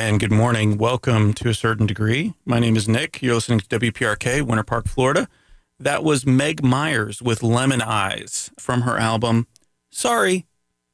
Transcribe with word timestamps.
And 0.00 0.20
good 0.20 0.30
morning. 0.30 0.78
Welcome 0.78 1.34
to 1.34 1.48
a 1.48 1.54
certain 1.54 1.84
degree. 1.84 2.32
My 2.44 2.60
name 2.60 2.76
is 2.76 2.88
Nick. 2.88 3.20
You're 3.20 3.34
listening 3.34 3.58
to 3.58 3.66
WPRK, 3.66 4.42
Winter 4.42 4.62
Park, 4.62 4.86
Florida. 4.86 5.26
That 5.80 6.04
was 6.04 6.24
Meg 6.24 6.62
Myers 6.62 7.20
with 7.20 7.42
Lemon 7.42 7.82
Eyes 7.82 8.52
from 8.60 8.82
her 8.82 8.96
album. 8.96 9.48
Sorry. 9.90 10.46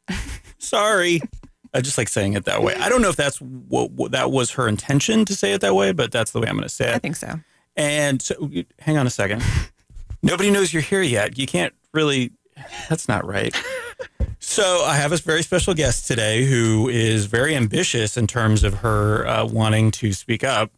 Sorry. 0.58 1.20
I 1.74 1.82
just 1.82 1.98
like 1.98 2.08
saying 2.08 2.32
it 2.32 2.46
that 2.46 2.62
way. 2.62 2.76
I 2.76 2.88
don't 2.88 3.02
know 3.02 3.10
if 3.10 3.16
that's 3.16 3.42
what, 3.42 3.90
what 3.90 4.12
that 4.12 4.30
was 4.30 4.52
her 4.52 4.66
intention 4.66 5.26
to 5.26 5.34
say 5.34 5.52
it 5.52 5.60
that 5.60 5.74
way, 5.74 5.92
but 5.92 6.10
that's 6.10 6.30
the 6.30 6.40
way 6.40 6.48
I'm 6.48 6.56
going 6.56 6.62
to 6.62 6.74
say 6.74 6.88
it. 6.88 6.94
I 6.94 6.98
think 6.98 7.16
so. 7.16 7.38
And 7.76 8.22
so, 8.22 8.50
hang 8.78 8.96
on 8.96 9.06
a 9.06 9.10
second. 9.10 9.44
Nobody 10.22 10.50
knows 10.50 10.72
you're 10.72 10.80
here 10.80 11.02
yet. 11.02 11.36
You 11.38 11.46
can't 11.46 11.74
really. 11.92 12.32
That's 12.88 13.06
not 13.06 13.26
right. 13.26 13.54
So 14.46 14.84
I 14.84 14.94
have 14.94 15.10
a 15.10 15.16
very 15.16 15.42
special 15.42 15.74
guest 15.74 16.06
today 16.06 16.44
who 16.44 16.88
is 16.88 17.26
very 17.26 17.56
ambitious 17.56 18.16
in 18.16 18.28
terms 18.28 18.62
of 18.62 18.74
her 18.74 19.26
uh, 19.26 19.44
wanting 19.46 19.90
to 19.92 20.12
speak 20.12 20.44
up. 20.44 20.70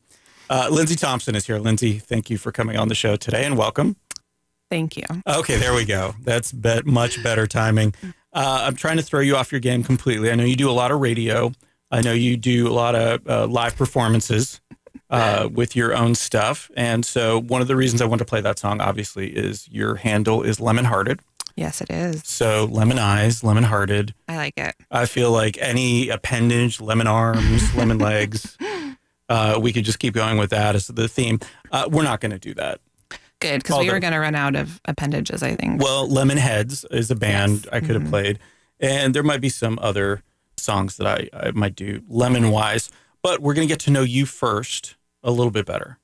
Uh, 0.48 0.68
Lindsay 0.70 0.94
Thompson 0.94 1.34
is 1.34 1.46
here. 1.46 1.58
Lindsay, 1.58 1.98
thank 1.98 2.30
you 2.30 2.38
for 2.38 2.52
coming 2.52 2.78
on 2.78 2.88
the 2.88 2.94
show 2.94 3.16
today 3.16 3.44
and 3.44 3.58
welcome. 3.58 3.96
Thank 4.70 4.96
you. 4.96 5.04
Okay, 5.26 5.56
there 5.58 5.74
we 5.74 5.84
go. 5.84 6.14
That's 6.22 6.52
be- 6.52 6.80
much 6.86 7.22
better 7.22 7.46
timing. 7.46 7.92
Uh, 8.32 8.62
I'm 8.62 8.76
trying 8.76 8.96
to 8.96 9.02
throw 9.02 9.20
you 9.20 9.36
off 9.36 9.52
your 9.52 9.60
game 9.60 9.82
completely. 9.82 10.30
I 10.30 10.36
know 10.36 10.44
you 10.44 10.56
do 10.56 10.70
a 10.70 10.72
lot 10.72 10.90
of 10.90 11.00
radio. 11.00 11.52
I 11.90 12.00
know 12.00 12.12
you 12.12 12.38
do 12.38 12.68
a 12.68 12.72
lot 12.72 12.94
of 12.94 13.28
uh, 13.28 13.46
live 13.46 13.76
performances 13.76 14.60
uh, 15.10 15.50
with 15.52 15.76
your 15.76 15.94
own 15.94 16.14
stuff. 16.14 16.70
And 16.76 17.04
so 17.04 17.40
one 17.40 17.60
of 17.60 17.68
the 17.68 17.76
reasons 17.76 18.00
I 18.00 18.06
want 18.06 18.20
to 18.20 18.24
play 18.24 18.40
that 18.40 18.58
song, 18.58 18.80
obviously, 18.80 19.36
is 19.36 19.68
your 19.68 19.96
handle 19.96 20.42
is 20.42 20.60
Lemon 20.60 20.86
Hearted. 20.86 21.20
Yes, 21.56 21.80
it 21.80 21.90
is. 21.90 22.22
So 22.26 22.66
lemon 22.70 22.98
eyes, 22.98 23.42
lemon 23.42 23.64
hearted. 23.64 24.14
I 24.28 24.36
like 24.36 24.54
it. 24.58 24.74
I 24.90 25.06
feel 25.06 25.30
like 25.32 25.56
any 25.60 26.08
appendage, 26.10 26.80
lemon 26.80 27.06
arms, 27.06 27.74
lemon 27.76 27.98
legs, 27.98 28.56
uh, 29.28 29.58
we 29.60 29.72
could 29.72 29.84
just 29.84 29.98
keep 29.98 30.12
going 30.14 30.36
with 30.38 30.50
that 30.50 30.74
as 30.74 30.86
the 30.88 31.08
theme. 31.08 31.40
Uh, 31.72 31.88
we're 31.90 32.02
not 32.04 32.20
going 32.20 32.32
to 32.32 32.38
do 32.38 32.52
that. 32.54 32.80
Good, 33.40 33.62
because 33.62 33.78
we 33.80 33.90
were 33.90 34.00
going 34.00 34.12
to 34.12 34.18
run 34.18 34.34
out 34.34 34.54
of 34.56 34.80
appendages, 34.86 35.42
I 35.42 35.54
think. 35.56 35.82
Well, 35.82 36.08
Lemonheads 36.08 36.84
is 36.90 37.10
a 37.10 37.14
band 37.16 37.64
Yes. 37.64 37.68
I 37.72 37.80
could 37.80 37.90
have 37.96 38.04
Mhm. 38.04 38.10
played, 38.10 38.38
and 38.80 39.14
there 39.14 39.22
might 39.22 39.40
be 39.40 39.48
some 39.50 39.78
other 39.82 40.22
songs 40.56 40.96
that 40.96 41.06
I, 41.06 41.28
I 41.38 41.50
might 41.52 41.74
do 41.76 42.02
lemon 42.08 42.50
wise, 42.50 42.90
but 43.22 43.40
we're 43.40 43.52
going 43.54 43.66
to 43.68 43.72
get 43.72 43.80
to 43.80 43.90
know 43.90 44.02
you 44.02 44.24
first 44.26 44.96
a 45.22 45.30
little 45.30 45.50
bit 45.50 45.66
better. 45.66 45.98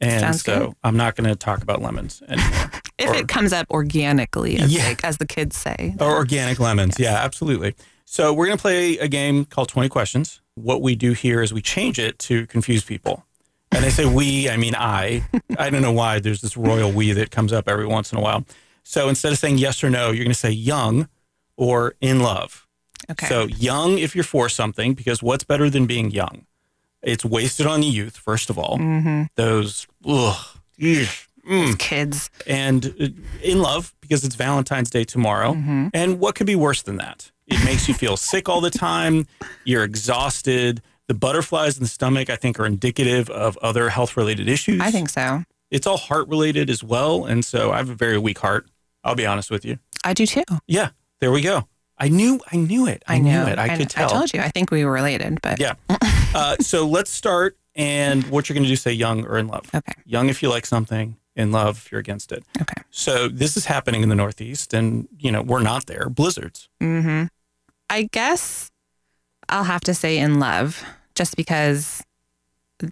And 0.00 0.20
Sounds 0.20 0.42
so 0.42 0.58
good. 0.66 0.74
I'm 0.84 0.96
not 0.96 1.16
going 1.16 1.28
to 1.28 1.34
talk 1.36 1.62
about 1.62 1.80
lemons 1.80 2.22
anymore. 2.28 2.70
if 2.98 3.10
or- 3.10 3.14
it 3.16 3.28
comes 3.28 3.52
up 3.52 3.66
organically, 3.70 4.58
as, 4.58 4.72
Yeah. 4.74 4.84
like, 4.88 5.02
as 5.04 5.16
the 5.18 5.26
kids 5.26 5.56
say. 5.56 5.94
or 6.00 6.14
organic 6.16 6.60
lemons. 6.60 6.98
Yeah, 6.98 7.14
absolutely. 7.14 7.74
So 8.04 8.32
we're 8.32 8.46
going 8.46 8.58
to 8.58 8.62
play 8.62 8.98
a 8.98 9.08
game 9.08 9.44
called 9.46 9.68
20 9.68 9.88
Questions. 9.88 10.40
What 10.54 10.82
we 10.82 10.94
do 10.94 11.12
here 11.12 11.42
is 11.42 11.52
we 11.52 11.62
change 11.62 11.98
it 11.98 12.18
to 12.20 12.46
confuse 12.46 12.84
people. 12.84 13.24
And 13.72 13.84
I 13.84 13.88
say 13.88 14.04
we, 14.06 14.48
I 14.48 14.56
mean 14.56 14.74
I. 14.76 15.26
I 15.58 15.70
don't 15.70 15.82
know 15.82 15.92
why 15.92 16.20
there's 16.20 16.40
this 16.40 16.56
royal 16.56 16.92
we 16.92 17.12
that 17.12 17.30
comes 17.30 17.52
up 17.52 17.68
every 17.68 17.86
once 17.86 18.12
in 18.12 18.18
a 18.18 18.20
while. 18.20 18.44
So 18.84 19.08
instead 19.08 19.32
of 19.32 19.38
saying 19.38 19.58
yes 19.58 19.82
or 19.82 19.90
no, 19.90 20.06
you're 20.12 20.24
going 20.24 20.28
to 20.28 20.34
say 20.34 20.50
young 20.50 21.08
or 21.56 21.94
in 22.00 22.20
love. 22.20 22.66
Okay. 23.10 23.26
So 23.26 23.46
young 23.46 23.98
if 23.98 24.14
you're 24.14 24.24
for 24.24 24.48
something, 24.48 24.94
because 24.94 25.22
what's 25.22 25.42
better 25.44 25.68
than 25.68 25.86
being 25.86 26.10
young? 26.10 26.46
It's 27.06 27.24
wasted 27.24 27.66
on 27.66 27.80
the 27.80 27.86
youth, 27.86 28.16
first 28.16 28.50
of 28.50 28.58
all. 28.58 28.76
hmm 28.78 29.22
Those, 29.36 29.86
ugh, 30.06 30.36
eesh, 30.78 31.26
mm. 31.48 31.78
Kids. 31.78 32.30
and 32.46 32.94
uh, 33.00 33.08
in 33.42 33.62
love 33.62 33.94
because 34.00 34.24
it's 34.24 34.34
Valentine's 34.34 34.90
Day 34.90 35.04
tomorrow. 35.04 35.54
Mhm. 35.54 35.90
And 35.94 36.18
what 36.20 36.34
could 36.34 36.46
be 36.46 36.56
worse 36.56 36.82
than 36.82 36.96
that? 36.98 37.30
It 37.46 37.64
makes 37.64 37.86
you 37.88 37.94
feel 37.94 38.16
sick 38.32 38.48
all 38.48 38.60
the 38.60 38.70
time. 38.70 39.26
You're 39.64 39.84
exhausted. 39.84 40.82
The 41.08 41.14
butterflies 41.14 41.76
in 41.76 41.82
the 41.84 41.88
stomach, 41.88 42.28
I 42.30 42.36
think, 42.36 42.58
are 42.58 42.66
indicative 42.66 43.30
of 43.30 43.56
other 43.62 43.88
health 43.90 44.16
related 44.16 44.48
issues. 44.48 44.80
I 44.80 44.90
think 44.90 45.08
so. 45.08 45.44
it's 45.70 45.86
all 45.86 45.96
heart 45.98 46.26
related 46.28 46.68
as 46.70 46.82
well. 46.82 47.24
And 47.24 47.44
so 47.44 47.70
I 47.72 47.76
have 47.78 47.90
a 47.90 47.94
very 47.94 48.18
weak 48.18 48.38
heart. 48.40 48.66
I'll 49.04 49.14
be 49.14 49.26
honest 49.26 49.50
with 49.50 49.64
you. 49.64 49.78
I 50.04 50.12
do 50.14 50.26
too. 50.26 50.42
Yeah, 50.66 50.88
there 51.20 51.30
we 51.30 51.42
go. 51.42 51.68
I 51.98 52.08
knew, 52.08 52.40
I 52.52 52.56
knew 52.56 52.86
it. 52.88 53.02
I, 53.06 53.18
knew 53.18 53.32
know. 53.32 53.46
it. 53.46 53.58
I, 53.58 53.76
could 53.76 53.88
tell. 53.88 54.08
I 54.10 54.12
told 54.12 54.32
you. 54.34 54.40
I 54.40 54.48
think 54.50 54.70
we 54.72 54.84
were 54.84 54.90
related, 54.92 55.40
but 55.42 55.58
Yeah. 55.60 55.74
uh, 56.34 56.56
so 56.60 56.86
let's 56.86 57.10
start. 57.10 57.56
And 57.74 58.24
what 58.28 58.48
you're 58.48 58.54
going 58.54 58.64
to 58.64 58.70
do, 58.70 58.76
say 58.76 58.92
young 58.92 59.26
or 59.26 59.36
in 59.36 59.48
love. 59.48 59.68
okay. 59.74 59.92
Young 60.06 60.30
if 60.30 60.42
you 60.42 60.48
like 60.48 60.64
something, 60.64 61.16
in 61.36 61.52
love 61.52 61.76
if 61.84 61.92
you're 61.92 62.00
against 62.00 62.32
it. 62.32 62.42
Okay. 62.60 62.82
So 62.90 63.28
this 63.28 63.56
is 63.56 63.66
happening 63.66 64.02
in 64.02 64.08
the 64.08 64.14
Northeast, 64.14 64.72
and 64.72 65.06
you 65.18 65.30
know 65.30 65.42
we're 65.42 65.62
not 65.62 65.86
there. 65.86 66.08
Blizzards. 66.08 66.68
Mm-hmm. 66.80 67.26
I 67.90 68.08
guess 68.10 68.70
I'll 69.48 69.64
have 69.64 69.82
to 69.82 69.94
say 69.94 70.18
in 70.18 70.40
love, 70.40 70.82
just 71.14 71.36
because 71.36 72.02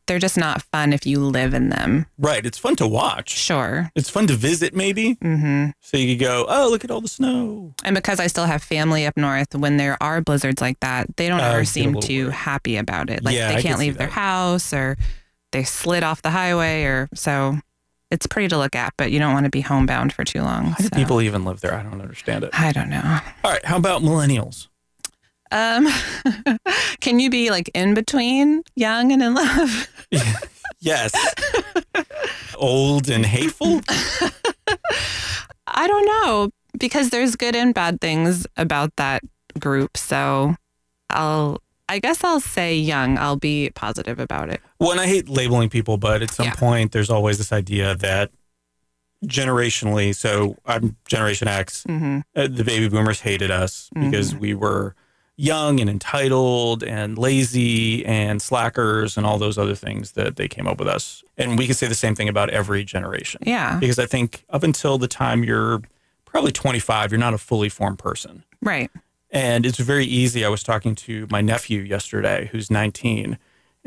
they're 0.07 0.19
just 0.19 0.37
not 0.39 0.63
fun 0.63 0.93
if 0.93 1.05
you 1.07 1.21
live 1.21 1.53
in 1.55 1.69
them. 1.69 2.07
Right. 2.19 2.45
It's 2.47 2.59
fun 2.59 2.77
to 2.77 2.87
watch. 2.87 3.31
Sure. 3.31 3.91
It's 3.95 4.09
fun 4.11 4.27
to 4.29 4.35
visit, 4.35 4.75
maybe. 4.75 5.17
Mm-hmm. 5.17 5.71
So 5.81 5.97
you 5.97 6.15
could 6.17 6.25
go, 6.25 6.47
oh, 6.49 6.69
look 6.71 6.85
at 6.85 6.91
all 6.91 7.01
the 7.01 7.09
snow. 7.09 7.75
And 7.85 7.95
because 7.95 8.19
I 8.21 8.27
still 8.29 8.47
have 8.47 8.63
family 8.63 9.07
up 9.07 9.17
north, 9.17 9.55
when 9.55 9.77
there 9.77 9.97
are 10.03 10.21
blizzards 10.21 10.61
like 10.61 10.81
that, 10.81 11.17
they 11.17 11.29
don't 11.29 11.41
Uh, 11.41 11.45
ever 11.51 11.65
seem 11.65 12.01
too 12.01 12.25
worried. 12.27 12.35
happy 12.35 12.77
about 12.77 13.11
it. 13.11 13.23
Like 13.25 13.35
Yeah, 13.37 13.49
they 13.49 13.55
can 13.55 13.63
can't 13.63 13.79
see 13.79 13.87
leave 13.87 13.99
their 13.99 14.09
house 14.09 14.73
or 14.73 14.97
they 15.53 15.65
slid 15.65 16.03
off 16.03 16.23
the 16.23 16.31
highway 16.31 16.85
or 16.85 17.09
so. 17.15 17.59
It's 18.11 18.27
pretty 18.27 18.49
to 18.49 18.59
look 18.59 18.77
at, 18.77 18.95
but 18.97 19.11
you 19.11 19.19
don't 19.19 19.33
want 19.33 19.45
to 19.45 19.51
be 19.51 19.61
homebound 19.61 20.13
for 20.13 20.23
too 20.25 20.41
long. 20.43 20.67
Why 20.67 20.77
do 20.79 20.91
people 20.91 21.21
even 21.21 21.45
live 21.45 21.61
there? 21.61 21.75
I 21.75 21.83
don't 21.83 22.01
understand 22.01 22.45
it. 22.45 22.51
I 22.53 22.71
don't 22.71 22.89
know. 22.89 23.19
All 23.43 23.51
right. 23.51 23.65
How 23.65 23.77
about 23.77 24.03
millennials? 24.03 24.69
Um, 25.55 25.87
can 27.01 27.21
you 27.21 27.31
be 27.31 27.51
like 27.51 27.71
in 27.75 27.95
between 27.95 28.63
young 28.75 29.13
and 29.13 29.23
in 29.23 29.35
love? 29.35 29.89
yes. 30.81 31.15
Old 32.57 33.09
and 33.09 33.25
hateful. 33.25 33.81
I 35.69 35.87
don't 35.87 36.07
know 36.07 36.51
because 36.79 37.11
there's 37.11 37.37
good 37.37 37.55
and 37.55 37.73
bad 37.73 38.01
things 38.01 38.47
about 38.57 38.97
that 38.97 39.23
group. 39.61 39.97
So 39.97 40.57
I'll, 41.11 41.63
I 41.89 42.01
guess 42.01 42.25
I'll 42.25 42.41
say 42.41 42.77
young. 42.77 43.17
I'll 43.17 43.37
be 43.37 43.71
positive 43.77 44.19
about 44.19 44.51
it. 44.51 44.61
Well, 44.81 44.91
and 44.91 45.01
I 45.01 45.07
hate 45.07 45.29
labeling 45.29 45.71
people, 45.71 45.99
but 45.99 46.21
at 46.21 46.31
some 46.33 46.47
Yeah. 46.47 46.55
point, 46.57 46.91
there's 46.91 47.11
always 47.11 47.39
this 47.39 47.53
idea 47.53 47.95
that 47.95 48.33
generationally, 49.25 50.15
so 50.15 50.57
I'm 50.67 50.97
Generation 51.07 51.47
X, 51.49 51.85
hmm 51.85 52.21
uh, 52.37 52.49
the 52.49 52.65
baby 52.65 52.89
boomers 52.89 53.21
hated 53.21 53.51
us 53.53 53.89
because 54.01 54.35
we 54.35 54.55
were 54.55 54.97
young 55.37 55.81
and 55.81 55.91
entitled 55.91 56.85
and 56.85 57.19
lazy 57.19 58.05
and 58.07 58.41
slackers 58.41 59.17
and 59.17 59.27
all 59.27 59.37
those 59.39 59.59
other 59.59 59.75
things 59.75 60.13
that 60.13 60.37
they 60.37 60.47
came 60.47 60.67
up 60.67 60.79
with 60.79 60.87
us. 60.89 61.25
And 61.37 61.59
we 61.59 61.67
can 61.67 61.75
say 61.75 61.89
the 61.89 61.95
same 61.95 62.15
thing 62.15 62.29
about 62.29 62.51
every 62.51 62.85
generation. 62.85 63.41
Yeah. 63.45 63.79
Because 63.79 63.99
I 63.99 64.07
think 64.07 64.45
up 64.51 64.63
until 64.63 64.97
the 64.97 65.09
time 65.09 65.43
you're 65.43 65.83
probably 66.25 66.53
25, 66.53 67.11
you're 67.11 67.19
not 67.19 67.35
a 67.35 67.39
fully 67.39 67.69
formed 67.69 67.99
person. 67.99 68.45
Right. 68.63 68.91
And 69.31 69.67
it's 69.67 69.79
very 69.79 70.05
easy. 70.07 70.45
I 70.45 70.49
was 70.49 70.63
talking 70.63 70.95
to 70.97 71.27
my 71.31 71.41
nephew 71.41 71.81
yesterday, 71.81 72.49
who's 72.53 72.71
19, 72.71 73.37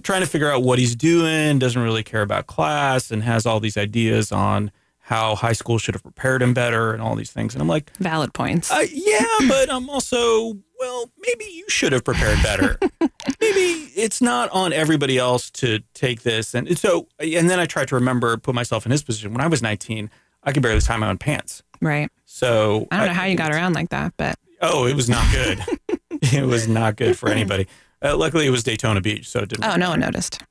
trying 0.03 0.21
to 0.21 0.27
figure 0.27 0.51
out 0.51 0.63
what 0.63 0.77
he's 0.79 0.95
doing, 0.95 1.59
doesn't 1.59 1.81
really 1.81 2.03
care 2.03 2.21
about 2.21 2.47
class, 2.47 3.09
and 3.09 3.23
has 3.23 3.45
all 3.45 3.61
these 3.61 3.77
ideas 3.77 4.33
on 4.33 4.71
how 4.99 5.35
high 5.35 5.53
school 5.53 5.77
should 5.77 5.95
have 5.95 6.03
prepared 6.03 6.41
him 6.41 6.53
better 6.53 6.91
and 6.91 7.01
all 7.01 7.15
these 7.15 7.31
things. 7.31 7.55
And 7.55 7.61
I'm 7.61 7.69
like, 7.69 7.95
Valid 7.97 8.33
points. 8.33 8.69
uh, 8.69 8.83
yeah, 8.91 9.23
but 9.47 9.71
I'm 9.71 9.89
also, 9.89 10.57
well, 10.79 11.09
maybe 11.19 11.45
you 11.45 11.65
should 11.69 11.91
have 11.91 12.03
prepared 12.03 12.41
better. 12.43 12.77
maybe 13.41 13.91
it's 13.95 14.21
not 14.21 14.49
on 14.51 14.73
everybody 14.73 15.17
else 15.17 15.49
to 15.51 15.79
take 15.93 16.21
this. 16.23 16.53
And 16.53 16.77
so, 16.77 17.07
and 17.19 17.49
then 17.49 17.59
I 17.59 17.65
tried 17.65 17.87
to 17.89 17.95
remember, 17.95 18.37
put 18.37 18.53
myself 18.55 18.85
in 18.85 18.91
his 18.91 19.03
position. 19.03 19.33
When 19.33 19.41
I 19.41 19.47
was 19.47 19.61
19, 19.61 20.09
I 20.43 20.51
could 20.51 20.63
barely 20.63 20.81
tie 20.81 20.97
my 20.97 21.09
own 21.09 21.17
pants. 21.17 21.63
right. 21.81 22.09
So 22.25 22.87
I 22.91 22.97
don't 22.97 23.07
know 23.07 23.13
how 23.13 23.25
you 23.25 23.35
got 23.35 23.51
around 23.51 23.73
like 23.73 23.89
that, 23.89 24.13
but 24.17 24.37
Oh, 24.61 24.85
it 24.87 24.95
was 24.95 25.09
not 25.09 25.25
good. 25.31 25.59
it 26.33 26.45
was 26.45 26.67
not 26.67 26.95
good 26.95 27.17
for 27.17 27.29
anybody. 27.29 27.67
Uh, 28.03 28.15
luckily, 28.15 28.45
it 28.45 28.51
was 28.51 28.63
Daytona 28.63 29.01
Beach, 29.01 29.27
so 29.27 29.39
it 29.39 29.49
didn't. 29.49 29.65
oh, 29.65 29.75
no 29.75 29.89
one 29.89 29.99
noticed. 29.99 30.41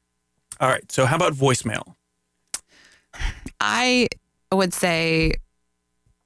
All 0.61 0.69
right. 0.69 0.90
So, 0.90 1.06
how 1.06 1.17
about 1.17 1.32
voicemail? 1.34 1.94
I 3.61 4.08
would 4.52 4.72
say 4.75 5.34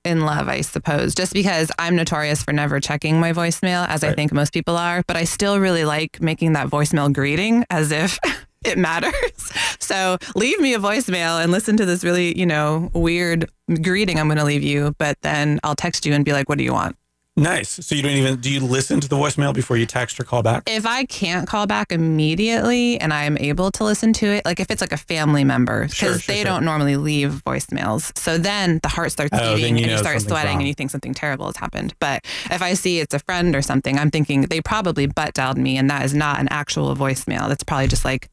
in 0.05 0.23
love, 0.23 0.49
I 0.49 0.63
suppose, 0.63 1.15
just 1.15 1.33
because 1.33 1.71
I'm 1.79 1.97
notorious 1.97 2.43
for 2.43 2.53
never 2.53 2.81
checking 2.81 3.21
my 3.21 3.33
voicemail, 3.33 3.87
as 3.89 4.03
I 4.03 4.15
think 4.15 4.33
most 4.33 4.53
people 4.53 4.77
are, 4.77 5.03
but 5.07 5.17
I 5.17 5.25
still 5.25 5.61
really 5.61 5.85
like 5.85 6.21
making 6.21 6.55
that 6.55 6.69
voicemail 6.69 7.13
greeting 7.13 7.65
as 7.71 7.91
if 7.91 8.19
it 8.65 8.79
matters. 8.79 9.53
So 9.91 10.19
leave 10.37 10.61
me 10.61 10.73
a 10.75 10.79
voicemail 10.79 11.43
and 11.43 11.51
listen 11.51 11.77
to 11.79 11.85
this 11.85 12.05
really, 12.05 12.39
you 12.39 12.47
know, 12.47 12.91
weird 12.95 13.51
greeting 13.83 14.21
I'm 14.21 14.29
going 14.29 14.39
to 14.39 14.45
leave 14.45 14.63
you, 14.63 14.95
but 14.99 15.21
then 15.23 15.59
I'll 15.65 15.75
text 15.75 16.07
you 16.07 16.13
and 16.13 16.25
be 16.25 16.33
like, 16.33 16.49
what 16.49 16.59
do 16.59 16.65
you 16.65 16.73
want? 16.73 16.95
Nice. 17.41 17.71
So 17.85 17.95
you 17.95 18.03
don't 18.03 18.13
even 18.13 18.37
do 18.41 18.51
you 18.51 18.61
listen 18.61 19.01
to 19.01 19.09
the 19.09 19.17
voicemail 19.17 19.55
before 19.55 19.77
you 19.77 19.87
text 19.87 20.21
or 20.21 20.25
call 20.25 20.43
back? 20.43 20.65
If 20.67 20.85
I 20.85 21.05
can't 21.07 21.49
call 21.49 21.67
back 21.67 21.91
immediately 21.91 23.01
and 23.01 23.13
I'm 23.13 23.39
able 23.39 23.71
to 23.73 23.85
listen 23.85 24.13
to 24.15 24.27
it, 24.27 24.45
like 24.45 24.61
if 24.61 24.71
it's 24.71 24.81
like 24.81 24.93
a 24.93 24.97
family 24.99 25.43
member, 25.45 25.83
because 25.83 25.95
Sure, 25.95 26.09
sure, 26.19 26.19
they 26.35 26.37
sure. 26.43 26.45
don't 26.45 26.65
normally 26.65 26.97
leave 26.97 27.43
voicemails. 27.47 28.17
So 28.19 28.39
then 28.39 28.79
the 28.83 28.89
heart 28.89 29.13
starts 29.13 29.31
Oh, 29.33 29.55
beating 29.57 29.77
you 29.79 29.85
and 29.85 29.93
you 29.93 29.99
start 29.99 30.21
sweating 30.21 30.51
wrong. 30.53 30.59
and 30.61 30.69
you 30.69 30.75
think 30.75 30.91
something 30.91 31.15
terrible 31.15 31.47
has 31.47 31.57
happened. 31.57 31.95
But 31.99 32.25
if 32.51 32.61
I 32.63 32.75
see 32.75 33.01
it's 33.01 33.15
a 33.15 33.19
friend 33.21 33.57
or 33.57 33.63
something, 33.63 33.99
I'm 33.99 34.11
thinking 34.11 34.43
they 34.43 34.61
probably 34.61 35.07
butt 35.07 35.35
dialed 35.35 35.57
me 35.59 35.79
and 35.79 35.89
that 35.91 36.05
is 36.05 36.13
not 36.15 36.41
an 36.41 36.49
actual 36.51 36.95
voicemail. 36.95 37.49
That's 37.49 37.65
probably 37.65 37.89
just 37.89 38.05
like 38.05 38.29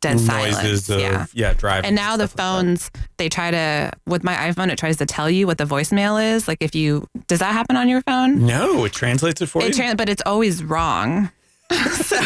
dead 0.00 0.16
Noises 0.16 0.26
silence. 0.26 0.88
of 0.90 1.00
yeah. 1.00 1.26
yeah, 1.34 1.54
driving. 1.54 1.86
And 1.86 1.96
now 1.96 2.16
the 2.16 2.26
stuff 2.26 2.38
like 2.38 2.46
phones, 2.46 2.90
they 3.18 3.28
try 3.28 3.50
to, 3.50 3.92
with 4.06 4.24
my 4.24 4.34
iPhone, 4.34 4.70
it 4.70 4.78
tries 4.78 4.96
to 4.98 5.06
tell 5.06 5.30
you 5.30 5.46
what 5.46 5.58
the 5.58 5.64
voicemail 5.64 6.34
is. 6.34 6.48
Like 6.48 6.58
if 6.60 6.74
you, 6.74 7.06
does 7.26 7.38
that 7.40 7.52
happen 7.52 7.76
on 7.76 7.88
your 7.88 8.00
phone? 8.02 8.46
No, 8.46 8.84
it 8.84 8.92
translates 8.92 9.40
it 9.40 9.46
for 9.46 9.62
It 9.62 9.76
you. 9.76 9.94
but 9.96 10.08
it's 10.08 10.22
always 10.26 10.64
wrong. 10.64 11.30
so, 11.92 12.18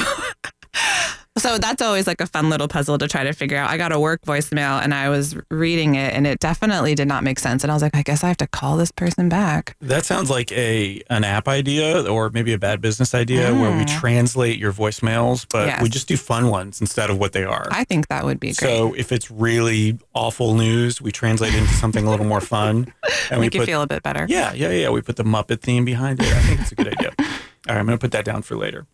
so 1.44 1.58
that's 1.58 1.82
always 1.82 2.06
like 2.06 2.20
a 2.20 2.26
fun 2.26 2.48
little 2.48 2.68
puzzle 2.68 2.96
to 2.98 3.06
try 3.06 3.22
to 3.24 3.32
figure 3.32 3.58
out. 3.58 3.68
I 3.70 3.76
got 3.76 3.92
a 3.92 4.00
work 4.00 4.22
voicemail 4.22 4.82
and 4.82 4.94
I 4.94 5.08
was 5.10 5.36
reading 5.50 5.94
it 5.94 6.14
and 6.14 6.26
it 6.26 6.40
definitely 6.40 6.94
did 6.94 7.06
not 7.06 7.22
make 7.22 7.38
sense. 7.38 7.62
And 7.62 7.70
I 7.70 7.74
was 7.74 7.82
like, 7.82 7.94
I 7.94 8.02
guess 8.02 8.24
I 8.24 8.28
have 8.28 8.36
to 8.38 8.46
call 8.46 8.76
this 8.76 8.90
person 8.90 9.28
back. 9.28 9.76
that 9.80 10.04
sounds 10.06 10.30
like 10.30 10.50
a 10.52 11.02
an 11.10 11.22
app 11.24 11.46
idea 11.46 12.10
or 12.10 12.30
maybe 12.30 12.52
a 12.52 12.58
bad 12.58 12.80
business 12.80 13.14
idea 13.14 13.54
where 13.54 13.76
we 13.76 13.84
translate 13.84 14.58
your 14.58 14.72
voicemails, 14.72 15.46
but 15.50 15.80
we 15.80 15.88
Mm. 15.88 15.92
Just 15.94 16.08
do 16.08 16.16
fun 16.16 16.48
ones 16.48 16.80
instead 16.80 17.08
of 17.10 17.18
what 17.18 17.32
they 17.32 17.44
are. 17.44 17.68
I 17.70 17.84
think 17.84 18.08
that 18.08 18.24
would 18.24 18.40
be 18.40 18.48
great. 18.48 18.56
So 18.56 18.94
if 18.94 19.12
it's 19.12 19.30
really 19.30 19.96
awful 20.14 20.54
news, 20.54 21.00
we 21.00 21.12
translate 21.12 21.54
it 21.54 21.58
into 21.58 21.72
something 21.74 22.04
a 22.06 22.10
little 22.10 22.26
more 22.26 22.40
fun, 22.40 22.92
and 23.30 23.38
we 23.38 23.46
Make 23.46 23.54
you 23.54 23.60
put 23.60 23.66
feel 23.66 23.82
a 23.82 23.86
bit 23.86 24.02
better. 24.02 24.26
yeah, 24.28 24.52
yeah, 24.54 24.70
yeah. 24.70 24.88
We 24.90 25.02
put 25.02 25.16
the 25.16 25.22
Muppet 25.24 25.60
theme 25.60 25.84
behind 25.84 26.20
it. 26.20 26.26
I 26.26 26.40
think 26.40 26.60
it's 26.62 26.72
a 26.72 26.74
good 26.74 26.88
idea. 26.88 27.12
All 27.18 27.74
right, 27.74 27.78
I'm 27.78 27.86
going 27.86 27.96
to 27.96 28.00
put 28.00 28.12
that 28.12 28.24
down 28.24 28.42
for 28.42 28.56
later. 28.56 28.86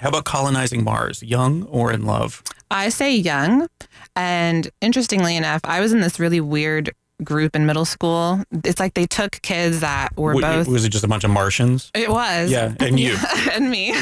How 0.00 0.08
about 0.08 0.24
colonizing 0.24 0.82
Mars? 0.82 1.22
Young 1.22 1.64
or 1.64 1.92
in 1.92 2.06
love? 2.06 2.42
I 2.70 2.88
say 2.88 3.14
young. 3.14 3.68
And 4.16 4.70
interestingly 4.80 5.36
enough, 5.36 5.60
I 5.64 5.80
was 5.80 5.92
in 5.92 6.00
this 6.00 6.18
really 6.18 6.40
weird 6.40 6.94
group 7.22 7.54
in 7.54 7.66
middle 7.66 7.84
school. 7.84 8.42
It's 8.64 8.80
like 8.80 8.94
they 8.94 9.04
took 9.04 9.42
kids 9.42 9.80
that 9.80 10.16
were 10.16 10.40
both 10.40 10.68
Was 10.68 10.86
it 10.86 10.88
just 10.88 11.04
a 11.04 11.08
bunch 11.08 11.24
of 11.24 11.30
Martians? 11.30 11.90
It 11.94 12.08
was. 12.08 12.50
Yeah, 12.50 12.74
and 12.80 12.98
you. 12.98 13.18
and 13.52 13.70
me. 13.70 13.94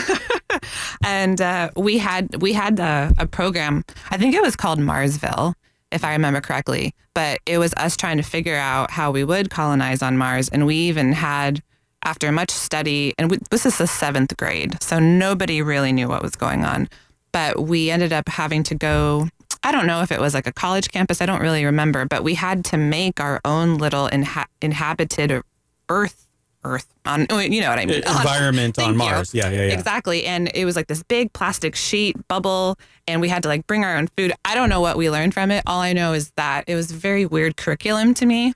and 1.05 1.41
uh, 1.41 1.71
we 1.77 1.99
had 1.99 2.41
we 2.41 2.53
had 2.53 2.79
a, 2.79 3.13
a 3.19 3.27
program. 3.27 3.85
I 4.11 4.19
think 4.19 4.37
it 4.37 4.43
was 4.43 4.55
called 4.55 4.79
Marsville, 4.79 5.55
if 5.91 6.05
I 6.05 6.13
remember 6.13 6.41
correctly. 6.41 6.95
But 7.13 7.41
it 7.45 7.59
was 7.59 7.75
us 7.75 7.97
trying 7.97 8.19
to 8.19 8.23
figure 8.23 8.57
out 8.57 8.93
how 8.93 9.11
we 9.11 9.25
would 9.25 9.51
colonize 9.51 10.01
on 10.01 10.17
Mars, 10.17 10.49
and 10.49 10.65
we 10.65 10.77
even 10.77 11.13
had. 11.13 11.61
After 12.05 12.31
much 12.33 12.51
study, 12.51 13.13
and 13.19 13.31
we, 13.31 13.39
this 13.51 13.67
is 13.67 13.79
the 13.79 13.87
seventh 13.87 14.37
grade, 14.37 14.83
so 14.83 14.99
nobody 14.99 15.61
really 15.63 15.93
knew 15.93 16.09
what 16.09 16.23
was 16.23 16.37
going 16.37 16.65
on. 16.65 16.89
But 17.33 17.61
we 17.61 17.91
ended 17.91 18.13
up 18.13 18.29
having 18.29 18.63
to 18.65 18.75
go 18.75 19.29
I 19.63 19.73
don't 19.73 19.87
know 19.87 20.03
if 20.03 20.13
it 20.13 20.21
was 20.21 20.35
like 20.35 20.47
a 20.47 20.53
college 20.53 20.89
campus. 20.89 21.21
I 21.21 21.27
don't 21.27 21.41
really 21.41 21.65
remember, 21.65 22.05
but 22.05 22.23
we 22.23 22.35
had 22.35 22.65
to 22.67 22.77
make 22.77 23.21
our 23.21 23.41
own 23.45 23.77
little 23.77 24.09
inha- 24.09 24.47
inhabited 24.63 25.43
Earth, 25.89 26.27
Earth 26.65 26.87
on, 27.05 27.27
oh, 27.31 27.39
you 27.39 27.61
know 27.61 27.71
what 27.71 27.79
I 27.79 27.87
mean 27.87 28.03
environment 28.03 28.79
on 28.79 28.93
you. 28.93 28.99
Mars. 28.99 29.35
Yeah, 29.35 29.51
yeah, 29.51 29.67
yeah. 29.67 29.73
Exactly. 29.73 30.25
And 30.25 30.51
it 30.55 30.65
was 30.65 30.77
like 30.77 30.87
this 30.87 31.03
big 31.03 31.33
plastic 31.33 31.75
sheet 31.75 32.17
bubble, 32.29 32.79
and 33.07 33.21
we 33.21 33.29
had 33.29 33.43
to 33.43 33.49
like 33.49 33.67
bring 33.67 33.85
our 33.85 33.97
own 33.97 34.09
food. 34.17 34.33
I 34.45 34.55
don't 34.55 34.69
know 34.69 34.81
what 34.81 34.97
we 34.97 35.11
learned 35.11 35.35
from 35.35 35.51
it. 35.51 35.65
All 35.67 35.81
I 35.81 35.93
know 35.93 36.13
is 36.13 36.31
that 36.37 36.65
it 36.67 36.75
was 36.75 36.93
very 36.93 37.27
weird 37.27 37.57
curriculum 37.57 38.15
to 38.15 38.27
me. 38.27 38.55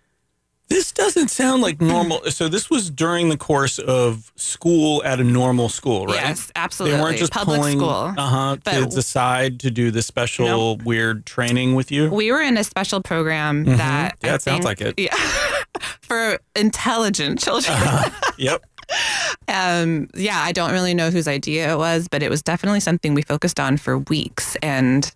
This 0.72 0.92
doesn't 0.92 1.28
sound 1.28 1.62
like 1.62 1.80
normal. 1.94 2.22
So 2.30 2.48
this 2.48 2.70
was 2.70 2.90
during 2.90 3.28
the 3.28 3.36
course 3.36 3.78
of 3.78 4.32
school 4.36 5.02
at 5.04 5.20
a 5.20 5.24
normal 5.24 5.68
school, 5.68 6.06
right? 6.06 6.14
Yes, 6.16 6.50
absolutely. 6.56 6.96
They 6.96 7.02
weren't 7.02 7.18
just 7.18 7.32
Public 7.32 7.58
pulling 7.60 7.78
school. 7.78 8.14
uh-huh, 8.16 8.56
kids 8.64 8.96
aside 8.96 9.60
to 9.60 9.70
do 9.70 9.90
the 9.90 10.02
special 10.02 10.76
weird 10.78 11.26
training 11.26 11.74
with 11.74 11.90
you. 11.92 12.10
We 12.10 12.32
were 12.32 12.40
in 12.40 12.56
a 12.56 12.64
special 12.64 13.02
program 13.02 13.64
that 13.64 14.16
Mm-hmm. 14.18 14.26
Yeah, 14.26 14.32
I 14.32 14.34
it 14.36 14.42
sounds 14.42 14.64
think- 14.64 14.80
like 14.80 14.80
it. 14.80 14.98
Yeah, 14.98 15.16
for 16.02 16.38
intelligent 16.56 17.38
children. 17.40 17.76
Yep. 18.38 18.64
um, 19.48 20.08
yeah, 20.14 20.40
I 20.42 20.52
don't 20.52 20.72
really 20.72 20.94
know 20.94 21.10
whose 21.10 21.28
idea 21.28 21.72
it 21.72 21.76
was, 21.76 22.08
but 22.08 22.22
it 22.22 22.30
was 22.30 22.42
definitely 22.42 22.80
something 22.80 23.14
we 23.14 23.22
focused 23.22 23.60
on 23.60 23.76
for 23.76 23.98
weeks. 23.98 24.56
And 24.62 25.10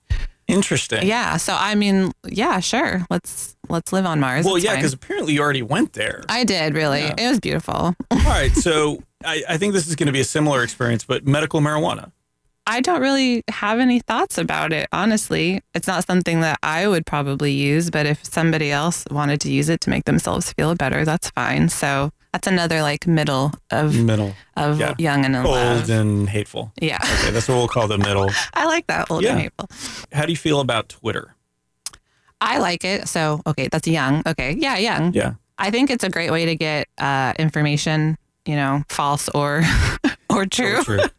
Interesting. 0.49 1.07
yeah, 1.07 1.37
so 1.39 1.57
I 1.59 1.75
mean, 1.75 2.13
yeah, 2.29 2.61
sure, 2.61 3.05
let's 3.11 3.57
let's 3.69 3.93
live 3.93 4.07
on 4.07 4.21
Mars. 4.21 4.45
Well, 4.45 4.57
It's 4.57 4.65
yeah, 4.65 4.77
because 4.77 4.93
apparently 4.93 5.35
you 5.35 5.41
already 5.41 5.63
went 5.63 5.95
there. 5.95 6.23
I 6.29 6.45
did 6.45 6.75
really. 6.75 7.01
Yeah. 7.01 7.15
It 7.19 7.29
was 7.29 7.41
beautiful. 7.41 7.75
All 7.75 7.97
right. 8.27 8.53
So 8.53 9.03
I, 9.25 9.43
I 9.49 9.57
think 9.59 9.73
this 9.75 9.89
is 9.89 9.97
going 9.97 10.07
to 10.07 10.13
be 10.13 10.21
a 10.21 10.25
similar 10.25 10.63
experience, 10.63 11.05
but 11.05 11.27
medical 11.27 11.61
marijuana. 11.61 12.13
I 12.69 12.81
don't 12.81 13.01
really 13.01 13.45
have 13.49 13.79
any 13.79 14.01
thoughts 14.01 14.39
about 14.39 14.73
it, 14.73 14.89
honestly. 14.93 15.63
It's 15.75 15.87
not 15.87 16.05
something 16.05 16.41
that 16.41 16.59
I 16.65 16.89
would 16.89 17.07
probably 17.07 17.53
use, 17.53 17.91
but 17.91 18.07
if 18.07 18.25
somebody 18.25 18.73
else 18.73 19.05
wanted 19.11 19.41
to 19.43 19.53
use 19.53 19.69
it 19.69 19.81
to 19.83 19.91
make 19.91 20.05
themselves 20.05 20.53
feel 20.53 20.75
better, 20.75 21.05
that's 21.05 21.31
fine. 21.31 21.69
So 21.69 22.11
that's 22.37 22.47
another 22.47 22.83
like 22.83 23.07
middle 23.07 23.53
of 23.71 23.95
Middle. 23.97 24.35
of 24.57 24.79
Yeah. 24.79 24.95
young 24.99 25.25
and 25.25 25.35
Old 25.37 25.47
love. 25.47 25.89
and 25.89 26.29
hateful. 26.29 26.71
yeah. 26.81 26.99
Okay, 27.03 27.31
that's 27.31 27.49
what 27.49 27.55
we'll 27.57 27.69
call 27.69 27.89
the 27.89 27.97
middle. 27.97 28.31
I 28.55 28.67
like 28.67 28.87
that 28.89 29.11
old 29.11 29.23
Yeah. 29.23 29.33
and 29.33 29.41
hateful. 29.41 29.69
How 30.13 30.27
do 30.27 30.33
you 30.33 30.37
feel 30.37 30.61
about 30.61 30.91
Twitter? 30.91 31.35
I 32.43 32.59
like 32.59 32.85
it. 32.85 33.09
So 33.09 33.41
okay, 33.47 33.69
that's 33.73 33.89
young. 33.89 34.23
Okay. 34.27 34.53
Yeah, 34.59 34.77
young. 34.77 35.15
Yeah. 35.15 35.35
I 35.59 35.71
think 35.71 35.91
it's 35.91 36.05
a 36.05 36.11
great 36.11 36.31
way 36.31 36.45
to 36.45 36.55
get 36.57 36.89
uh, 36.99 37.33
information, 37.39 38.19
you 38.45 38.57
know, 38.57 38.83
false 38.91 39.31
or 39.31 39.63
or 40.31 40.45
true. 40.47 40.83
True. 40.85 41.01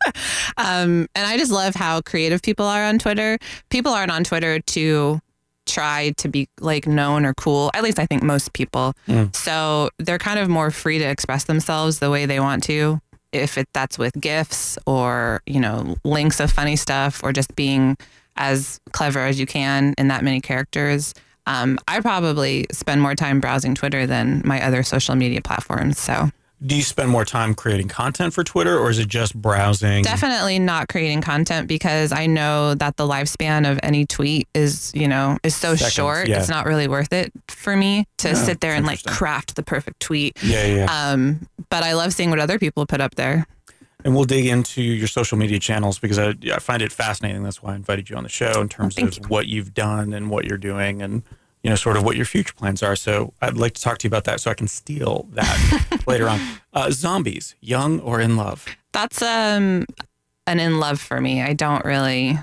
Um, 0.58 1.08
and 1.14 1.26
I 1.28 1.38
just 1.38 1.52
love 1.52 1.76
how 1.76 2.02
creative 2.02 2.42
people 2.42 2.66
are 2.66 2.84
on 2.84 2.98
Twitter. 3.00 3.38
People 3.70 3.92
aren't 3.92 4.12
on 4.12 4.24
Twitter 4.24 4.60
to 4.60 5.20
try 5.68 6.14
to 6.18 6.28
be 6.28 6.48
like 6.60 6.88
known 6.88 7.26
or 7.26 7.34
cool. 7.34 7.72
At 7.74 7.84
least 7.84 8.00
I 8.00 8.06
think 8.06 8.24
most 8.24 8.54
people. 8.54 8.94
Mm. 9.08 9.36
So 9.36 9.90
they're 10.00 10.18
kind 10.18 10.40
of 10.40 10.50
more 10.50 10.72
free 10.72 10.98
to 11.00 11.06
express 11.06 11.44
themselves 11.44 12.00
the 12.00 12.10
way 12.10 12.26
they 12.26 12.40
want 12.40 12.64
to. 12.64 13.00
If 13.34 13.58
it 13.58 13.68
that's 13.74 13.98
with 13.98 14.20
gifs 14.20 14.78
or 14.86 15.42
you 15.46 15.60
know 15.60 15.98
links 16.04 16.40
of 16.40 16.52
funny 16.52 16.76
stuff 16.76 17.24
or 17.24 17.34
just 17.34 17.56
being 17.56 17.98
as 18.38 18.80
clever 18.92 19.20
as 19.20 19.40
you 19.40 19.46
can 19.46 19.94
in 19.98 20.08
that 20.08 20.24
many 20.24 20.40
characters. 20.40 21.14
Um, 21.46 21.80
I 21.88 22.02
probably 22.02 22.68
spend 22.72 23.02
more 23.02 23.16
time 23.16 23.40
browsing 23.40 23.74
Twitter 23.74 24.06
than 24.06 24.42
my 24.46 24.62
other 24.64 24.84
social 24.84 25.16
media 25.16 25.42
platforms. 25.42 25.98
So 25.98 26.30
Do 26.66 26.76
you 26.76 26.82
spend 26.82 27.10
more 27.12 27.24
time 27.24 27.54
creating 27.54 27.88
content 27.88 28.34
for 28.34 28.44
Twitter 28.44 28.80
or 28.80 28.90
is 28.90 28.98
it 28.98 29.08
just 29.08 29.36
browsing? 29.40 30.02
Definitely 30.04 30.58
not 30.58 30.88
creating 30.90 31.22
content 31.22 31.68
because 31.68 32.12
I 32.12 32.26
know 32.26 32.74
that 32.74 32.98
the 32.98 33.08
lifespan 33.08 33.70
of 33.72 33.80
any 33.84 34.08
tweet 34.08 34.48
is, 34.56 34.92
you 34.96 35.08
know, 35.08 35.38
is 35.44 35.56
so 35.56 35.76
Seconds, 35.76 35.94
short. 35.94 36.28
yeah. 36.28 36.40
It's 36.40 36.50
not 36.50 36.66
really 36.66 36.88
worth 36.88 37.14
it 37.14 37.32
for 37.48 37.76
me 37.76 38.08
to 38.18 38.30
Yeah, 38.30 38.34
sit 38.34 38.60
there 38.62 38.74
and 38.74 38.88
like 38.88 39.04
craft 39.04 39.56
the 39.56 39.62
perfect 39.62 40.00
tweet. 40.00 40.36
Yeah, 40.42 40.66
yeah. 40.66 40.86
Um, 41.12 41.48
but 41.70 41.84
I 41.84 41.94
love 41.94 42.12
seeing 42.12 42.32
what 42.32 42.40
other 42.40 42.58
people 42.58 42.88
put 42.88 43.02
up 43.02 43.14
there. 43.14 43.46
and 44.04 44.16
we'll 44.16 44.26
dig 44.26 44.48
into 44.48 44.82
your 44.82 45.08
social 45.08 45.38
media 45.38 45.60
channels 45.60 46.00
because 46.00 46.18
I, 46.18 46.34
I 46.52 46.58
find 46.58 46.82
it 46.82 46.92
fascinating. 46.92 47.44
That's 47.44 47.62
why 47.62 47.74
I 47.74 47.76
invited 47.76 48.10
you 48.10 48.16
on 48.16 48.24
the 48.24 48.30
show 48.30 48.62
in 48.62 48.70
terms 48.70 48.96
thank 48.96 49.16
of 49.16 49.30
what 49.30 49.46
you've 49.48 49.76
done 49.76 50.12
and 50.12 50.32
what 50.32 50.46
you're 50.46 50.58
doing 50.58 51.04
and, 51.04 51.22
you 51.64 51.70
know, 51.70 51.76
sort 51.76 51.98
of 51.98 52.04
what 52.04 52.16
your 52.16 52.26
future 52.26 52.54
plans 52.54 52.82
are. 52.84 52.96
So 52.96 53.34
I'd 53.42 53.58
like 53.58 53.74
to 53.74 53.82
talk 53.82 53.98
to 54.00 54.06
you 54.06 54.10
about 54.10 54.24
that 54.26 54.40
so 54.40 54.50
I 54.52 54.54
can 54.54 54.68
steal 54.68 55.28
that 55.34 56.02
later 56.08 56.28
on. 56.30 56.40
Uh, 56.74 56.92
zombies, 56.92 57.56
young 57.62 58.00
or 58.00 58.20
in 58.22 58.38
love? 58.38 58.66
That's 58.94 59.22
um 59.22 59.86
an 60.46 60.60
in 60.60 60.80
love 60.80 61.00
for 61.02 61.20
me. 61.20 61.42
I 61.42 61.54
don't 61.54 61.84
really 61.86 62.38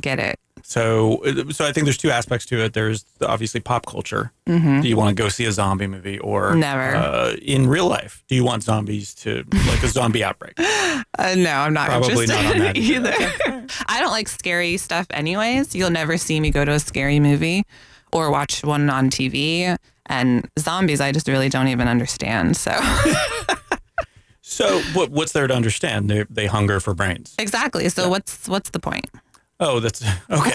get 0.00 0.18
it. 0.18 0.38
So, 0.62 1.22
so 1.50 1.64
I 1.66 1.72
think 1.72 1.84
there's 1.86 1.96
two 1.96 2.10
aspects 2.10 2.44
to 2.46 2.62
it. 2.62 2.74
There's 2.74 3.04
obviously 3.22 3.60
pop 3.60 3.86
culture. 3.86 4.30
hmm 4.46 4.82
Do 4.82 4.88
you 4.88 4.96
want 4.96 5.16
to 5.16 5.20
go 5.20 5.28
see 5.30 5.46
a 5.46 5.52
zombie 5.52 5.86
movie 5.88 6.18
or 6.20 6.54
Never. 6.54 6.94
uh, 6.94 7.32
in 7.42 7.66
real 7.66 7.88
life? 7.88 8.22
Do 8.28 8.34
you 8.36 8.44
want 8.44 8.62
zombies 8.62 9.14
to 9.16 9.42
like 9.66 9.82
a 9.82 9.88
zombie 9.88 10.22
outbreak? 10.22 10.54
Uh, 11.18 11.34
no, 11.36 11.50
I'm 11.50 11.72
not 11.74 11.88
Probably 11.88 12.24
not 12.26 12.44
on 12.46 12.58
that 12.58 12.76
either. 12.78 13.12
either. 13.12 13.66
I 13.88 14.00
don't 14.00 14.10
like 14.12 14.28
scary 14.28 14.76
stuff 14.76 15.06
anyways. 15.10 15.74
You'll 15.74 15.90
never 15.90 16.16
see 16.16 16.38
me 16.40 16.50
go 16.50 16.64
to 16.64 16.72
a 16.72 16.78
scary 16.78 17.20
movie 17.20 17.64
or 18.12 18.30
watch 18.30 18.62
one 18.64 18.90
on 18.90 19.10
TV. 19.10 19.76
And 20.06 20.48
zombies, 20.58 21.00
I 21.00 21.12
just 21.12 21.28
really 21.28 21.48
don't 21.48 21.68
even 21.68 21.86
understand. 21.88 22.56
So 22.56 22.72
So, 24.42 24.80
what, 24.94 25.10
what's 25.10 25.30
there 25.32 25.46
to 25.46 25.54
understand? 25.54 26.10
They 26.10 26.24
they 26.28 26.46
hunger 26.46 26.80
for 26.80 26.92
brains. 26.94 27.34
exactly. 27.38 27.88
So 27.88 28.08
what's 28.08 28.48
what's 28.48 28.70
the 28.70 28.80
point? 28.80 29.06
Oh, 29.60 29.78
that's 29.78 30.02
okay. 30.30 30.50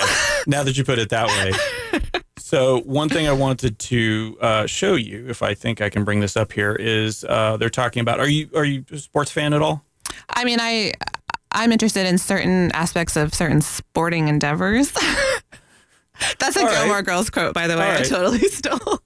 now 0.47 0.63
that 0.63 0.77
you 0.77 0.83
put 0.83 0.99
it 0.99 1.09
that 1.09 1.27
way. 1.27 2.01
So, 2.37 2.81
one 2.81 3.09
thing 3.09 3.27
I 3.27 3.31
wanted 3.31 3.79
to 3.79 4.37
uh, 4.39 4.65
show 4.67 4.93
you, 4.93 5.27
if 5.27 5.41
I 5.41 5.55
think 5.55 5.81
I 5.81 5.89
can 5.89 6.03
bring 6.03 6.19
this 6.19 6.37
up 6.37 6.51
here, 6.51 6.75
is 6.75 7.23
uh, 7.27 7.57
they're 7.57 7.71
talking 7.71 8.01
about. 8.01 8.19
Are 8.19 8.27
you 8.29 8.49
are 8.55 8.63
you 8.63 8.85
a 8.91 8.99
sports 8.99 9.31
fan 9.31 9.51
at 9.53 9.63
all? 9.63 9.83
I 10.29 10.45
mean, 10.45 10.59
I 10.61 10.93
I'm 11.51 11.71
interested 11.71 12.05
in 12.05 12.19
certain 12.19 12.71
aspects 12.73 13.15
of 13.17 13.33
certain 13.33 13.61
sporting 13.61 14.27
endeavors. 14.27 14.91
That's 16.39 16.55
a 16.55 16.59
All 16.61 16.65
right. 16.65 16.77
Gilmore 16.77 17.01
Girls 17.01 17.29
quote, 17.29 17.53
by 17.53 17.67
the 17.67 17.77
way. 17.77 17.85
All 17.89 17.97
I 17.97 18.03
totally 18.03 18.39
stole. 18.49 18.99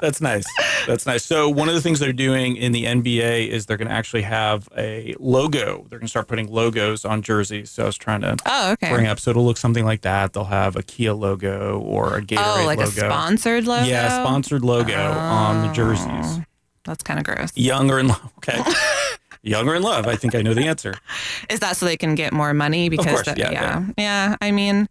That's 0.00 0.20
nice. 0.20 0.44
That's 0.86 1.06
nice. 1.06 1.24
So 1.24 1.48
one 1.48 1.68
of 1.68 1.74
the 1.74 1.80
things 1.80 1.98
they're 1.98 2.12
doing 2.12 2.54
in 2.54 2.70
the 2.70 2.84
NBA 2.84 3.48
is 3.48 3.66
they're 3.66 3.76
going 3.76 3.88
to 3.88 3.94
actually 3.94 4.22
have 4.22 4.68
a 4.78 5.16
logo. 5.18 5.86
They're 5.90 5.98
going 5.98 6.06
to 6.06 6.10
start 6.10 6.28
putting 6.28 6.46
logos 6.46 7.04
on 7.04 7.20
jerseys. 7.20 7.72
So 7.72 7.82
I 7.82 7.86
was 7.86 7.96
trying 7.96 8.20
to 8.20 8.36
Oh, 8.46 8.72
okay. 8.72 8.90
bring 8.92 9.08
up. 9.08 9.18
So 9.18 9.30
it'll 9.32 9.44
look 9.44 9.56
something 9.56 9.84
like 9.84 10.02
that. 10.02 10.34
They'll 10.34 10.44
have 10.44 10.76
a 10.76 10.84
Kia 10.84 11.14
logo 11.14 11.80
or 11.80 12.14
a 12.16 12.18
oh, 12.18 12.20
Gatorade 12.20 12.36
logo. 12.36 12.62
oh, 12.62 12.66
like 12.66 12.78
logo. 12.78 12.90
a 12.90 12.92
sponsored 12.94 13.66
logo. 13.66 13.86
Yeah, 13.86 14.22
sponsored 14.22 14.62
logo 14.64 14.94
on 14.96 15.62
the 15.62 15.70
oh, 15.70 15.74
jerseys. 15.74 16.06
Oh, 16.38 16.44
That's 16.84 17.02
kind 17.02 17.18
of 17.18 17.24
gross. 17.26 17.50
Younger 17.56 17.98
in 17.98 18.06
love? 18.08 18.32
Okay. 18.38 18.62
Younger 19.42 19.74
in 19.76 19.82
love? 19.82 20.06
I 20.06 20.14
think 20.16 20.34
I 20.34 20.42
know 20.42 20.52
the 20.54 20.64
answer. 20.66 20.94
Is 21.50 21.60
that 21.60 21.76
so 21.76 21.86
they 21.86 21.96
can 21.96 22.14
get 22.16 22.32
more 22.32 22.52
money? 22.54 22.88
Because 22.88 23.06
course, 23.06 23.26
the- 23.26 23.36
yeah, 23.38 23.50
yeah, 23.50 23.86
yeah. 23.96 24.36
I 24.40 24.50
mean, 24.50 24.88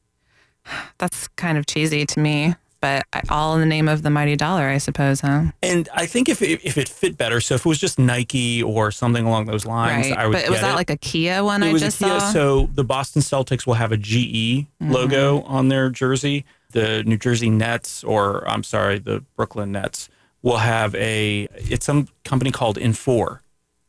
that's 0.97 1.27
kind 1.29 1.57
of 1.57 1.65
cheesy 1.65 2.05
to 2.05 2.19
me, 2.19 2.55
but 2.81 3.05
I- 3.13 3.21
all 3.29 3.53
in 3.55 3.59
the 3.59 3.65
name 3.65 3.87
of 3.87 4.03
the 4.03 4.09
mighty 4.09 4.35
dollar, 4.35 4.67
I 4.67 4.77
suppose, 4.77 5.21
huh? 5.21 5.45
And 5.63 5.89
I 5.93 6.05
think 6.05 6.29
if 6.29 6.41
it, 6.41 6.61
if 6.63 6.77
it 6.77 6.87
fit 6.89 7.17
better, 7.17 7.39
so 7.41 7.55
if 7.55 7.65
it 7.65 7.69
was 7.69 7.79
just 7.79 7.97
Nike 7.99 8.61
or 8.63 8.91
something 8.91 9.25
along 9.25 9.45
those 9.45 9.65
lines, 9.65 10.09
right. 10.09 10.17
I 10.19 10.27
would. 10.27 10.33
but 10.33 10.49
was 10.49 10.61
that 10.61 10.73
it. 10.73 10.75
like 10.75 10.89
a 10.89 10.97
Kia 10.97 11.43
one 11.43 11.63
it 11.63 11.69
I 11.69 11.73
was 11.73 11.81
just 11.81 12.01
a 12.01 12.05
Kia, 12.05 12.19
saw? 12.19 12.31
so 12.31 12.69
the 12.73 12.83
Boston 12.83 13.21
Celtics 13.21 13.65
will 13.65 13.75
have 13.75 13.91
a 13.91 13.97
GE 13.97 14.67
logo 14.79 15.39
Mm-hmm. 15.39 15.51
on 15.51 15.67
their 15.69 15.89
jersey. 15.89 16.45
The 16.71 17.01
New 17.05 17.17
Jersey 17.17 17.49
Nets, 17.49 18.03
or 18.03 18.47
I'm 18.47 18.61
sorry, 18.61 18.99
the 18.99 19.23
Brooklyn 19.37 19.71
Nets, 19.71 20.09
will 20.41 20.57
have 20.57 20.93
a. 20.95 21.47
It's 21.55 21.85
some 21.85 22.09
company 22.25 22.51
called 22.51 22.77
Infor, 22.77 23.39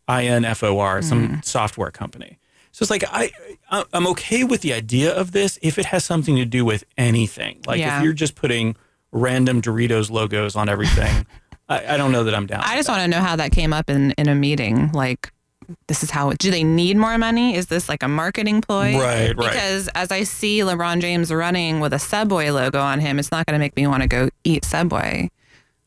I 0.06 0.24
N 0.26 0.44
F 0.44 0.62
O 0.62 0.78
R, 0.78 1.02
some 1.02 1.40
software 1.42 1.90
company. 1.90 2.38
So 2.72 2.82
it's 2.84 2.90
like 2.90 3.04
I, 3.10 3.30
I 3.70 3.84
I'm 3.92 4.06
okay 4.08 4.44
with 4.44 4.60
the 4.60 4.72
idea 4.72 5.12
of 5.14 5.32
this 5.32 5.58
if 5.62 5.78
it 5.78 5.86
has 5.86 6.04
something 6.04 6.36
to 6.36 6.44
do 6.44 6.64
with 6.64 6.84
anything. 6.96 7.60
Like 7.66 7.78
Yeah. 7.80 7.98
if 7.98 8.04
you're 8.04 8.12
just 8.12 8.34
putting 8.34 8.76
random 9.12 9.60
Doritos 9.62 10.10
logos 10.10 10.54
on 10.56 10.68
everything, 10.68 11.26
I, 11.68 11.94
I 11.94 11.96
don't 11.96 12.12
know 12.12 12.24
that 12.24 12.34
I'm 12.34 12.46
down. 12.46 12.62
I 12.64 12.76
just 12.76 12.88
want 12.88 13.02
to 13.02 13.08
know 13.08 13.20
how 13.20 13.36
that 13.36 13.52
came 13.52 13.72
up 13.72 13.90
in, 13.90 14.12
in 14.12 14.28
a 14.28 14.34
meeting. 14.34 14.90
Like, 14.92 15.32
this 15.86 16.02
is 16.02 16.10
how, 16.10 16.32
do 16.32 16.50
they 16.50 16.64
need 16.64 16.96
more 16.96 17.18
money? 17.18 17.54
Is 17.54 17.66
this 17.66 17.88
like 17.90 18.02
a 18.02 18.08
marketing 18.08 18.62
ploy? 18.62 18.98
Right, 18.98 19.36
right. 19.36 19.36
Because 19.36 19.88
as 19.88 20.10
I 20.10 20.22
see 20.22 20.60
LeBron 20.60 21.00
James 21.02 21.30
running 21.30 21.80
with 21.80 21.92
a 21.92 21.98
Subway 21.98 22.48
logo 22.50 22.80
on 22.80 23.00
him, 23.00 23.18
it's 23.18 23.30
not 23.30 23.44
going 23.44 23.52
to 23.54 23.58
make 23.58 23.76
me 23.76 23.86
want 23.86 24.02
to 24.02 24.08
go 24.08 24.30
eat 24.44 24.64
Subway. 24.64 25.30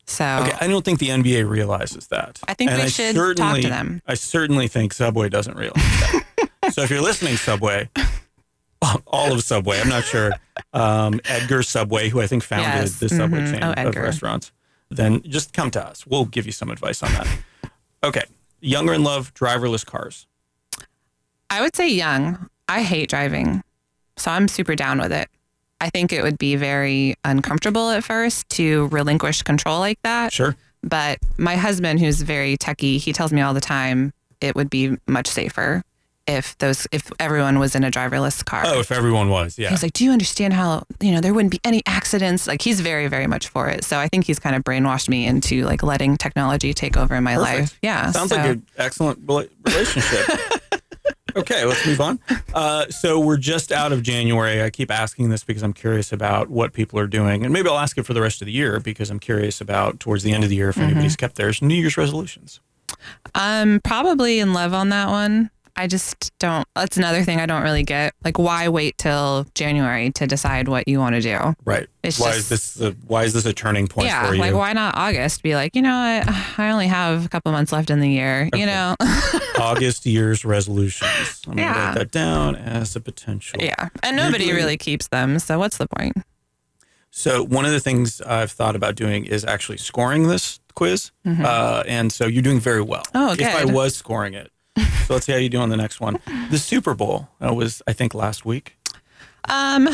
So, 0.06 0.24
Okay, 0.24 0.56
I 0.60 0.66
don't 0.68 0.84
think 0.84 0.98
the 1.00 1.08
NBA 1.08 1.48
realizes 1.48 2.08
that. 2.08 2.38
I 2.46 2.54
think 2.54 2.70
we 2.72 2.88
should 2.88 3.16
talk 3.36 3.60
to 3.60 3.68
them. 3.68 4.02
I 4.06 4.14
certainly 4.14 4.68
think 4.68 4.92
Subway 4.92 5.28
doesn't 5.28 5.56
realize 5.56 5.82
that. 5.82 6.48
so 6.70 6.82
if 6.82 6.90
you're 6.90 7.02
listening, 7.02 7.36
Subway, 7.36 7.88
all 9.06 9.32
of 9.32 9.42
Subway, 9.42 9.80
I'm 9.80 9.88
not 9.88 10.04
sure, 10.04 10.32
um, 10.72 11.20
Edgar 11.24 11.62
Subway, 11.62 12.08
who 12.08 12.20
I 12.20 12.26
think 12.26 12.42
founded 12.42 12.82
Yes, 12.82 12.98
the 12.98 13.08
Subway 13.08 13.40
mhm. 13.40 13.52
chain 13.52 13.62
Oh, 13.62 13.88
of 13.88 13.96
restaurants, 13.96 14.52
then 14.90 15.22
just 15.22 15.52
come 15.52 15.70
to 15.72 15.84
us. 15.84 16.06
We'll 16.06 16.24
give 16.24 16.46
you 16.46 16.52
some 16.52 16.70
advice 16.70 17.02
on 17.02 17.12
that. 17.12 17.28
Okay, 18.04 18.24
younger 18.60 18.92
in 18.92 19.04
love, 19.04 19.32
driverless 19.34 19.84
cars. 19.86 20.26
I 21.50 21.60
would 21.60 21.76
say 21.76 21.88
young. 21.88 22.48
I 22.68 22.82
hate 22.82 23.10
driving. 23.10 23.62
So 24.16 24.30
I'm 24.30 24.48
super 24.48 24.74
down 24.74 24.98
with 24.98 25.12
it. 25.12 25.28
I 25.80 25.90
think 25.90 26.12
it 26.12 26.22
would 26.22 26.38
be 26.38 26.56
very 26.56 27.14
uncomfortable 27.24 27.90
at 27.90 28.04
first 28.04 28.48
to 28.50 28.86
relinquish 28.88 29.42
control 29.42 29.80
like 29.80 30.00
that. 30.02 30.32
Sure. 30.32 30.56
But 30.82 31.18
my 31.38 31.56
husband, 31.56 32.00
who's 32.00 32.22
very 32.22 32.56
techie, 32.56 32.98
he 32.98 33.12
tells 33.12 33.32
me 33.32 33.40
all 33.40 33.52
the 33.52 33.60
time 33.60 34.12
it 34.40 34.54
would 34.54 34.70
be 34.70 34.96
much 35.06 35.26
safer 35.26 35.82
if 36.26 36.56
those 36.58 36.86
if 36.92 37.10
everyone 37.18 37.58
was 37.58 37.74
in 37.74 37.84
a 37.84 37.90
driverless 37.90 38.44
car. 38.44 38.62
Oh, 38.66 38.80
if 38.80 38.92
everyone 38.92 39.28
was, 39.28 39.58
yeah. 39.58 39.70
He's 39.70 39.82
like, 39.82 39.92
"Do 39.92 40.04
you 40.04 40.10
understand 40.12 40.52
how 40.54 40.84
you 41.00 41.12
know 41.12 41.20
there 41.20 41.34
wouldn't 41.34 41.52
be 41.52 41.60
any 41.64 41.82
accidents?" 41.86 42.46
Like 42.46 42.62
he's 42.62 42.80
very, 42.80 43.08
very 43.08 43.26
much 43.26 43.48
for 43.48 43.68
it. 43.68 43.84
So 43.84 43.98
I 43.98 44.08
think 44.08 44.24
he's 44.26 44.38
kind 44.38 44.54
of 44.56 44.62
brainwashed 44.64 45.08
me 45.08 45.26
into 45.26 45.64
like 45.64 45.82
letting 45.82 46.16
technology 46.16 46.72
take 46.74 46.96
over 46.96 47.14
in 47.14 47.24
my 47.24 47.34
Perfect. 47.36 47.58
life. 47.60 47.78
Yeah, 47.82 48.10
Sounds 48.12 48.30
so- 48.30 48.36
like 48.36 48.46
an 48.46 48.66
excellent 48.78 49.18
relationship. 49.26 50.28
okay, 51.36 51.64
let's 51.64 51.84
move 51.86 52.00
on. 52.00 52.18
Uh, 52.54 52.86
so 52.88 53.18
we're 53.18 53.36
just 53.38 53.72
out 53.72 53.92
of 53.92 54.02
January. 54.02 54.62
I 54.62 54.70
keep 54.70 54.90
asking 54.90 55.30
this 55.30 55.42
because 55.44 55.62
I'm 55.62 55.72
curious 55.72 56.12
about 56.12 56.50
what 56.50 56.72
people 56.72 56.98
are 56.98 57.06
doing, 57.06 57.42
and 57.44 57.52
maybe 57.52 57.68
I'll 57.68 57.78
ask 57.78 57.96
it 57.98 58.04
for 58.04 58.14
the 58.14 58.20
rest 58.22 58.42
of 58.42 58.46
the 58.46 58.52
year 58.52 58.80
because 58.80 59.10
I'm 59.10 59.18
curious 59.18 59.60
about 59.60 59.98
towards 60.00 60.22
the 60.22 60.32
end 60.32 60.44
of 60.44 60.50
the 60.50 60.56
year 60.56 60.68
if 60.68 60.76
Mm-hmm. 60.76 60.84
anybody's 60.84 61.16
kept 61.16 61.36
theirs. 61.36 61.60
New 61.62 61.74
Year's 61.74 61.96
resolutions. 61.96 62.60
I'm 63.34 63.80
probably 63.80 64.38
in 64.38 64.52
love 64.52 64.74
on 64.74 64.90
that 64.90 65.08
one. 65.08 65.50
I 65.74 65.86
just 65.86 66.36
don't. 66.38 66.66
That's 66.76 66.98
another 66.98 67.24
thing 67.24 67.40
I 67.40 67.46
don't 67.46 67.62
really 67.62 67.82
get. 67.82 68.12
Like, 68.24 68.38
why 68.38 68.68
wait 68.68 68.98
till 68.98 69.46
January 69.54 70.10
to 70.12 70.26
decide 70.26 70.68
what 70.68 70.86
you 70.86 70.98
want 70.98 71.14
to 71.14 71.20
do? 71.22 71.54
Right. 71.64 71.86
It's 72.02 72.18
why 72.20 72.32
just- 72.32 72.52
is 72.52 72.76
this? 72.76 72.80
A, 72.80 72.92
why 73.06 73.24
is 73.24 73.32
this 73.32 73.46
a 73.46 73.52
turning 73.54 73.88
point 73.88 74.08
yeah, 74.08 74.26
for 74.28 74.34
you? 74.34 74.40
like 74.40 74.54
why 74.54 74.74
not 74.74 74.94
August? 74.96 75.42
Be 75.42 75.54
like, 75.54 75.74
you 75.74 75.80
know 75.82 75.90
what? 76.24 76.58
I 76.58 76.70
only 76.70 76.88
have 76.88 77.24
a 77.24 77.28
couple 77.28 77.52
months 77.52 77.72
left 77.72 77.88
in 77.90 78.00
the 78.00 78.08
year. 78.10 78.50
You 78.54 78.66
know? 78.66 78.96
August 79.58 80.04
year's 80.04 80.44
resolutions. 80.44 81.42
I'm 81.46 81.52
gonna 81.52 81.62
Yeah. 81.62 81.86
write 81.86 81.94
that 81.94 82.10
down 82.10 82.56
as 82.56 82.94
a 82.94 83.00
potential. 83.00 83.58
yeah, 83.62 83.88
and 84.02 84.16
nobody 84.16 84.44
Usually- 84.44 84.62
really 84.62 84.76
keeps 84.76 85.08
them. 85.08 85.38
So 85.38 85.58
what's 85.58 85.78
the 85.78 85.86
point? 85.88 86.16
So 87.10 87.42
one 87.44 87.64
of 87.66 87.72
the 87.72 87.80
things 87.80 88.20
I've 88.22 88.50
thought 88.50 88.74
about 88.74 88.94
doing 88.94 89.26
is 89.26 89.44
actually 89.44 89.76
scoring 89.78 90.28
this 90.28 90.60
quiz, 90.74 91.10
uh, 91.26 91.82
and 91.86 92.10
so 92.10 92.26
you're 92.26 92.42
doing 92.42 92.58
very 92.60 92.80
well. 92.80 93.02
Mm-hmm. 93.14 93.16
Oh, 93.16 93.32
If 93.38 93.54
I 93.54 93.64
was 93.66 93.94
scoring 93.94 94.32
it, 94.34 94.50
so 95.06 95.14
let's 95.14 95.26
see 95.26 95.32
how 95.32 95.38
you 95.38 95.48
do 95.48 95.58
on 95.58 95.68
the 95.68 95.76
next 95.76 96.00
one. 96.00 96.18
The 96.50 96.58
Super 96.58 96.94
Bowl 96.94 97.28
uh, 97.44 97.52
was, 97.54 97.82
I 97.86 97.92
think, 97.92 98.14
last 98.14 98.44
week. 98.44 98.76
Um, 99.48 99.88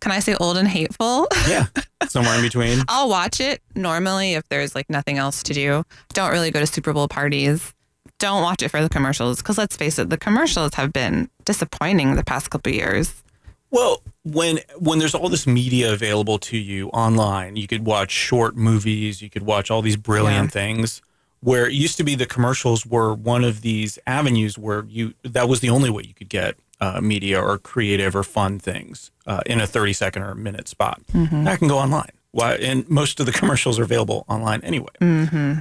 can 0.00 0.12
I 0.12 0.20
say 0.20 0.34
old 0.40 0.56
and 0.56 0.68
hateful? 0.68 1.28
Yeah, 1.48 1.66
somewhere 2.08 2.34
in 2.36 2.42
between. 2.42 2.80
I'll 2.88 3.08
watch 3.08 3.40
it 3.40 3.62
normally 3.74 4.34
if 4.34 4.48
there's 4.48 4.74
like 4.74 4.90
nothing 4.90 5.18
else 5.18 5.42
to 5.44 5.54
do. 5.54 5.84
Don't 6.12 6.30
really 6.30 6.50
go 6.50 6.60
to 6.60 6.66
Super 6.66 6.92
Bowl 6.92 7.08
parties. 7.08 7.72
Don't 8.18 8.42
watch 8.42 8.62
it 8.62 8.68
for 8.68 8.82
the 8.82 8.88
commercials 8.88 9.38
because 9.38 9.58
let's 9.58 9.76
face 9.76 9.98
it, 9.98 10.10
the 10.10 10.18
commercials 10.18 10.74
have 10.74 10.92
been 10.92 11.28
disappointing 11.44 12.14
the 12.14 12.24
past 12.24 12.50
couple 12.50 12.72
years. 12.72 13.22
Well, 13.70 14.02
when 14.22 14.60
when 14.78 14.98
there's 14.98 15.14
all 15.14 15.28
this 15.28 15.46
media 15.46 15.92
available 15.92 16.38
to 16.40 16.56
you 16.56 16.88
online, 16.90 17.56
you 17.56 17.66
could 17.66 17.84
watch 17.84 18.10
short 18.12 18.56
movies, 18.56 19.20
you 19.20 19.28
could 19.28 19.42
watch 19.42 19.70
all 19.70 19.82
these 19.82 19.96
brilliant 19.96 20.52
things. 20.52 21.02
Where 21.44 21.66
it 21.66 21.74
used 21.74 21.96
to 21.98 22.04
be 22.04 22.14
the 22.14 22.26
commercials 22.26 22.86
were 22.86 23.12
one 23.14 23.44
of 23.44 23.60
these 23.60 23.98
avenues 24.06 24.56
where 24.58 24.84
you 24.88 25.12
that 25.22 25.46
was 25.48 25.60
the 25.60 25.70
only 25.70 25.90
way 25.90 26.02
you 26.06 26.14
could 26.14 26.30
get 26.30 26.56
uh, 26.80 27.00
media 27.02 27.38
or 27.40 27.58
creative 27.58 28.16
or 28.16 28.22
fun 28.24 28.58
things 28.58 29.10
uh, 29.26 29.42
in 29.46 29.60
a 29.60 29.66
30 29.66 29.92
second 29.92 30.22
or 30.22 30.30
a 30.30 30.36
minute 30.36 30.68
spot. 30.68 31.00
That 31.12 31.58
can 31.58 31.68
go 31.68 31.78
online. 31.78 32.10
Why? 32.32 32.54
And 32.56 32.88
most 32.88 33.20
of 33.20 33.26
the 33.26 33.32
commercials 33.32 33.78
are 33.78 33.84
available 33.84 34.24
online 34.28 34.60
anyway. 34.64 34.90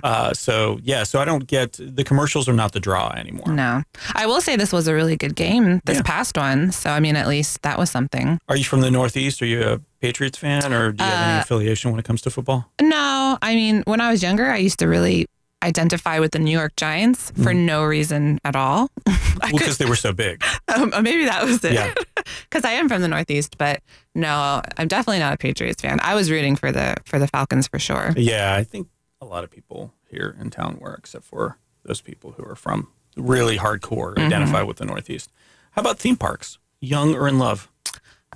Uh, 0.03 0.33
so 0.33 0.79
yeah, 0.83 1.03
so 1.03 1.19
I 1.19 1.25
don't 1.25 1.45
get 1.47 1.77
the 1.79 2.03
commercials 2.03 2.49
are 2.49 2.53
not 2.53 2.71
the 2.71 2.79
draw 2.79 3.11
anymore. 3.11 3.53
No, 3.53 3.83
I 4.15 4.25
will 4.25 4.41
say 4.41 4.55
this 4.55 4.73
was 4.73 4.87
a 4.87 4.93
really 4.93 5.15
good 5.15 5.35
game, 5.35 5.81
this 5.85 5.97
Yeah. 5.97 6.01
past 6.03 6.35
one. 6.35 6.71
So, 6.71 6.89
I 6.89 6.99
mean, 6.99 7.15
at 7.15 7.27
least 7.27 7.61
that 7.61 7.77
was 7.77 7.91
something. 7.91 8.39
Are 8.49 8.55
you 8.55 8.63
from 8.63 8.81
the 8.81 8.89
Northeast? 8.89 9.41
Are 9.41 9.45
you 9.45 9.61
a 9.63 9.79
Patriots 10.01 10.37
fan, 10.37 10.73
or 10.73 10.91
do 10.91 11.03
you 11.03 11.09
have 11.11 11.21
any 11.29 11.37
Uh, 11.37 11.41
affiliation 11.41 11.91
when 11.91 11.99
it 11.99 12.05
comes 12.05 12.21
to 12.23 12.29
football? 12.31 12.71
No, 12.81 13.37
I 13.41 13.53
mean, 13.53 13.83
when 13.85 14.01
I 14.01 14.09
was 14.11 14.23
younger, 14.23 14.49
I 14.49 14.57
used 14.57 14.79
to 14.79 14.87
really 14.87 15.27
identify 15.63 16.19
with 16.19 16.31
the 16.31 16.39
New 16.39 16.51
York 16.51 16.75
Giants 16.75 17.31
for 17.41 17.53
no 17.53 17.83
reason 17.83 18.39
at 18.43 18.55
all. 18.55 18.89
I 19.07 19.17
Well, 19.43 19.51
because 19.53 19.77
they 19.79 19.85
were 19.85 19.95
so 19.95 20.13
big. 20.13 20.43
Um, 20.75 20.91
maybe 21.03 21.25
that 21.25 21.43
was 21.43 21.63
it. 21.63 21.73
Yeah. 21.73 21.93
Because 22.49 22.63
I 22.65 22.71
am 22.71 22.87
from 22.87 23.01
the 23.01 23.07
Northeast, 23.07 23.57
but 23.57 23.81
no, 24.15 24.61
I'm 24.77 24.87
definitely 24.87 25.19
not 25.19 25.33
a 25.33 25.37
Patriots 25.37 25.81
fan. 25.81 25.99
I 26.01 26.15
was 26.15 26.29
rooting 26.31 26.55
for 26.55 26.71
the 26.71 26.95
for 27.05 27.19
the 27.19 27.27
Falcons 27.27 27.67
for 27.67 27.79
sure. 27.79 28.13
Yeah, 28.15 28.55
I 28.55 28.63
think 28.63 28.87
a 29.21 29.25
lot 29.25 29.43
of 29.43 29.49
people 29.51 29.93
here 30.09 30.35
in 30.39 30.49
town 30.49 30.77
were, 30.79 30.93
except 30.93 31.25
for 31.25 31.57
those 31.83 31.99
people 32.01 32.31
who 32.37 32.43
are 32.45 32.55
from 32.55 32.87
really 33.17 33.57
hardcore 33.57 34.13
Mm-hmm. 34.15 34.27
identify 34.27 34.61
with 34.63 34.77
the 34.77 34.85
Northeast. 34.85 35.31
How 35.71 35.81
about 35.81 35.99
theme 35.99 36.15
parks? 36.15 36.59
Young 36.79 37.13
or 37.15 37.27
in 37.27 37.39
love? 37.39 37.69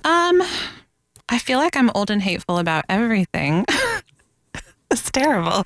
Um, 0.04 0.42
I 1.28 1.38
feel 1.38 1.58
like 1.58 1.76
I'm 1.76 1.90
old 1.94 2.10
and 2.10 2.22
hateful 2.22 2.58
about 2.58 2.84
everything. 2.88 3.64
it's 4.90 5.10
terrible. 5.10 5.64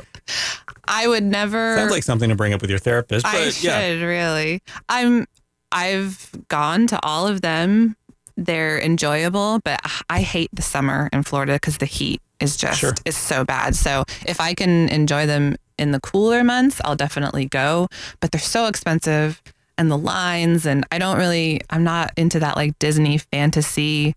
I 0.85 1.07
would 1.07 1.23
never. 1.23 1.76
Sounds 1.76 1.91
like 1.93 2.02
something 2.02 2.29
to 2.29 2.35
bring 2.35 2.52
up 2.52 2.61
with 2.61 2.71
your 2.71 2.79
therapist. 2.79 3.25
But 3.25 3.35
I 3.35 3.50
should 3.50 3.64
yeah, 3.64 4.05
really. 4.05 4.62
I'm. 4.88 5.26
I've 5.71 6.31
gone 6.49 6.87
to 6.88 6.99
all 7.02 7.26
of 7.26 7.41
them. 7.41 7.97
They're 8.37 8.79
enjoyable, 8.81 9.61
but 9.64 9.81
I 10.11 10.21
hate 10.23 10.50
the 10.52 10.62
summer 10.62 11.09
in 11.12 11.23
Florida 11.23 11.55
because 11.55 11.79
the 11.79 11.87
heat 11.87 12.21
is 12.41 12.57
just 12.57 12.81
Sure. 12.81 12.95
is 13.05 13.17
so 13.17 13.45
bad. 13.45 13.75
So 13.75 14.05
if 14.26 14.41
I 14.41 14.55
can 14.55 14.88
enjoy 14.88 15.26
them 15.26 15.57
in 15.79 15.93
the 15.93 16.00
cooler 16.00 16.45
months, 16.45 16.81
I'll 16.85 16.97
definitely 16.97 17.47
go. 17.47 17.88
But 18.21 18.33
they're 18.33 18.41
so 18.41 18.67
expensive, 18.67 19.43
and 19.79 19.91
the 19.91 19.99
lines, 19.99 20.67
and 20.67 20.85
I 20.93 20.99
don't 20.99 21.17
really. 21.19 21.61
I'm 21.71 21.85
not 21.85 22.12
into 22.17 22.38
that 22.41 22.57
like 22.57 22.79
Disney 22.79 23.19
fantasy 23.19 24.14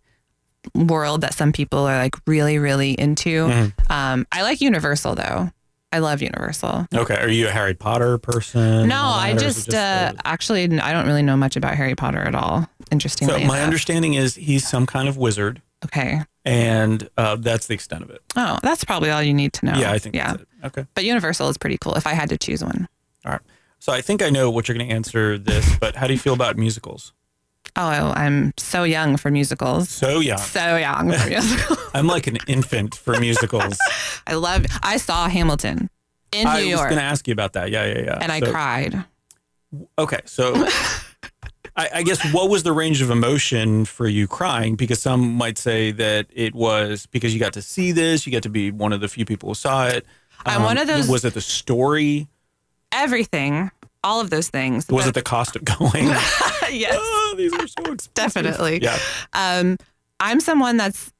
world 0.73 1.21
that 1.21 1.33
some 1.33 1.51
people 1.51 1.79
are 1.79 1.97
like 1.97 2.15
really 2.25 2.57
really 2.57 2.91
into. 2.93 3.47
Mm-hmm. 3.47 3.91
Um, 3.91 4.25
I 4.31 4.41
like 4.41 4.61
Universal 4.61 5.15
though. 5.15 5.51
I 5.91 5.99
love 5.99 6.21
Universal. 6.21 6.87
okay. 6.93 7.15
Are 7.15 7.29
you 7.29 7.47
a 7.47 7.51
Harry 7.51 7.73
Potter 7.73 8.17
person? 8.17 8.87
No, 8.89 9.01
I 9.01 9.33
that, 9.33 9.43
or 9.43 9.45
is 9.47 9.57
it 9.67 9.71
just, 9.71 9.75
uh, 9.77 10.13
actually 10.25 10.63
I 10.79 10.91
don't 10.91 11.05
really 11.07 11.21
know 11.21 11.37
much 11.37 11.55
about 11.55 11.75
Harry 11.75 11.95
Potter 11.95 12.19
at 12.19 12.35
all. 12.35 12.67
Interestingly, 12.91 13.33
so 13.33 13.39
my 13.47 13.55
enough. 13.57 13.65
understanding 13.65 14.13
is 14.15 14.35
he's 14.35 14.67
some 14.67 14.85
kind 14.85 15.07
of 15.07 15.17
wizard 15.17 15.61
Okay. 15.85 16.21
and 16.43 17.09
uh, 17.17 17.35
that's 17.37 17.67
the 17.67 17.73
extent 17.73 18.03
of 18.03 18.09
it. 18.09 18.21
Oh, 18.35 18.57
that's 18.61 18.83
probably 18.83 19.09
all 19.09 19.21
you 19.23 19.33
need 19.33 19.53
to 19.53 19.65
know. 19.65 19.73
Yeah, 19.75 19.91
I 19.91 19.97
think 19.99 20.15
Yeah. 20.15 20.31
that's 20.31 20.41
it. 20.41 20.47
Okay. 20.65 20.85
But 20.95 21.05
Universal 21.05 21.49
is 21.49 21.57
pretty 21.57 21.77
cool 21.77 21.95
if 21.95 22.05
I 22.07 22.13
had 22.13 22.29
to 22.29 22.37
choose 22.37 22.63
one. 22.63 22.87
All 23.25 23.31
right. 23.33 23.41
So 23.79 23.93
I 23.93 24.01
think 24.01 24.21
I 24.21 24.29
know 24.29 24.49
what 24.51 24.67
you're 24.67 24.77
going 24.77 24.87
to 24.89 24.93
answer 24.95 25.37
this, 25.37 25.77
but 25.79 25.95
how 25.95 26.07
do 26.07 26.13
you 26.13 26.19
feel 26.19 26.33
about 26.33 26.57
musicals? 26.57 27.13
Oh, 27.77 28.13
I'm 28.15 28.53
so 28.57 28.83
young 28.83 29.17
for 29.17 29.29
musicals. 29.31 29.89
So 29.89 30.19
young. 30.19 30.37
So 30.37 30.77
young 30.77 31.11
for 31.11 31.29
musicals. 31.29 31.79
I'm 31.93 32.07
like 32.07 32.27
an 32.27 32.37
infant 32.47 32.95
for 32.95 33.19
musicals. 33.19 33.77
I 34.27 34.35
love. 34.35 34.65
I 34.81 34.97
saw 34.97 35.27
Hamilton 35.27 35.89
in 36.31 36.47
I 36.47 36.61
New 36.61 36.67
York. 36.67 36.79
I 36.79 36.83
was 36.85 36.89
going 36.91 36.99
to 36.99 37.05
ask 37.05 37.27
you 37.27 37.33
about 37.33 37.53
that. 37.53 37.71
Yeah, 37.71 37.85
yeah, 37.85 37.99
yeah. 38.05 38.19
and 38.21 38.31
I 38.31 38.39
cried. 38.41 39.03
Okay, 39.99 40.21
so 40.25 40.53
I, 41.75 41.89
I 41.95 42.03
guess 42.03 42.33
what 42.33 42.49
was 42.49 42.63
the 42.63 42.71
range 42.71 43.01
of 43.01 43.09
emotion 43.09 43.83
for 43.83 44.07
you 44.07 44.25
crying? 44.27 44.75
Because 44.75 45.01
some 45.01 45.33
might 45.33 45.57
say 45.57 45.91
that 45.91 46.27
it 46.31 46.55
was 46.55 47.07
because 47.07 47.33
you 47.33 47.39
got 47.41 47.53
to 47.53 47.61
see 47.61 47.91
this, 47.91 48.25
you 48.25 48.31
got 48.31 48.43
to 48.43 48.49
be 48.49 48.71
one 48.71 48.93
of 48.93 49.01
the 49.01 49.09
few 49.09 49.25
people 49.25 49.49
who 49.49 49.55
saw 49.55 49.87
it. 49.87 50.05
Um, 50.45 50.55
I'm 50.57 50.63
one 50.63 50.77
of 50.77 50.87
those- 50.87 51.09
Was 51.09 51.25
it 51.25 51.33
the 51.33 51.41
story? 51.41 52.27
Everything, 52.93 53.71
all 54.05 54.21
of 54.21 54.29
those 54.29 54.49
things. 54.49 54.87
Was 54.87 55.03
But- 55.03 55.09
it 55.09 55.13
the 55.15 55.21
cost 55.23 55.55
of 55.57 55.65
going? 55.65 56.05
yes, 56.71 56.95
oh, 56.97 57.33
these 57.37 57.51
are 57.53 57.67
so 57.67 57.91
expensive. 57.91 58.13
definitely. 58.13 58.81
Yeah. 58.81 58.97
Um, 59.33 59.77
I'm 60.21 60.39
someone 60.39 60.77
that's 60.77 61.11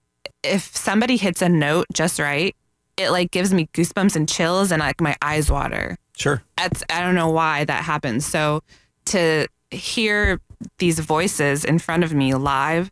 if 0.44 0.74
somebody 0.76 1.18
hits 1.18 1.42
a 1.42 1.50
note 1.50 1.88
just 1.94 2.20
right, 2.20 2.56
it 2.98 3.10
like 3.10 3.32
gives 3.32 3.54
me 3.54 3.68
goosebumps 3.74 4.16
and 4.16 4.30
chills, 4.30 4.72
and 4.72 4.80
like 4.80 5.02
my 5.02 5.16
eyes 5.22 5.52
water. 5.52 5.98
Sure. 6.16 6.42
That's 6.58 6.84
I 6.90 7.02
don't 7.02 7.16
know 7.16 7.30
why 7.30 7.66
that 7.66 7.84
happens. 7.84 8.26
So 8.26 8.62
to 9.08 9.48
hear 9.72 10.40
these 10.78 11.00
voices 11.00 11.66
in 11.66 11.80
front 11.80 12.04
of 12.06 12.14
me 12.14 12.34
live, 12.36 12.90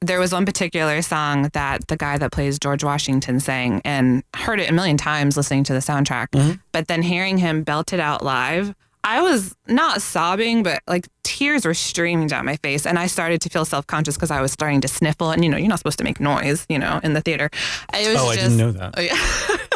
there 0.00 0.18
was 0.18 0.32
one 0.32 0.46
particular 0.46 1.00
song 1.02 1.50
that 1.52 1.86
the 1.88 1.96
guy 1.96 2.18
that 2.18 2.32
plays 2.32 2.58
George 2.58 2.82
Washington 2.82 3.38
sang, 3.38 3.82
and 3.84 4.24
heard 4.34 4.58
it 4.58 4.68
a 4.68 4.72
million 4.72 4.96
times 4.96 5.36
listening 5.36 5.62
to 5.64 5.72
the 5.74 5.78
soundtrack. 5.80 6.58
But 6.72 6.88
then 6.88 7.02
hearing 7.02 7.38
him 7.38 7.62
belt 7.62 7.92
it 7.92 8.00
out 8.00 8.24
live, 8.24 8.74
I 9.02 9.22
was 9.22 9.54
not 9.66 10.02
sobbing, 10.02 10.62
but 10.62 10.80
like 10.86 11.08
tears 11.22 11.64
were 11.64 11.74
streaming 11.74 12.26
down 12.26 12.44
my 12.44 12.56
face, 12.56 12.86
and 12.86 12.98
I 12.98 13.06
started 13.06 13.40
to 13.42 13.48
feel 13.48 13.64
self 13.64 13.86
conscious 13.86 14.14
because 14.16 14.30
I 14.30 14.40
was 14.42 14.52
starting 14.52 14.80
to 14.82 14.88
sniffle, 14.88 15.30
and 15.30 15.42
you 15.44 15.50
know 15.50 15.56
you're 15.56 15.68
not 15.68 15.78
supposed 15.78 15.98
to 15.98 16.04
make 16.04 16.20
noise, 16.20 16.66
you 16.68 16.78
know, 16.78 17.00
in 17.02 17.14
the 17.14 17.20
theater. 17.20 17.48
It 17.94 18.08
was 18.12 18.18
Oh, 18.20 18.28
I 18.28 18.36
didn't 18.36 18.56
know 18.56 18.72
that. 18.72 18.94
Oh, 18.96 19.00
yeah. 19.00 19.70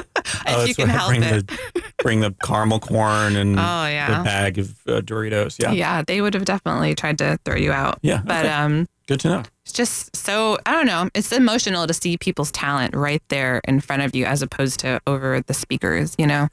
oh, 0.49 0.65
you 0.65 0.75
can 0.75 0.89
help 0.89 1.09
bring 1.09 1.23
it. 1.23 1.47
The, 1.47 1.83
bring 2.03 2.21
the 2.21 2.35
caramel 2.45 2.81
corn 2.81 3.37
and 3.37 3.59
Oh, 3.59 3.87
yeah. 3.87 4.19
the 4.19 4.25
bag 4.25 4.59
of 4.59 4.71
uh, 4.87 5.01
Doritos. 5.01 5.59
Yeah. 5.63 5.73
yeah, 5.73 6.03
they 6.07 6.21
would 6.21 6.35
have 6.35 6.45
definitely 6.45 6.95
tried 6.95 7.19
to 7.19 7.39
throw 7.45 7.57
you 7.57 7.73
out. 7.73 7.99
Yeah, 8.03 8.21
But 8.25 8.45
okay. 8.45 8.55
um 8.55 8.87
Good 9.07 9.21
to 9.21 9.29
know. 9.29 9.43
it's 9.65 9.73
just 9.73 10.15
so 10.17 10.59
I 10.67 10.73
don't 10.73 10.87
know, 10.87 11.09
it's 11.15 11.33
emotional 11.33 11.87
to 11.87 11.95
see 11.95 12.17
people's 12.19 12.51
talent 12.53 12.95
right 12.95 13.23
there 13.29 13.61
in 13.67 13.81
front 13.81 14.03
of 14.03 14.15
you 14.15 14.25
as 14.27 14.43
opposed 14.43 14.81
to 14.81 15.01
over 15.07 15.41
the 15.41 15.55
speakers, 15.55 16.15
you 16.19 16.27
know. 16.27 16.49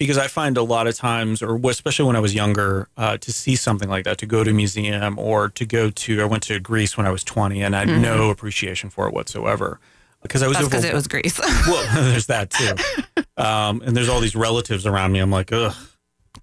Because 0.00 0.16
I 0.16 0.28
find 0.28 0.56
a 0.56 0.62
lot 0.62 0.86
of 0.86 0.96
times, 0.96 1.42
or 1.42 1.60
especially 1.68 2.06
when 2.06 2.16
I 2.16 2.20
was 2.20 2.34
younger, 2.34 2.88
uh, 2.96 3.18
to 3.18 3.32
see 3.32 3.54
something 3.54 3.90
like 3.90 4.04
that, 4.06 4.16
to 4.18 4.26
go 4.26 4.42
to 4.42 4.50
a 4.50 4.54
museum 4.54 5.18
or 5.18 5.50
to 5.50 5.66
go 5.66 5.90
to, 5.90 6.22
I 6.22 6.24
went 6.24 6.42
to 6.44 6.58
Greece 6.58 6.96
when 6.96 7.06
I 7.06 7.10
was 7.10 7.22
20 7.22 7.62
and 7.62 7.76
I 7.76 7.80
had 7.84 8.00
no 8.00 8.30
appreciation 8.30 8.88
for 8.88 9.06
it 9.06 9.12
whatsoever 9.12 9.78
because 10.22 10.42
I 10.42 10.48
was 10.48 10.56
Mm-hmm. 10.56 10.66
Because 10.66 10.84
it 10.84 10.94
was 10.94 11.06
Greece. 11.06 11.38
well, 11.66 11.86
there's 12.10 12.26
that 12.26 12.48
too. 12.50 12.74
Um, 13.36 13.82
and 13.84 13.94
there's 13.94 14.08
all 14.08 14.20
these 14.20 14.34
relatives 14.34 14.86
around 14.86 15.12
me. 15.12 15.18
I'm 15.18 15.30
like, 15.30 15.52
ugh, 15.52 15.76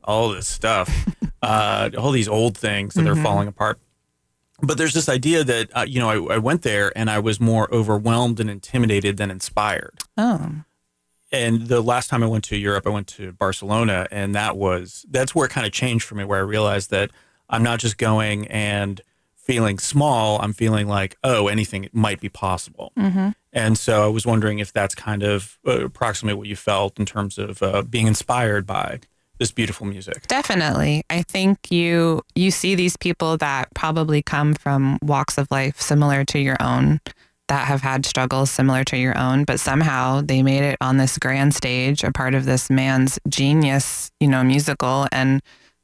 all 0.03 0.29
this 0.29 0.47
stuff, 0.47 0.89
uh, 1.41 1.89
all 1.97 2.11
these 2.11 2.27
old 2.27 2.55
things 2.57 2.93
that 2.93 3.01
Mm-hmm. 3.05 3.19
are 3.19 3.23
falling 3.23 3.47
apart. 3.47 3.79
But 4.61 4.77
there's 4.77 4.93
this 4.93 5.09
idea 5.09 5.43
that, 5.43 5.75
uh, 5.75 5.85
you 5.87 5.99
know, 5.99 6.09
I, 6.29 6.35
I 6.35 6.37
went 6.37 6.61
there 6.61 6.91
and 6.95 7.09
I 7.09 7.17
was 7.19 7.39
more 7.39 7.71
overwhelmed 7.73 8.39
and 8.39 8.49
intimidated 8.51 9.17
than 9.17 9.29
inspired 9.31 9.99
oh. 10.15 10.51
And 11.37 11.67
the 11.67 11.81
last 11.81 12.09
time 12.09 12.23
I 12.23 12.27
went 12.27 12.43
to 12.45 12.57
Europe, 12.57 12.87
I 12.87 12.89
went 12.89 13.07
to 13.09 13.31
Barcelona, 13.31 14.07
and 14.11 14.35
that 14.35 14.57
was 14.57 15.05
that's 15.09 15.33
where 15.33 15.45
it 15.45 15.51
kind 15.51 15.65
of 15.65 15.73
changed 15.73 16.05
for 16.05 16.15
me, 16.15 16.23
where 16.23 16.39
I 16.39 16.43
realized 16.43 16.89
that 16.91 17.11
I'm 17.49 17.63
not 17.63 17.79
just 17.79 17.97
going 17.97 18.47
and 18.47 19.01
feeling 19.35 19.79
small. 19.79 20.41
I'm 20.41 20.53
feeling 20.53 20.87
like, 20.87 21.17
oh, 21.23 21.47
anything 21.47 21.89
might 21.93 22.19
be 22.19 22.27
possible. 22.27 22.91
Mm-hmm. 22.97 23.29
And 23.53 23.77
so 23.77 24.03
I 24.03 24.07
was 24.07 24.25
wondering 24.25 24.59
if 24.59 24.73
that's 24.73 24.93
kind 24.93 25.23
of 25.23 25.57
uh, 25.65 25.85
approximately 25.85 26.37
what 26.37 26.47
you 26.47 26.57
felt 26.57 26.99
in 26.99 27.05
terms 27.05 27.37
of 27.37 27.63
uh, 27.63 27.81
being 27.81 28.07
inspired 28.07 28.67
by 28.67 28.99
this 29.39 29.51
beautiful 29.51 29.87
music. 29.87 30.27
Definitely. 30.27 31.03
I 31.09 31.21
think 31.21 31.71
you 31.71 32.23
you 32.35 32.51
see 32.51 32.75
these 32.75 32.97
people 32.97 33.37
that 33.37 33.73
probably 33.73 34.21
come 34.21 34.53
from 34.53 34.97
walks 35.01 35.37
of 35.37 35.49
life 35.51 35.79
similar 35.79 36.25
to 36.25 36.39
your 36.39 36.57
own 36.59 36.99
that 37.47 37.67
have 37.67 37.81
had 37.81 38.05
struggles 38.05 38.51
similar 38.51 38.83
to 38.85 38.97
your 38.97 39.17
own, 39.17 39.45
but 39.45 39.59
somehow 39.59 40.21
they 40.21 40.43
made 40.43 40.63
it 40.63 40.77
on 40.81 40.97
this 40.97 41.17
grand 41.17 41.53
stage, 41.53 42.03
a 42.03 42.11
part 42.11 42.33
of 42.35 42.45
this 42.45 42.69
man's 42.69 43.19
genius, 43.27 44.11
you 44.19 44.27
know, 44.27 44.43
musical 44.43 45.07
and 45.11 45.41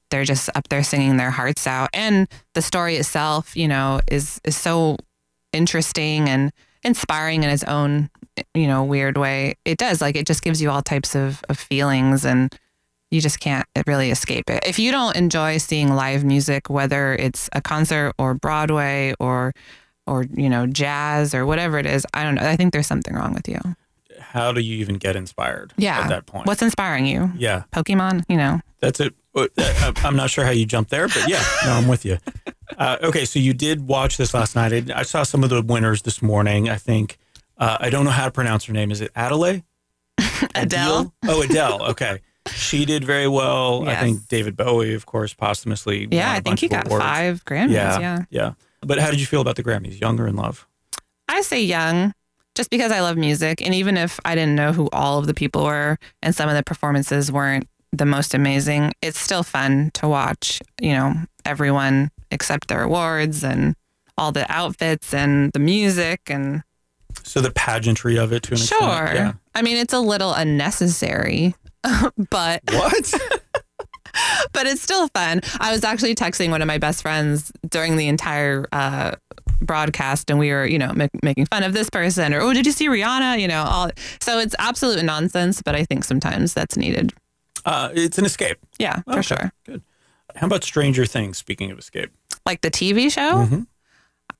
they're 0.09 0.25
just 0.25 0.49
up 0.55 0.67
there 0.69 0.83
singing 0.83 1.17
their 1.17 1.31
hearts 1.31 1.65
out. 1.65 1.89
And 1.91 2.27
the 2.53 2.61
story 2.61 2.97
itself, 2.97 3.55
you 3.55 3.67
know, 3.67 3.99
is 4.11 4.39
is 4.43 4.55
so 4.55 4.97
interesting 5.53 6.29
and 6.29 6.51
inspiring 6.83 7.43
in 7.43 7.49
its 7.49 7.63
own, 7.63 8.09
you 8.53 8.67
know, 8.67 8.83
weird 8.83 9.17
way. 9.17 9.55
It 9.65 9.77
does. 9.77 10.01
Like 10.01 10.15
it 10.15 10.27
just 10.27 10.43
gives 10.43 10.61
you 10.61 10.69
all 10.69 10.81
types 10.81 11.15
of, 11.15 11.43
of 11.49 11.57
feelings 11.57 12.25
and 12.25 12.53
you 13.09 13.21
just 13.21 13.39
can't 13.39 13.65
really 13.87 14.11
escape 14.11 14.49
it. 14.49 14.63
If 14.65 14.79
you 14.79 14.91
don't 14.91 15.15
enjoy 15.15 15.57
seeing 15.57 15.95
live 15.95 16.23
music, 16.23 16.69
whether 16.69 17.13
it's 17.13 17.49
a 17.53 17.61
concert 17.61 18.13
or 18.17 18.33
Broadway 18.33 19.13
or 19.19 19.53
or 20.07 20.23
you 20.33 20.49
know 20.49 20.67
jazz 20.67 21.33
or 21.33 21.45
whatever 21.45 21.77
it 21.79 21.85
is, 21.85 22.05
I 22.13 22.23
don't 22.23 22.35
know. 22.35 22.43
I 22.47 22.55
think 22.55 22.73
there's 22.73 22.87
something 22.87 23.13
wrong 23.15 23.33
with 23.33 23.47
you. 23.47 23.59
How 24.19 24.51
do 24.51 24.61
you 24.61 24.77
even 24.77 24.95
get 24.95 25.15
inspired 25.15 25.73
Yeah. 25.77 25.99
at 25.99 26.09
that 26.09 26.25
point? 26.25 26.47
What's 26.47 26.61
inspiring 26.61 27.05
you? 27.05 27.31
yeah, 27.37 27.63
Pokemon, 27.71 28.23
you 28.29 28.37
know. 28.37 28.61
that's 28.79 28.99
it. 28.99 29.13
Uh, 29.35 29.47
I- 29.57 29.93
I'm 30.03 30.15
not 30.15 30.29
sure 30.29 30.43
how 30.45 30.51
you 30.51 30.65
jumped 30.65 30.89
there, 30.91 31.07
but 31.07 31.27
yeah, 31.27 31.43
no, 31.65 31.71
I'm 31.73 31.87
with 31.87 32.05
you. 32.05 32.17
Uh, 32.77 32.97
okay, 33.03 33.25
so 33.25 33.39
you 33.39 33.53
did 33.53 33.87
watch 33.87 34.17
this 34.17 34.33
last 34.33 34.55
night. 34.55 34.89
I, 34.91 35.03
saw 35.03 35.23
some 35.23 35.43
of 35.43 35.49
the 35.49 35.61
winners 35.61 36.01
this 36.03 36.21
morning. 36.21 36.69
I 36.69 36.75
think 36.77 37.17
uh, 37.57 37.77
I 37.79 37.89
don't 37.89 38.05
know 38.05 38.11
how 38.11 38.25
to 38.25 38.31
pronounce 38.31 38.65
her 38.65 38.73
name. 38.73 38.89
Is 38.91 39.01
it 39.01 39.11
Adelaide? 39.15 39.63
Adele? 40.55 41.13
Oh, 41.27 41.41
Adele. 41.41 41.83
Okay, 41.91 42.21
she 42.53 42.85
did 42.85 43.03
very 43.03 43.27
well. 43.27 43.87
I 43.87 43.95
think 43.95 44.27
David 44.27 44.55
Bowie, 44.57 44.93
of 44.95 45.05
course, 45.05 45.33
posthumously. 45.33 46.07
Yeah, 46.11 46.31
I 46.31 46.39
think 46.39 46.59
he 46.59 46.67
got 46.67 46.87
awards. 46.87 47.03
five 47.03 47.45
Grammys. 47.45 47.71
Yeah, 47.71 47.99
yeah. 47.99 48.19
yeah. 48.29 48.53
But 48.85 48.99
how 48.99 49.09
did 49.11 49.19
you 49.19 49.25
feel 49.25 49.41
about 49.41 49.55
the 49.55 49.63
Grammys? 49.63 49.99
Young 49.99 50.19
or 50.19 50.27
in 50.27 50.35
love? 50.35 50.67
I 51.27 51.41
say 51.41 51.61
young 51.63 52.13
just 52.55 52.69
because 52.69 52.91
I 52.91 53.01
love 53.01 53.17
music. 53.17 53.61
And 53.61 53.73
even 53.73 53.97
if 53.97 54.19
I 54.25 54.35
didn't 54.35 54.55
know 54.55 54.71
who 54.73 54.89
all 54.93 55.17
of 55.19 55.27
the 55.27 55.33
people 55.33 55.63
were 55.63 55.97
and 56.21 56.35
some 56.35 56.49
of 56.49 56.55
the 56.55 56.63
performances 56.63 57.31
weren't 57.31 57.67
the 57.91 58.05
most 58.05 58.33
amazing, 58.33 58.93
it's 59.01 59.19
still 59.19 59.43
fun 59.43 59.91
to 59.95 60.07
watch, 60.07 60.61
you 60.81 60.93
know, 60.93 61.13
everyone 61.45 62.11
accept 62.31 62.67
their 62.67 62.83
awards 62.83 63.43
and 63.43 63.75
all 64.17 64.31
the 64.31 64.45
outfits 64.51 65.13
and 65.13 65.51
the 65.53 65.59
music 65.59 66.21
and 66.27 66.61
So 67.23 67.41
the 67.41 67.51
pageantry 67.51 68.17
of 68.17 68.31
it 68.31 68.43
to 68.43 68.51
an 68.53 68.57
sure. 68.57 69.03
extent. 69.03 69.15
Yeah. 69.15 69.33
I 69.55 69.61
mean, 69.63 69.77
it's 69.77 69.93
a 69.93 69.99
little 69.99 70.33
unnecessary, 70.33 71.55
but 72.29 72.61
What? 72.71 73.13
but 74.53 74.67
it's 74.67 74.81
still 74.81 75.07
fun. 75.09 75.41
I 75.59 75.71
was 75.71 75.83
actually 75.83 76.15
texting 76.15 76.49
one 76.49 76.61
of 76.61 76.67
my 76.67 76.77
best 76.77 77.01
friends 77.01 77.51
during 77.69 77.97
the 77.97 78.07
entire 78.07 78.65
uh, 78.71 79.15
broadcast, 79.61 80.29
and 80.29 80.39
we 80.39 80.51
were, 80.51 80.65
you 80.65 80.77
know, 80.77 80.91
ma- 80.93 81.07
making 81.21 81.45
fun 81.47 81.63
of 81.63 81.73
this 81.73 81.89
person, 81.89 82.33
or 82.33 82.41
oh, 82.41 82.53
did 82.53 82.65
you 82.65 82.71
see 82.71 82.87
Rihanna? 82.87 83.39
You 83.39 83.47
know, 83.47 83.63
all. 83.63 83.89
So 84.21 84.39
it's 84.39 84.55
absolute 84.59 85.03
nonsense, 85.03 85.61
but 85.61 85.75
I 85.75 85.83
think 85.85 86.03
sometimes 86.03 86.53
that's 86.53 86.77
needed. 86.77 87.13
uh, 87.65 87.89
it's 87.93 88.17
an 88.17 88.25
escape. 88.25 88.57
Yeah, 88.79 89.01
for 89.11 89.23
sure. 89.23 89.51
Good. 89.65 89.81
How 90.35 90.47
about 90.47 90.63
Stranger 90.63 91.05
Things? 91.05 91.37
Speaking 91.37 91.71
of 91.71 91.79
escape. 91.79 92.11
Like 92.45 92.61
the 92.61 92.71
TV 92.71 93.11
show. 93.11 93.45
Mhm. 93.45 93.67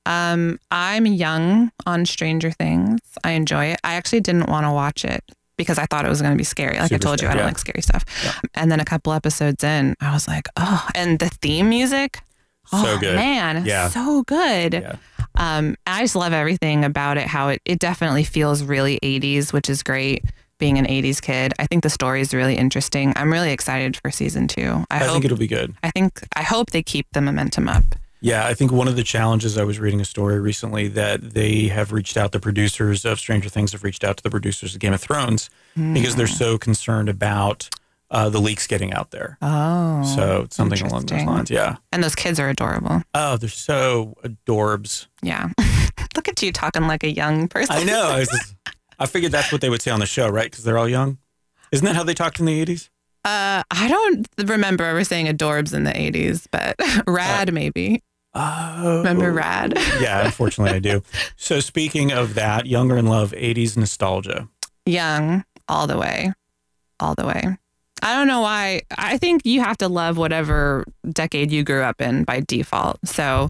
Um, 0.06 0.60
I'm 0.72 1.06
young 1.06 1.72
on 1.86 2.06
Stranger 2.06 2.52
Things. 2.52 3.00
I 3.24 3.32
enjoy 3.32 3.66
it. 3.68 3.80
I 3.84 3.94
actually 3.94 4.20
didn't 4.20 4.50
want 4.50 4.66
to 4.66 4.72
watch 4.72 5.06
it 5.06 5.24
because 5.58 5.78
I 5.78 5.86
thought 5.86 6.06
it 6.06 6.10
was 6.10 6.22
going 6.22 6.34
to 6.34 6.38
be 6.38 6.44
scary. 6.44 6.78
Like 6.78 6.90
Super 6.90 6.96
I 6.96 7.06
told 7.06 7.22
you, 7.22 7.28
I 7.28 7.32
don't 7.32 7.40
yeah. 7.40 7.46
like 7.46 7.60
scary 7.60 7.82
stuff. 7.82 8.06
Yeah. 8.24 8.34
And 8.56 8.72
then 8.72 8.80
a 8.80 8.86
couple 8.86 9.14
episodes 9.14 9.64
in, 9.64 9.96
I 10.02 10.14
was 10.14 10.28
like, 10.28 10.48
oh, 10.58 10.88
and 10.96 11.20
the 11.20 11.30
theme 11.30 11.70
music. 11.70 12.20
So 12.68 12.78
oh, 12.78 12.98
good. 13.00 13.16
man, 13.16 13.66
Yeah. 13.66 13.90
so 13.90 14.24
good. 14.24 14.74
Yeah. 14.74 14.96
Um, 15.36 15.76
I 15.86 16.02
just 16.02 16.16
love 16.16 16.34
everything 16.34 16.86
about 16.86 17.18
it. 17.18 17.28
How 17.28 17.50
it 17.50 17.62
it 17.66 17.80
definitely 17.80 18.24
feels 18.24 18.64
really 18.64 19.00
80s, 19.02 19.52
which 19.52 19.70
is 19.70 19.84
great. 19.84 20.24
Being 20.60 20.78
an 20.78 20.86
80s 20.86 21.22
kid, 21.22 21.54
I 21.60 21.66
think 21.66 21.84
the 21.84 21.90
story 21.90 22.22
is 22.22 22.34
really 22.34 22.56
interesting. 22.56 23.12
I'm 23.16 23.32
really 23.34 23.52
excited 23.52 23.98
for 23.98 24.12
season 24.12 24.48
two. 24.48 24.86
I, 24.90 24.98
I, 24.98 25.00
hope. 25.00 25.14
think 25.14 25.26
it'll 25.26 25.38
be 25.38 25.48
good. 25.48 25.76
I 25.84 25.90
think 25.92 26.22
I 26.36 26.44
hope 26.44 26.72
they 26.72 26.84
keep 26.84 27.08
the 27.12 27.22
momentum 27.22 27.68
up. 27.68 27.84
Yeah, 28.24 28.48
I 28.48 28.54
think 28.54 28.72
one 28.72 28.88
of 28.88 28.96
the 28.96 29.04
challenges 29.04 29.58
I 29.58 29.66
was 29.66 29.80
reading 29.80 30.00
a 30.00 30.06
story 30.06 30.40
recently 30.40 30.88
that 30.88 31.22
they 31.34 31.68
have 31.68 31.92
reached 31.92 32.16
out, 32.16 32.32
the 32.32 32.40
producers 32.40 33.04
of 33.04 33.20
Stranger 33.20 33.50
Things 33.50 33.74
have 33.74 33.84
reached 33.84 34.04
out 34.06 34.16
to 34.16 34.24
the 34.24 34.30
producers 34.30 34.74
of 34.74 34.80
Game 34.80 34.94
of 34.94 35.02
Thrones 35.02 35.50
because 35.76 36.16
they're 36.16 36.26
so 36.26 36.58
concerned 36.58 37.10
about 37.10 37.70
uh, 38.10 38.30
the 38.30 38.40
leaks 38.40 38.66
getting 38.66 38.94
out 38.94 39.12
there. 39.12 39.38
Oh, 39.42 40.04
so 40.16 40.44
it's 40.44 40.56
something 40.56 40.82
along 40.86 41.08
those 41.08 41.24
lines. 41.26 41.50
Yeah. 41.52 41.76
And 41.92 42.02
those 42.02 42.16
kids 42.16 42.40
are 42.40 42.48
adorable. 42.48 43.02
Oh, 43.14 43.36
they're 43.36 43.50
so 43.50 44.14
adorbs. 44.24 45.08
Yeah. 45.22 45.50
Look 46.16 46.30
at 46.30 46.42
you 46.42 46.54
talking 46.54 46.88
like 46.88 47.04
a 47.04 47.12
young 47.14 47.50
person. 47.50 47.76
I 47.76 47.84
know. 47.84 48.08
I, 48.08 48.20
just- 48.24 48.56
I 49.00 49.06
figured 49.06 49.34
that's 49.34 49.52
what 49.52 49.60
they 49.60 49.70
would 49.70 49.82
say 49.82 49.92
on 49.92 50.00
the 50.00 50.06
show, 50.06 50.30
right? 50.30 50.50
Because 50.50 50.64
they're 50.64 50.78
all 50.78 50.88
young. 50.88 51.18
Isn't 51.74 51.86
that 51.86 51.96
how 51.98 52.04
they 52.04 52.14
talked 52.14 52.40
in 52.40 52.46
the 52.46 52.66
80s? 52.66 52.90
Uh, 53.26 53.64
I 53.72 53.88
don't 53.90 54.28
remember 54.50 54.84
ever 54.86 55.04
saying 55.04 55.26
adorbs 55.28 55.74
in 55.74 55.84
the 55.84 55.92
80s, 55.92 56.46
but 56.52 56.76
rad 57.08 57.54
maybe. 57.54 58.02
Oh. 58.36 58.98
Remember 58.98 59.32
rad? 59.32 59.74
yeah, 60.02 60.26
unfortunately, 60.26 60.76
I 60.76 60.80
do. 60.80 61.04
So, 61.36 61.60
speaking 61.60 62.12
of 62.12 62.34
that, 62.34 62.66
Younger 62.66 62.98
in 62.98 63.06
Love, 63.08 63.32
80s 63.32 63.78
nostalgia. 63.78 64.48
Young, 64.86 65.44
all 65.68 65.88
the 65.88 65.98
way. 65.98 66.34
All 67.00 67.14
the 67.16 67.26
way. 67.26 67.58
I 68.02 68.16
don't 68.16 68.28
know 68.28 68.42
why. 68.42 68.82
I 68.98 69.18
think 69.18 69.46
you 69.46 69.62
have 69.62 69.78
to 69.78 69.88
love 69.88 70.18
whatever 70.18 70.84
decade 71.10 71.52
you 71.52 71.64
grew 71.64 71.84
up 71.84 72.02
in 72.02 72.24
by 72.24 72.42
default. 72.42 72.98
So 73.08 73.50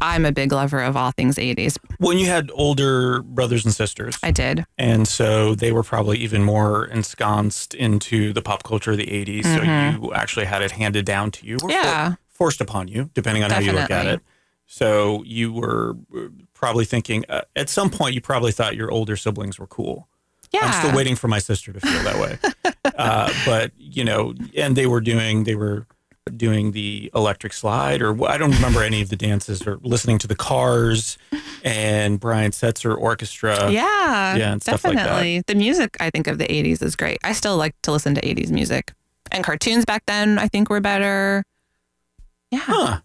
I'm 0.00 0.24
a 0.24 0.32
big 0.32 0.50
lover 0.50 0.80
of 0.80 0.96
all 0.96 1.12
things 1.12 1.36
80s. 1.36 1.76
When 1.98 2.18
you 2.18 2.26
had 2.26 2.50
older 2.54 3.22
brothers 3.22 3.64
and 3.64 3.72
sisters, 3.74 4.18
I 4.22 4.30
did. 4.32 4.64
and 4.78 5.06
so 5.06 5.54
they 5.54 5.70
were 5.72 5.82
probably 5.84 6.18
even 6.18 6.42
more 6.42 6.86
ensconced 6.86 7.74
into 7.74 8.32
the 8.32 8.42
pop 8.42 8.62
culture 8.64 8.92
of 8.92 8.96
the 8.96 9.06
80s. 9.06 9.44
So, 9.44 9.62
you 10.06 10.12
actually 10.14 10.46
had 10.46 10.62
it 10.62 10.72
handed 10.72 11.04
down 11.04 11.30
to 11.32 11.46
you. 11.46 11.56
or 11.56 11.68
Mm-hmm. 11.68 11.70
Yeah. 11.70 12.14
Forced 12.40 12.62
upon 12.62 12.88
you, 12.88 13.10
depending 13.12 13.44
on 13.44 13.50
how 13.50 13.58
you 13.58 13.70
look 13.70 13.90
at 13.90 14.06
it. 14.06 14.20
So 14.64 15.22
you 15.24 15.52
were 15.52 15.94
uh, 16.16 16.28
probably 16.54 16.86
thinking 16.86 17.26
uh, 17.28 17.42
at 17.54 17.68
some 17.68 17.90
point 17.90 18.14
you 18.14 18.22
probably 18.22 18.50
thought 18.50 18.76
your 18.76 18.90
older 18.90 19.14
siblings 19.14 19.58
were 19.58 19.66
cool. 19.66 20.08
Yeah. 20.50 20.60
I'm 20.62 20.72
still 20.72 20.96
waiting 20.96 21.16
for 21.16 21.28
my 21.28 21.38
sister 21.38 21.70
to 21.70 21.80
feel 21.80 22.02
that 22.02 22.18
way. 22.18 22.38
uh, 22.96 23.30
but 23.44 23.72
you 23.76 24.04
know, 24.04 24.32
and 24.56 24.74
they 24.74 24.86
were 24.86 25.02
doing 25.02 25.44
they 25.44 25.54
were 25.54 25.86
doing 26.34 26.72
the 26.72 27.10
electric 27.14 27.52
slide 27.52 28.00
or 28.00 28.26
I 28.26 28.38
don't 28.38 28.52
remember 28.52 28.82
any 28.82 29.02
of 29.02 29.10
the 29.10 29.16
dances 29.16 29.66
or 29.66 29.78
listening 29.82 30.18
to 30.20 30.26
the 30.26 30.36
Cars 30.36 31.18
and 31.62 32.18
Brian 32.18 32.52
Setzer 32.52 32.96
Orchestra. 32.96 33.70
Yeah. 33.70 34.36
yeah, 34.36 34.56
stuff 34.58 34.84
like 34.84 34.94
that. 34.94 35.04
definitely. 35.04 35.42
The 35.46 35.56
music, 35.56 35.96
I 36.00 36.08
think, 36.08 36.26
of 36.26 36.38
the 36.38 36.46
80s 36.46 36.82
is 36.82 36.96
great. 36.96 37.18
I 37.22 37.32
still 37.32 37.58
like 37.58 37.74
to 37.82 37.92
listen 37.92 38.14
to 38.14 38.20
80s 38.22 38.50
music. 38.50 38.92
And 39.30 39.44
cartoons 39.44 39.84
back 39.84 40.06
then, 40.06 40.38
I 40.38 40.48
think, 40.48 40.70
were 40.70 40.80
better. 40.80 41.44
Yeah. 42.50 42.60
Huh. 42.62 43.00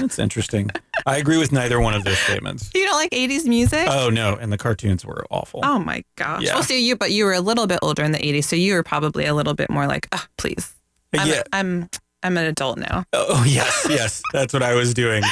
That's 0.00 0.18
interesting. 0.18 0.70
I 1.06 1.16
agree 1.18 1.36
with 1.36 1.50
neither 1.52 1.80
one 1.80 1.94
of 1.94 2.04
those 2.04 2.18
statements. 2.18 2.70
You 2.74 2.84
don't 2.84 2.94
like 2.94 3.10
80s 3.10 3.44
music? 3.46 3.86
Oh 3.90 4.08
no, 4.08 4.36
and 4.36 4.52
the 4.52 4.58
cartoons 4.58 5.04
were 5.04 5.26
awful. 5.30 5.60
oh 5.64 5.78
my 5.78 6.04
gosh. 6.16 6.42
Yeah. 6.42 6.54
Well, 6.54 6.62
see, 6.62 6.86
you, 6.86 6.96
but 6.96 7.10
you 7.10 7.24
were 7.24 7.32
a 7.32 7.40
little 7.40 7.66
bit 7.66 7.80
older 7.82 8.02
in 8.04 8.12
the 8.12 8.18
80s, 8.18 8.44
so 8.44 8.56
you 8.56 8.74
were 8.74 8.82
probably 8.84 9.26
a 9.26 9.34
little 9.34 9.54
bit 9.54 9.70
more 9.70 9.86
like, 9.86 10.08
oh, 10.12 10.24
please. 10.38 10.72
I'm, 11.12 11.28
yeah. 11.28 11.42
I'm, 11.52 11.88
I'm 12.22 12.38
an 12.38 12.46
adult 12.46 12.78
now. 12.78 13.04
Oh 13.12 13.44
yes, 13.46 13.86
yes, 13.88 14.22
that's 14.32 14.52
what 14.52 14.62
I 14.62 14.74
was 14.74 14.94
doing 14.94 15.22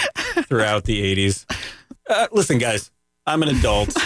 throughout 0.44 0.84
the 0.84 1.02
'80s. 1.16 1.50
Uh, 2.08 2.26
listen, 2.32 2.58
guys, 2.58 2.90
I'm 3.26 3.42
an 3.42 3.48
adult. 3.48 3.96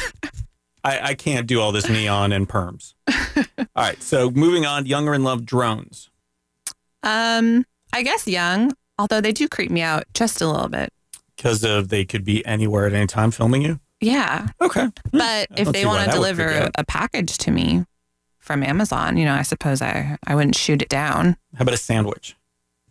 I, 0.85 1.01
I 1.11 1.15
can't 1.15 1.47
do 1.49 1.61
all 1.61 1.73
this 1.73 1.89
neon 1.89 2.31
and 2.33 2.49
perms. 2.49 2.95
All 3.09 3.67
right, 3.75 4.01
so 4.01 4.31
moving 4.31 4.65
on. 4.65 4.87
Younger 4.87 5.15
in 5.15 5.25
love 5.25 5.45
drones. 5.45 6.11
Um, 7.03 7.67
I 7.93 8.03
guess 8.03 8.29
young, 8.29 8.73
although 8.99 9.21
they 9.21 9.33
do 9.33 9.49
creep 9.49 9.71
me 9.71 9.83
out 9.83 10.05
just 10.15 10.41
a 10.41 10.49
little 10.49 10.69
bit. 10.69 10.93
because 11.37 11.63
of 11.65 11.89
they 11.89 12.05
could 12.05 12.25
be 12.25 12.45
anywhere 12.47 12.87
at 12.87 12.93
any 12.95 13.07
time 13.07 13.31
filming 13.31 13.63
you. 13.63 13.79
Yeah. 14.01 14.49
Okay, 14.61 14.89
But 15.13 15.49
if 15.57 15.73
they 15.73 15.87
want 15.87 16.05
to 16.05 16.11
that 16.11 16.19
would 16.19 16.37
freak 16.37 16.47
deliver 16.49 16.71
a 16.77 16.85
package 16.85 17.39
to 17.39 17.51
me 17.51 17.85
from 18.39 18.63
Amazon, 18.63 19.17
you 19.17 19.25
know, 19.25 19.35
I 19.35 19.43
suppose 19.43 19.81
I, 19.83 20.19
I 20.27 20.35
wouldn't 20.35 20.55
shoot 20.57 20.83
it 20.83 20.89
down. 20.89 21.37
how 21.57 21.63
about 21.63 21.75
a 21.75 21.79
sandwich? 21.79 22.37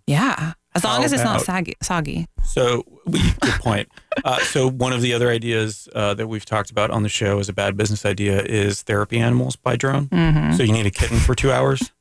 Yeah. 0.08 0.54
As 0.74 0.84
long 0.84 1.00
How 1.00 1.06
as 1.06 1.14
it's 1.14 1.24
not 1.24 1.40
saggy, 1.42 1.74
soggy. 1.82 2.28
So, 2.44 2.84
good 3.10 3.54
point. 3.62 3.88
Uh, 4.26 4.40
so, 4.40 4.70
one 4.70 4.92
of 4.92 5.02
the 5.02 5.14
other 5.14 5.30
ideas 5.30 5.88
uh, 5.96 6.14
that 6.16 6.28
we've 6.28 6.44
talked 6.44 6.70
about 6.70 6.92
on 6.92 7.02
the 7.04 7.08
show 7.10 7.40
as 7.40 7.48
a 7.48 7.54
bad 7.54 7.78
business 7.78 8.06
idea 8.06 8.42
is 8.44 8.82
therapy 8.82 9.18
animals 9.20 9.56
by 9.56 9.78
drone. 9.78 10.08
hmm 10.08 10.52
So, 10.52 10.64
you 10.64 10.74
need 10.74 10.86
a 10.86 10.92
kitten 10.92 11.18
for 11.20 11.34
two 11.34 11.50
hours. 11.52 11.92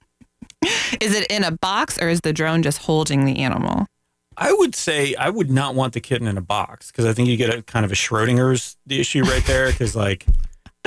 Is 1.01 1.15
it 1.15 1.27
in 1.31 1.45
a 1.45 1.51
box 1.53 1.99
or 2.01 2.09
is 2.09 2.21
the 2.23 2.33
drone 2.33 2.63
just 2.63 2.79
holding 2.79 3.27
the 3.27 3.39
animal? 3.41 3.87
I 4.37 4.53
would 4.53 4.75
say 4.75 5.15
I 5.15 5.31
would 5.31 5.51
not 5.51 5.75
want 5.75 5.93
the 5.93 6.01
kitten 6.01 6.27
in 6.27 6.37
a 6.37 6.43
box 6.43 6.91
because 6.91 7.05
I 7.05 7.13
think 7.13 7.29
you 7.29 7.37
get 7.37 7.55
a 7.55 7.63
kind 7.63 7.85
of 7.85 7.93
a 7.93 7.95
Schrodinger's 7.95 8.77
issue 8.89 9.23
right 9.23 9.45
there. 9.47 9.71
Because 9.71 9.95
like, 9.95 10.27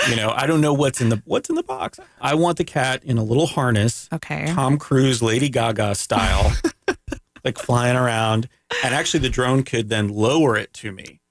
you 0.09 0.15
know, 0.15 0.31
I 0.35 0.45
don't 0.47 0.61
know 0.61 0.73
what's 0.73 1.01
in 1.01 1.09
the 1.09 1.21
what's 1.25 1.49
in 1.49 1.55
the 1.55 1.63
box. 1.63 1.99
I 2.21 2.35
want 2.35 2.57
the 2.57 2.63
cat 2.63 3.03
in 3.03 3.17
a 3.17 3.23
little 3.23 3.47
harness, 3.47 4.09
Okay. 4.11 4.45
Tom 4.53 4.77
Cruise, 4.77 5.21
Lady 5.21 5.49
Gaga 5.49 5.95
style, 5.95 6.53
like 7.43 7.57
flying 7.57 7.95
around. 7.95 8.49
And 8.83 8.93
actually, 8.93 9.21
the 9.21 9.29
drone 9.29 9.63
could 9.63 9.89
then 9.89 10.09
lower 10.09 10.57
it 10.57 10.73
to 10.73 10.91
me 10.91 11.21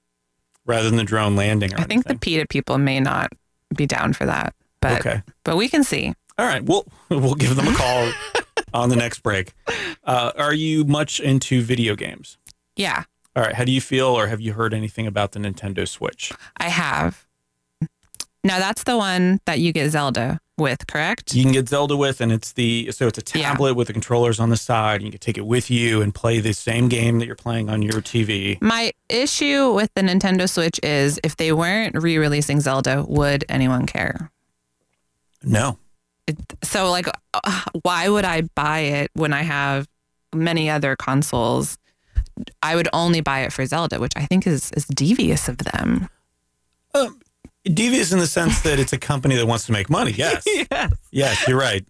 rather 0.65 0.89
than 0.89 0.97
the 0.97 1.03
drone 1.03 1.35
landing 1.35 1.73
I 1.75 1.83
think 1.83 2.05
the. 2.05 2.15
PETA 2.15 2.47
people 2.47 2.77
may 2.77 2.99
not 2.99 3.31
be 3.75 3.85
down 3.85 4.13
for 4.13 4.25
that, 4.25 4.53
but 4.81 4.99
okay. 4.99 5.23
but 5.43 5.57
we 5.57 5.69
can 5.69 5.83
see. 5.83 6.13
All 6.37 6.45
right. 6.45 6.63
We'll 6.63 6.85
we'll 7.09 7.35
give 7.35 7.55
them 7.55 7.67
a 7.67 7.73
call 7.73 8.11
on 8.73 8.89
the 8.89 8.95
next 8.95 9.19
break. 9.23 9.53
Uh, 10.03 10.31
are 10.37 10.53
you 10.53 10.83
much 10.85 11.19
into 11.19 11.61
video 11.61 11.95
games? 11.95 12.37
Yeah, 12.75 13.03
All 13.35 13.43
right. 13.43 13.53
How 13.55 13.63
do 13.65 13.71
you 13.71 13.81
feel, 13.81 14.07
or 14.07 14.27
have 14.27 14.39
you 14.41 14.53
heard 14.53 14.73
anything 14.73 15.07
about 15.07 15.31
the 15.31 15.39
Nintendo 15.39 15.87
Switch? 15.87 16.31
I 16.57 16.69
have. 16.69 17.25
Now 18.43 18.59
that's 18.59 18.83
the 18.83 18.97
one 18.97 19.39
that 19.45 19.59
you 19.59 19.73
get 19.73 19.89
Zelda 19.91 20.39
with, 20.57 20.87
correct? 20.87 21.35
you 21.35 21.43
can 21.43 21.51
get 21.51 21.69
Zelda 21.69 21.95
with, 21.97 22.19
and 22.21 22.31
it's 22.31 22.53
the 22.53 22.91
so 22.91 23.07
it's 23.07 23.17
a 23.19 23.37
Yeah. 23.37 23.51
tablet 23.51 23.75
with 23.75 23.87
the 23.87 23.93
controllers 23.93 24.39
on 24.39 24.49
the 24.49 24.57
side. 24.57 24.95
And 25.01 25.05
You 25.05 25.11
can 25.11 25.19
take 25.19 25.37
it 25.37 25.45
with 25.45 25.69
you 25.69 26.01
and 26.01 26.13
play 26.15 26.39
the 26.39 26.53
same 26.53 26.87
game 26.87 27.19
that 27.19 27.25
you're 27.27 27.35
playing 27.35 27.69
on 27.69 27.81
your 27.81 28.01
TV. 28.01 28.57
My 28.61 28.91
issue 29.09 29.71
with 29.73 29.91
the 29.95 30.01
Nintendo 30.01 30.49
Switch 30.49 30.79
is 30.81 31.19
if 31.23 31.35
they 31.37 31.51
weren't 31.51 31.95
re-releasing 31.95 32.59
Zelda, 32.59 33.03
would 33.07 33.43
anyone 33.49 33.85
care? 33.85 34.31
No, 35.43 35.77
So 36.63 36.89
like, 36.91 37.07
why 37.83 38.09
would 38.09 38.25
I 38.25 38.41
buy 38.55 38.79
it 38.79 39.11
when 39.13 39.33
I 39.33 39.43
have 39.43 39.87
many 40.33 40.69
other 40.69 40.95
consoles? 40.95 41.77
I 42.61 42.75
would 42.75 42.87
only 42.93 43.21
buy 43.21 43.39
it 43.41 43.53
for 43.53 43.65
Zelda, 43.65 43.99
which 43.99 44.13
I 44.15 44.25
think 44.25 44.45
is 44.45 44.71
is 44.73 44.85
devious 44.85 45.47
of 45.49 45.57
them. 45.59 46.09
devious 47.63 48.11
in 48.11 48.19
the 48.19 48.27
sense 48.27 48.61
that 48.61 48.79
it's 48.79 48.93
a 48.93 48.97
company 48.97 49.35
that 49.35 49.45
wants 49.45 49.65
to 49.65 49.71
make 49.71 49.89
money. 49.89 50.11
Yes, 50.17 50.43
yes. 50.71 50.93
yes, 51.11 51.47
you're 51.47 51.59
right. 51.59 51.85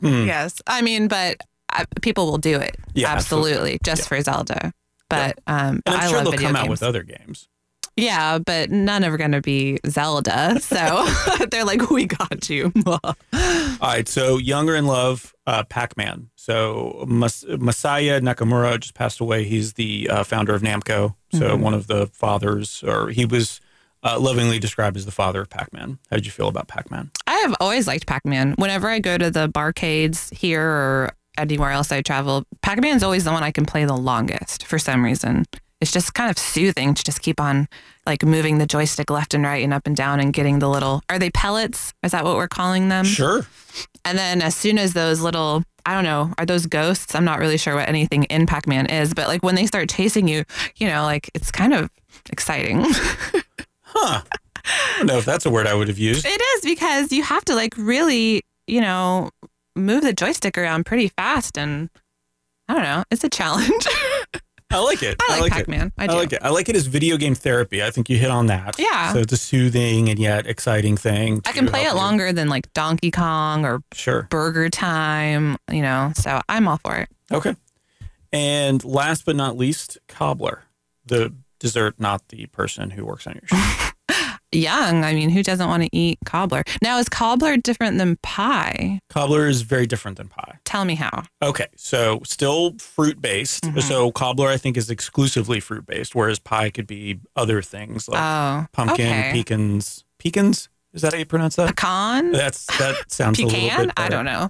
Hmm. 0.00 0.26
Yes. 0.26 0.60
I 0.66 0.82
mean, 0.82 1.08
but 1.08 1.40
uh, 1.72 1.84
people 2.02 2.26
will 2.26 2.38
do 2.38 2.58
it. 2.58 2.76
Yeah, 2.94 3.08
absolutely, 3.12 3.50
absolutely. 3.50 3.78
just 3.84 4.08
for 4.08 4.20
Zelda. 4.20 4.72
But 5.08 5.38
um, 5.46 5.80
And 5.86 5.94
I'm 5.94 6.00
I 6.00 6.06
sure 6.08 6.16
love 6.16 6.24
they'll 6.24 6.30
video 6.32 6.48
come 6.48 6.54
games. 6.56 6.64
out 6.64 6.70
with 6.70 6.82
other 6.82 7.02
games. 7.02 7.48
Yeah, 7.96 8.38
but 8.38 8.70
none 8.70 9.04
are 9.04 9.16
going 9.16 9.32
to 9.32 9.40
be 9.40 9.78
Zelda. 9.86 10.60
So 10.60 11.06
they're 11.50 11.64
like, 11.64 11.90
we 11.90 12.06
got 12.06 12.48
you. 12.50 12.72
All 12.86 13.14
right, 13.82 14.06
so 14.08 14.38
Younger 14.38 14.74
in 14.76 14.86
Love, 14.86 15.34
uh, 15.46 15.64
Pac-Man. 15.64 16.28
So 16.36 17.04
Mas- 17.08 17.44
Masaya 17.44 18.20
Nakamura 18.20 18.78
just 18.80 18.94
passed 18.94 19.20
away. 19.20 19.44
He's 19.44 19.74
the 19.74 20.08
uh, 20.10 20.24
founder 20.24 20.54
of 20.54 20.62
Namco. 20.62 21.14
So 21.32 21.40
Mm-hmm. 21.40 21.62
one 21.62 21.74
of 21.74 21.86
the 21.86 22.06
fathers, 22.08 22.82
or 22.86 23.08
he 23.10 23.24
was 23.24 23.60
uh, 24.02 24.18
lovingly 24.18 24.58
described 24.58 24.96
as 24.96 25.04
the 25.04 25.10
father 25.12 25.40
of 25.42 25.50
Pac-Man. 25.50 25.98
How 26.10 26.16
did 26.16 26.24
you 26.24 26.32
feel 26.32 26.48
about 26.48 26.68
Pac-Man? 26.68 27.10
I 27.26 27.34
have 27.38 27.54
always 27.60 27.86
liked 27.86 28.06
Pac 28.06 28.24
Man. 28.24 28.54
Whenever 28.56 28.88
I 28.88 29.00
go 29.00 29.18
to 29.18 29.30
the 29.30 29.48
barcades 29.48 30.32
here 30.32 30.62
or 30.62 31.10
anywhere 31.36 31.70
else 31.72 31.90
I 31.92 32.00
travel, 32.02 32.44
Pac 32.62 32.80
Man's 32.80 33.02
always 33.02 33.24
the 33.24 33.32
one 33.32 33.42
I 33.42 33.50
can 33.50 33.66
play 33.66 33.84
the 33.84 33.96
longest 33.96 34.64
for 34.66 34.78
some 34.78 35.04
reason. 35.04 35.44
It's 35.80 35.92
just 35.92 36.14
kind 36.14 36.30
of 36.30 36.38
soothing 36.38 36.94
to 36.94 37.04
just 37.04 37.20
keep 37.20 37.40
on 37.40 37.68
like 38.06 38.24
moving 38.24 38.58
the 38.58 38.66
joystick 38.66 39.10
left 39.10 39.34
and 39.34 39.44
right 39.44 39.62
and 39.62 39.74
up 39.74 39.86
and 39.86 39.94
down 39.94 40.20
and 40.20 40.32
getting 40.32 40.58
the 40.58 40.68
little 40.68 41.02
are 41.10 41.18
they 41.18 41.30
pellets? 41.30 41.92
Is 42.02 42.12
that 42.12 42.24
what 42.24 42.36
we're 42.36 42.48
calling 42.48 42.88
them? 42.88 43.04
Sure. 43.04 43.46
And 44.04 44.16
then 44.16 44.40
as 44.40 44.54
soon 44.54 44.78
as 44.78 44.94
those 44.94 45.20
little 45.20 45.62
I 45.84 45.94
don't 45.94 46.04
know, 46.04 46.32
are 46.38 46.46
those 46.46 46.66
ghosts? 46.66 47.14
I'm 47.14 47.24
not 47.24 47.38
really 47.38 47.56
sure 47.56 47.76
what 47.76 47.88
anything 47.88 48.24
in 48.24 48.46
Pac 48.46 48.66
Man 48.66 48.86
is, 48.86 49.14
but 49.14 49.28
like 49.28 49.42
when 49.42 49.54
they 49.54 49.66
start 49.66 49.88
chasing 49.88 50.26
you, 50.26 50.44
you 50.76 50.88
know, 50.88 51.02
like 51.02 51.30
it's 51.34 51.52
kind 51.52 51.72
of 51.74 51.90
exciting. 52.30 52.84
Huh. 53.98 54.20
I 54.66 54.98
don't 54.98 55.06
know 55.06 55.16
if 55.16 55.24
that's 55.24 55.46
a 55.46 55.50
word 55.50 55.66
I 55.66 55.72
would 55.72 55.88
have 55.88 55.98
used. 55.98 56.26
It 56.26 56.40
is 56.56 56.64
because 56.64 57.12
you 57.12 57.22
have 57.22 57.44
to 57.46 57.54
like 57.54 57.72
really, 57.78 58.42
you 58.66 58.80
know, 58.80 59.30
move 59.74 60.02
the 60.02 60.12
joystick 60.12 60.58
around 60.58 60.84
pretty 60.84 61.08
fast 61.08 61.56
and 61.56 61.88
I 62.68 62.74
don't 62.74 62.82
know, 62.82 63.04
it's 63.10 63.24
a 63.24 63.30
challenge. 63.30 63.70
I 64.70 64.80
like 64.80 65.02
it. 65.02 65.16
I 65.28 65.40
like 65.40 65.52
it. 65.52 65.58
Pac-Man. 65.58 65.92
I 65.96 66.04
I, 66.06 66.14
like 66.14 66.32
it. 66.32 66.40
I 66.42 66.48
like 66.50 66.68
it 66.68 66.76
as 66.76 66.86
video 66.86 67.16
game 67.16 67.34
therapy. 67.34 67.82
I 67.82 67.90
think 67.90 68.10
you 68.10 68.16
hit 68.18 68.30
on 68.30 68.46
that. 68.46 68.76
Yeah. 68.78 69.12
So 69.12 69.20
it's 69.20 69.32
a 69.32 69.36
soothing 69.36 70.08
and 70.08 70.18
yet 70.18 70.46
exciting 70.46 70.96
thing. 70.96 71.40
I 71.46 71.52
can 71.52 71.66
play 71.66 71.82
it 71.84 71.90
you. 71.90 71.94
longer 71.94 72.32
than 72.32 72.48
like 72.48 72.72
Donkey 72.74 73.10
Kong 73.10 73.64
or 73.64 73.80
Sure. 73.92 74.26
Burger 74.30 74.68
Time, 74.68 75.56
you 75.70 75.82
know, 75.82 76.12
so 76.16 76.40
I'm 76.48 76.66
all 76.68 76.78
for 76.78 76.96
it. 76.96 77.08
Okay. 77.32 77.54
And 78.32 78.84
last 78.84 79.24
but 79.24 79.36
not 79.36 79.56
least, 79.56 79.98
cobbler, 80.08 80.64
the 81.06 81.32
dessert, 81.58 81.94
not 81.98 82.28
the 82.28 82.46
person 82.46 82.90
who 82.90 83.04
works 83.06 83.26
on 83.26 83.34
your 83.34 83.46
show. 83.48 83.85
young. 84.52 85.04
I 85.04 85.12
mean, 85.14 85.30
who 85.30 85.42
doesn't 85.42 85.68
want 85.68 85.82
to 85.82 85.88
eat 85.96 86.18
cobbler? 86.24 86.62
Now, 86.82 86.98
is 86.98 87.08
cobbler 87.08 87.56
different 87.56 87.98
than 87.98 88.16
pie? 88.22 89.00
Cobbler 89.10 89.46
is 89.46 89.62
very 89.62 89.86
different 89.86 90.16
than 90.16 90.28
pie. 90.28 90.58
Tell 90.64 90.84
me 90.84 90.94
how. 90.94 91.24
Okay, 91.42 91.66
so 91.76 92.20
still 92.24 92.76
fruit 92.78 93.20
based. 93.20 93.64
Mhm. 93.64 93.82
So 93.82 94.10
cobbler, 94.12 94.48
I 94.48 94.56
think, 94.56 94.76
is 94.76 94.90
exclusively 94.90 95.60
fruit 95.60 95.86
based, 95.86 96.14
whereas 96.14 96.38
pie 96.38 96.70
could 96.70 96.86
be 96.86 97.20
other 97.34 97.62
things 97.62 98.08
like 98.08 98.20
Oh, 98.22 98.66
pumpkin, 98.72 99.06
okay. 99.08 99.32
pecans. 99.32 100.04
Pecans? 100.18 100.68
Is 100.94 101.02
that 101.02 101.12
how 101.12 101.18
you 101.18 101.26
pronounce 101.26 101.56
that? 101.56 101.68
Pecan? 101.68 102.32
That's 102.32 102.64
that 102.78 103.10
sounds 103.12 103.38
a 103.38 103.44
little 103.44 103.60
Pecan? 103.60 103.86
bit. 103.86 103.94
I 103.98 104.08
don't 104.08 104.24
know. 104.24 104.48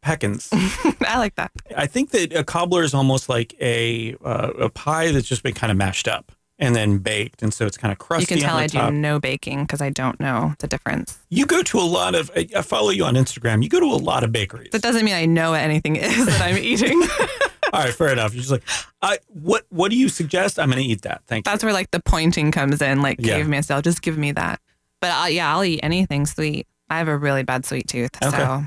Pecans. 0.00 0.48
I 1.06 1.18
like 1.18 1.34
that. 1.36 1.50
I 1.76 1.86
think 1.86 2.10
that 2.10 2.32
a 2.34 2.42
cobbler 2.44 2.82
is 2.82 2.94
almost 2.94 3.28
like 3.28 3.54
a 3.60 4.16
uh, 4.24 4.50
a 4.58 4.68
pie 4.70 5.12
that's 5.12 5.28
just 5.28 5.42
been 5.42 5.52
kind 5.54 5.70
of 5.70 5.76
mashed 5.76 6.08
up 6.08 6.32
and 6.62 6.74
then 6.74 6.98
baked, 6.98 7.42
and 7.42 7.52
so 7.52 7.66
it's 7.66 7.76
kind 7.76 7.92
of 7.92 7.98
crusty 7.98 8.22
You 8.36 8.40
can 8.40 8.48
tell 8.48 8.56
I 8.56 8.66
top. 8.68 8.90
do 8.90 8.96
no 8.96 9.18
baking 9.20 9.64
because 9.64 9.82
I 9.82 9.90
don't 9.90 10.18
know 10.20 10.54
the 10.60 10.66
difference. 10.68 11.18
You 11.28 11.44
go 11.44 11.62
to 11.62 11.78
a 11.78 11.82
lot 11.82 12.14
of. 12.14 12.30
I 12.34 12.44
follow 12.62 12.90
you 12.90 13.04
on 13.04 13.14
Instagram. 13.14 13.62
You 13.62 13.68
go 13.68 13.80
to 13.80 13.86
a 13.86 14.00
lot 14.00 14.24
of 14.24 14.32
bakeries. 14.32 14.70
That 14.70 14.80
doesn't 14.82 15.04
mean 15.04 15.14
I 15.14 15.26
know 15.26 15.50
what 15.50 15.60
anything 15.60 15.96
is 15.96 16.24
that 16.26 16.40
I'm 16.40 16.56
eating. 16.72 17.02
All 17.72 17.80
right, 17.84 17.92
fair 17.94 18.08
enough. 18.12 18.32
You're 18.34 18.40
just 18.42 18.52
like, 18.52 18.62
I 19.02 19.18
what 19.28 19.64
what 19.70 19.90
do 19.90 19.96
you 19.98 20.08
suggest? 20.08 20.58
I'm 20.58 20.70
going 20.70 20.82
to 20.82 20.88
eat 20.88 21.02
that. 21.02 21.22
Thank 21.26 21.46
you. 21.46 21.50
That's 21.52 21.64
where 21.64 21.72
like 21.72 21.90
the 21.90 22.00
pointing 22.00 22.52
comes 22.52 22.80
in, 22.80 23.02
like 23.02 23.16
Yeah. 23.20 23.36
caveman 23.38 23.62
style. 23.62 23.82
Just 23.82 24.00
give 24.02 24.16
me 24.16 24.32
that. 24.32 24.60
But 25.00 25.10
I'll, 25.10 25.28
yeah, 25.30 25.54
I'll 25.54 25.64
eat 25.64 25.80
anything 25.82 26.26
sweet. 26.26 26.66
I 26.88 26.98
have 26.98 27.08
a 27.08 27.16
really 27.18 27.42
bad 27.42 27.64
sweet 27.66 27.88
tooth, 27.88 28.10
Okay. 28.22 28.36
so 28.36 28.64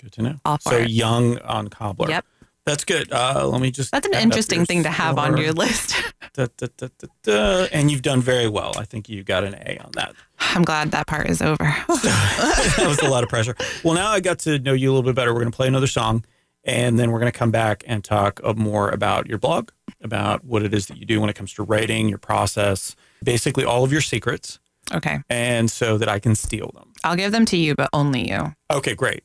Good 0.00 0.12
to 0.12 0.22
know. 0.22 0.34
all 0.44 0.58
for 0.58 0.70
So 0.70 0.76
it. 0.78 0.90
young 0.90 1.38
on 1.38 1.68
cobbler. 1.68 2.08
Yep. 2.10 2.24
That's 2.64 2.84
good. 2.84 3.12
Uh, 3.12 3.48
let 3.48 3.60
me 3.60 3.70
just. 3.70 3.90
That's 3.90 4.06
an 4.06 4.14
interesting 4.14 4.64
thing 4.64 4.84
to 4.84 4.90
have 4.90 5.18
on 5.18 5.36
your 5.36 5.52
list. 5.52 5.94
Da, 6.34 6.46
da, 6.56 6.88
da. 7.22 7.66
And 7.72 7.90
you've 7.90 8.00
done 8.00 8.22
very 8.22 8.48
well. 8.48 8.72
I 8.78 8.86
think 8.86 9.06
you 9.06 9.22
got 9.22 9.44
an 9.44 9.54
A 9.66 9.76
on 9.84 9.90
that. 9.96 10.14
I'm 10.38 10.62
glad 10.62 10.90
that 10.92 11.06
part 11.06 11.28
is 11.28 11.42
over. 11.42 11.62
that 11.88 12.84
was 12.88 13.00
a 13.00 13.08
lot 13.10 13.22
of 13.22 13.28
pressure. 13.28 13.54
Well, 13.84 13.92
now 13.92 14.10
I 14.10 14.20
got 14.20 14.38
to 14.40 14.58
know 14.58 14.72
you 14.72 14.90
a 14.90 14.92
little 14.94 15.02
bit 15.02 15.14
better. 15.14 15.34
We're 15.34 15.40
going 15.40 15.52
to 15.52 15.56
play 15.56 15.68
another 15.68 15.86
song, 15.86 16.24
and 16.64 16.98
then 16.98 17.10
we're 17.10 17.18
going 17.18 17.30
to 17.30 17.38
come 17.38 17.50
back 17.50 17.84
and 17.86 18.02
talk 18.02 18.40
more 18.56 18.88
about 18.88 19.26
your 19.26 19.36
blog, 19.36 19.72
about 20.00 20.42
what 20.42 20.62
it 20.62 20.72
is 20.72 20.86
that 20.86 20.96
you 20.96 21.04
do 21.04 21.20
when 21.20 21.28
it 21.28 21.34
comes 21.34 21.52
to 21.54 21.62
writing, 21.62 22.08
your 22.08 22.16
process, 22.16 22.96
basically 23.22 23.66
all 23.66 23.84
of 23.84 23.92
your 23.92 24.00
secrets, 24.00 24.58
okay. 24.94 25.20
and 25.28 25.70
so 25.70 25.98
that 25.98 26.08
I 26.08 26.18
can 26.18 26.34
steal 26.34 26.70
them. 26.74 26.92
I'll 27.04 27.16
give 27.16 27.32
them 27.32 27.44
to 27.46 27.56
you, 27.56 27.74
but 27.74 27.90
only 27.92 28.30
you. 28.30 28.54
Okay, 28.70 28.94
great. 28.94 29.22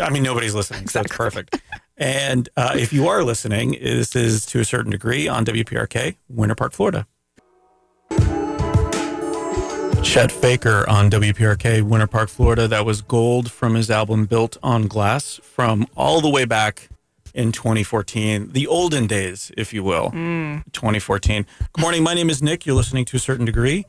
I 0.00 0.10
mean, 0.10 0.22
nobody's 0.22 0.54
listening, 0.54 0.88
so 0.88 1.00
that's 1.00 1.14
perfect. 1.14 1.60
And 1.96 2.48
uh, 2.56 2.74
if 2.76 2.92
you 2.92 3.08
are 3.08 3.22
listening, 3.22 3.72
this 3.72 4.16
is 4.16 4.44
to 4.46 4.60
a 4.60 4.64
certain 4.64 4.90
degree 4.90 5.28
on 5.28 5.44
WPRK, 5.44 6.16
Winter 6.28 6.54
Park, 6.54 6.72
Florida. 6.72 7.06
Chet 10.02 10.30
Faker 10.30 10.88
on 10.88 11.10
WPRK, 11.10 11.82
Winter 11.82 12.06
Park, 12.06 12.28
Florida. 12.28 12.68
That 12.68 12.84
was 12.84 13.00
gold 13.00 13.50
from 13.50 13.74
his 13.74 13.90
album 13.90 14.26
Built 14.26 14.56
on 14.62 14.86
Glass 14.86 15.40
from 15.42 15.86
all 15.96 16.20
the 16.20 16.28
way 16.28 16.44
back 16.44 16.88
in 17.34 17.50
2014, 17.50 18.52
the 18.52 18.66
olden 18.66 19.06
days, 19.06 19.50
if 19.56 19.72
you 19.72 19.82
will, 19.82 20.10
2014. 20.10 21.46
Good 21.72 21.80
morning. 21.80 22.02
My 22.02 22.14
name 22.14 22.30
is 22.30 22.42
Nick. 22.42 22.64
You're 22.64 22.76
listening 22.76 23.04
to 23.06 23.16
a 23.16 23.20
certain 23.20 23.44
degree. 23.44 23.86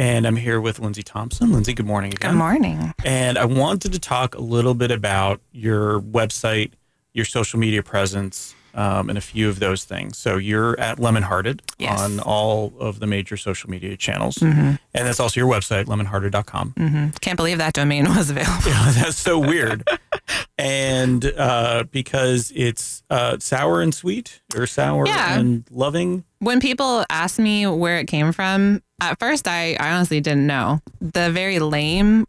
And 0.00 0.26
I'm 0.26 0.36
here 0.36 0.60
with 0.60 0.78
Lindsay 0.78 1.02
Thompson. 1.02 1.52
Lindsay, 1.52 1.74
good 1.74 1.86
morning 1.86 2.12
again. 2.14 2.30
Good 2.32 2.38
morning. 2.38 2.94
And 3.04 3.36
I 3.36 3.46
wanted 3.46 3.92
to 3.94 3.98
talk 3.98 4.36
a 4.36 4.40
little 4.40 4.74
bit 4.74 4.92
about 4.92 5.40
your 5.50 6.00
website, 6.00 6.70
your 7.14 7.24
social 7.24 7.58
media 7.58 7.82
presence, 7.82 8.54
um, 8.74 9.08
and 9.08 9.18
a 9.18 9.20
few 9.20 9.48
of 9.48 9.58
those 9.58 9.84
things. 9.84 10.16
So 10.16 10.36
you're 10.36 10.78
at 10.78 11.00
Lemon 11.00 11.24
Hearted 11.24 11.62
Yes. 11.80 12.00
on 12.00 12.20
all 12.20 12.72
of 12.78 13.00
the 13.00 13.08
major 13.08 13.36
social 13.36 13.70
media 13.70 13.96
channels. 13.96 14.36
Mm-hmm. 14.36 14.60
And 14.60 14.78
that's 15.06 15.18
also 15.18 15.40
your 15.40 15.50
website, 15.52 15.86
lemonhearted.com. 15.86 16.74
hmm 16.76 17.08
Can't 17.20 17.36
believe 17.36 17.58
that 17.58 17.72
domain 17.74 18.04
was 18.14 18.30
available. 18.30 18.68
Yeah, 18.70 18.92
that's 18.92 19.16
so 19.16 19.36
weird. 19.40 19.82
and 20.58 21.24
uh, 21.36 21.84
because 21.90 22.52
it's 22.54 23.02
uh, 23.10 23.38
sour 23.40 23.80
and 23.82 23.92
sweet 23.92 24.42
or 24.54 24.68
sour 24.68 25.08
Yeah. 25.08 25.40
and 25.40 25.64
loving. 25.72 26.22
When 26.38 26.60
people 26.60 27.04
ask 27.10 27.40
me 27.40 27.66
where 27.66 27.98
it 27.98 28.06
came 28.06 28.30
from, 28.30 28.80
at 29.00 29.18
first 29.18 29.46
I, 29.48 29.74
I 29.78 29.90
honestly 29.92 30.20
didn't 30.20 30.46
know. 30.46 30.80
The 31.00 31.30
very 31.30 31.58
lame 31.58 32.26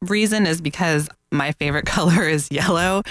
reason 0.00 0.46
is 0.46 0.60
because 0.60 1.08
my 1.30 1.52
favorite 1.52 1.86
color 1.86 2.22
is 2.28 2.50
yellow 2.50 3.02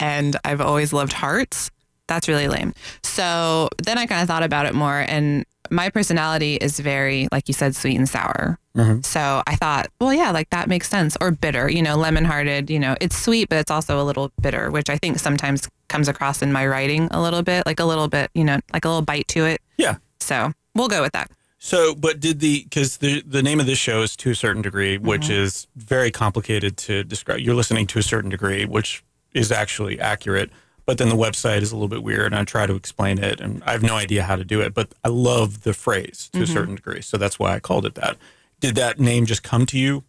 and 0.00 0.36
I've 0.44 0.60
always 0.60 0.92
loved 0.92 1.12
hearts. 1.12 1.70
That's 2.08 2.28
really 2.28 2.46
lame. 2.48 2.72
So 3.02 3.68
then 3.82 3.98
I 3.98 4.06
kind 4.06 4.22
of 4.22 4.28
thought 4.28 4.42
about 4.44 4.66
it 4.66 4.74
more 4.74 5.04
and 5.08 5.44
my 5.68 5.88
personality 5.90 6.54
is 6.54 6.78
very, 6.78 7.26
like 7.32 7.48
you 7.48 7.54
said, 7.54 7.74
sweet 7.74 7.96
and 7.96 8.08
sour. 8.08 8.56
Mhm. 8.76 9.04
So 9.04 9.42
I 9.48 9.56
thought, 9.56 9.88
well, 10.00 10.14
yeah, 10.14 10.30
like 10.30 10.50
that 10.50 10.68
makes 10.68 10.88
sense. 10.88 11.16
Or 11.20 11.32
bitter, 11.32 11.68
you 11.68 11.82
know, 11.82 11.96
lemon 11.96 12.24
hearted, 12.24 12.70
you 12.70 12.78
know, 12.78 12.94
it's 13.00 13.16
sweet, 13.18 13.48
but 13.48 13.58
it's 13.58 13.70
also 13.70 14.00
a 14.00 14.04
little 14.04 14.30
bitter, 14.40 14.70
which 14.70 14.88
I 14.88 14.96
think 14.96 15.18
sometimes 15.18 15.68
comes 15.88 16.06
across 16.06 16.40
in 16.40 16.52
my 16.52 16.64
writing 16.68 17.08
a 17.10 17.20
little 17.20 17.42
bit, 17.42 17.66
like 17.66 17.80
a 17.80 17.84
little 17.84 18.06
bit, 18.06 18.30
you 18.34 18.44
know, 18.44 18.60
like 18.72 18.84
a 18.84 18.88
little 18.88 19.02
bite 19.02 19.26
to 19.28 19.44
it. 19.44 19.60
Yeah. 19.76 19.96
So 20.20 20.52
we'll 20.76 20.86
go 20.88 21.02
with 21.02 21.12
that. 21.14 21.30
So, 21.66 21.96
but 21.96 22.20
did 22.20 22.38
the 22.38 22.62
because 22.62 22.98
the 22.98 23.22
the 23.26 23.42
name 23.42 23.58
of 23.58 23.66
this 23.66 23.78
show 23.78 24.02
is 24.02 24.14
to 24.18 24.30
a 24.30 24.34
certain 24.36 24.62
degree, 24.62 24.98
which 24.98 25.22
Mm-hmm. 25.22 25.32
is 25.42 25.66
very 25.74 26.12
complicated 26.12 26.76
to 26.86 27.02
describe. 27.02 27.40
You're 27.40 27.56
listening 27.56 27.88
to 27.88 27.98
a 27.98 28.02
certain 28.04 28.30
degree, 28.30 28.64
which 28.66 29.02
is 29.32 29.50
actually 29.50 29.98
accurate, 29.98 30.50
but 30.84 30.98
then 30.98 31.08
the 31.08 31.16
website 31.16 31.62
is 31.62 31.72
a 31.72 31.74
little 31.74 31.88
bit 31.88 32.04
weird, 32.04 32.26
and 32.32 32.36
I 32.36 32.44
try 32.44 32.66
to 32.66 32.74
explain 32.76 33.18
it, 33.18 33.40
and 33.40 33.64
I 33.64 33.72
have 33.72 33.82
no 33.82 33.96
idea 33.96 34.22
how 34.22 34.36
to 34.36 34.44
do 34.44 34.60
it. 34.60 34.74
But 34.74 34.94
I 35.02 35.08
love 35.08 35.64
the 35.64 35.74
phrase 35.74 36.30
Mm-hmm. 36.32 36.38
to 36.44 36.44
a 36.44 36.54
certain 36.54 36.74
degree, 36.76 37.02
so 37.02 37.16
that's 37.18 37.36
why 37.40 37.54
I 37.56 37.58
called 37.58 37.84
it 37.84 37.96
that. 37.96 38.16
Did 38.60 38.76
that 38.76 39.00
name 39.00 39.26
just 39.26 39.42
come 39.42 39.66
to 39.66 39.76
you 39.78 40.04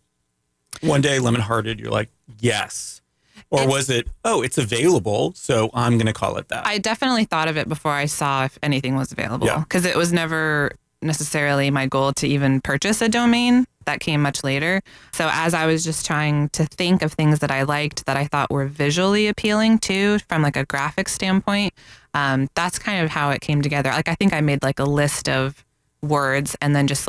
one 0.81 1.01
day, 1.01 1.17
lemon 1.17 1.41
hearted? 1.41 1.79
You're 1.79 1.89
like, 1.91 2.09
yes. 2.39 3.01
Or 3.49 3.61
It's- 3.61 3.71
was 3.73 3.89
it, 3.89 4.07
oh, 4.23 4.43
it's 4.43 4.59
available, 4.59 5.33
so 5.35 5.71
I'm 5.73 5.97
going 5.97 6.05
to 6.05 6.13
call 6.13 6.37
it 6.37 6.49
that? 6.49 6.67
I 6.67 6.77
definitely 6.77 7.25
thought 7.25 7.47
of 7.47 7.57
it 7.57 7.67
before 7.67 7.93
I 7.93 8.05
saw 8.05 8.45
if 8.45 8.59
anything 8.61 8.95
was 8.95 9.11
available 9.11 9.47
Yeah. 9.47 9.59
because 9.59 9.85
it 9.85 9.95
was 9.95 10.13
never 10.13 10.73
necessarily 11.01 11.69
my 11.71 11.85
goal 11.87 12.13
to 12.13 12.27
even 12.27 12.61
purchase 12.61 13.01
a 13.01 13.09
domain. 13.09 13.65
That 13.85 13.99
came 13.99 14.21
much 14.21 14.43
later. 14.43 14.81
So 15.13 15.29
as 15.31 15.53
I 15.53 15.65
was 15.65 15.83
just 15.83 16.05
trying 16.05 16.49
to 16.49 16.65
think 16.65 17.01
of 17.01 17.13
things 17.13 17.39
that 17.39 17.51
I 17.51 17.63
liked 17.63 18.05
that 18.05 18.17
I 18.17 18.25
thought 18.25 18.51
were 18.51 18.65
visually 18.67 19.27
appealing 19.27 19.79
too, 19.79 20.19
from 20.27 20.41
like 20.41 20.57
a 20.57 20.65
graphic 20.65 21.07
standpoint, 21.07 21.73
um, 22.13 22.49
that's 22.53 22.79
kind 22.79 23.03
of 23.03 23.09
how 23.09 23.29
it 23.29 23.39
came 23.39 23.61
together. 23.61 23.89
Like 23.89 24.09
I 24.09 24.15
think 24.15 24.33
I 24.33 24.41
made 24.41 24.61
like 24.63 24.79
a 24.79 24.83
list 24.83 25.29
of 25.29 25.63
words 26.01 26.55
and 26.61 26.75
then 26.75 26.87
just 26.87 27.07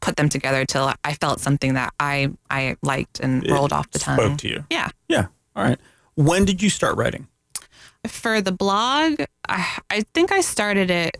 put 0.00 0.16
them 0.16 0.28
together 0.28 0.64
till 0.64 0.92
I 1.04 1.14
felt 1.14 1.40
something 1.40 1.74
that 1.74 1.92
I 1.98 2.30
I 2.48 2.76
liked 2.82 3.20
and 3.20 3.44
It 3.44 3.50
rolled 3.50 3.72
off 3.72 3.90
the 3.90 3.98
tongue. 3.98 4.18
Spoke 4.18 4.38
to 4.38 4.48
you. 4.48 4.64
Yeah. 4.70 4.90
Yeah. 5.08 5.26
All 5.56 5.64
right. 5.64 5.78
When 6.14 6.44
did 6.44 6.62
you 6.62 6.70
start 6.70 6.96
writing? 6.96 7.26
for 8.06 8.40
the 8.40 8.52
blog, 8.52 9.20
I, 9.48 9.78
I 9.90 10.04
think 10.14 10.32
I 10.32 10.40
started 10.40 10.90
it, 10.90 11.18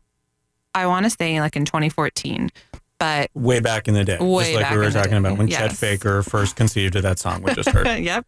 I 0.74 0.86
want 0.86 1.04
to 1.04 1.10
say 1.10 1.40
like 1.40 1.56
in 1.56 1.64
2014, 1.64 2.50
but 2.98 3.30
way 3.34 3.60
back 3.60 3.88
in 3.88 3.94
the 3.94 4.04
day, 4.04 4.18
Way 4.18 4.52
just 4.52 4.62
like 4.62 4.70
we 4.70 4.76
were 4.76 4.90
talking 4.90 5.14
about 5.14 5.38
when 5.38 5.48
Chet 5.48 5.70
yes. 5.70 5.80
Faker 5.80 6.22
first 6.22 6.54
conceived 6.54 6.96
of 6.96 7.02
that 7.02 7.18
song 7.18 7.42
we 7.42 7.54
just 7.54 7.70
heard. 7.70 7.86
yep. 7.98 8.26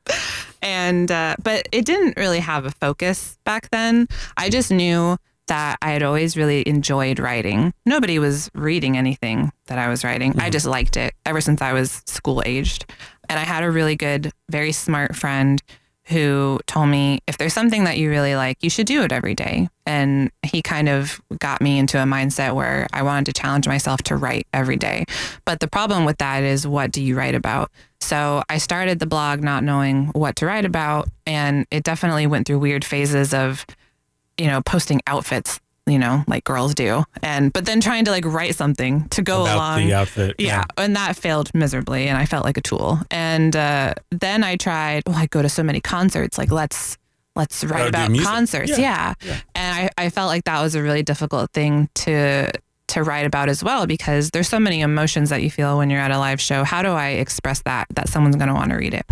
And, 0.62 1.10
uh, 1.10 1.36
but 1.42 1.68
it 1.72 1.84
didn't 1.84 2.16
really 2.16 2.40
have 2.40 2.64
a 2.64 2.70
focus 2.70 3.38
back 3.44 3.68
then. 3.70 4.08
I 4.36 4.48
just 4.48 4.70
knew 4.70 5.18
that 5.48 5.76
I 5.82 5.90
had 5.90 6.02
always 6.02 6.36
really 6.36 6.66
enjoyed 6.66 7.18
writing. 7.18 7.74
Nobody 7.84 8.18
was 8.18 8.50
reading 8.54 8.96
anything 8.96 9.52
that 9.66 9.78
I 9.78 9.88
was 9.88 10.04
writing. 10.04 10.40
I 10.40 10.48
just 10.48 10.66
liked 10.66 10.96
it 10.96 11.14
ever 11.26 11.42
since 11.42 11.60
I 11.60 11.74
was 11.74 12.02
school 12.06 12.42
aged. 12.46 12.86
And 13.28 13.38
I 13.38 13.44
had 13.44 13.64
a 13.64 13.70
really 13.70 13.96
good, 13.96 14.32
very 14.48 14.72
smart 14.72 15.14
friend 15.16 15.62
who 16.06 16.58
told 16.66 16.88
me 16.88 17.20
if 17.28 17.38
there's 17.38 17.52
something 17.52 17.84
that 17.84 17.96
you 17.96 18.10
really 18.10 18.34
like, 18.34 18.58
you 18.62 18.68
should 18.68 18.86
do 18.86 19.02
it 19.02 19.12
every 19.12 19.34
day. 19.34 19.68
And 19.86 20.30
he 20.42 20.60
kind 20.60 20.88
of 20.88 21.20
got 21.38 21.60
me 21.60 21.78
into 21.78 22.00
a 22.00 22.04
mindset 22.04 22.54
where 22.54 22.88
I 22.92 23.02
wanted 23.02 23.26
to 23.26 23.40
challenge 23.40 23.68
myself 23.68 24.02
to 24.04 24.16
write 24.16 24.46
every 24.52 24.76
day. 24.76 25.04
But 25.44 25.60
the 25.60 25.68
problem 25.68 26.04
with 26.04 26.18
that 26.18 26.42
is 26.42 26.66
what 26.66 26.90
do 26.90 27.02
you 27.02 27.16
write 27.16 27.34
about? 27.34 27.70
So 28.00 28.42
I 28.48 28.58
started 28.58 28.98
the 28.98 29.06
blog 29.06 29.42
not 29.42 29.62
knowing 29.62 30.06
what 30.08 30.36
to 30.36 30.46
write 30.46 30.64
about. 30.64 31.08
And 31.24 31.66
it 31.70 31.84
definitely 31.84 32.26
went 32.26 32.46
through 32.46 32.58
weird 32.58 32.84
phases 32.84 33.32
of, 33.32 33.64
you 34.36 34.48
know, 34.48 34.60
posting 34.60 35.00
outfits, 35.06 35.60
you 35.86 35.98
know, 35.98 36.22
like 36.28 36.44
girls 36.44 36.74
do. 36.74 37.04
And, 37.22 37.52
but 37.52 37.64
then 37.66 37.80
trying 37.80 38.04
to 38.04 38.10
like 38.10 38.24
write 38.24 38.54
something 38.54 39.08
to 39.08 39.22
go 39.22 39.42
about 39.42 39.56
along. 39.56 39.86
the 39.86 39.94
outfit. 39.94 40.36
Yeah, 40.38 40.64
and 40.76 40.94
that 40.96 41.16
failed 41.16 41.52
miserably, 41.54 42.08
and 42.08 42.16
I 42.16 42.24
felt 42.26 42.44
like 42.44 42.56
a 42.56 42.60
tool. 42.62 43.00
And 43.10 43.54
uh, 43.56 43.94
then 44.10 44.44
I 44.44 44.56
tried. 44.56 45.02
Oh, 45.06 45.12
I 45.12 45.26
go 45.26 45.42
to 45.42 45.48
so 45.48 45.62
many 45.62 45.80
concerts. 45.80 46.38
Like 46.38 46.50
let's 46.52 46.96
let's 47.34 47.64
write 47.64 47.82
Oh, 47.84 47.88
about 47.88 48.14
concerts. 48.18 48.70
Yeah, 48.70 48.78
Yeah, 48.78 49.14
yeah. 49.22 49.40
and 49.54 49.90
I, 49.98 50.04
I 50.06 50.10
felt 50.10 50.28
like 50.28 50.44
that 50.44 50.60
was 50.62 50.74
a 50.74 50.82
really 50.82 51.02
difficult 51.02 51.50
thing 51.52 51.88
to 51.94 52.50
to 52.88 53.02
write 53.02 53.24
about 53.24 53.48
as 53.48 53.64
well 53.64 53.86
because 53.86 54.30
there's 54.32 54.48
so 54.48 54.60
many 54.60 54.82
emotions 54.82 55.30
that 55.30 55.42
you 55.42 55.50
feel 55.50 55.78
when 55.78 55.88
you're 55.88 56.00
at 56.00 56.10
a 56.10 56.18
live 56.18 56.40
show. 56.42 56.62
How 56.62 56.82
do 56.82 56.88
I 56.88 57.10
express 57.10 57.62
that 57.62 57.86
that 57.94 58.08
someone's 58.10 58.36
going 58.36 58.48
to 58.48 58.54
want 58.54 58.70
to 58.70 58.76
read 58.76 58.92
it? 58.92 59.06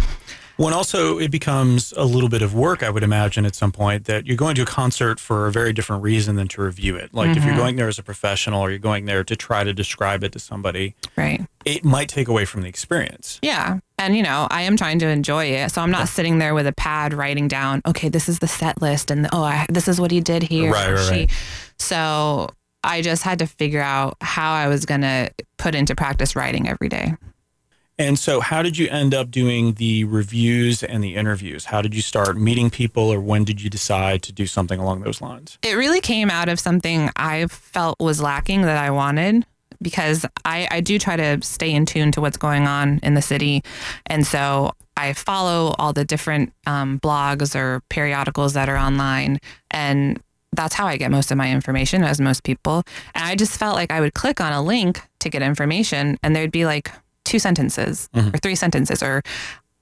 Well, 0.60 0.74
also 0.74 1.18
it 1.18 1.30
becomes 1.30 1.94
a 1.96 2.04
little 2.04 2.28
bit 2.28 2.42
of 2.42 2.52
work, 2.52 2.82
I 2.82 2.90
would 2.90 3.02
imagine, 3.02 3.46
at 3.46 3.54
some 3.54 3.72
point 3.72 4.04
that 4.04 4.26
you're 4.26 4.36
going 4.36 4.54
to 4.56 4.62
a 4.62 4.66
concert 4.66 5.18
for 5.18 5.46
a 5.46 5.52
very 5.52 5.72
different 5.72 6.02
reason 6.02 6.36
than 6.36 6.48
to 6.48 6.60
review 6.60 6.96
it. 6.96 7.14
Like 7.14 7.30
mm-hmm. 7.30 7.38
if 7.38 7.44
you're 7.44 7.54
mm-hmm. 7.54 7.62
going 7.62 7.76
there 7.76 7.88
as 7.88 7.98
a 7.98 8.02
professional 8.02 8.60
or 8.60 8.68
you're 8.68 8.78
going 8.78 9.06
there 9.06 9.24
to 9.24 9.34
try 9.34 9.64
to 9.64 9.72
describe 9.72 10.22
it 10.22 10.32
to 10.32 10.38
somebody, 10.38 10.94
right? 11.16 11.46
It 11.64 11.82
might 11.82 12.10
take 12.10 12.28
away 12.28 12.44
from 12.44 12.60
the 12.60 12.68
experience. 12.68 13.38
Yeah. 13.40 13.78
And, 13.96 14.14
you 14.14 14.22
know, 14.22 14.48
I 14.50 14.62
am 14.62 14.76
trying 14.76 14.98
to 14.98 15.08
enjoy 15.08 15.46
it. 15.46 15.70
So 15.72 15.80
I'm 15.80 15.90
not 15.90 16.00
yeah. 16.00 16.04
sitting 16.04 16.38
there 16.40 16.52
with 16.52 16.66
a 16.66 16.74
pad 16.74 17.14
writing 17.14 17.48
down, 17.48 17.80
okay, 17.86 18.10
this 18.10 18.28
is 18.28 18.40
the 18.40 18.48
set 18.48 18.82
list 18.82 19.10
and, 19.10 19.28
oh, 19.32 19.42
I, 19.42 19.64
this 19.70 19.88
is 19.88 19.98
what 19.98 20.10
he 20.10 20.20
did 20.20 20.42
here. 20.42 20.70
Right, 20.70 20.92
right, 20.92 21.10
right. 21.10 21.30
So 21.78 22.50
I 22.84 23.00
just 23.00 23.22
had 23.22 23.38
to 23.38 23.46
figure 23.46 23.80
out 23.80 24.18
how 24.20 24.52
I 24.52 24.68
was 24.68 24.84
going 24.84 25.00
to 25.00 25.30
put 25.56 25.74
into 25.74 25.94
practice 25.94 26.36
writing 26.36 26.68
every 26.68 26.90
day. 26.90 27.14
And 28.00 28.18
so, 28.18 28.40
how 28.40 28.62
did 28.62 28.78
you 28.78 28.88
end 28.88 29.12
up 29.12 29.30
doing 29.30 29.74
the 29.74 30.04
reviews 30.04 30.82
and 30.82 31.04
the 31.04 31.16
interviews? 31.16 31.66
How 31.66 31.82
did 31.82 31.94
you 31.94 32.00
start 32.00 32.38
meeting 32.38 32.70
people, 32.70 33.12
or 33.12 33.20
when 33.20 33.44
did 33.44 33.60
you 33.60 33.68
decide 33.68 34.22
to 34.22 34.32
do 34.32 34.46
something 34.46 34.80
along 34.80 35.02
those 35.02 35.20
lines? 35.20 35.58
It 35.62 35.74
really 35.74 36.00
came 36.00 36.30
out 36.30 36.48
of 36.48 36.58
something 36.58 37.10
I 37.16 37.46
felt 37.48 38.00
was 38.00 38.22
lacking 38.22 38.62
that 38.62 38.78
I 38.78 38.90
wanted 38.90 39.44
because 39.82 40.24
I, 40.46 40.66
I 40.70 40.80
do 40.80 40.98
try 40.98 41.16
to 41.16 41.42
stay 41.42 41.74
in 41.74 41.84
tune 41.84 42.10
to 42.12 42.22
what's 42.22 42.38
going 42.38 42.66
on 42.66 43.00
in 43.02 43.12
the 43.12 43.20
city. 43.20 43.62
And 44.06 44.26
so 44.26 44.72
I 44.96 45.12
follow 45.12 45.74
all 45.78 45.92
the 45.92 46.06
different 46.06 46.54
um, 46.66 47.00
blogs 47.00 47.54
or 47.54 47.82
periodicals 47.90 48.54
that 48.54 48.70
are 48.70 48.78
online. 48.78 49.40
And 49.70 50.22
that's 50.52 50.74
how 50.74 50.86
I 50.86 50.96
get 50.96 51.10
most 51.10 51.30
of 51.30 51.36
my 51.36 51.50
information, 51.52 52.02
as 52.02 52.18
most 52.18 52.44
people. 52.44 52.82
And 53.14 53.24
I 53.26 53.34
just 53.34 53.58
felt 53.58 53.76
like 53.76 53.90
I 53.90 54.00
would 54.00 54.14
click 54.14 54.40
on 54.40 54.54
a 54.54 54.62
link 54.62 55.02
to 55.18 55.28
get 55.28 55.42
information, 55.42 56.18
and 56.22 56.34
there'd 56.34 56.50
be 56.50 56.64
like 56.64 56.90
two 57.30 57.38
sentences 57.38 58.10
mm-hmm. 58.12 58.34
or 58.34 58.38
three 58.38 58.56
sentences 58.56 59.02
or 59.02 59.22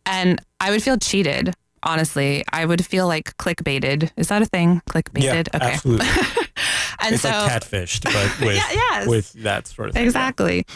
and 0.05 0.41
I 0.61 0.71
would 0.71 0.83
feel 0.83 0.99
cheated. 0.99 1.55
Honestly, 1.83 2.45
I 2.53 2.67
would 2.67 2.85
feel 2.85 3.07
like 3.07 3.37
clickbaited. 3.37 4.11
Is 4.17 4.29
that 4.29 4.43
a 4.43 4.47
thing? 4.47 4.83
Clickbaited. 4.91 5.49
Yeah, 5.53 5.57
okay. 5.57 5.73
Absolutely. 5.75 6.07
and 7.01 7.15
it's 7.15 7.23
so, 7.23 7.29
like 7.31 7.53
catfished, 7.53 8.05
but 8.05 8.41
with 8.47 8.57
yeah, 8.57 8.69
yes. 8.73 9.07
with 9.07 9.33
that 9.45 9.67
sort 9.67 9.89
of 9.89 9.95
thing. 9.95 10.05
Exactly. 10.05 10.67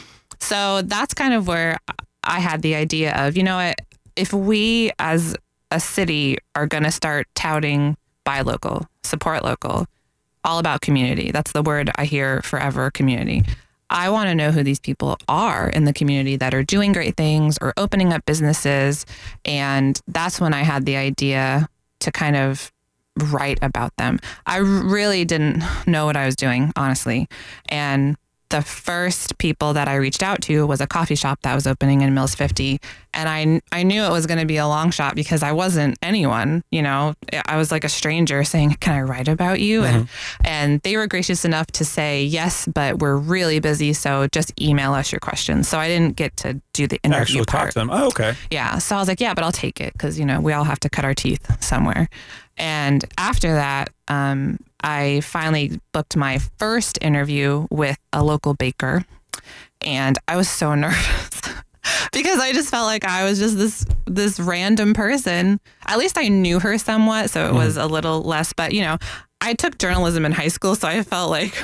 So 0.41 0.83
that's 0.83 1.13
kind 1.13 1.35
of 1.35 1.47
where 1.47 1.79
I 2.25 2.41
had 2.41 2.63
the 2.63 2.75
idea 2.75 3.15
of, 3.17 3.37
you 3.37 3.43
know 3.43 3.57
what, 3.57 3.81
if 4.17 4.33
we 4.33 4.93
as 4.99 5.37
a 5.71 5.81
city 5.81 6.39
are 6.55 6.67
going 6.67 6.85
to 6.85 6.93
start 6.93 7.27
touting 7.35 7.97
buy 8.25 8.43
local, 8.43 8.87
support 9.03 9.43
local, 9.45 9.87
all 10.45 10.59
about 10.59 10.81
community. 10.81 11.33
That's 11.33 11.53
the 11.53 11.63
word 11.63 11.91
I 11.97 12.05
hear 12.05 12.43
forever 12.43 12.91
community. 12.91 13.43
I 13.93 14.09
want 14.09 14.29
to 14.29 14.35
know 14.35 14.51
who 14.51 14.63
these 14.63 14.81
people 14.81 15.19
are 15.29 15.69
in 15.69 15.85
the 15.85 15.93
community 15.93 16.37
that 16.37 16.55
are 16.55 16.63
doing 16.63 16.93
great 16.93 17.17
things 17.17 17.59
or 17.61 17.75
opening 17.77 18.13
up 18.13 18.25
businesses. 18.25 19.05
And 19.45 20.01
that's 20.09 20.41
when 20.41 20.55
I 20.55 20.63
had 20.63 20.87
the 20.87 20.97
idea 20.97 21.69
to 22.01 22.11
kind 22.11 22.35
of 22.35 22.73
write 23.19 23.59
about 23.61 23.95
them. 23.99 24.19
I 24.47 24.57
really 24.57 25.25
didn't 25.27 25.63
know 25.87 26.07
what 26.07 26.17
I 26.17 26.25
was 26.25 26.37
doing, 26.37 26.73
honestly. 26.75 27.29
And 27.69 28.17
the 28.53 28.63
first 28.63 29.39
people 29.39 29.73
that 29.73 29.89
I 29.89 29.97
reached 29.97 30.23
out 30.23 30.43
to 30.43 30.67
was 30.67 30.81
a 30.81 30.87
coffee 30.87 31.15
shop 31.15 31.41
that 31.43 31.55
was 31.55 31.67
opening 31.67 32.03
in 32.03 32.15
Mills 32.15 32.35
50. 32.35 32.79
And 33.15 33.29
I, 33.29 33.61
I 33.77 33.83
knew 33.83 34.03
it 34.03 34.11
was 34.11 34.27
going 34.27 34.41
to 34.41 34.47
be 34.47 34.59
a 34.59 34.67
long 34.67 34.91
shot 34.91 35.15
because 35.15 35.43
I 35.43 35.53
wasn't 35.53 35.99
anyone, 36.03 36.63
you 36.71 36.83
know, 36.83 37.15
I 37.47 37.57
was 37.57 37.73
like 37.73 37.83
a 37.83 37.89
stranger 37.89 38.45
saying, 38.45 38.77
can 38.81 38.95
I 38.95 39.01
write 39.03 39.29
about 39.29 39.61
you? 39.61 39.81
Mm-hmm. 39.81 39.97
And, 39.97 40.09
and 40.45 40.81
they 40.83 40.97
were 40.97 41.07
gracious 41.07 41.45
enough 41.45 41.67
to 41.69 41.85
say, 41.85 42.25
yes, 42.25 42.69
but 42.73 42.99
we're 43.01 43.17
really 43.17 43.59
busy. 43.59 43.95
So 43.95 44.29
just 44.29 44.59
email 44.61 44.93
us 44.93 45.11
your 45.11 45.21
questions. 45.21 45.67
So 45.67 45.79
I 45.79 45.89
didn't 45.89 46.17
get 46.17 46.37
to 46.39 46.61
do 46.75 46.87
the 46.87 47.01
interview 47.03 47.41
Actually 47.41 47.45
part. 47.47 47.65
talk 47.65 47.71
to 47.71 47.79
them. 47.79 47.91
Oh, 47.91 48.09
okay. 48.09 48.35
Yeah. 48.51 48.79
So 48.79 48.97
I 48.97 48.99
was 48.99 49.09
like, 49.09 49.21
yeah, 49.21 49.35
but 49.35 49.45
I'll 49.45 49.53
take 49.53 49.81
it 49.81 49.95
because, 49.95 50.19
you 50.19 50.27
know, 50.27 50.41
we 50.41 50.53
all 50.53 50.65
have 50.65 50.81
to 50.81 50.91
cut 50.91 51.05
our 51.05 51.15
teeth 51.15 51.63
somewhere. 51.63 52.09
And 52.59 53.05
after 53.17 53.55
that, 53.55 53.91
um, 54.09 54.59
I 54.83 55.21
finally 55.21 55.81
booked 55.93 56.17
my 56.17 56.39
first 56.59 56.99
interview 57.01 57.67
with 57.71 57.99
a 58.13 58.23
local 58.23 58.55
baker. 58.55 59.05
And 59.81 60.19
I 60.29 60.37
was 60.37 60.49
so 60.49 60.75
nervous 60.77 61.41
because 62.13 62.39
I 62.39 62.53
just 62.53 62.71
felt 62.71 62.87
like 62.87 63.05
I 63.05 63.25
was 63.25 63.39
just 63.39 63.57
this 63.57 63.87
this 64.07 64.39
random 64.39 64.95
person. 64.95 65.61
At 65.87 65.99
least 65.99 66.19
I 66.19 66.29
knew 66.29 66.61
her 66.61 66.79
somewhat, 66.79 67.31
so 67.31 67.47
it 67.47 67.53
mm. 67.53 67.57
was 67.57 67.77
a 67.77 67.87
little 67.87 68.23
less. 68.23 68.53
But 68.53 68.73
you 68.73 68.83
know, 68.83 68.99
I 69.41 69.55
took 69.55 69.79
journalism 69.79 70.25
in 70.25 70.33
high 70.33 70.49
school, 70.49 70.75
so 70.75 70.89
I 70.89 71.03
felt 71.03 71.31
like 71.31 71.55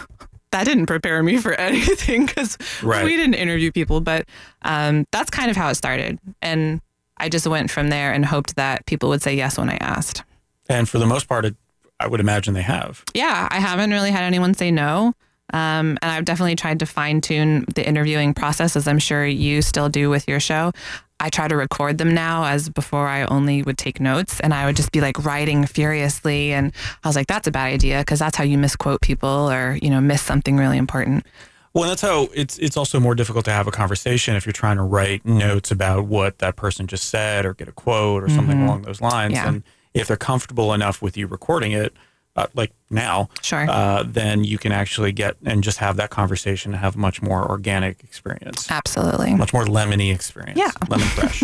that 0.50 0.64
didn't 0.64 0.86
prepare 0.86 1.22
me 1.22 1.36
for 1.36 1.54
anything 1.60 2.26
because 2.26 2.56
right. 2.82 3.04
we 3.04 3.16
didn't 3.16 3.34
interview 3.34 3.70
people. 3.70 4.00
But 4.00 4.26
um, 4.62 5.06
that's 5.12 5.30
kind 5.30 5.50
of 5.50 5.56
how 5.56 5.68
it 5.68 5.76
started, 5.76 6.18
and 6.42 6.80
I 7.16 7.28
just 7.28 7.46
went 7.46 7.70
from 7.70 7.88
there 7.88 8.12
and 8.12 8.24
hoped 8.24 8.56
that 8.56 8.86
people 8.86 9.08
would 9.10 9.22
say 9.22 9.34
yes 9.34 9.58
when 9.58 9.70
I 9.70 9.76
asked. 9.80 10.22
And 10.68 10.88
for 10.88 10.98
the 10.98 11.06
most 11.06 11.28
part, 11.28 11.44
it, 11.44 11.56
I 12.00 12.06
would 12.06 12.20
imagine 12.20 12.54
they 12.54 12.62
have. 12.62 13.04
Yeah, 13.14 13.48
I 13.50 13.60
haven't 13.60 13.90
really 13.90 14.10
had 14.10 14.22
anyone 14.22 14.54
say 14.54 14.70
no. 14.70 15.14
Um, 15.52 15.98
and 16.02 16.12
I've 16.12 16.24
definitely 16.24 16.56
tried 16.56 16.78
to 16.80 16.86
fine 16.86 17.20
tune 17.20 17.64
the 17.74 17.86
interviewing 17.86 18.34
process, 18.34 18.76
as 18.76 18.86
I'm 18.86 18.98
sure 18.98 19.24
you 19.24 19.62
still 19.62 19.88
do 19.88 20.10
with 20.10 20.28
your 20.28 20.40
show. 20.40 20.72
I 21.20 21.30
try 21.30 21.48
to 21.48 21.56
record 21.56 21.98
them 21.98 22.14
now, 22.14 22.44
as 22.44 22.68
before 22.68 23.08
I 23.08 23.24
only 23.24 23.62
would 23.62 23.78
take 23.78 23.98
notes 23.98 24.38
and 24.40 24.54
I 24.54 24.66
would 24.66 24.76
just 24.76 24.92
be 24.92 25.00
like 25.00 25.24
writing 25.24 25.66
furiously. 25.66 26.52
And 26.52 26.72
I 27.02 27.08
was 27.08 27.16
like, 27.16 27.26
that's 27.26 27.48
a 27.48 27.50
bad 27.50 27.72
idea 27.72 27.98
because 28.00 28.20
that's 28.20 28.36
how 28.36 28.44
you 28.44 28.56
misquote 28.56 29.00
people 29.00 29.50
or, 29.50 29.78
you 29.82 29.90
know, 29.90 30.00
miss 30.00 30.22
something 30.22 30.56
really 30.56 30.78
important. 30.78 31.26
Well, 31.74 31.88
that's 31.88 32.02
how 32.02 32.28
it's 32.34 32.58
it's 32.58 32.76
also 32.76 32.98
more 32.98 33.14
difficult 33.14 33.44
to 33.46 33.50
have 33.50 33.66
a 33.66 33.70
conversation 33.70 34.36
if 34.36 34.46
you're 34.46 34.52
trying 34.52 34.76
to 34.76 34.82
write 34.82 35.24
notes 35.24 35.70
about 35.70 36.06
what 36.06 36.38
that 36.38 36.56
person 36.56 36.86
just 36.86 37.08
said 37.08 37.44
or 37.44 37.54
get 37.54 37.68
a 37.68 37.72
quote 37.72 38.22
or 38.22 38.28
something 38.28 38.56
mm-hmm. 38.56 38.66
along 38.66 38.82
those 38.82 39.00
lines. 39.00 39.34
Yeah. 39.34 39.48
And 39.48 39.62
if 39.98 40.08
they're 40.08 40.16
comfortable 40.16 40.72
enough 40.72 41.02
with 41.02 41.16
you 41.16 41.26
recording 41.26 41.72
it, 41.72 41.94
uh, 42.36 42.46
like 42.54 42.72
now, 42.88 43.28
sure. 43.42 43.68
Uh, 43.68 44.04
then 44.06 44.44
you 44.44 44.58
can 44.58 44.70
actually 44.70 45.10
get 45.10 45.36
and 45.44 45.62
just 45.62 45.78
have 45.78 45.96
that 45.96 46.10
conversation 46.10 46.72
and 46.72 46.80
have 46.80 46.94
a 46.94 46.98
much 46.98 47.20
more 47.20 47.48
organic 47.48 48.02
experience. 48.04 48.70
Absolutely. 48.70 49.34
Much 49.34 49.52
more 49.52 49.64
lemony 49.64 50.14
experience. 50.14 50.58
Yeah. 50.58 50.70
Lemon 50.88 51.06
fresh. 51.08 51.42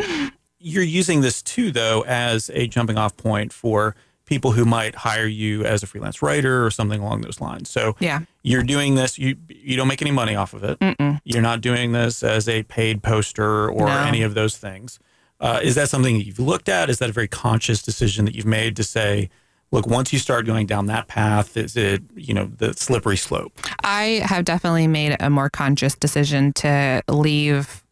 You're 0.58 0.82
using 0.82 1.22
this 1.22 1.40
too, 1.40 1.72
though, 1.72 2.04
as 2.06 2.50
a 2.52 2.66
jumping 2.66 2.98
off 2.98 3.16
point 3.16 3.54
for 3.54 3.96
people 4.30 4.52
who 4.52 4.64
might 4.64 4.94
hire 4.94 5.26
you 5.26 5.64
as 5.64 5.82
a 5.82 5.86
freelance 5.86 6.22
writer 6.22 6.64
or 6.64 6.70
something 6.70 7.00
along 7.00 7.22
those 7.22 7.40
lines. 7.40 7.68
So 7.68 7.96
yeah. 7.98 8.20
you're 8.42 8.62
doing 8.62 8.94
this, 8.94 9.18
you 9.18 9.36
you 9.48 9.76
don't 9.76 9.88
make 9.88 10.02
any 10.02 10.12
money 10.12 10.36
off 10.36 10.54
of 10.54 10.62
it. 10.62 10.78
Mm-mm. 10.78 11.20
You're 11.24 11.42
not 11.42 11.62
doing 11.62 11.92
this 11.92 12.22
as 12.22 12.48
a 12.48 12.62
paid 12.62 13.02
poster 13.02 13.68
or 13.68 13.86
no. 13.86 13.98
any 13.98 14.22
of 14.22 14.34
those 14.34 14.56
things. 14.56 15.00
Uh, 15.40 15.60
is 15.62 15.74
that 15.74 15.88
something 15.88 16.18
that 16.18 16.24
you've 16.24 16.38
looked 16.38 16.68
at? 16.68 16.90
Is 16.90 16.98
that 16.98 17.08
a 17.08 17.12
very 17.12 17.28
conscious 17.28 17.82
decision 17.82 18.24
that 18.26 18.34
you've 18.34 18.46
made 18.46 18.76
to 18.76 18.84
say, 18.84 19.30
look, 19.70 19.86
once 19.86 20.12
you 20.12 20.18
start 20.18 20.46
going 20.46 20.66
down 20.66 20.86
that 20.86 21.08
path, 21.08 21.56
is 21.56 21.76
it, 21.76 22.02
you 22.14 22.34
know, 22.34 22.50
the 22.58 22.74
slippery 22.74 23.16
slope? 23.16 23.52
I 23.82 24.22
have 24.24 24.44
definitely 24.44 24.86
made 24.86 25.16
a 25.20 25.30
more 25.30 25.48
conscious 25.48 25.94
decision 25.94 26.52
to 26.54 27.02
leave 27.08 27.82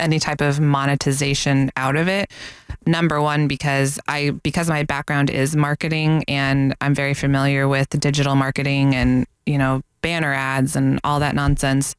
any 0.00 0.18
type 0.18 0.40
of 0.40 0.60
monetization 0.60 1.70
out 1.76 1.96
of 1.96 2.08
it. 2.08 2.30
Number 2.86 3.20
one, 3.20 3.46
because 3.46 4.00
I 4.08 4.30
because 4.30 4.68
my 4.68 4.82
background 4.82 5.30
is 5.30 5.54
marketing 5.54 6.24
and 6.26 6.74
I'm 6.80 6.94
very 6.94 7.14
familiar 7.14 7.68
with 7.68 7.88
digital 7.90 8.34
marketing 8.34 8.94
and 8.94 9.26
you 9.46 9.56
know 9.56 9.82
banner 10.00 10.32
ads 10.32 10.74
and 10.74 10.98
all 11.04 11.20
that 11.20 11.34
nonsense. 11.34 11.94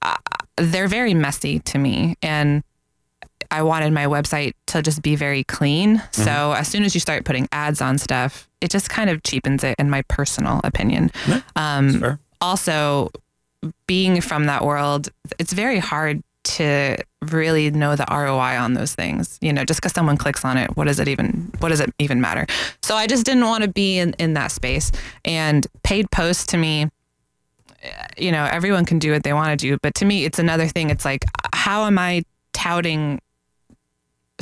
Uh, 0.00 0.16
they're 0.56 0.88
very 0.88 1.14
messy 1.14 1.58
to 1.60 1.78
me, 1.78 2.16
and 2.22 2.64
I 3.50 3.62
wanted 3.62 3.92
my 3.92 4.06
website 4.06 4.52
to 4.68 4.82
just 4.82 5.02
be 5.02 5.16
very 5.16 5.44
clean. 5.44 5.98
Mm-hmm. 5.98 6.22
So 6.22 6.52
as 6.52 6.68
soon 6.68 6.84
as 6.84 6.94
you 6.94 7.00
start 7.00 7.24
putting 7.24 7.48
ads 7.52 7.80
on 7.80 7.98
stuff, 7.98 8.48
it 8.60 8.70
just 8.70 8.90
kind 8.90 9.10
of 9.10 9.22
cheapens 9.22 9.64
it, 9.64 9.74
in 9.78 9.90
my 9.90 10.02
personal 10.02 10.60
opinion. 10.64 11.10
Yeah, 11.28 11.40
um, 11.56 12.18
also, 12.40 13.10
being 13.86 14.20
from 14.20 14.46
that 14.46 14.64
world, 14.64 15.08
it's 15.38 15.52
very 15.52 15.78
hard 15.78 16.22
to 16.44 16.96
really 17.20 17.70
know 17.70 17.94
the 17.94 18.04
ROI 18.10 18.58
on 18.58 18.74
those 18.74 18.94
things. 18.94 19.38
You 19.40 19.52
know, 19.52 19.64
just 19.64 19.80
because 19.80 19.92
someone 19.92 20.16
clicks 20.16 20.44
on 20.44 20.56
it, 20.56 20.76
what 20.76 20.86
does 20.86 20.98
it 20.98 21.08
even 21.08 21.52
what 21.60 21.68
does 21.68 21.80
it 21.80 21.92
even 21.98 22.20
matter? 22.20 22.46
So 22.82 22.96
I 22.96 23.06
just 23.06 23.24
didn't 23.24 23.44
want 23.44 23.62
to 23.62 23.70
be 23.70 23.98
in, 23.98 24.14
in 24.18 24.34
that 24.34 24.50
space. 24.50 24.90
And 25.24 25.66
paid 25.84 26.10
posts 26.10 26.46
to 26.46 26.56
me, 26.56 26.88
you 28.16 28.32
know, 28.32 28.44
everyone 28.50 28.84
can 28.84 28.98
do 28.98 29.12
what 29.12 29.22
they 29.22 29.32
want 29.32 29.48
to 29.50 29.56
do. 29.56 29.78
But 29.82 29.94
to 29.96 30.04
me, 30.04 30.24
it's 30.24 30.38
another 30.38 30.66
thing. 30.66 30.90
It's 30.90 31.04
like, 31.04 31.24
how 31.54 31.84
am 31.84 31.98
I 31.98 32.24
touting 32.52 33.20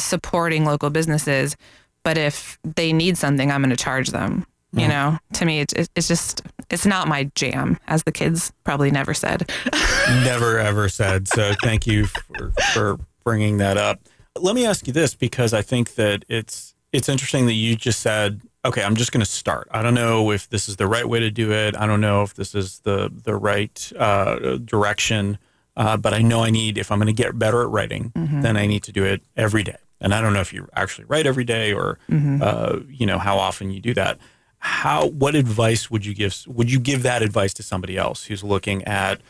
supporting 0.04 0.64
local 0.64 0.90
businesses, 0.90 1.56
but 2.02 2.16
if 2.16 2.58
they 2.64 2.92
need 2.92 3.16
something, 3.16 3.50
I'm 3.50 3.62
going 3.62 3.70
to 3.70 3.76
charge 3.76 4.08
them. 4.10 4.46
You 4.72 4.86
know, 4.86 5.18
to 5.32 5.44
me, 5.44 5.58
it's, 5.58 5.74
it's 5.96 6.06
just, 6.06 6.42
it's 6.70 6.86
not 6.86 7.08
my 7.08 7.24
jam, 7.34 7.76
as 7.88 8.04
the 8.04 8.12
kids 8.12 8.52
probably 8.62 8.92
never 8.92 9.14
said. 9.14 9.50
never 10.08 10.60
ever 10.60 10.88
said. 10.88 11.26
So 11.26 11.54
thank 11.60 11.88
you 11.88 12.06
for, 12.06 12.52
for 12.72 12.98
bringing 13.24 13.56
that 13.58 13.76
up. 13.76 14.00
Let 14.36 14.54
me 14.54 14.64
ask 14.64 14.86
you 14.86 14.92
this 14.92 15.16
because 15.16 15.52
I 15.52 15.62
think 15.62 15.96
that 15.96 16.24
it's, 16.28 16.76
it's 16.92 17.08
interesting 17.08 17.46
that 17.46 17.54
you 17.54 17.74
just 17.74 17.98
said, 17.98 18.42
okay, 18.64 18.84
I'm 18.84 18.94
just 18.94 19.10
going 19.10 19.24
to 19.24 19.30
start. 19.30 19.66
I 19.72 19.82
don't 19.82 19.94
know 19.94 20.30
if 20.30 20.48
this 20.48 20.68
is 20.68 20.76
the 20.76 20.86
right 20.86 21.08
way 21.08 21.18
to 21.18 21.32
do 21.32 21.52
it. 21.52 21.76
I 21.76 21.86
don't 21.88 22.00
know 22.00 22.22
if 22.22 22.34
this 22.34 22.54
is 22.54 22.78
the, 22.80 23.10
the 23.12 23.34
right 23.34 23.92
uh, 23.98 24.58
direction. 24.58 25.38
Uh, 25.76 25.96
but 25.96 26.14
I 26.14 26.22
know 26.22 26.44
I 26.44 26.50
need, 26.50 26.78
if 26.78 26.92
I'm 26.92 26.98
going 26.98 27.06
to 27.06 27.12
get 27.12 27.36
better 27.36 27.62
at 27.62 27.68
writing, 27.70 28.12
mm-hmm. 28.14 28.42
then 28.42 28.56
I 28.56 28.66
need 28.66 28.84
to 28.84 28.92
do 28.92 29.04
it 29.04 29.22
every 29.36 29.64
day 29.64 29.78
and 30.00 30.14
I 30.14 30.20
don't 30.20 30.32
know 30.32 30.40
if 30.40 30.52
you 30.52 30.68
actually 30.74 31.04
write 31.06 31.26
every 31.26 31.44
day 31.44 31.72
or 31.72 31.98
Mm-hmm. 32.10 32.42
uh, 32.42 32.80
you 32.88 33.06
know 33.06 33.18
how 33.18 33.38
often 33.38 33.70
you 33.70 33.80
do 33.80 33.94
that. 33.94 34.18
How 34.58 35.06
what 35.08 35.34
advice 35.34 35.90
would 35.90 36.04
you 36.04 36.14
give? 36.14 36.36
Would 36.46 36.70
you 36.70 36.78
give 36.80 37.02
that 37.02 37.22
advice 37.22 37.54
to 37.54 37.62
somebody 37.62 37.96
else 37.96 38.24
who's 38.24 38.44
looking 38.44 38.84
at? 38.84 39.20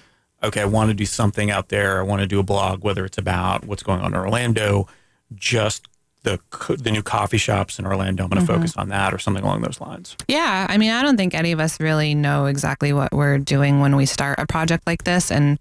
Okay, 0.43 0.63
I 0.63 0.65
want 0.65 0.89
to 0.91 0.95
do 0.95 1.05
something 1.05 1.51
out 1.51 1.69
there. 1.69 2.01
I 2.01 2.03
want 2.03 2.21
to 2.23 2.27
do 2.27 2.41
a 2.41 2.43
blog, 2.43 2.83
whether 2.83 3.05
it's 3.05 3.19
about 3.19 3.65
what's 3.67 3.83
going 3.83 4.01
on 4.01 4.15
in 4.15 4.19
Orlando, 4.19 4.89
just 5.35 5.87
the 6.23 6.41
the 6.79 6.91
new 6.91 7.03
coffee 7.03 7.39
shops 7.39 7.79
in 7.79 7.87
Orlando. 7.87 8.25
I'm 8.25 8.31
going 8.31 8.45
to 8.45 8.51
Mm-hmm. 8.53 8.61
focus 8.63 8.77
on 8.77 8.89
that 8.89 9.15
or 9.15 9.19
something 9.19 9.45
along 9.45 9.63
those 9.63 9.81
lines. 9.81 10.17
Yeah, 10.29 10.67
I 10.69 10.79
mean, 10.79 10.91
I 10.91 11.03
don't 11.03 11.17
think 11.17 11.35
any 11.35 11.53
of 11.53 11.61
us 11.61 11.79
really 11.79 12.15
know 12.15 12.47
exactly 12.47 12.93
what 12.93 13.13
we're 13.13 13.39
doing 13.39 13.81
when 13.81 13.97
we 13.97 14.07
start 14.07 14.39
a 14.39 14.47
project 14.47 14.87
like 14.87 15.05
this. 15.05 15.31
And 15.31 15.59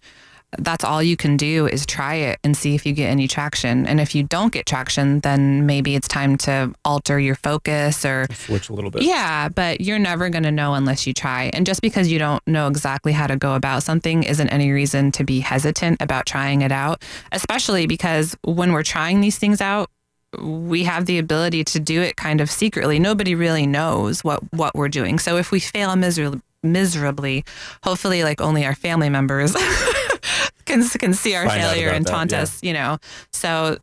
that's 0.57 0.83
all 0.83 1.03
you 1.03 1.15
can 1.15 1.37
do 1.37 1.67
is 1.67 1.85
try 1.85 2.15
it 2.15 2.39
and 2.43 2.57
see 2.57 2.73
if 2.73 2.85
you 2.85 2.93
get 2.93 3.09
any 3.09 3.27
traction. 3.27 3.85
And 3.85 3.99
if 3.99 4.15
you 4.15 4.23
don't 4.23 4.51
get 4.51 4.65
traction, 4.65 5.19
then 5.19 5.65
maybe 5.65 5.95
it's 5.95 6.07
time 6.07 6.37
to 6.39 6.73
alter 6.83 7.19
your 7.19 7.35
focus 7.35 8.03
or 8.03 8.25
Switch 8.33 8.69
a 8.69 8.73
little 8.73 8.89
bit. 8.89 9.03
yeah, 9.03 9.49
but 9.49 9.81
you're 9.81 9.99
never 9.99 10.29
going 10.29 10.43
to 10.43 10.51
know 10.51 10.73
unless 10.73 11.05
you 11.05 11.13
try. 11.13 11.51
And 11.53 11.65
just 11.65 11.81
because 11.81 12.11
you 12.11 12.17
don't 12.17 12.45
know 12.47 12.67
exactly 12.67 13.11
how 13.11 13.27
to 13.27 13.35
go 13.35 13.53
about 13.53 13.83
something 13.83 14.23
isn't 14.23 14.49
any 14.49 14.71
reason 14.71 15.11
to 15.13 15.23
be 15.23 15.39
hesitant 15.39 16.01
about 16.01 16.25
trying 16.25 16.61
it 16.63 16.71
out, 16.71 17.03
especially 17.31 17.85
because 17.85 18.35
when 18.43 18.71
we're 18.73 18.83
trying 18.83 19.21
these 19.21 19.37
things 19.37 19.61
out, 19.61 19.89
we 20.39 20.83
have 20.83 21.05
the 21.05 21.17
ability 21.19 21.63
to 21.63 21.79
do 21.79 22.01
it 22.01 22.15
kind 22.15 22.41
of 22.41 22.49
secretly. 22.51 22.99
Nobody 22.99 23.33
really 23.35 23.65
knows 23.65 24.23
what 24.23 24.41
what 24.53 24.75
we're 24.75 24.89
doing. 24.89 25.17
So 25.19 25.37
if 25.37 25.51
we 25.51 25.59
fail 25.59 25.95
miserably 25.95 26.41
miserably, 26.61 27.45
hopefully 27.83 28.23
like 28.23 28.41
only 28.41 28.65
our 28.65 28.75
family 28.75 29.09
members 29.09 29.55
can 30.69 30.87
can 30.87 31.13
see 31.13 31.35
our 31.35 31.45
Find 31.45 31.61
failure 31.61 31.89
and 31.89 32.05
that, 32.05 32.11
taunt 32.11 32.31
yeah. 32.31 32.41
us, 32.43 32.63
you 32.63 32.73
know. 32.73 32.97
So 33.33 33.77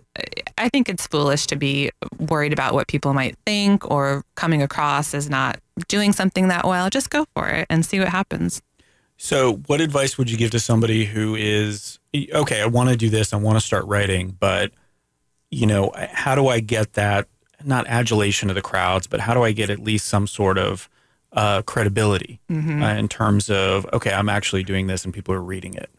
I 0.57 0.69
think 0.69 0.89
it's 0.89 1.07
foolish 1.07 1.47
to 1.49 1.57
be 1.57 1.91
worried 2.19 2.53
about 2.53 2.73
what 2.73 2.89
people 2.89 3.13
might 3.13 3.37
think 3.45 3.89
or 3.91 4.25
coming 4.35 4.63
across 4.63 5.13
as 5.13 5.29
not 5.29 5.61
doing 5.89 6.13
something 6.13 6.49
that 6.49 6.65
well. 6.65 6.89
Just 6.89 7.11
go 7.11 7.27
for 7.35 7.49
it 7.49 7.67
and 7.69 7.85
see 7.85 7.99
what 7.99 8.09
happens. 8.09 8.63
So, 9.19 9.63
what 9.67 9.81
advice 9.81 10.19
would 10.19 10.31
you 10.31 10.37
give 10.37 10.51
to 10.51 10.61
somebody 10.61 11.07
who 11.07 11.35
is 11.35 11.99
okay? 12.15 12.61
I 12.61 12.67
want 12.67 12.91
to 12.91 12.97
do 12.97 13.09
this. 13.09 13.33
I 13.33 13.37
want 13.37 13.57
to 13.59 13.65
start 13.65 13.87
writing, 13.87 14.37
but 14.39 14.73
you 15.51 15.67
know, 15.67 15.93
how 15.95 16.35
do 16.35 16.49
I 16.49 16.61
get 16.61 16.95
that 16.95 17.29
not 17.65 17.87
adulation 17.87 18.51
of 18.51 18.57
the 18.57 18.63
crowds, 18.63 19.07
but 19.07 19.21
how 19.21 19.33
do 19.33 19.43
I 19.43 19.53
get 19.53 19.71
at 19.71 19.79
least 19.79 20.07
some 20.07 20.27
sort 20.27 20.59
of 20.59 20.89
uh, 21.37 21.63
credibility 21.63 22.41
uh, 22.51 22.55
in 22.99 23.09
terms 23.09 23.49
of 23.51 23.87
okay, 23.93 24.11
I'm 24.13 24.29
actually 24.29 24.65
doing 24.65 24.87
this 24.87 25.05
and 25.05 25.15
people 25.15 25.35
are 25.35 25.43
reading 25.43 25.75
it. 25.75 25.91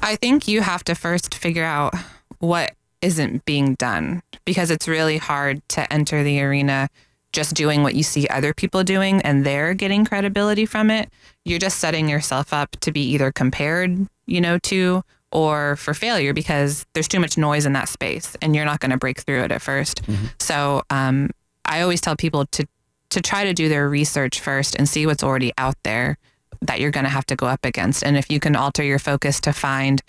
I 0.00 0.16
think 0.16 0.46
you 0.46 0.60
have 0.60 0.84
to 0.84 0.94
first 0.94 1.34
figure 1.34 1.64
out 1.64 1.94
what 2.38 2.72
isn't 3.00 3.44
being 3.44 3.74
done 3.74 4.22
because 4.44 4.70
it's 4.70 4.86
really 4.86 5.18
hard 5.18 5.66
to 5.70 5.92
enter 5.92 6.22
the 6.22 6.40
arena 6.42 6.88
just 7.32 7.54
doing 7.54 7.82
what 7.82 7.94
you 7.94 8.02
see 8.02 8.26
other 8.28 8.52
people 8.54 8.82
doing 8.82 9.20
and 9.22 9.44
they're 9.44 9.74
getting 9.74 10.04
credibility 10.04 10.66
from 10.66 10.90
it. 10.90 11.10
You're 11.44 11.58
just 11.58 11.78
setting 11.78 12.08
yourself 12.08 12.52
up 12.52 12.70
to 12.80 12.90
be 12.92 13.02
either 13.10 13.30
compared, 13.32 14.06
you 14.26 14.40
know, 14.40 14.58
to 14.58 15.02
or 15.30 15.76
for 15.76 15.92
failure 15.94 16.32
because 16.32 16.86
there's 16.94 17.06
too 17.08 17.20
much 17.20 17.36
noise 17.36 17.66
in 17.66 17.74
that 17.74 17.88
space 17.88 18.34
and 18.40 18.56
you're 18.56 18.64
not 18.64 18.80
going 18.80 18.90
to 18.90 18.96
break 18.96 19.20
through 19.20 19.42
it 19.44 19.52
at 19.52 19.60
1st 19.60 20.00
So 20.40 20.82
um, 20.90 21.30
I 21.66 21.82
always 21.82 22.00
tell 22.00 22.16
people 22.16 22.46
to 22.46 22.66
to 23.10 23.20
try 23.20 23.44
to 23.44 23.52
do 23.52 23.68
their 23.68 23.88
research 23.88 24.40
first 24.40 24.74
and 24.76 24.88
see 24.88 25.06
what's 25.06 25.22
already 25.22 25.52
out 25.58 25.76
there 25.82 26.18
that 26.62 26.80
you're 26.80 26.90
going 26.90 27.04
to 27.04 27.10
have 27.10 27.26
to 27.26 27.36
go 27.36 27.46
up 27.46 27.64
against. 27.64 28.02
And 28.02 28.16
if 28.16 28.30
you 28.30 28.40
can 28.40 28.56
alter 28.56 28.82
your 28.82 28.98
focus 28.98 29.40
to 29.42 29.52
find 29.52 30.02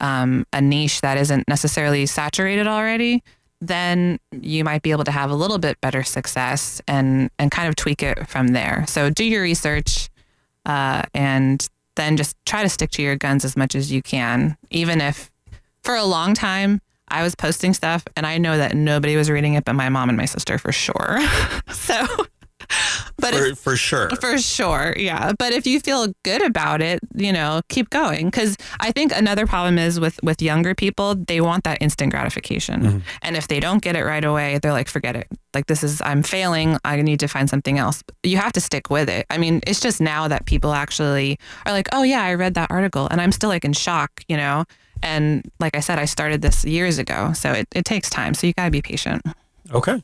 um, 0.00 0.46
a 0.52 0.60
niche 0.60 1.00
that 1.00 1.18
isn't 1.18 1.48
necessarily 1.48 2.06
saturated 2.06 2.66
already, 2.66 3.22
then 3.60 4.18
you 4.30 4.64
might 4.64 4.82
be 4.82 4.90
able 4.90 5.04
to 5.04 5.10
have 5.10 5.30
a 5.30 5.34
little 5.34 5.58
bit 5.58 5.80
better 5.80 6.02
success 6.02 6.80
and 6.86 7.30
and 7.38 7.50
kind 7.50 7.68
of 7.68 7.76
tweak 7.76 8.02
it 8.02 8.28
from 8.28 8.48
there. 8.48 8.84
So 8.86 9.08
do 9.10 9.24
your 9.24 9.42
research 9.42 10.10
uh, 10.66 11.02
and 11.14 11.66
then 11.94 12.16
just 12.16 12.36
try 12.44 12.62
to 12.62 12.68
stick 12.68 12.90
to 12.90 13.02
your 13.02 13.16
guns 13.16 13.44
as 13.44 13.56
much 13.56 13.74
as 13.74 13.90
you 13.90 14.02
can, 14.02 14.58
even 14.70 15.00
if 15.00 15.30
for 15.82 15.94
a 15.94 16.04
long 16.04 16.34
time 16.34 16.82
I 17.08 17.22
was 17.22 17.34
posting 17.34 17.72
stuff 17.72 18.04
and 18.16 18.26
I 18.26 18.36
know 18.36 18.58
that 18.58 18.74
nobody 18.74 19.16
was 19.16 19.30
reading 19.30 19.54
it 19.54 19.64
but 19.64 19.74
my 19.74 19.88
mom 19.88 20.10
and 20.10 20.18
my 20.18 20.26
sister 20.26 20.58
for 20.58 20.72
sure. 20.72 21.18
so 21.70 22.06
but 23.18 23.34
if, 23.34 23.58
For, 23.58 23.70
for 23.72 23.76
sure. 23.76 24.10
for 24.20 24.38
sure, 24.38 24.94
yeah. 24.96 25.32
But 25.38 25.52
if 25.52 25.66
you 25.66 25.80
feel 25.80 26.12
good 26.22 26.42
about 26.42 26.82
it, 26.82 27.00
you 27.14 27.32
know, 27.32 27.60
keep 27.68 27.90
going. 27.90 28.26
Because 28.26 28.56
I 28.80 28.92
think 28.92 29.12
another 29.16 29.46
problem 29.46 29.78
is 29.78 30.00
with 30.00 30.18
with 30.22 30.42
younger 30.42 30.74
people, 30.74 31.14
they 31.14 31.40
want 31.40 31.64
that 31.64 31.78
instant 31.80 32.12
gratification, 32.12 32.82
mm-hmm. 32.82 32.98
and 33.22 33.36
if 33.36 33.48
they 33.48 33.60
don't 33.60 33.82
get 33.82 33.96
it 33.96 34.04
right 34.04 34.24
away, 34.24 34.58
they're 34.60 34.72
like, 34.72 34.88
forget 34.88 35.16
it. 35.16 35.26
Like 35.54 35.66
this 35.66 35.82
is 35.82 36.00
I'm 36.02 36.22
failing. 36.22 36.78
I 36.84 37.00
need 37.02 37.20
to 37.20 37.28
find 37.28 37.48
something 37.48 37.78
else. 37.78 38.02
You 38.22 38.36
have 38.38 38.52
to 38.52 38.60
stick 38.60 38.90
with 38.90 39.08
it. 39.08 39.26
I 39.30 39.38
mean, 39.38 39.60
it's 39.66 39.80
just 39.80 40.00
now 40.00 40.28
that 40.28 40.46
people 40.46 40.72
actually 40.72 41.38
are 41.64 41.72
like, 41.72 41.88
oh 41.92 42.02
yeah, 42.02 42.22
I 42.22 42.34
read 42.34 42.54
that 42.54 42.70
article, 42.70 43.08
and 43.10 43.20
I'm 43.20 43.32
still 43.32 43.48
like 43.48 43.64
in 43.64 43.72
shock, 43.72 44.22
you 44.28 44.36
know. 44.36 44.64
And 45.02 45.48
like 45.60 45.76
I 45.76 45.80
said, 45.80 45.98
I 45.98 46.06
started 46.06 46.42
this 46.42 46.64
years 46.64 46.98
ago, 46.98 47.32
so 47.34 47.52
it, 47.52 47.68
it 47.74 47.84
takes 47.84 48.08
time. 48.08 48.34
So 48.34 48.46
you 48.46 48.52
gotta 48.54 48.70
be 48.70 48.82
patient. 48.82 49.22
Okay. 49.72 50.02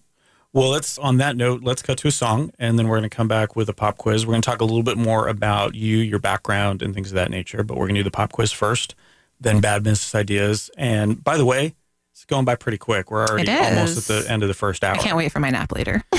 Well, 0.54 0.68
let's 0.68 0.98
on 0.98 1.16
that 1.16 1.36
note, 1.36 1.62
let's 1.62 1.80
cut 1.80 1.96
to 1.98 2.08
a 2.08 2.10
song 2.10 2.52
and 2.58 2.78
then 2.78 2.88
we're 2.88 2.98
going 2.98 3.08
to 3.08 3.16
come 3.16 3.28
back 3.28 3.56
with 3.56 3.68
a 3.70 3.72
pop 3.72 3.96
quiz. 3.96 4.26
We're 4.26 4.32
going 4.32 4.42
to 4.42 4.50
talk 4.50 4.60
a 4.60 4.64
little 4.64 4.82
bit 4.82 4.98
more 4.98 5.28
about 5.28 5.74
you, 5.74 5.96
your 5.98 6.18
background, 6.18 6.82
and 6.82 6.94
things 6.94 7.08
of 7.08 7.14
that 7.14 7.30
nature, 7.30 7.62
but 7.62 7.78
we're 7.78 7.86
going 7.86 7.94
to 7.94 8.00
do 8.00 8.04
the 8.04 8.10
pop 8.10 8.32
quiz 8.32 8.52
first, 8.52 8.94
then 9.40 9.60
bad 9.60 9.82
business 9.82 10.14
ideas. 10.14 10.70
And 10.76 11.24
by 11.24 11.38
the 11.38 11.46
way, 11.46 11.74
it's 12.12 12.26
going 12.26 12.44
by 12.44 12.56
pretty 12.56 12.76
quick. 12.76 13.10
We're 13.10 13.24
already 13.26 13.50
almost 13.50 14.10
at 14.10 14.24
the 14.24 14.30
end 14.30 14.42
of 14.42 14.48
the 14.48 14.54
first 14.54 14.84
hour. 14.84 14.94
I 14.94 14.98
can't 14.98 15.16
wait 15.16 15.32
for 15.32 15.40
my 15.40 15.50
nap 15.50 15.72
later. 15.72 16.02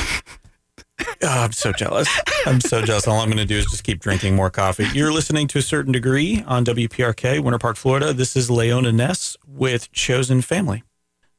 Oh, 1.22 1.44
I'm 1.44 1.52
so 1.54 1.72
jealous. 1.72 2.10
I'm 2.46 2.60
so 2.62 2.82
jealous. 2.82 3.08
All 3.08 3.20
I'm 3.20 3.28
going 3.28 3.38
to 3.38 3.46
do 3.46 3.58
is 3.58 3.66
just 3.66 3.84
keep 3.84 4.00
drinking 4.00 4.36
more 4.36 4.50
coffee. 4.50 4.86
You're 4.94 5.12
listening 5.12 5.48
to 5.50 5.60
a 5.60 5.62
certain 5.62 5.92
degree 5.92 6.44
on 6.46 6.66
WPRK, 6.66 7.40
Winter 7.40 7.58
Park, 7.58 7.78
Florida. 7.78 8.14
This 8.14 8.36
is 8.36 8.52
Leona 8.52 8.92
Ness 8.92 9.38
with 9.48 9.92
Chosen 9.92 10.42
Family. 10.42 10.84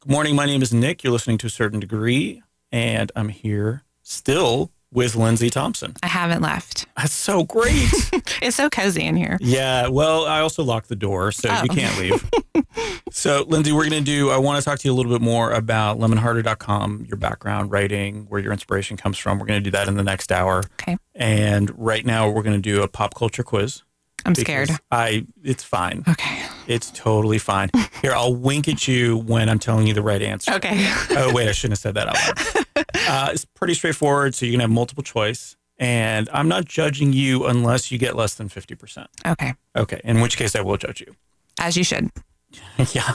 Good 0.01 0.11
morning. 0.11 0.34
My 0.36 0.47
name 0.47 0.62
is 0.62 0.72
Nick. 0.72 1.05
You're 1.05 1.12
listening 1.12 1.38
to 1.38 1.47
a 1.47 1.51
certain 1.51 1.80
degree, 1.80 2.42
and 2.74 3.12
I'm 3.14 3.28
here 3.28 3.84
still 4.02 4.72
with 4.92 5.14
Lindsay 5.16 5.48
Thompson. 5.50 5.94
I 6.02 6.06
haven't 6.08 6.42
left. 6.42 6.86
That's 6.96 7.12
so 7.12 7.44
great. 7.44 7.88
It's 8.42 8.56
so 8.56 8.68
cozy 8.68 9.04
in 9.04 9.16
here. 9.16 9.38
yeah. 9.40 9.88
Well, 9.88 10.24
I 10.26 10.40
also 10.40 10.62
locked 10.62 10.88
the 10.88 10.96
door, 10.96 11.32
so 11.32 11.48
you 11.48 11.68
Oh. 11.70 11.74
can't 11.74 11.98
leave. 11.98 12.30
so, 13.10 13.44
Lindsay, 13.48 13.72
we're 13.72 13.88
going 13.88 14.04
to 14.04 14.10
do, 14.16 14.30
I 14.30 14.36
want 14.38 14.58
to 14.58 14.64
talk 14.64 14.78
to 14.80 14.88
you 14.88 14.92
a 14.92 14.96
little 14.96 15.10
bit 15.12 15.20
more 15.22 15.50
about 15.52 15.98
lemonharder.com, 15.98 17.06
your 17.08 17.16
background, 17.16 17.70
writing, 17.70 18.26
where 18.28 18.40
your 18.40 18.52
inspiration 18.52 18.96
comes 18.96 19.16
from. 19.18 19.38
We're 19.38 19.46
going 19.46 19.60
to 19.60 19.64
do 19.64 19.70
that 19.72 19.88
in 19.88 19.96
the 19.96 20.02
next 20.02 20.30
hour. 20.32 20.62
Okay. 20.80 20.96
And 21.14 21.70
right 21.78 22.04
now, 22.04 22.28
we're 22.30 22.42
going 22.42 22.60
to 22.60 22.70
do 22.74 22.82
a 22.82 22.88
pop 22.88 23.14
culture 23.14 23.42
quiz. 23.42 23.82
I'm 24.26 24.34
scared. 24.34 24.70
I, 24.90 25.26
it's 25.42 25.62
fine. 25.64 26.04
Okay. 26.08 26.42
It's 26.66 26.90
totally 26.90 27.38
fine. 27.38 27.70
Here, 28.00 28.12
I'll 28.12 28.34
wink 28.34 28.68
at 28.68 28.88
you 28.88 29.18
when 29.18 29.48
I'm 29.48 29.58
telling 29.58 29.86
you 29.86 29.94
the 29.94 30.02
right 30.02 30.22
answer. 30.22 30.52
Okay. 30.54 30.72
oh, 31.10 31.32
wait, 31.32 31.48
I 31.48 31.52
shouldn't 31.52 31.72
have 31.72 31.78
said 31.78 31.94
that 31.94 32.08
out 32.08 32.14
loud. 32.14 32.86
Uh, 33.06 33.28
it's 33.32 33.44
pretty 33.44 33.74
straightforward. 33.74 34.34
So 34.34 34.46
you 34.46 34.52
can 34.52 34.60
have 34.60 34.70
multiple 34.70 35.02
choice. 35.02 35.56
And 35.78 36.28
I'm 36.32 36.48
not 36.48 36.64
judging 36.64 37.12
you 37.12 37.46
unless 37.46 37.90
you 37.90 37.98
get 37.98 38.16
less 38.16 38.34
than 38.34 38.48
50%. 38.48 39.06
Okay. 39.26 39.54
Okay. 39.76 40.00
In 40.04 40.20
which 40.20 40.36
case, 40.36 40.54
I 40.54 40.60
will 40.60 40.76
judge 40.76 41.00
you. 41.00 41.14
As 41.58 41.76
you 41.76 41.84
should. 41.84 42.10
yeah. 42.92 43.14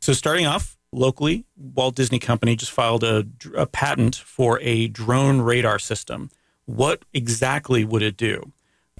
So 0.00 0.12
starting 0.12 0.46
off 0.46 0.78
locally, 0.92 1.44
Walt 1.56 1.96
Disney 1.96 2.18
Company 2.18 2.56
just 2.56 2.72
filed 2.72 3.04
a, 3.04 3.26
a 3.56 3.66
patent 3.66 4.16
for 4.16 4.60
a 4.60 4.88
drone 4.88 5.40
radar 5.40 5.78
system. 5.78 6.30
What 6.66 7.04
exactly 7.12 7.84
would 7.84 8.02
it 8.02 8.16
do? 8.16 8.52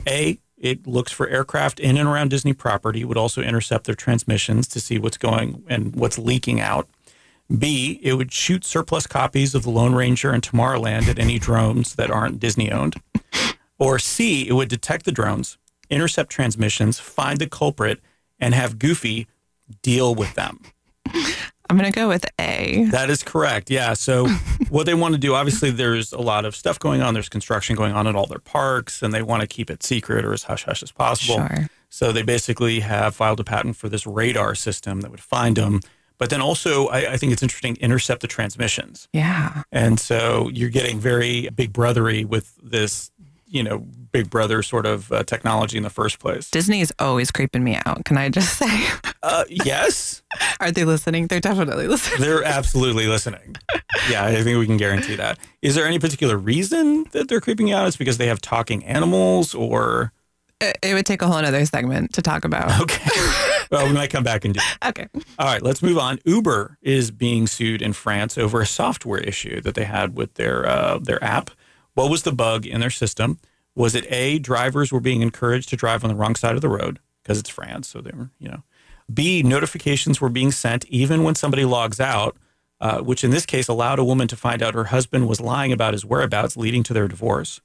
A, 0.07 0.39
it 0.61 0.87
looks 0.87 1.11
for 1.11 1.27
aircraft 1.29 1.81
in 1.81 1.97
and 1.97 2.09
around 2.09 2.29
Disney 2.29 2.53
property, 2.53 3.05
would 3.05 3.17
also 3.17 3.43
intercept 3.43 3.87
their 3.87 3.95
transmissions 3.95 4.69
to 4.69 4.81
see 4.81 4.99
what's 4.99 5.17
going 5.17 5.65
and 5.69 5.97
what's 5.97 6.19
leaking 6.19 6.61
out. 6.61 6.89
B, 7.59 7.99
it 8.03 8.15
would 8.15 8.33
shoot 8.33 8.65
surplus 8.65 9.07
copies 9.07 9.55
of 9.55 9.65
the 9.65 9.71
Lone 9.71 9.95
Ranger 9.95 10.31
and 10.31 10.43
Tomorrowland 10.43 11.09
at 11.09 11.19
any 11.19 11.39
drones 11.39 11.97
that 11.97 12.11
aren't 12.11 12.39
Disney 12.39 12.71
owned. 12.71 12.95
Or 13.79 13.99
C, 13.99 14.47
it 14.47 14.53
would 14.53 14.69
detect 14.69 15.07
the 15.07 15.13
drones, 15.13 15.59
intercept 15.89 16.31
transmissions, 16.31 17.01
find 17.01 17.39
the 17.39 17.49
culprit, 17.49 18.01
and 18.39 18.55
have 18.55 18.79
Goofy 18.79 19.27
deal 19.83 20.15
with 20.15 20.35
them. 20.35 20.61
I'm 21.71 21.79
going 21.79 21.91
to 21.91 21.97
go 21.97 22.09
with 22.09 22.27
A. 22.41 22.85
That 22.91 23.11
is 23.11 23.23
correct. 23.23 23.71
Yeah. 23.71 23.95
So, 23.95 24.27
what 24.71 24.87
they 24.87 24.95
want 24.95 25.15
to 25.15 25.21
do, 25.21 25.35
obviously, 25.35 25.71
there's 25.71 26.13
a 26.13 26.21
lot 26.21 26.45
of 26.45 26.57
stuff 26.57 26.81
going 26.81 27.01
on. 27.01 27.15
There's 27.15 27.29
construction 27.29 27.77
going 27.77 27.93
on 27.93 28.09
at 28.09 28.17
all 28.17 28.27
their 28.27 28.41
parks, 28.41 29.03
and 29.03 29.15
they 29.15 29.23
want 29.23 29.43
to 29.43 29.47
keep 29.47 29.71
it 29.71 29.85
secret 29.85 30.25
or 30.25 30.33
as 30.33 30.43
hush 30.43 30.65
hush 30.65 30.83
as 30.83 30.91
possible. 30.91 31.37
Sure. 31.37 31.69
So, 31.89 32.11
they 32.11 32.23
basically 32.23 32.81
have 32.81 33.15
filed 33.15 33.39
a 33.39 33.45
patent 33.45 33.77
for 33.77 33.89
this 33.89 34.05
radar 34.05 34.57
system 34.57 35.03
that 35.03 35.13
would 35.13 35.21
find 35.21 35.57
them. 35.57 35.81
But 36.19 36.29
then 36.29 36.41
also, 36.41 36.89
I, 36.89 37.13
I 37.13 37.17
think 37.17 37.33
it's 37.33 37.43
interesting, 37.43 37.77
intercept 37.77 38.21
the 38.21 38.27
transmissions. 38.27 39.09
Yeah. 39.13 39.63
And 39.73 39.99
so 39.99 40.51
you're 40.53 40.69
getting 40.69 41.01
very 41.01 41.49
big 41.49 41.73
brothery 41.73 42.27
with 42.27 42.59
this 42.63 43.11
you 43.51 43.63
know, 43.63 43.79
Big 44.13 44.31
Brother 44.31 44.63
sort 44.63 44.87
of 44.87 45.11
uh, 45.13 45.25
technology 45.25 45.77
in 45.77 45.83
the 45.83 45.91
first 45.91 46.19
place. 46.21 46.51
Disney 46.51 46.81
is 46.81 46.93
always 46.99 47.31
creeping 47.31 47.65
me 47.65 47.79
out. 47.85 48.05
Can 48.05 48.17
I 48.17 48.29
just 48.29 48.57
say? 48.59 48.85
Uh, 49.23 49.45
yes, 49.49 50.23
Are 50.61 50.71
they 50.71 50.85
listening? 50.85 51.27
They're 51.27 51.41
definitely 51.41 51.87
listening. 51.89 52.21
they're 52.21 52.45
absolutely 52.45 53.07
listening. 53.07 53.57
Yeah, 54.09 54.25
I 54.25 54.43
think 54.43 54.59
we 54.59 54.67
can 54.67 54.77
guarantee 54.77 55.17
that. 55.17 55.39
Is 55.63 55.75
there 55.75 55.87
any 55.87 55.99
particular 55.99 56.37
reason 56.39 57.05
that 57.13 57.29
they're 57.29 57.41
creeping 57.41 57.69
you 57.69 57.75
out? 57.75 57.87
It's 57.89 57.97
because 57.97 58.19
they 58.19 58.27
have 58.29 58.41
talking 58.41 58.85
animals, 58.85 59.55
or 59.55 60.13
It, 60.61 60.79
it 60.83 60.95
would 60.95 61.07
take 61.07 61.21
a 61.23 61.27
whole 61.27 61.37
other 61.37 61.65
segment 61.67 62.13
to 62.15 62.23
talk 62.23 62.45
about. 62.45 62.81
okay. 62.81 63.11
well, 63.71 63.87
we 63.87 63.93
might 63.93 64.11
come 64.11 64.23
back 64.25 64.45
and 64.45 64.55
do. 64.55 64.61
Okay. 64.87 65.07
All 65.39 65.47
right, 65.47 65.63
let's 65.63 65.83
move 65.83 65.99
on. 65.99 66.19
Uber 66.25 66.79
is 66.83 67.11
being 67.11 67.47
sued 67.47 67.83
in 67.83 67.93
France 67.93 68.39
over 68.39 68.61
a 68.61 68.67
software 68.67 69.21
issue 69.21 69.61
that 69.63 69.75
they 69.75 69.85
had 69.85 70.17
with 70.17 70.35
their 70.35 70.67
uh, 70.67 70.99
their 70.99 71.23
app. 71.25 71.51
What 71.95 72.11
was 72.11 72.23
the 72.23 72.33
bug 72.33 72.67
in 72.67 72.81
their 72.81 72.91
system? 72.91 73.39
Was 73.75 73.95
it 73.95 74.11
A, 74.11 74.39
drivers 74.39 74.93
were 74.93 75.01
being 75.01 75.23
encouraged 75.23 75.69
to 75.71 75.77
drive 75.77 76.05
on 76.05 76.11
the 76.11 76.17
wrong 76.17 76.35
side 76.35 76.55
of 76.55 76.61
the 76.61 76.69
road 76.69 76.99
because 77.23 77.39
it's 77.39 77.51
France, 77.51 77.89
so 77.89 78.01
they 78.01 78.13
were, 78.13 78.31
you 78.39 78.49
know. 78.49 78.63
B, 79.13 79.43
notifications 79.43 80.21
were 80.21 80.29
being 80.29 80.53
sent 80.53 80.85
even 80.87 81.25
when 81.25 81.35
somebody 81.35 81.65
logs 81.65 81.99
out, 82.01 82.37
uh, 82.81 83.01
which 83.01 83.25
in 83.25 83.31
this 83.31 83.45
case 83.45 83.69
allowed 83.69 83.99
a 83.99 84.05
woman 84.05 84.29
to 84.29 84.37
find 84.37 84.63
out 84.63 84.75
her 84.75 84.85
husband 84.85 85.29
was 85.29 85.41
lying 85.41 85.73
about 85.73 85.93
his 85.95 86.05
whereabouts, 86.05 86.57
leading 86.57 86.83
to 86.85 86.95
their 86.95 87.09
divorce. 87.09 87.61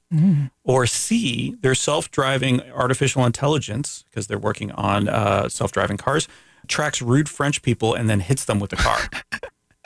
Or 0.64 0.86
C, 0.86 1.56
their 1.60 1.74
self 1.74 2.10
driving 2.10 2.62
artificial 2.72 3.24
intelligence, 3.24 4.04
because 4.10 4.26
they're 4.26 4.38
working 4.38 4.72
on 4.72 5.08
uh, 5.08 5.48
self 5.48 5.72
driving 5.72 5.96
cars, 5.96 6.28
tracks 6.68 7.00
rude 7.00 7.28
French 7.28 7.62
people 7.62 7.94
and 7.94 8.10
then 8.10 8.20
hits 8.20 8.44
them 8.44 8.58
with 8.58 8.70
the 8.70 8.76
car. 8.76 8.98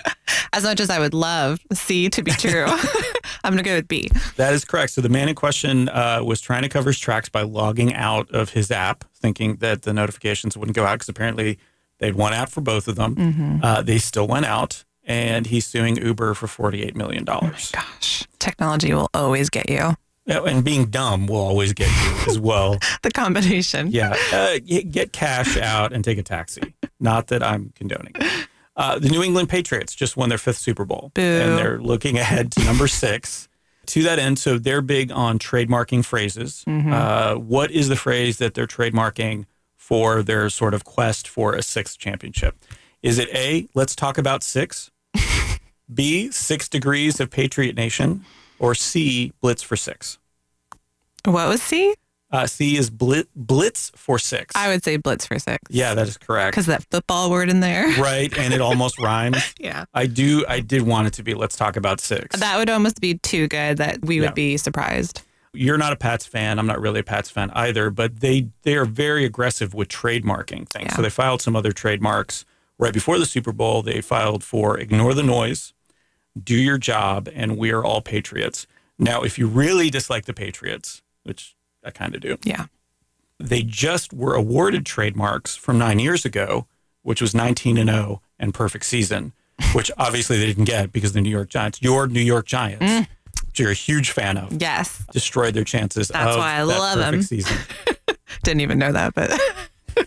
As 0.53 0.65
much 0.65 0.81
as 0.81 0.91
I 0.91 0.99
would 0.99 1.15
love 1.15 1.61
C 1.73 2.09
to 2.11 2.23
be 2.23 2.33
true, 2.33 2.65
I'm 3.45 3.53
going 3.53 3.59
to 3.59 3.63
go 3.63 3.77
with 3.77 3.87
B. 3.87 4.11
that 4.37 4.53
is 4.53 4.65
correct. 4.65 4.93
So 4.93 5.01
the 5.01 5.09
man 5.09 5.29
in 5.29 5.35
question 5.37 5.89
uh, 5.89 6.23
was 6.25 6.41
trying 6.41 6.63
to 6.63 6.69
cover 6.69 6.91
his 6.91 6.99
tracks 6.99 7.29
by 7.29 7.43
logging 7.43 7.95
out 7.95 8.29
of 8.33 8.51
his 8.51 8.71
app, 8.73 9.05
thinking 9.15 9.57
that 9.57 9.83
the 9.83 9.93
notifications 9.93 10.57
wouldn't 10.57 10.75
go 10.75 10.85
out 10.85 10.95
because 10.95 11.09
apparently 11.09 11.59
they'd 11.99 12.17
one 12.17 12.33
app 12.33 12.51
for 12.51 12.63
both 12.63 12.89
of 12.89 12.97
them. 12.97 13.61
Uh, 13.63 13.83
they 13.83 13.99
still 13.99 14.27
went 14.27 14.45
out, 14.47 14.85
and 15.05 15.47
he's 15.47 15.67
suing 15.67 15.97
Uber 15.97 16.35
for 16.35 16.47
$48 16.49 16.97
million. 16.97 17.25
Gosh, 17.25 18.27
technology 18.41 18.93
will 18.93 19.09
always 19.15 19.51
get 19.51 19.71
you. 19.71 19.95
And 20.27 20.65
being 20.65 20.87
dumb 20.87 21.27
will 21.29 21.37
always 21.39 21.73
get 21.73 21.89
you 21.89 22.31
as 22.33 22.39
well. 22.41 22.79
The 23.03 23.11
combination. 23.11 23.89
Yeah, 23.93 24.15
uh, 24.33 24.59
get 24.67 25.13
cash 25.13 25.57
out 25.57 25.93
and 25.93 26.05
take 26.05 26.19
a 26.19 26.23
taxi. 26.23 26.75
Not 26.99 27.29
that 27.29 27.43
I'm 27.43 27.73
condoning. 27.77 28.13
it. 28.17 28.49
Uh, 28.77 28.99
the 28.99 29.09
New 29.09 29.23
England 29.23 29.49
Patriots 29.49 29.95
just 29.95 30.17
won 30.17 30.29
their 30.29 30.39
fifth 30.39 30.59
Super 30.59 30.85
Bowl, 30.85 31.11
Boo. 31.15 31.21
and 31.23 31.59
they're 31.59 31.81
looking 31.81 32.19
ahead 32.25 32.53
to 32.53 32.65
number 32.65 32.87
six. 32.89 33.49
To 33.87 34.03
that 34.05 34.19
end, 34.21 34.39
so 34.39 34.57
they're 34.57 34.83
big 34.83 35.11
on 35.11 35.39
trademarking 35.41 36.05
phrases. 36.05 36.63
Uh, 36.69 37.35
what 37.35 37.73
is 37.73 37.89
the 37.89 37.97
phrase 37.97 38.39
that 38.39 38.55
they're 38.55 38.69
trademarking 38.69 39.47
for 39.77 40.23
their 40.23 40.49
sort 40.49 40.75
of 40.75 40.85
quest 40.85 41.27
for 41.27 41.55
a 41.55 41.63
sixth 41.63 41.99
championship? 41.99 42.57
Is 43.03 43.19
it 43.19 43.29
A, 43.35 43.67
let's 43.75 43.97
talk 43.97 44.17
about 44.17 44.45
six? 44.45 44.93
B, 45.93 46.31
six 46.31 46.69
degrees 46.69 47.19
of 47.19 47.31
Patriot 47.31 47.75
Nation? 47.75 48.25
Or 48.61 48.77
C, 48.77 49.33
blitz 49.41 49.63
for 49.63 49.75
six? 49.75 50.19
What 51.25 51.49
was 51.49 51.61
C? 51.63 51.95
Uh, 52.33 52.47
C 52.47 52.77
is 52.77 52.91
blit, 52.91 53.27
blitz 53.35 53.91
for 53.97 54.19
six. 54.19 54.55
I 54.55 54.69
would 54.69 54.85
say 54.85 54.97
blitz 54.97 55.27
for 55.27 55.39
six. 55.39 55.59
Yeah, 55.69 55.95
that 55.95 56.07
is 56.07 56.17
correct. 56.17 56.53
Because 56.53 56.67
that 56.67 56.85
football 56.91 57.31
word 57.31 57.49
in 57.51 57.61
there. 57.61 57.89
Right, 58.01 58.37
and 58.39 58.55
it 58.55 58.61
almost 58.61 58.99
rhymes. 59.01 59.55
Yeah. 59.59 59.85
I 59.95 60.07
do. 60.07 60.45
I 60.49 60.61
did 60.61 60.83
want 60.83 61.09
it 61.09 61.13
to 61.15 61.23
be. 61.25 61.35
Let's 61.35 61.57
talk 61.57 61.77
about 61.77 62.01
six. 62.01 62.39
That 62.39 62.57
would 62.59 62.71
almost 62.71 63.01
be 63.01 63.15
too 63.19 63.49
good 63.49 63.79
that 63.79 64.05
we 64.05 64.21
would 64.21 64.31
Yeah. 64.31 64.33
be 64.33 64.57
surprised. 64.57 65.23
You're 65.53 65.77
not 65.79 65.93
a 65.93 65.97
Pats 65.97 66.25
fan. 66.25 66.59
I'm 66.61 66.67
not 66.69 66.81
really 66.81 67.01
a 67.01 67.05
Pats 67.05 67.29
fan 67.29 67.51
either. 67.55 67.91
But 67.91 68.21
they 68.21 68.49
they 68.63 68.77
are 68.77 68.85
very 68.85 69.25
aggressive 69.25 69.75
with 69.75 69.89
trademarking 69.89 70.69
things. 70.69 70.87
Yeah. 70.91 70.97
So 70.97 71.03
they 71.03 71.11
filed 71.11 71.43
some 71.43 71.57
other 71.57 71.73
trademarks 71.73 72.45
right 72.79 72.95
before 72.95 73.19
the 73.19 73.27
Super 73.27 73.51
Bowl. 73.53 73.83
They 73.83 74.01
filed 74.01 74.45
for 74.45 74.79
"Ignore 74.79 75.15
the 75.15 75.25
Noise," 75.25 75.75
"Do 76.41 76.55
Your 76.55 76.79
Job," 76.79 77.29
and 77.35 77.59
"We 77.59 77.73
Are 77.73 77.85
All 77.85 78.01
Patriots." 78.01 78.69
Now, 78.99 79.23
if 79.23 79.39
you 79.39 79.49
really 79.49 79.91
dislike 79.91 80.27
the 80.27 80.35
Patriots, 80.35 81.03
which 81.25 81.57
I 81.85 81.91
kind 81.91 82.15
of 82.15 82.21
do, 82.21 82.37
Yeah. 82.45 82.67
they 83.39 83.63
just 83.63 84.13
were 84.13 84.35
awarded 84.35 84.85
trademarks 84.87 85.57
from 85.57 85.79
nine 85.79 85.99
years 85.99 86.25
ago, 86.25 86.67
which 87.03 87.21
was 87.23 87.35
19 87.35 87.79
and 87.79 87.89
0 87.91 88.21
and 88.39 88.53
perfect 88.55 88.85
season, 88.85 89.33
which 89.73 89.91
obviously 89.99 90.39
they 90.39 90.47
didn't 90.47 90.65
get 90.65 90.93
because 90.93 91.13
the 91.13 91.21
New 91.21 91.31
York 91.31 91.49
Giants, 91.49 91.81
your 91.83 92.07
New 92.07 92.21
York 92.21 92.47
Giants, 92.47 92.85
mm. 92.85 93.07
which 93.47 93.59
you're 93.61 93.71
a 93.71 93.75
huge 93.75 94.11
fan 94.11 94.37
of, 94.37 94.61
Yes. 94.61 95.03
destroyed 95.13 95.55
their 95.55 95.65
chances 95.65 96.09
That's 96.09 96.33
of 96.33 96.39
why 96.39 96.57
I 96.61 96.65
that 96.65 96.67
love 96.67 96.99
them. 96.99 97.23
season. 97.23 97.57
Didn't 98.45 98.61
even 98.61 98.79
know 98.79 98.93
that, 98.93 99.15
but 99.15 99.31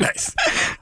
nice. 0.00 0.34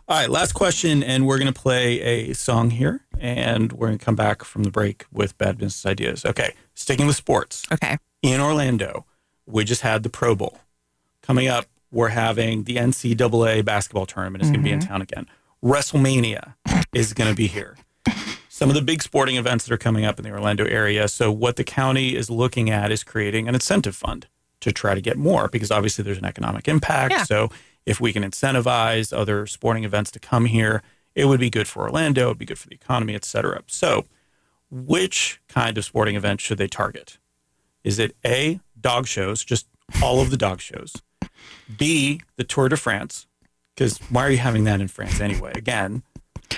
All 0.08 0.18
right, 0.18 0.28
last 0.28 0.52
question, 0.52 1.02
and 1.02 1.26
we're 1.26 1.38
going 1.38 1.52
to 1.52 1.58
play 1.58 2.00
a 2.00 2.32
song 2.34 2.70
here, 2.70 3.00
and 3.18 3.72
we're 3.72 3.86
going 3.86 3.98
to 3.98 4.04
come 4.04 4.16
back 4.16 4.44
from 4.44 4.64
the 4.64 4.70
break 4.70 5.06
with 5.12 5.36
bad 5.38 5.56
business 5.58 5.86
ideas. 5.86 6.24
Okay, 6.24 6.54
sticking 6.74 7.06
with 7.06 7.16
sports. 7.16 7.64
okay. 7.72 7.96
in 8.22 8.40
Orlando, 8.40 9.06
we 9.46 9.64
just 9.64 9.82
had 9.82 10.02
the 10.02 10.10
Pro 10.10 10.34
Bowl. 10.34 10.58
Coming 11.22 11.48
up, 11.48 11.66
we're 11.90 12.08
having 12.08 12.64
the 12.64 12.76
NCAA 12.76 13.64
basketball 13.64 14.06
tournament 14.06 14.42
is 14.42 14.50
going 14.50 14.60
to 14.60 14.64
be 14.64 14.72
in 14.72 14.80
mm-hmm. 14.80 14.88
town 14.88 15.02
again. 15.02 15.26
WrestleMania 15.62 16.54
is 16.92 17.12
going 17.14 17.30
to 17.30 17.36
be 17.36 17.46
here. 17.46 17.76
Some 18.48 18.68
of 18.68 18.74
the 18.76 18.82
big 18.82 19.02
sporting 19.02 19.36
events 19.36 19.64
that 19.64 19.74
are 19.74 19.78
coming 19.78 20.04
up 20.04 20.18
in 20.18 20.24
the 20.24 20.30
Orlando 20.30 20.64
area. 20.64 21.08
So, 21.08 21.32
what 21.32 21.56
the 21.56 21.64
county 21.64 22.14
is 22.14 22.30
looking 22.30 22.70
at 22.70 22.92
is 22.92 23.02
creating 23.02 23.48
an 23.48 23.54
incentive 23.54 23.96
fund 23.96 24.28
to 24.60 24.72
try 24.72 24.94
to 24.94 25.00
get 25.00 25.16
more 25.16 25.48
because 25.48 25.70
obviously 25.70 26.04
there's 26.04 26.18
an 26.18 26.24
economic 26.24 26.68
impact. 26.68 27.12
Yeah. 27.12 27.24
So, 27.24 27.50
if 27.86 28.00
we 28.00 28.12
can 28.12 28.22
incentivize 28.22 29.16
other 29.16 29.46
sporting 29.46 29.84
events 29.84 30.10
to 30.12 30.20
come 30.20 30.46
here, 30.46 30.82
it 31.14 31.26
would 31.26 31.40
be 31.40 31.50
good 31.50 31.68
for 31.68 31.82
Orlando, 31.82 32.26
it 32.26 32.28
would 32.28 32.38
be 32.38 32.46
good 32.46 32.58
for 32.58 32.68
the 32.68 32.74
economy, 32.74 33.14
et 33.14 33.24
cetera. 33.24 33.62
So, 33.66 34.04
which 34.70 35.40
kind 35.48 35.76
of 35.78 35.84
sporting 35.84 36.16
event 36.16 36.40
should 36.40 36.58
they 36.58 36.68
target? 36.68 37.18
Is 37.82 37.98
it 37.98 38.16
A, 38.24 38.60
dog 38.84 39.06
shows, 39.08 39.44
just 39.44 39.66
all 40.02 40.20
of 40.20 40.30
the 40.30 40.36
dog 40.36 40.60
shows? 40.60 40.92
B, 41.76 42.20
the 42.36 42.44
Tour 42.44 42.68
de 42.68 42.76
France? 42.76 43.26
Because 43.74 43.98
why 44.10 44.24
are 44.26 44.30
you 44.30 44.36
having 44.38 44.64
that 44.64 44.80
in 44.80 44.86
France 44.88 45.20
anyway? 45.20 45.52
Again, 45.56 46.02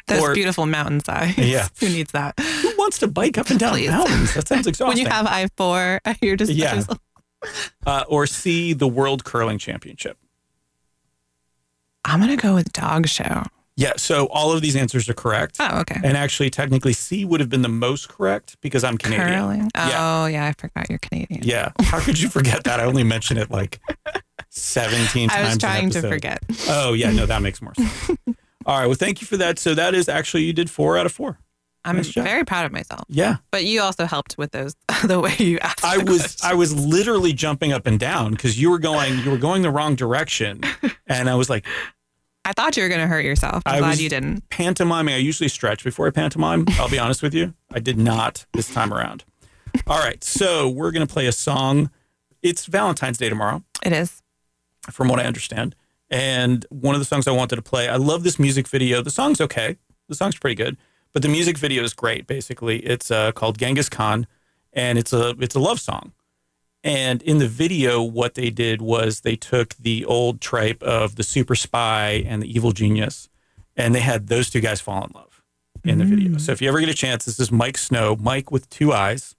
Those 0.09 0.21
Or- 0.23 0.35
beautiful 0.35 0.67
mountainsides. 0.67 1.39
Yeah. 1.39 1.69
Who 1.81 1.89
needs 1.89 2.13
that? 2.13 2.39
who 2.39 2.75
wants 2.77 2.99
to 2.99 3.07
bike 3.09 3.39
up 3.39 3.49
and 3.51 3.59
down 3.59 3.73
Please. 3.75 3.89
mountains? 3.91 4.35
That 4.35 4.47
sounds 4.49 4.67
exhausting. 4.67 4.89
When 4.89 4.99
you 4.99 5.07
have 5.11 5.27
I 5.27 5.49
4, 5.57 6.01
you're 6.21 6.37
just, 6.37 6.53
Yeah. 6.53 6.83
uh, 7.87 8.05
or 8.09 8.27
C, 8.27 8.73
the 8.75 8.89
World 8.89 9.25
Curling 9.25 9.59
Championship? 9.59 10.19
I'm 12.05 12.21
going 12.21 12.37
to 12.37 12.41
go 12.43 12.55
with 12.55 12.73
dog 12.73 13.07
show. 13.09 13.45
Yeah, 13.79 13.93
so 13.99 14.27
all 14.29 14.53
of 14.53 14.63
these 14.63 14.75
answers 14.75 15.07
are 15.09 15.15
correct. 15.15 15.57
Oh, 15.61 15.81
okay. 15.81 16.01
And 16.03 16.17
actually, 16.17 16.49
technically, 16.49 16.95
C 16.95 17.27
would 17.27 17.41
have 17.41 17.51
been 17.51 17.61
the 17.63 17.69
most 17.69 18.09
correct 18.09 18.57
because 18.63 18.83
I'm 18.83 18.97
Canadian. 18.97 19.29
Curling. 19.29 19.71
Oh, 19.75 19.89
Yeah. 20.27 20.27
yeah. 20.29 20.47
I 20.47 20.53
forgot 20.53 20.89
you're 20.89 20.99
Canadian. 20.99 21.43
Yeah. 21.45 21.73
How 21.83 22.01
could 22.01 22.19
you 22.19 22.31
forget 22.31 22.65
that? 22.65 22.81
I 22.81 22.85
only 22.85 23.05
mentioned 23.05 23.39
it 23.39 23.51
like 23.51 23.79
17 24.51 25.29
times. 25.29 25.39
I 25.45 25.47
was 25.49 25.59
trying 25.59 25.91
to 25.91 26.01
forget. 26.01 26.43
Oh, 26.69 26.95
yeah. 26.95 27.11
No, 27.11 27.27
that 27.27 27.43
makes 27.43 27.61
more 27.61 27.75
sense. 27.75 28.11
All 28.67 28.79
right. 28.79 28.87
Well, 28.87 28.95
thank 28.97 29.21
you 29.21 29.27
for 29.27 29.37
that. 29.37 29.59
So 29.59 29.75
that 29.75 29.95
is 29.95 30.09
actually, 30.09 30.45
you 30.45 30.53
did 30.55 30.71
four 30.71 30.97
out 30.99 31.07
of 31.07 31.13
four. 31.13 31.39
I'm 31.85 31.97
Nice 31.99 32.09
very 32.09 32.45
proud 32.45 32.67
of 32.67 32.73
myself. 32.73 33.05
Yeah. 33.09 33.37
But 33.53 33.65
you 33.65 33.81
also 33.81 34.07
helped 34.07 34.37
with 34.37 34.51
those, 34.51 34.75
the 35.05 35.21
way 35.21 35.35
you 35.39 35.59
asked. 35.61 35.85
I 35.85 35.99
was 35.99 36.19
question. 36.19 36.51
I 36.51 36.55
was 36.55 36.75
literally 36.75 37.33
jumping 37.33 37.73
up 37.73 37.87
and 37.87 38.01
down 38.01 38.33
because 38.33 38.61
you 38.61 38.71
were 38.71 38.81
going 38.81 39.21
you 39.21 39.31
were 39.31 39.37
going 39.39 39.63
the 39.63 39.71
wrong 39.71 39.95
direction, 39.95 40.63
and 41.07 41.31
I 41.31 41.37
was 41.37 41.49
like 41.49 41.65
I 42.47 42.53
thought 42.53 42.77
you 42.77 42.85
were 42.85 42.89
going 42.89 43.01
to 43.01 43.09
hurt 43.09 43.25
yourself. 43.25 43.65
I'm 43.67 43.75
I 43.75 43.79
glad 43.81 43.99
you 43.99 44.09
didn't. 44.09 44.49
pantomiming. 44.51 45.13
I 45.15 45.19
usually 45.19 45.49
stretch 45.49 45.83
before 45.83 46.07
I 46.07 46.11
pantomime. 46.11 46.65
I'll 46.79 46.89
be 46.89 46.99
honest 46.99 47.21
with 47.21 47.35
you, 47.35 47.55
I 47.73 47.81
did 47.81 47.99
not 47.99 48.47
this 48.53 48.73
time 48.73 48.95
around. 48.95 49.25
All 49.89 49.99
right, 49.99 50.23
so 50.23 50.69
we're 50.69 50.93
gonna 50.93 51.09
play 51.09 51.27
a 51.27 51.33
song. 51.33 51.91
It's 52.43 52.67
Valentine's 52.67 53.19
Day 53.19 53.29
tomorrow, 53.29 53.65
It 53.85 53.93
is. 53.93 54.23
from 54.93 55.09
what 55.09 55.19
I 55.19 55.25
understand, 55.25 55.75
and 56.09 56.65
one 56.71 56.95
of 56.95 57.01
the 57.01 57.05
songs 57.05 57.27
I 57.27 57.33
wanted 57.33 57.57
to 57.57 57.63
play. 57.63 57.89
I 57.89 57.97
love 57.97 58.23
this 58.23 58.39
music 58.39 58.69
video. 58.69 59.03
The 59.03 59.11
song's 59.11 59.41
okay. 59.41 59.77
The 60.09 60.15
song's 60.15 60.37
pretty 60.39 60.55
good, 60.55 60.77
but 61.13 61.23
the 61.23 61.29
music 61.29 61.59
video 61.59 61.83
is 61.83 61.93
great. 61.95 62.29
Basically, 62.29 62.79
it's 62.79 63.11
uh, 63.11 63.33
called 63.33 63.59
Genghis 63.59 63.89
Khan, 63.89 64.27
and 64.73 64.99
it's 64.99 65.13
a 65.13 65.31
it's 65.41 65.57
a 65.57 65.61
love 65.61 65.81
song. 65.81 66.13
And 66.87 67.21
in 67.23 67.39
the 67.39 67.49
video, 67.49 68.01
what 68.01 68.35
they 68.35 68.49
did 68.49 68.81
was 68.81 69.23
they 69.23 69.35
took 69.35 69.75
the 69.75 70.05
old 70.05 70.41
tripe 70.41 70.81
of 70.85 71.17
the 71.17 71.25
super 71.25 71.57
spy 71.57 72.25
and 72.25 72.41
the 72.41 72.49
evil 72.49 72.71
genius, 72.71 73.29
and 73.77 73.93
they 73.93 73.99
had 73.99 74.29
those 74.29 74.51
two 74.51 74.61
guys 74.61 74.81
fall 74.81 75.05
in 75.05 75.11
love 75.13 75.43
in 75.83 75.99
the 75.99 76.05
video. 76.05 76.39
So 76.39 76.53
if 76.53 76.63
you 76.63 76.69
ever 76.69 76.79
get 76.79 76.89
a 76.89 76.95
chance, 76.95 77.25
this 77.25 77.41
is 77.41 77.51
Miike 77.51 77.77
Snow, 77.77 78.15
Mike 78.15 78.53
with 78.53 78.71
two 78.71 78.93
eyes. 78.93 79.35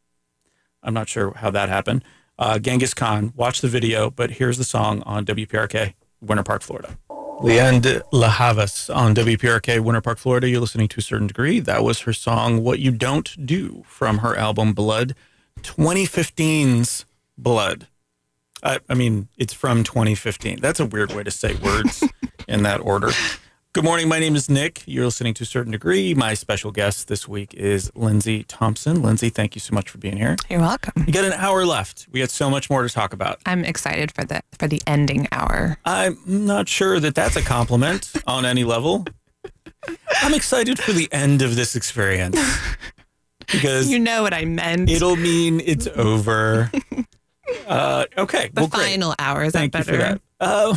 I'm 0.84 0.94
not 0.94 1.08
sure 1.08 1.32
how 1.38 1.50
that 1.52 1.70
happened. 1.70 2.04
Uh, 2.38 2.60
Genghis 2.60 2.94
Khan, 2.94 3.32
watch 3.34 3.62
the 3.62 3.70
video, 3.70 4.12
but 4.12 4.32
here's 4.32 4.58
the 4.58 4.66
song 4.66 5.02
on 5.04 5.26
WPRK, 5.26 5.94
Winter 6.20 6.44
Park, 6.44 6.64
Florida. 6.64 6.98
Lianne 7.10 8.02
La 8.12 8.30
Havas 8.30 8.90
on 8.90 9.16
WPRK, 9.16 9.80
Winter 9.80 10.02
Park, 10.02 10.18
Florida. 10.18 10.50
You're 10.50 10.60
listening 10.60 10.90
to 10.90 11.00
a 11.00 11.04
certain 11.04 11.28
degree. 11.28 11.62
That 11.62 11.86
was 11.86 12.02
her 12.02 12.12
song, 12.12 12.62
What 12.62 12.80
You 12.80 12.92
Don't 12.92 13.46
Do, 13.46 13.86
from 13.88 14.18
her 14.18 14.36
album 14.36 14.74
Blood, 14.74 15.16
2015's 15.62 17.06
Blood. 17.38 17.88
I, 18.64 18.80
I 18.90 18.94
mean, 18.96 19.28
it's 19.38 19.54
from 19.54 19.84
2015. 19.84 20.60
That's 20.62 20.80
a 20.80 20.86
weird 20.86 21.14
way 21.14 21.24
to 21.24 21.32
say 21.32 21.54
words 21.56 22.04
in 22.48 22.64
that 22.64 22.82
order. 22.82 23.12
Good 23.74 23.84
morning. 23.84 24.08
My 24.10 24.18
name 24.18 24.36
is 24.36 24.50
Nick. 24.50 24.82
You're 24.88 25.06
listening 25.06 25.36
to 25.36 25.44
a 25.44 25.46
certain 25.46 25.72
degree. 25.72 26.16
My 26.16 26.34
special 26.34 26.72
guest 26.72 27.08
this 27.10 27.28
week 27.28 27.54
is 27.54 27.92
Lindsay 27.94 28.42
Thompson. 28.44 29.04
Lindsay, 29.04 29.30
thank 29.30 29.54
you 29.54 29.60
so 29.62 29.76
much 29.76 29.92
for 29.92 30.00
being 30.00 30.18
here. 30.18 30.36
You're 30.50 30.62
welcome. 30.62 31.04
You 31.06 31.14
got 31.14 31.26
an 31.26 31.34
hour 31.34 31.64
left. 31.64 32.08
We 32.12 32.20
got 32.20 32.32
so 32.32 32.50
much 32.50 32.72
more 32.72 32.82
to 32.82 32.90
talk 32.90 33.14
about. 33.14 33.40
I'm 33.46 33.64
excited 33.64 34.12
for 34.12 34.24
the 34.24 34.42
for 34.58 34.68
the 34.68 34.82
ending 34.88 35.28
hour. 35.32 35.78
I'm 35.86 36.18
not 36.26 36.68
sure 36.68 37.00
that 37.00 37.14
that's 37.14 37.36
a 37.36 37.44
compliment 37.44 38.12
on 38.26 38.46
any 38.46 38.64
level. 38.64 39.06
I'm 40.24 40.34
excited 40.34 40.80
for 40.80 40.92
the 40.94 41.08
end 41.12 41.44
of 41.44 41.56
this 41.56 41.76
experience 41.76 42.40
because 43.52 43.88
You 43.88 44.00
know 44.00 44.24
what 44.24 44.34
I 44.34 44.46
meant. 44.46 44.90
it'll 44.90 45.16
mean 45.18 45.62
it's 45.64 45.86
over. 45.96 46.72
Uh, 47.68 48.06
okay. 48.18 48.50
the 48.54 48.62
well, 48.62 48.68
great. 48.68 48.84
final 48.92 49.16
hour 49.20 49.44
is 49.44 49.54
Thank 49.54 49.74
that 49.74 49.86
better? 49.86 49.98
that. 49.98 50.22
Uh, 50.40 50.76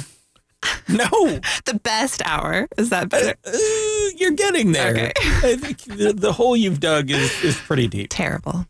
no, 0.89 1.09
The 1.65 1.81
best 1.83 2.23
hour 2.27 2.69
is 2.77 2.91
that 2.91 3.05
uh, 3.05 3.07
better? 3.07 3.35
uh, 3.47 3.57
you're 4.17 4.33
getting 4.33 4.73
there. 4.73 4.91
Okay. 4.91 5.13
I 5.21 5.57
think 5.57 5.79
the, 5.83 6.13
the 6.13 6.33
hole 6.33 6.57
you've 6.57 6.81
dug 6.81 7.11
is, 7.11 7.43
is 7.45 7.57
pretty 7.57 7.89
deep. 7.89 8.09
Terrible. 8.11 8.67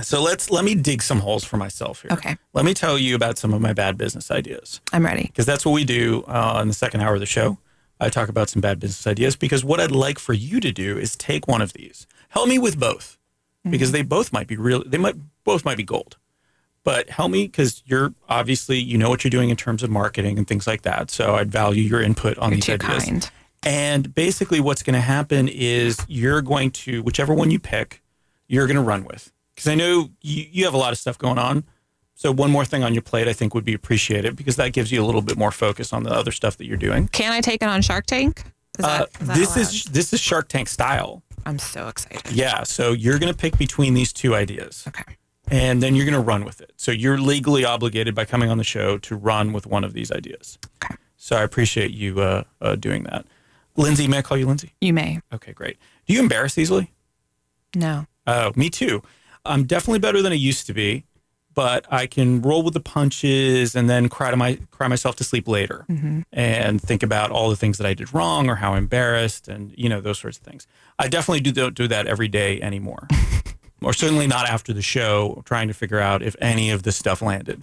So 0.00 0.22
let's 0.22 0.50
let 0.50 0.64
me 0.64 0.74
dig 0.74 1.02
some 1.02 1.20
holes 1.20 1.44
for 1.44 1.56
myself 1.56 2.02
here. 2.02 2.12
Okay. 2.12 2.36
Let 2.52 2.64
me 2.64 2.74
tell 2.74 2.98
you 2.98 3.14
about 3.14 3.38
some 3.38 3.52
of 3.54 3.60
my 3.60 3.72
bad 3.72 3.96
business 3.96 4.30
ideas 4.30 4.80
I'm 4.92 5.04
ready. 5.04 5.22
because 5.24 5.46
that's 5.46 5.64
what 5.64 5.72
we 5.72 5.84
do 5.84 6.24
uh, 6.26 6.58
in 6.62 6.68
the 6.68 6.74
second 6.74 7.00
hour 7.00 7.14
of 7.14 7.20
the 7.20 7.26
show. 7.26 7.58
I 8.00 8.08
talk 8.08 8.28
about 8.28 8.48
some 8.48 8.60
bad 8.60 8.78
business 8.78 9.06
ideas 9.06 9.34
because 9.34 9.64
what 9.64 9.80
I'd 9.80 9.90
like 9.90 10.18
for 10.20 10.32
you 10.32 10.60
to 10.60 10.70
do 10.70 10.96
is 10.98 11.16
take 11.16 11.48
one 11.48 11.60
of 11.62 11.72
these. 11.72 12.06
Help 12.28 12.48
me 12.48 12.58
with 12.58 12.78
both 12.78 13.18
because 13.68 13.90
they 13.92 14.02
both 14.02 14.32
might 14.32 14.46
be 14.46 14.56
real. 14.56 14.82
They 14.86 14.98
might 14.98 15.16
both 15.44 15.64
might 15.64 15.76
be 15.76 15.82
gold. 15.84 16.16
But 16.88 17.10
help 17.10 17.30
me 17.30 17.44
because 17.44 17.82
you're 17.84 18.14
obviously 18.30 18.78
you 18.78 18.96
know 18.96 19.10
what 19.10 19.22
you're 19.22 19.30
doing 19.38 19.50
in 19.50 19.56
terms 19.56 19.82
of 19.82 19.90
marketing 19.90 20.38
and 20.38 20.46
things 20.46 20.66
like 20.66 20.82
that. 20.82 21.10
So 21.10 21.34
I'd 21.34 21.50
value 21.52 21.82
your 21.82 22.00
input 22.00 22.38
on 22.38 22.50
You're 22.50 22.56
these 22.56 22.64
two 22.66 22.72
ideas. 22.74 23.04
kind. 23.04 23.30
And 23.62 24.14
basically, 24.14 24.60
what's 24.60 24.82
going 24.82 24.94
to 24.94 25.00
happen 25.16 25.48
is 25.48 25.98
you're 26.08 26.40
going 26.42 26.70
to, 26.70 27.02
whichever 27.02 27.34
one 27.34 27.50
you 27.50 27.58
pick, 27.58 28.02
you're 28.46 28.66
going 28.66 28.76
to 28.76 28.82
run 28.82 29.04
with. 29.04 29.32
Because 29.54 29.68
I 29.68 29.74
know 29.74 30.10
you, 30.22 30.46
you 30.50 30.64
have 30.64 30.72
a 30.74 30.78
lot 30.78 30.92
of 30.92 30.98
stuff 30.98 31.18
going 31.18 31.38
on. 31.38 31.64
So, 32.14 32.32
one 32.32 32.50
more 32.50 32.64
thing 32.64 32.82
on 32.84 32.94
your 32.94 33.02
plate, 33.02 33.28
I 33.28 33.32
think, 33.34 33.54
would 33.54 33.64
be 33.66 33.74
appreciated 33.74 34.34
because 34.36 34.56
that 34.56 34.72
gives 34.72 34.90
you 34.90 35.02
a 35.02 35.06
little 35.06 35.22
bit 35.22 35.36
more 35.36 35.50
focus 35.52 35.92
on 35.92 36.04
the 36.04 36.10
other 36.10 36.32
stuff 36.32 36.56
that 36.56 36.66
you're 36.66 36.76
doing. 36.78 37.08
Can 37.08 37.32
I 37.32 37.40
take 37.40 37.62
it 37.62 37.68
on 37.68 37.82
Shark 37.82 38.06
Tank? 38.06 38.44
Is 38.78 38.84
Uh, 38.84 38.88
that, 38.88 39.08
is 39.20 39.26
that 39.26 39.36
this 39.36 39.56
allowed? 39.56 39.60
is 39.62 39.84
this 39.84 40.12
is 40.14 40.20
Shark 40.20 40.48
Tank 40.48 40.68
style. 40.68 41.22
I'm 41.44 41.58
so 41.58 41.88
excited. 41.88 42.32
Yeah. 42.32 42.62
So 42.62 42.92
you're 42.92 43.18
going 43.18 43.32
to 43.32 43.38
pick 43.38 43.58
between 43.58 43.92
these 43.94 44.12
two 44.12 44.34
ideas, 44.34 44.84
Okay. 44.88 45.16
And 45.50 45.82
then 45.82 45.94
you're 45.94 46.04
going 46.04 46.14
to 46.14 46.20
run 46.20 46.44
with 46.44 46.60
it. 46.60 46.72
So 46.76 46.90
you're 46.92 47.18
legally 47.18 47.64
obligated 47.64 48.14
by 48.14 48.24
coming 48.24 48.50
on 48.50 48.58
the 48.58 48.64
show 48.64 48.98
to 48.98 49.16
run 49.16 49.52
with 49.52 49.66
one 49.66 49.84
of 49.84 49.92
these 49.92 50.10
ideas. 50.12 50.58
Okay. 50.82 50.94
So 51.16 51.36
I 51.36 51.42
appreciate 51.42 51.90
you 51.90 52.20
uh, 52.20 52.44
uh, 52.60 52.76
doing 52.76 53.04
that. 53.04 53.26
Lindsay, 53.76 54.08
may 54.08 54.18
I 54.18 54.22
call 54.22 54.36
you 54.36 54.46
Lindsay? 54.46 54.74
You 54.80 54.92
may. 54.92 55.20
Okay, 55.32 55.52
great. 55.52 55.78
Do 56.06 56.14
you 56.14 56.20
embarrass 56.20 56.58
easily? 56.58 56.92
No. 57.76 58.06
Oh, 58.26 58.52
me 58.56 58.70
too. 58.70 59.02
I'm 59.44 59.64
definitely 59.64 60.00
better 60.00 60.20
than 60.20 60.32
I 60.32 60.36
used 60.36 60.66
to 60.66 60.74
be, 60.74 61.04
but 61.54 61.86
I 61.90 62.06
can 62.06 62.42
roll 62.42 62.62
with 62.62 62.74
the 62.74 62.80
punches 62.80 63.74
and 63.74 63.88
then 63.88 64.08
cry 64.08 64.30
to 64.30 64.36
my 64.36 64.58
cry 64.70 64.88
myself 64.88 65.16
to 65.16 65.24
sleep 65.24 65.48
later 65.48 65.86
and 66.32 66.80
think 66.80 67.02
about 67.02 67.30
all 67.30 67.50
the 67.50 67.56
things 67.56 67.78
that 67.78 67.86
I 67.86 67.94
did 67.94 68.12
wrong 68.12 68.48
or 68.48 68.56
how 68.56 68.74
embarrassed 68.74 69.48
and 69.48 69.72
you 69.76 69.88
know 69.88 70.00
those 70.00 70.18
sorts 70.18 70.38
of 70.38 70.44
things. 70.44 70.66
I 70.98 71.08
definitely 71.08 71.40
do 71.40 71.52
don't 71.52 71.74
do 71.74 71.88
that 71.88 72.06
every 72.06 72.28
day 72.28 72.60
anymore. 72.60 73.08
or 73.82 73.92
certainly 73.92 74.26
not 74.26 74.48
after 74.48 74.72
the 74.72 74.82
show 74.82 75.42
trying 75.44 75.68
to 75.68 75.74
figure 75.74 75.98
out 76.00 76.22
if 76.22 76.34
any 76.40 76.70
of 76.70 76.82
this 76.82 76.96
stuff 76.96 77.22
landed. 77.22 77.62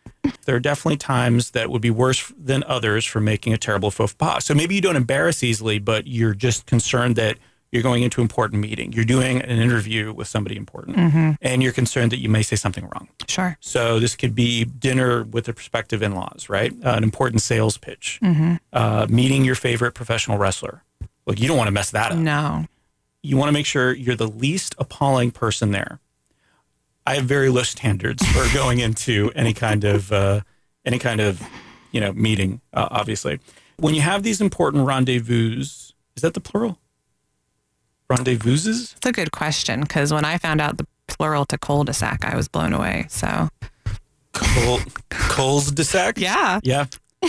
there 0.44 0.56
are 0.56 0.60
definitely 0.60 0.96
times 0.96 1.52
that 1.52 1.70
would 1.70 1.82
be 1.82 1.90
worse 1.90 2.32
than 2.36 2.64
others 2.64 3.04
for 3.04 3.20
making 3.20 3.52
a 3.52 3.58
terrible 3.58 3.90
faux 3.90 4.12
pas. 4.12 4.44
So 4.44 4.54
maybe 4.54 4.74
you 4.74 4.80
don't 4.80 4.96
embarrass 4.96 5.42
easily, 5.42 5.78
but 5.78 6.06
you're 6.06 6.34
just 6.34 6.66
concerned 6.66 7.16
that 7.16 7.38
you're 7.70 7.82
going 7.82 8.02
into 8.02 8.20
an 8.20 8.26
important 8.26 8.60
meeting. 8.60 8.92
You're 8.92 9.06
doing 9.06 9.40
an 9.40 9.58
interview 9.58 10.12
with 10.12 10.28
somebody 10.28 10.56
important, 10.56 11.38
and 11.40 11.62
you're 11.62 11.72
concerned 11.72 12.12
that 12.12 12.18
you 12.18 12.28
may 12.28 12.42
say 12.42 12.54
something 12.54 12.84
wrong. 12.84 13.08
Sure. 13.28 13.56
So 13.60 13.98
this 13.98 14.14
could 14.14 14.34
be 14.34 14.66
dinner 14.66 15.22
with 15.24 15.46
the 15.46 15.54
prospective 15.54 16.02
in-laws, 16.02 16.50
right? 16.50 16.70
Uh, 16.84 16.90
an 16.90 17.02
important 17.02 17.40
sales 17.40 17.78
pitch, 17.78 18.20
uh, 18.74 19.06
meeting 19.08 19.44
your 19.44 19.54
favorite 19.54 19.92
professional 19.92 20.36
wrestler. 20.36 20.82
Look, 21.24 21.40
you 21.40 21.48
don't 21.48 21.56
want 21.56 21.68
to 21.68 21.72
mess 21.72 21.90
that 21.92 22.12
up 22.12 22.18
No. 22.18 22.66
You 23.22 23.36
want 23.36 23.48
to 23.48 23.52
make 23.52 23.66
sure 23.66 23.92
you're 23.94 24.16
the 24.16 24.28
least 24.28 24.74
appalling 24.78 25.30
person 25.30 25.70
there. 25.70 26.00
I 27.06 27.14
have 27.16 27.24
very 27.24 27.48
low 27.48 27.62
standards 27.62 28.24
for 28.28 28.46
going 28.54 28.78
into 28.78 29.30
any 29.34 29.52
kind 29.54 29.84
of 29.84 30.12
uh, 30.12 30.40
any 30.84 30.98
kind 30.98 31.20
of 31.20 31.42
you 31.90 32.00
know 32.00 32.12
meeting. 32.12 32.60
Uh, 32.72 32.88
obviously, 32.90 33.40
when 33.78 33.94
you 33.94 34.00
have 34.02 34.22
these 34.22 34.40
important 34.40 34.86
rendezvous, 34.86 35.60
is 35.60 35.94
that 36.22 36.34
the 36.34 36.40
plural? 36.40 36.78
Rendezvouses? 38.10 38.94
It's 38.96 39.06
a 39.06 39.12
good 39.12 39.32
question 39.32 39.80
because 39.80 40.12
when 40.12 40.24
I 40.24 40.36
found 40.38 40.60
out 40.60 40.76
the 40.76 40.86
plural 41.06 41.44
to 41.46 41.56
cul-de-sac, 41.58 42.24
I 42.24 42.36
was 42.36 42.46
blown 42.46 42.72
away. 42.74 43.06
So 43.08 43.48
Col- 44.32 45.60
de 45.60 45.84
sac? 45.84 46.18
yeah, 46.18 46.60
Yeah. 46.62 46.86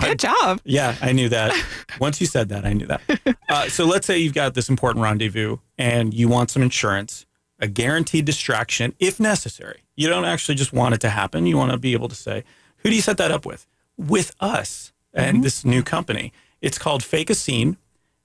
Good 0.00 0.18
job. 0.18 0.60
Yeah, 0.64 0.96
I 1.00 1.12
knew 1.12 1.28
that. 1.28 1.54
Once 2.00 2.20
you 2.20 2.26
said 2.26 2.48
that, 2.48 2.64
I 2.64 2.72
knew 2.72 2.86
that. 2.86 3.00
Uh, 3.48 3.68
so 3.68 3.84
let's 3.84 4.06
say 4.06 4.16
you've 4.16 4.32
got 4.32 4.54
this 4.54 4.70
important 4.70 5.02
rendezvous 5.02 5.58
and 5.76 6.14
you 6.14 6.26
want 6.26 6.50
some 6.50 6.62
insurance, 6.62 7.26
a 7.58 7.66
guaranteed 7.66 8.24
distraction 8.24 8.94
if 8.98 9.20
necessary. 9.20 9.82
You 9.94 10.08
don't 10.08 10.24
actually 10.24 10.54
just 10.54 10.72
want 10.72 10.94
it 10.94 11.02
to 11.02 11.10
happen. 11.10 11.44
You 11.44 11.58
want 11.58 11.70
to 11.70 11.76
be 11.76 11.92
able 11.92 12.08
to 12.08 12.14
say, 12.14 12.44
who 12.78 12.88
do 12.88 12.96
you 12.96 13.02
set 13.02 13.18
that 13.18 13.30
up 13.30 13.44
with? 13.44 13.66
With 13.98 14.34
us 14.40 14.92
and 15.12 15.44
this 15.44 15.66
new 15.66 15.82
company. 15.82 16.32
It's 16.62 16.78
called 16.78 17.04
Fake 17.04 17.28
a 17.28 17.34
Scene. 17.34 17.76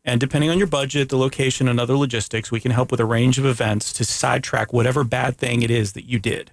And 0.05 0.21
depending 0.21 0.49
on 0.49 0.57
your 0.57 0.67
budget, 0.67 1.09
the 1.09 1.17
location, 1.17 1.67
and 1.67 1.77
other 1.77 1.97
logistics, 1.97 2.49
we 2.49 2.61
can 2.61 2.71
help 2.71 2.89
with 2.91 3.01
a 3.01 3.05
range 3.05 3.37
of 3.37 3.45
events 3.45 3.91
to 3.93 4.05
sidetrack 4.05 4.71
whatever 4.71 5.03
bad 5.03 5.35
thing 5.37 5.61
it 5.61 5.71
is 5.71 5.91
that 5.93 6.05
you 6.05 6.19
did. 6.19 6.51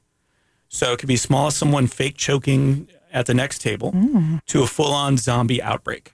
So 0.68 0.92
it 0.92 0.98
could 0.98 1.06
be 1.06 1.14
as 1.14 1.22
small 1.22 1.46
as 1.46 1.56
someone 1.56 1.86
fake 1.86 2.16
choking 2.16 2.88
at 3.14 3.26
the 3.26 3.32
next 3.32 3.60
table 3.60 3.92
mm. 3.92 4.44
to 4.44 4.62
a 4.62 4.66
full 4.66 4.92
on 4.92 5.16
zombie 5.16 5.62
outbreak. 5.62 6.12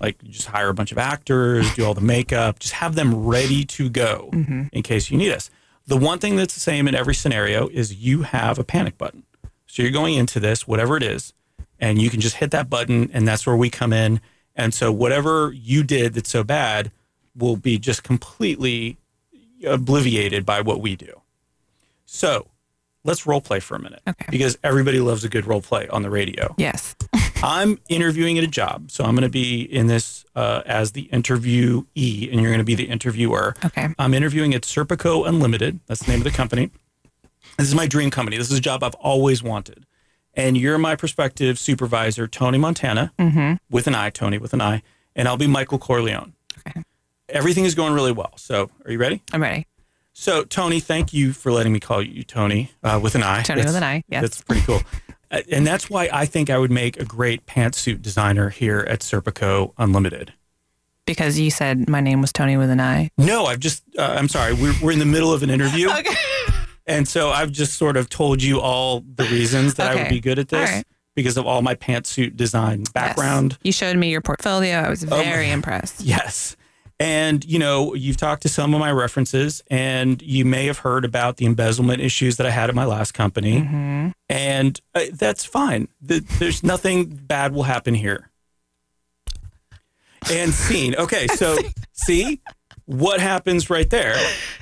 Like 0.00 0.20
you 0.22 0.32
just 0.32 0.48
hire 0.48 0.70
a 0.70 0.74
bunch 0.74 0.90
of 0.90 0.98
actors, 0.98 1.72
do 1.74 1.84
all 1.84 1.94
the 1.94 2.00
makeup, 2.00 2.58
just 2.58 2.74
have 2.74 2.96
them 2.96 3.24
ready 3.24 3.64
to 3.66 3.88
go 3.88 4.30
mm-hmm. 4.32 4.64
in 4.72 4.82
case 4.82 5.10
you 5.10 5.18
need 5.18 5.30
us. 5.30 5.50
The 5.86 5.96
one 5.96 6.18
thing 6.18 6.34
that's 6.34 6.54
the 6.54 6.60
same 6.60 6.88
in 6.88 6.94
every 6.94 7.14
scenario 7.14 7.68
is 7.68 7.94
you 7.94 8.22
have 8.22 8.58
a 8.58 8.64
panic 8.64 8.98
button. 8.98 9.24
So 9.66 9.82
you're 9.82 9.92
going 9.92 10.14
into 10.14 10.40
this, 10.40 10.66
whatever 10.66 10.96
it 10.96 11.02
is, 11.02 11.34
and 11.78 12.00
you 12.00 12.10
can 12.10 12.20
just 12.20 12.36
hit 12.36 12.50
that 12.50 12.68
button, 12.68 13.10
and 13.12 13.28
that's 13.28 13.46
where 13.46 13.56
we 13.56 13.70
come 13.70 13.92
in. 13.92 14.20
And 14.56 14.74
so 14.74 14.90
whatever 14.90 15.52
you 15.52 15.82
did 15.82 16.14
that's 16.14 16.30
so 16.30 16.42
bad 16.42 16.90
will 17.36 17.56
be 17.56 17.78
just 17.78 18.02
completely 18.02 18.96
obliviated 19.64 20.44
by 20.44 20.60
what 20.60 20.80
we 20.80 20.96
do. 20.96 21.20
So 22.04 22.48
let's 23.04 23.26
role 23.26 23.40
play 23.40 23.60
for 23.60 23.74
a 23.74 23.80
minute 23.80 24.00
Okay. 24.08 24.26
because 24.30 24.58
everybody 24.62 25.00
loves 25.00 25.24
a 25.24 25.28
good 25.28 25.46
role 25.46 25.60
play 25.60 25.88
on 25.88 26.02
the 26.02 26.10
radio. 26.10 26.54
Yes. 26.58 26.94
I'm 27.42 27.78
interviewing 27.88 28.38
at 28.38 28.44
a 28.44 28.48
job, 28.48 28.90
so 28.90 29.04
I'm 29.04 29.14
going 29.16 29.22
to 29.22 29.28
be 29.28 29.62
in 29.62 29.88
this 29.88 30.24
uh, 30.36 30.62
as 30.64 30.92
the 30.92 31.08
interviewee, 31.12 32.30
and 32.30 32.40
you're 32.40 32.50
going 32.50 32.58
to 32.58 32.64
be 32.64 32.76
the 32.76 32.88
interviewer. 32.88 33.54
Okay. 33.64 33.88
I'm 33.98 34.14
interviewing 34.14 34.54
at 34.54 34.62
Serpico 34.62 35.26
Unlimited. 35.26 35.80
That's 35.86 36.04
the 36.04 36.12
name 36.12 36.20
of 36.20 36.24
the 36.24 36.30
company. 36.30 36.70
This 37.58 37.66
is 37.68 37.74
my 37.74 37.86
dream 37.86 38.10
company. 38.10 38.36
This 38.38 38.50
is 38.50 38.58
a 38.58 38.60
job 38.62 38.82
I've 38.84 38.94
always 38.94 39.42
wanted. 39.42 39.84
And 40.34 40.56
you're 40.56 40.78
my 40.78 40.96
prospective 40.96 41.58
supervisor, 41.58 42.26
Tony 42.26 42.56
Montana, 42.58 43.12
with 43.70 43.86
an 43.86 43.94
I, 43.94 44.08
Tony 44.10 44.38
with 44.38 44.54
an 44.54 44.62
I, 44.62 44.82
and 45.14 45.28
I'll 45.28 45.36
be 45.36 45.46
Michael 45.46 45.78
Corleone. 45.78 46.32
Okay. 46.66 46.82
Everything 47.28 47.64
is 47.64 47.74
going 47.74 47.92
really 47.92 48.12
well. 48.12 48.32
So, 48.36 48.70
are 48.86 48.92
you 48.92 48.98
ready? 48.98 49.20
I'm 49.32 49.42
ready. 49.42 49.66
So, 50.14 50.44
Tony, 50.44 50.80
thank 50.80 51.12
you 51.12 51.32
for 51.32 51.52
letting 51.52 51.72
me 51.72 51.80
call 51.80 52.02
you 52.02 52.22
Tony 52.22 52.70
uh, 52.82 53.00
with 53.02 53.14
an 53.14 53.22
I. 53.22 53.42
Tony 53.42 53.64
with 53.64 53.74
an 53.74 53.82
I, 53.82 54.02
yes. 54.08 54.22
That's 54.22 54.42
pretty 54.42 54.62
cool. 54.62 54.80
Uh, 55.30 55.40
and 55.50 55.66
that's 55.66 55.88
why 55.88 56.10
I 56.12 56.26
think 56.26 56.50
I 56.50 56.58
would 56.58 56.70
make 56.70 57.00
a 57.00 57.04
great 57.04 57.46
pantsuit 57.46 58.02
designer 58.02 58.50
here 58.50 58.80
at 58.80 59.00
Serpico 59.00 59.72
Unlimited. 59.78 60.34
Because 61.06 61.38
you 61.38 61.50
said 61.50 61.88
my 61.88 62.00
name 62.00 62.20
was 62.20 62.32
Tony 62.32 62.56
with 62.56 62.70
an 62.70 62.80
I. 62.80 63.10
No, 63.16 63.46
I've 63.46 63.58
just, 63.58 63.82
uh, 63.98 64.02
I'm 64.02 64.28
sorry, 64.28 64.52
we're, 64.52 64.74
we're 64.82 64.92
in 64.92 64.98
the 64.98 65.06
middle 65.06 65.32
of 65.32 65.42
an 65.42 65.50
interview. 65.50 65.88
Okay. 65.98 66.14
And 66.84 67.06
so 67.06 67.30
I've 67.30 67.52
just 67.52 67.74
sort 67.74 67.96
of 67.96 68.08
told 68.08 68.42
you 68.42 68.60
all 68.60 69.04
the 69.14 69.22
reasons 69.24 69.74
that 69.74 69.92
I 69.92 69.94
would 69.94 70.08
be 70.08 70.20
good 70.20 70.40
at 70.40 70.48
this 70.48 70.68
right. 70.68 70.84
because 71.14 71.36
of 71.36 71.46
all 71.46 71.62
my 71.62 71.76
pantsuit 71.76 72.36
design 72.36 72.84
background. 72.92 73.52
Yes. 73.52 73.58
You 73.62 73.72
showed 73.72 73.96
me 73.96 74.10
your 74.10 74.20
portfolio. 74.20 74.78
I 74.78 74.90
was 74.90 75.04
Oh 75.04 75.06
very 75.06 75.50
impressed. 75.50 76.00
Yes. 76.04 76.56
And, 77.00 77.44
you 77.44 77.58
know, 77.58 77.94
you've 77.94 78.16
talked 78.16 78.42
to 78.42 78.48
some 78.48 78.74
of 78.74 78.80
my 78.80 78.92
references, 78.92 79.60
and 79.70 80.22
you 80.22 80.44
may 80.44 80.66
have 80.66 80.78
heard 80.78 81.04
about 81.04 81.36
the 81.38 81.46
embezzlement 81.46 82.00
issues 82.00 82.36
that 82.36 82.46
I 82.46 82.50
had 82.50 82.68
at 82.68 82.76
my 82.76 82.84
last 82.84 83.12
company. 83.12 83.60
hmm 83.60 84.08
And 84.28 84.80
uh, 84.94 85.06
that's 85.12 85.44
fine. 85.44 85.88
Th- 86.06 86.22
There's 86.38 86.62
nothing 86.62 87.06
bad 87.06 87.52
will 87.54 87.64
happen 87.64 87.94
here. 87.94 88.30
And 90.30 90.52
scene. 90.54 90.94
Okay, 90.96 91.26
so 91.26 91.58
see, 91.92 92.40
what 92.86 93.20
happens 93.20 93.68
right 93.68 93.88
there? 93.90 94.14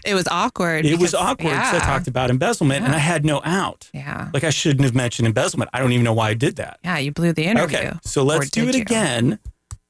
It 0.07 0.15
was 0.15 0.27
awkward. 0.29 0.87
It 0.87 0.93
was 0.93 1.11
because- 1.11 1.15
awkward 1.15 1.51
because 1.51 1.75
I 1.75 1.79
talked 1.81 2.09
about 2.09 2.31
embezzlement 2.31 2.85
and 2.87 2.95
I 2.95 2.99
had 2.99 3.25
no 3.27 3.43
out. 3.45 3.91
Yeah. 3.93 4.31
Like 4.33 4.45
I 4.45 4.51
shouldn't 4.51 4.85
have 4.85 4.95
mentioned 4.95 5.27
embezzlement. 5.27 5.69
I 5.75 5.79
don't 5.81 5.93
even 5.93 6.05
know 6.05 6.15
why 6.15 6.31
I 6.31 6.35
did 6.35 6.57
that. 6.57 6.79
Yeah, 6.83 6.97
you 6.99 7.13
blew 7.13 7.35
the 7.35 7.45
interview. 7.45 7.77
Okay, 7.79 7.93
so 8.03 8.23
let's 8.23 8.49
do 8.49 8.67
it 8.69 8.75
you? 8.77 8.81
again, 8.81 9.39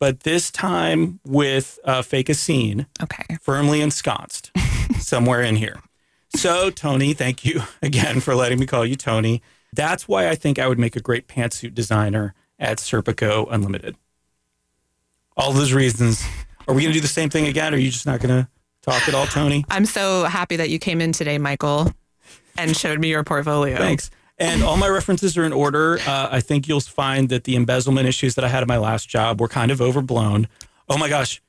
but 0.00 0.20
this 0.20 0.50
time 0.50 1.20
with 1.24 1.78
uh, 1.84 2.02
fake 2.02 2.28
a 2.28 2.34
scene 2.34 2.86
Okay. 3.00 3.36
firmly 3.40 3.80
ensconced 3.80 4.50
somewhere 4.98 5.42
in 5.42 5.54
here. 5.56 5.76
So, 6.34 6.70
Tony, 6.70 7.12
thank 7.12 7.44
you 7.44 7.62
again 7.82 8.20
for 8.20 8.34
letting 8.34 8.58
me 8.58 8.66
call 8.66 8.84
you 8.84 8.96
Tony. 8.96 9.42
That's 9.72 10.08
why 10.08 10.28
I 10.28 10.34
think 10.34 10.58
I 10.58 10.66
would 10.66 10.78
make 10.78 10.96
a 10.96 11.00
great 11.00 11.28
pantsuit 11.28 11.74
designer 11.74 12.34
at 12.58 12.78
Serpico 12.78 13.46
Unlimited. 13.50 13.94
All 15.36 15.52
those 15.52 15.72
reasons. 15.72 16.24
Are 16.68 16.74
we 16.74 16.82
going 16.82 16.92
to 16.92 16.98
do 16.98 17.00
the 17.00 17.08
same 17.08 17.30
thing 17.30 17.46
again? 17.46 17.72
Or 17.72 17.76
are 17.76 17.80
you 17.80 17.90
just 17.90 18.06
not 18.06 18.20
going 18.20 18.42
to 18.42 18.48
talk 18.82 19.08
at 19.08 19.14
all, 19.14 19.26
Tony? 19.26 19.64
I'm 19.70 19.86
so 19.86 20.24
happy 20.24 20.56
that 20.56 20.70
you 20.70 20.78
came 20.78 21.00
in 21.00 21.12
today, 21.12 21.38
Michael, 21.38 21.92
and 22.58 22.76
showed 22.76 22.98
me 23.00 23.08
your 23.08 23.24
portfolio. 23.24 23.76
Thanks. 23.78 24.10
And 24.40 24.62
all 24.62 24.78
my 24.78 24.88
references 24.88 25.36
are 25.36 25.44
in 25.44 25.52
order. 25.52 25.98
Uh, 26.06 26.28
I 26.30 26.40
think 26.40 26.66
you'll 26.66 26.80
find 26.80 27.28
that 27.28 27.44
the 27.44 27.56
embezzlement 27.56 28.08
issues 28.08 28.34
that 28.36 28.44
I 28.44 28.48
had 28.48 28.62
at 28.62 28.68
my 28.68 28.78
last 28.78 29.08
job 29.08 29.40
were 29.40 29.48
kind 29.48 29.70
of 29.70 29.80
overblown. 29.82 30.48
Oh 30.88 30.96
my 30.96 31.08
gosh, 31.08 31.42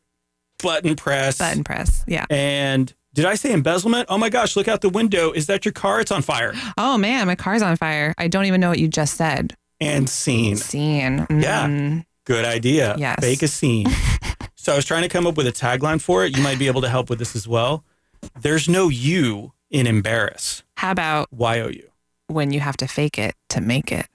button 0.62 0.96
press. 0.96 1.38
Button 1.38 1.64
press. 1.64 2.04
Yeah. 2.06 2.26
And 2.30 2.94
did 3.14 3.26
I 3.26 3.36
say 3.36 3.54
embezzlement? 3.54 4.08
Oh 4.10 4.18
my 4.18 4.30
gosh, 4.30 4.56
look 4.56 4.68
out 4.68 4.82
the 4.82 4.89
window. 4.89 5.32
Is 5.32 5.48
that 5.48 5.66
your 5.66 5.72
car? 5.72 6.02
It's 6.02 6.12
on 6.12 6.22
fire. 6.22 6.54
Oh 6.78 6.98
man, 6.98 7.28
my 7.28 7.36
car's 7.36 7.62
on 7.62 7.76
fire. 7.78 8.14
I 8.18 8.28
don't 8.28 8.46
even 8.46 8.62
know 8.62 8.70
what 8.70 8.80
you 8.80 8.88
just 8.88 9.16
said. 9.16 9.56
And 9.80 10.10
scene. 10.10 10.58
Scene. 10.58 11.26
Yeah. 11.30 11.68
Mm. 11.68 12.06
Good 12.26 12.46
idea. 12.46 12.96
Yes. 12.98 13.20
Fake 13.20 13.42
a 13.42 13.48
scene. 13.48 13.88
so 14.56 14.74
I 14.74 14.76
was 14.76 14.86
trying 14.86 15.04
to 15.04 15.10
come 15.10 15.26
up 15.26 15.38
with 15.38 15.48
a 15.48 15.52
tagline 15.52 16.00
for 16.00 16.24
it. 16.24 16.38
You 16.38 16.44
might 16.44 16.60
be 16.60 16.68
able 16.68 16.82
to 16.82 16.89
help 16.89 17.10
with 17.10 17.20
this 17.20 17.36
as 17.36 17.48
well. 17.48 17.84
There's 18.39 18.70
no 18.70 18.89
you 18.89 19.54
in 19.72 19.88
embarrass. 19.88 20.64
How 20.78 20.92
about 20.92 21.32
Y 21.32 21.60
O 21.60 21.68
U. 21.70 21.91
when 22.32 22.52
you 22.52 22.60
have 22.60 22.78
to 22.78 22.88
fake 22.88 23.18
it 23.18 23.36
to 23.50 23.62
make 23.62 23.92
it? 23.92 24.08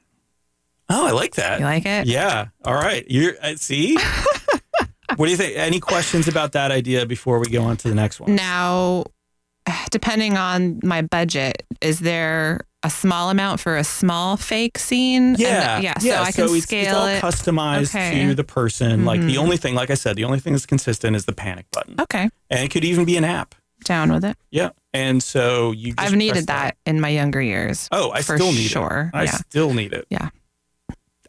Oh, 0.88 1.06
I 1.06 1.10
like 1.12 1.34
that. 1.34 1.58
You 1.60 1.64
like 1.66 1.84
it? 1.86 2.06
Yeah. 2.06 2.46
All 2.64 2.74
right. 2.74 3.04
You're 3.10 3.34
uh, 3.42 3.54
see. 3.56 3.96
what 5.16 5.26
do 5.26 5.30
you 5.30 5.36
think? 5.36 5.56
Any 5.56 5.80
questions 5.80 6.28
about 6.28 6.52
that 6.52 6.70
idea 6.70 7.06
before 7.06 7.38
we 7.38 7.48
go 7.48 7.62
on 7.64 7.76
to 7.78 7.88
the 7.88 7.94
next 7.94 8.20
one? 8.20 8.34
Now, 8.34 9.04
depending 9.90 10.36
on 10.36 10.80
my 10.84 11.02
budget, 11.02 11.64
is 11.80 12.00
there 12.00 12.60
a 12.84 12.90
small 12.90 13.30
amount 13.30 13.58
for 13.58 13.76
a 13.76 13.82
small 13.82 14.36
fake 14.36 14.78
scene? 14.78 15.30
And 15.30 15.38
Yeah, 15.40 15.80
yeah. 15.80 15.98
So 15.98 16.14
I 16.22 16.30
can 16.30 16.44
it's, 16.54 16.62
scale 16.64 16.84
it's 16.84 16.92
all 16.94 17.06
it. 17.06 17.20
customized 17.22 17.94
Okay. 17.94 18.26
to 18.26 18.34
the 18.34 18.44
person. 18.44 19.04
Like 19.04 19.20
the 19.22 19.34
Mhm. 19.34 19.38
only 19.38 19.56
thing, 19.56 19.74
like 19.74 19.90
I 19.90 19.94
said, 19.94 20.14
the 20.14 20.24
only 20.24 20.38
thing 20.38 20.52
that's 20.52 20.66
consistent 20.66 21.16
is 21.16 21.24
the 21.24 21.32
panic 21.32 21.66
button, 21.72 21.96
Okay. 22.00 22.28
and 22.48 22.60
it 22.64 22.70
could 22.70 22.84
even 22.84 23.04
be 23.04 23.16
an 23.16 23.24
app. 23.24 23.56
Down 23.86 24.12
with 24.12 24.24
it. 24.24 24.36
Yeah, 24.50 24.70
and 24.92 25.22
so 25.22 25.72
you. 25.72 25.94
Just 25.94 26.00
I've 26.00 26.16
needed 26.16 26.46
that 26.48 26.76
in 26.86 27.00
my 27.00 27.08
younger 27.08 27.40
years. 27.40 27.88
Oh, 27.92 28.10
I 28.10 28.20
still 28.20 28.52
need 28.52 28.68
sure. 28.68 29.10
it. 29.12 29.16
I 29.16 29.24
Yeah. 29.24 29.30
still 29.32 29.72
need 29.74 29.92
it. 29.92 30.06
Yeah. 30.10 30.28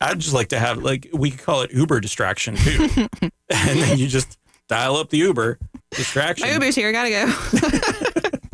I'd 0.01 0.20
just 0.20 0.34
like 0.34 0.49
to 0.49 0.60
have 0.60 0.78
like 0.80 1.08
we 1.14 1.32
could 1.32 1.41
call 1.41 1.62
it 1.62 1.72
Uber 1.72 1.99
distraction 2.01 2.55
too, 2.55 2.88
and 3.22 3.32
then 3.49 3.97
you 3.97 4.08
just 4.08 4.38
dial 4.68 4.95
up 4.97 5.10
the 5.10 5.18
Uber 5.18 5.58
distraction. 5.91 6.47
My 6.47 6.53
Uber's 6.53 6.76
here. 6.76 6.89
I 6.89 6.91
Gotta 6.91 7.10
go. 7.10 8.30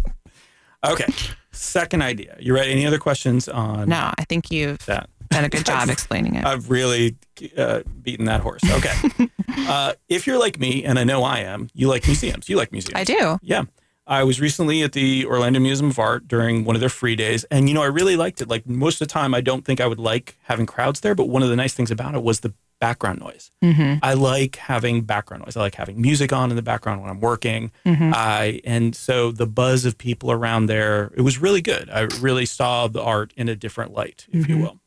Okay. 0.85 1.05
Second 1.53 2.01
idea. 2.01 2.35
You 2.39 2.53
ready? 2.53 2.71
Any 2.71 2.85
other 2.85 2.97
questions 2.99 3.47
on 3.47 3.87
no, 3.87 4.11
I 4.17 4.25
think 4.25 4.51
you've 4.51 4.85
that? 4.85 5.09
done 5.29 5.45
a 5.45 5.49
good 5.49 5.65
job 5.65 5.87
explaining 5.89 6.35
it. 6.35 6.45
I've 6.45 6.69
really 6.69 7.15
uh, 7.57 7.83
beaten 8.01 8.25
that 8.25 8.41
horse. 8.41 8.61
Okay. 8.69 9.29
uh, 9.59 9.93
if 10.09 10.27
you're 10.27 10.39
like 10.39 10.59
me, 10.59 10.83
and 10.83 10.99
I 10.99 11.05
know 11.05 11.23
I 11.23 11.39
am, 11.39 11.69
you 11.73 11.87
like 11.87 12.05
museums. 12.05 12.49
You 12.49 12.57
like 12.57 12.73
museums. 12.73 12.99
I 12.99 13.05
do. 13.05 13.39
Yeah. 13.41 13.63
I 14.05 14.23
was 14.23 14.41
recently 14.41 14.83
at 14.83 14.91
the 14.91 15.25
Orlando 15.25 15.59
Museum 15.59 15.89
of 15.89 15.97
Art 15.99 16.27
during 16.27 16.65
one 16.65 16.75
of 16.75 16.79
their 16.81 16.89
free 16.89 17.15
days. 17.15 17.45
And, 17.45 17.69
you 17.69 17.73
know, 17.75 17.81
I 17.81 17.85
really 17.87 18.15
liked 18.17 18.41
it. 18.41 18.49
Like 18.49 18.67
most 18.67 18.95
of 19.01 19.07
the 19.07 19.11
time, 19.13 19.33
I 19.33 19.39
don't 19.41 19.63
think 19.63 19.79
I 19.79 19.87
would 19.87 19.99
like 19.99 20.37
having 20.43 20.65
crowds 20.65 20.99
there. 20.99 21.15
But 21.15 21.29
one 21.29 21.41
of 21.41 21.49
the 21.49 21.55
nice 21.55 21.73
things 21.73 21.89
about 21.89 22.13
it 22.13 22.21
was 22.21 22.41
the 22.41 22.53
background 22.81 23.21
noise. 23.21 23.49
Mm-hmm. 23.63 23.99
I 24.03 24.13
like 24.13 24.57
having 24.57 25.03
background 25.03 25.45
noise. 25.45 25.55
I 25.55 25.61
like 25.61 25.75
having 25.75 26.01
music 26.01 26.33
on 26.33 26.49
in 26.49 26.57
the 26.57 26.61
background 26.61 26.99
when 27.01 27.09
I'm 27.09 27.21
working. 27.21 27.71
Mm-hmm. 27.85 28.11
I 28.13 28.59
and 28.65 28.93
so 28.93 29.31
the 29.31 29.47
buzz 29.47 29.85
of 29.85 29.97
people 29.97 30.31
around 30.31 30.65
there, 30.65 31.13
it 31.15 31.21
was 31.21 31.37
really 31.37 31.61
good. 31.61 31.89
I 31.89 32.01
really 32.19 32.45
saw 32.45 32.89
the 32.89 33.01
art 33.01 33.31
in 33.37 33.47
a 33.47 33.55
different 33.55 33.93
light, 33.93 34.25
if 34.33 34.49
you 34.49 34.57
Mhm. 34.57 34.61
will. 34.61 34.79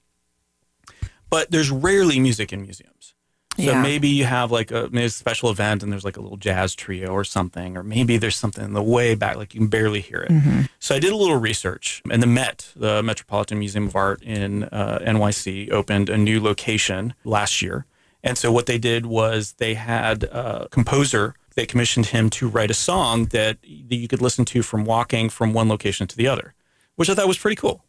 But 1.30 1.50
there's 1.50 1.70
rarely 1.70 2.20
music 2.20 2.52
in 2.52 2.60
museums. 2.60 3.14
So 3.56 3.62
Yeah. 3.62 3.82
maybe 3.82 4.08
you 4.08 4.24
have 4.24 4.50
like 4.50 4.70
a, 4.70 4.88
maybe 4.92 5.06
a 5.06 5.10
special 5.10 5.50
event 5.50 5.82
and 5.82 5.90
there's 5.90 6.04
like 6.04 6.16
a 6.16 6.20
little 6.20 6.36
jazz 6.36 6.74
trio 6.74 7.08
or 7.08 7.24
something, 7.24 7.76
or 7.76 7.82
maybe 7.82 8.16
there's 8.18 8.36
something 8.36 8.64
in 8.64 8.72
the 8.74 8.82
way 8.82 9.14
back, 9.14 9.36
like 9.36 9.54
you 9.54 9.60
can 9.60 9.68
barely 9.68 10.00
hear 10.00 10.20
it. 10.20 10.30
Mm-hmm. 10.30 10.62
So 10.78 10.94
I 10.94 10.98
did 10.98 11.12
a 11.12 11.16
little 11.16 11.36
research, 11.36 12.02
and 12.10 12.22
the 12.22 12.26
Met, 12.26 12.72
the 12.76 13.02
Metropolitan 13.02 13.58
Museum 13.58 13.86
of 13.86 13.96
Art 13.96 14.22
in 14.22 14.64
uh, 14.64 14.98
NYC, 15.02 15.70
opened 15.70 16.08
a 16.10 16.18
new 16.18 16.40
location 16.40 17.14
last 17.24 17.62
year. 17.62 17.86
And 18.22 18.36
so 18.36 18.50
what 18.52 18.66
they 18.66 18.78
did 18.78 19.06
was 19.06 19.54
they 19.58 19.74
had 19.74 20.24
a 20.24 20.68
composer. 20.70 21.34
They 21.54 21.64
commissioned 21.64 22.06
him 22.06 22.28
to 22.30 22.48
write 22.48 22.70
a 22.70 22.74
song 22.74 23.26
that, 23.26 23.62
that 23.62 23.96
you 23.96 24.08
could 24.08 24.20
listen 24.20 24.44
to 24.46 24.62
from 24.62 24.84
walking 24.84 25.30
from 25.30 25.52
one 25.54 25.68
location 25.68 26.06
to 26.08 26.16
the 26.16 26.28
other, 26.28 26.52
which 26.96 27.08
I 27.08 27.14
thought 27.14 27.28
was 27.28 27.38
pretty 27.38 27.56
cool. 27.56 27.84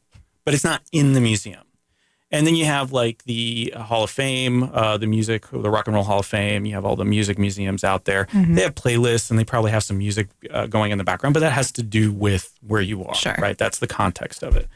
But 0.46 0.54
it's 0.54 0.64
not 0.64 0.84
in 0.94 1.14
the 1.14 1.20
museum. 1.22 1.64
And 2.30 2.46
then 2.46 2.56
you 2.56 2.66
have 2.66 2.92
like 2.92 3.24
the 3.24 3.74
Hall 3.78 4.04
of 4.04 4.10
Fame, 4.10 4.64
uh, 4.74 4.98
the 4.98 5.08
music, 5.08 5.46
the 5.50 5.70
Rock 5.70 5.88
and 5.88 5.96
Roll 5.96 6.04
Hall 6.04 6.20
of 6.20 6.26
Fame. 6.26 6.66
You 6.66 6.74
have 6.76 6.84
all 6.86 6.98
the 6.98 7.06
music 7.06 7.40
museums 7.40 7.84
out 7.86 8.04
there. 8.04 8.26
Mm-hmm. 8.26 8.56
They 8.56 8.64
have 8.64 8.76
playlists 8.76 9.30
and 9.30 9.40
they 9.40 9.46
probably 9.46 9.72
have 9.72 9.84
some 9.84 9.98
music 9.98 10.28
uh, 10.52 10.68
going 10.68 10.92
in 10.92 10.98
the 10.98 11.06
background, 11.06 11.34
but 11.34 11.40
that 11.40 11.54
has 11.54 11.72
to 11.74 11.84
do 11.84 12.12
with 12.12 12.54
where 12.66 12.82
you 12.82 13.06
are, 13.06 13.16
Sure. 13.16 13.36
right? 13.40 13.58
That's 13.58 13.80
the 13.80 13.88
context 13.88 14.44
of 14.44 14.58
it. 14.58 14.68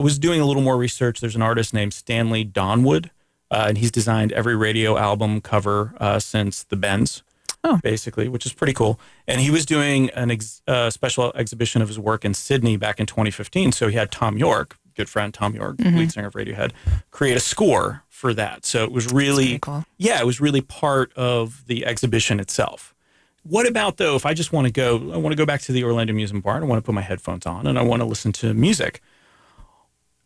I 0.00 0.02
was 0.02 0.18
doing 0.18 0.40
a 0.40 0.46
little 0.46 0.62
more 0.62 0.78
research. 0.78 1.20
There's 1.20 1.36
an 1.36 1.42
artist 1.42 1.74
named 1.74 1.92
Stanley 1.92 2.42
Donwood, 2.44 3.10
uh, 3.50 3.66
and 3.68 3.76
he's 3.78 3.90
designed 3.90 4.32
every 4.32 4.56
radio 4.56 4.96
album 4.96 5.40
cover 5.42 5.92
uh, 6.00 6.18
since 6.18 6.64
the 6.64 6.76
Bends, 6.76 7.22
Oh. 7.62 7.80
basically, 7.82 8.28
which 8.28 8.44
is 8.46 8.52
pretty 8.54 8.72
cool. 8.72 8.98
And 9.28 9.40
he 9.42 9.50
was 9.50 9.64
doing 9.66 10.08
an 10.10 10.30
ex- 10.30 10.62
uh, 10.66 10.88
special 10.90 11.32
exhibition 11.34 11.80
of 11.82 11.88
his 11.88 11.98
work 11.98 12.24
in 12.24 12.32
Sydney 12.34 12.76
back 12.78 12.98
in 12.98 13.04
2015. 13.06 13.72
So 13.72 13.88
he 13.88 13.96
had 13.96 14.10
Thom 14.10 14.36
Yorke, 14.36 14.76
good 14.96 15.08
friend 15.08 15.32
Thom 15.34 15.54
Yorke, 15.54 15.76
Mm-hmm. 15.78 15.96
lead 15.98 16.12
singer 16.12 16.28
of 16.28 16.34
Radiohead, 16.34 16.72
create 17.10 17.36
a 17.36 17.40
score 17.40 18.02
for 18.08 18.32
that. 18.34 18.64
So 18.64 18.84
it 18.84 18.92
was 18.92 19.12
really 19.12 19.58
cool. 19.58 19.84
yeah, 19.98 20.20
it 20.20 20.26
was 20.26 20.40
really 20.40 20.60
part 20.60 21.12
of 21.14 21.64
the 21.66 21.84
exhibition 21.86 22.40
itself. 22.40 22.94
What 23.42 23.66
about 23.68 23.98
though 23.98 24.16
if 24.16 24.24
I 24.24 24.32
just 24.32 24.52
want 24.52 24.66
to 24.66 24.72
go 24.72 25.12
I 25.12 25.16
want 25.18 25.32
to 25.32 25.36
go 25.36 25.44
back 25.44 25.60
to 25.62 25.72
the 25.72 25.84
Orlando 25.84 26.12
Museum 26.14 26.40
Bar, 26.40 26.56
I 26.56 26.64
want 26.64 26.82
to 26.82 26.86
put 26.86 26.94
my 26.94 27.02
headphones 27.02 27.44
on 27.44 27.66
and 27.66 27.78
I 27.78 27.82
want 27.82 28.00
to 28.00 28.06
listen 28.06 28.32
to 28.32 28.54
music. 28.54 29.00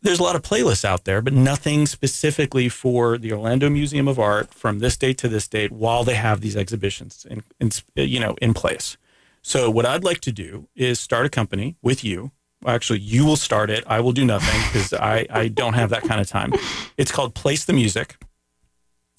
There's 0.01 0.21
a 0.21 0.23
lot 0.23 0.37
of 0.37 0.43
playlists 0.43 0.85
out 0.85 1.05
there, 1.05 1.21
but 1.21 1.33
nothing 1.33 1.85
specifically 1.87 2.69
for 2.69 3.19
the 3.19 3.33
Orlando 3.33 3.69
Museum 3.69 4.07
of 4.07 4.21
Art 4.21 4.55
from 4.55 4.79
this 4.79 4.97
date 4.97 5.19
to 5.19 5.29
this 5.29 5.49
date 5.49 5.73
while 5.73 6.05
they 6.05 6.15
have 6.15 6.41
these 6.41 6.57
exhibitions 6.57 7.27
in, 7.29 7.43
in 7.59 7.71
you 7.97 8.21
know 8.21 8.37
in 8.41 8.55
place. 8.55 8.97
So 9.43 9.69
what 9.71 9.85
I'd 9.87 10.05
like 10.05 10.21
to 10.21 10.31
do 10.33 10.69
is 10.77 11.01
start 11.01 11.27
a 11.27 11.29
company 11.29 11.75
with 11.83 12.05
you. 12.05 12.31
Actually, 12.67 12.99
you 13.01 13.25
will 13.25 13.37
start 13.37 13.71
it. 13.71 13.85
I 13.87 14.01
will 14.01 14.13
do 14.13 14.25
nothing 14.25 14.61
because 14.67 14.93
I, 14.93 15.27
I 15.31 15.49
don't 15.49 15.75
have 15.75 15.91
that 15.91 16.03
kind 16.03 16.21
of 16.21 16.27
time. 16.27 16.53
It's 16.97 17.13
called 17.13 17.35
Place 17.35 17.65
the 17.65 17.73
Music. 17.73 18.17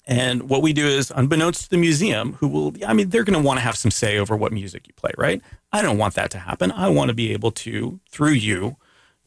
And 0.06 0.50
what 0.50 0.62
we 0.62 0.74
do 0.74 0.88
is, 0.88 1.12
unbeknownst 1.16 1.66
to 1.66 1.70
the 1.70 1.78
museum, 1.78 2.34
who 2.34 2.48
will, 2.48 2.74
I 2.86 2.94
mean, 2.94 3.10
they're 3.10 3.24
going 3.24 3.40
to 3.40 3.46
want 3.46 3.60
to 3.60 3.64
have 3.64 3.78
some 3.78 3.92
say 3.92 4.18
over 4.18 4.36
what 4.36 4.52
music 4.52 4.88
you 4.88 4.94
play, 4.96 5.12
right? 5.18 5.42
I 5.72 5.84
don't 5.84 6.00
want 6.00 6.16
that 6.16 6.32
to 6.32 6.40
happen. 6.40 6.72
I 6.72 6.90
want 6.90 7.10
to 7.10 7.14
be 7.14 7.32
able 7.32 7.52
to, 7.52 8.00
through 8.10 8.32
you, 8.32 8.78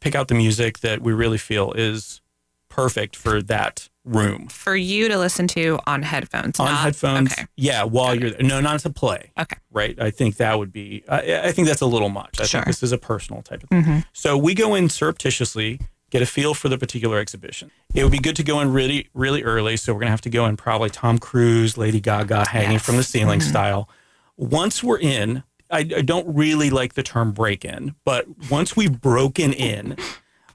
pick 0.01 0.17
out 0.17 0.27
the 0.27 0.35
music 0.35 0.81
that 0.81 1.01
we 1.01 1.13
really 1.13 1.39
feel 1.39 1.73
is 1.73 2.21
perfect 2.69 3.15
for 3.15 3.41
that 3.43 3.89
room. 4.05 4.49
For 4.49 4.75
you 4.75 5.09
to 5.09 5.19
listen 5.19 5.47
to 5.49 5.79
on 5.87 6.03
headphones. 6.03 6.59
On 6.59 6.67
not- 6.67 6.81
headphones, 6.81 7.33
Okay. 7.33 7.47
yeah, 7.57 7.85
while 7.85 8.15
you're 8.15 8.31
there. 8.31 8.43
No, 8.43 8.61
not 8.61 8.81
to 8.81 8.91
play, 8.91 9.31
Okay. 9.39 9.57
right? 9.71 10.01
I 10.01 10.11
think 10.11 10.37
that 10.39 10.59
would 10.59 10.73
be, 10.73 11.05
I, 11.09 11.49
I 11.49 11.53
think 11.53 11.69
that's 11.69 11.81
a 11.83 11.87
little 11.87 12.09
much. 12.09 12.41
I 12.41 12.45
Sure. 12.45 12.61
think 12.61 12.67
this 12.67 12.83
is 12.83 12.93
a 12.93 12.99
personal 12.99 13.43
type 13.43 13.63
of 13.63 13.69
thing. 13.69 13.83
Mm-hmm. 13.83 13.99
So 14.13 14.37
we 14.37 14.55
go 14.55 14.75
in 14.75 14.89
surreptitiously, 14.89 15.81
get 16.11 16.21
a 16.21 16.27
feel 16.27 16.53
for 16.55 16.69
the 16.69 16.77
particular 16.79 17.19
exhibition. 17.19 17.71
It 17.95 18.03
would 18.03 18.13
be 18.13 18.19
good 18.19 18.37
to 18.37 18.43
go 18.43 18.61
in 18.61 18.73
really, 18.73 19.09
really 19.15 19.43
early. 19.45 19.77
So 19.77 19.95
we're 19.95 20.01
gonna 20.01 20.11
have 20.11 20.21
to 20.23 20.31
go 20.31 20.47
in 20.47 20.57
probably 20.57 20.91
Tom 20.91 21.19
Cruise, 21.19 21.79
Lady 21.79 22.01
Gaga, 22.01 22.49
hanging 22.49 22.73
Yes. 22.73 22.83
from 22.85 22.97
the 22.97 23.03
ceiling 23.05 23.41
Mhm. 23.41 23.49
style. 23.49 23.89
Once 24.37 24.83
we're 24.83 24.99
in, 24.99 25.43
I, 25.71 25.79
I 25.79 26.03
don't 26.03 26.35
really 26.35 26.69
like 26.71 26.95
the 26.95 27.03
term 27.03 27.33
break 27.33 27.65
in, 27.65 27.95
but 28.05 28.27
once 28.51 28.77
we've 28.77 29.01
broken 29.01 29.53
in, 29.55 29.97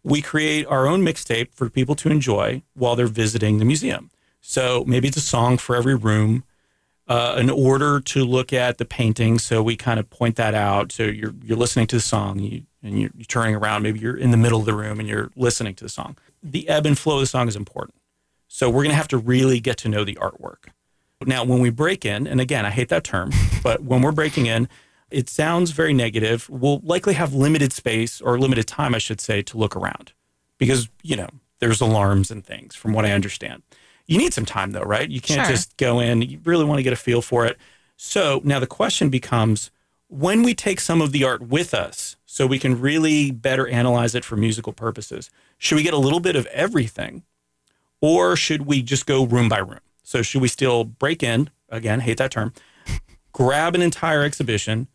we 0.07 0.21
create 0.21 0.65
our 0.67 0.87
own 0.87 1.01
mixtape 1.01 1.51
for 1.51 1.69
people 1.69 1.93
to 1.95 2.09
enjoy 2.09 2.61
while 2.73 2.95
they're 2.95 3.07
visiting 3.07 3.57
the 3.59 3.65
museum. 3.65 4.09
So 4.39 4.85
maybe 4.87 5.09
it's 5.09 5.17
a 5.17 5.21
song 5.21 5.57
for 5.57 5.75
every 5.75 5.95
room, 5.95 6.45
uh, 7.09 7.35
an 7.37 7.49
order 7.49 7.99
to 7.99 8.23
look 8.23 8.53
at 8.53 8.77
the 8.77 8.85
painting. 8.85 9.37
So 9.37 9.61
we 9.61 9.75
kind 9.75 9.99
of 9.99 10.09
point 10.09 10.37
that 10.37 10.53
out. 10.53 10.93
So 10.93 11.03
you're 11.03 11.33
you're 11.43 11.57
listening 11.57 11.87
to 11.87 11.97
the 11.97 12.01
song 12.01 12.39
you, 12.39 12.63
and 12.81 13.01
you're, 13.01 13.11
you're 13.15 13.25
turning 13.25 13.55
around. 13.55 13.83
Maybe 13.83 13.99
you're 13.99 14.15
in 14.15 14.31
the 14.31 14.37
middle 14.37 14.59
of 14.59 14.65
the 14.65 14.73
room 14.73 15.01
and 15.01 15.09
you're 15.09 15.29
listening 15.35 15.75
to 15.75 15.83
the 15.83 15.89
song. 15.89 16.17
The 16.41 16.69
ebb 16.69 16.85
and 16.85 16.97
flow 16.97 17.15
of 17.15 17.21
the 17.21 17.27
song 17.27 17.49
is 17.49 17.57
important. 17.57 17.95
So 18.47 18.69
we're 18.69 18.83
going 18.83 18.91
to 18.91 18.95
have 18.95 19.09
to 19.09 19.17
really 19.17 19.59
get 19.59 19.77
to 19.79 19.89
know 19.89 20.05
the 20.05 20.15
artwork. 20.15 20.69
Now, 21.25 21.43
when 21.43 21.59
we 21.59 21.69
break 21.69 22.05
in, 22.05 22.27
and 22.27 22.39
again, 22.39 22.65
I 22.65 22.69
hate 22.69 22.89
that 22.89 23.03
term, 23.03 23.31
but 23.63 23.83
when 23.83 24.01
we're 24.01 24.13
breaking 24.13 24.45
in, 24.45 24.69
It 25.09 25.29
sounds 25.29 25.71
very 25.71 25.93
negative. 25.93 26.49
We'll 26.49 26.79
likely 26.83 27.13
have 27.13 27.33
limited 27.33 27.71
space 27.73 28.19
or 28.21 28.37
limited 28.39 28.67
time, 28.67 28.93
I 28.93 28.97
should 28.97 29.21
say, 29.21 29.41
to 29.43 29.57
look 29.57 29.75
around 29.75 30.11
because, 30.57 30.89
you 31.01 31.15
know, 31.15 31.29
there's 31.59 31.81
alarms 31.81 32.29
and 32.29 32.45
things 32.45 32.75
from 32.75 32.93
what 32.93 33.05
I 33.05 33.11
understand. 33.11 33.63
You 34.05 34.17
need 34.17 34.33
some 34.33 34.45
time 34.45 34.71
though, 34.71 34.81
right? 34.83 35.09
You 35.09 35.21
can't 35.21 35.41
Sure. 35.45 35.51
just 35.55 35.77
go 35.77 35.99
in. 35.99 36.21
You 36.21 36.39
really 36.43 36.65
want 36.65 36.79
to 36.79 36.83
get 36.83 36.93
a 36.93 36.97
feel 36.97 37.21
for 37.21 37.45
it. 37.45 37.57
So 37.95 38.41
now 38.43 38.59
the 38.59 38.67
question 38.67 39.09
becomes 39.09 39.71
when 40.07 40.43
we 40.43 40.53
take 40.53 40.79
some 40.79 41.01
of 41.01 41.11
the 41.11 41.23
art 41.23 41.41
with 41.41 41.73
us 41.73 42.15
so 42.25 42.45
we 42.45 42.59
can 42.59 42.79
really 42.79 43.31
better 43.31 43.67
analyze 43.67 44.13
it 44.15 44.23
for 44.23 44.37
musical 44.37 44.71
purposes, 44.71 45.29
should 45.57 45.75
we 45.75 45.83
get 45.83 45.93
a 45.93 45.97
little 45.97 46.19
bit 46.19 46.35
of 46.35 46.45
everything 46.47 47.23
or 48.01 48.35
should 48.35 48.65
we 48.65 48.81
just 48.81 49.05
go 49.05 49.25
room 49.25 49.49
by 49.49 49.57
room? 49.59 49.79
So 50.03 50.21
should 50.21 50.41
we 50.41 50.47
still 50.47 50.83
break 50.85 51.23
in, 51.23 51.49
again, 51.69 52.01
hate 52.01 52.17
that 52.17 52.31
term, 52.31 52.53
grab 53.33 53.75
an 53.75 53.81
entire 53.81 54.21
exhibition, 54.23 54.87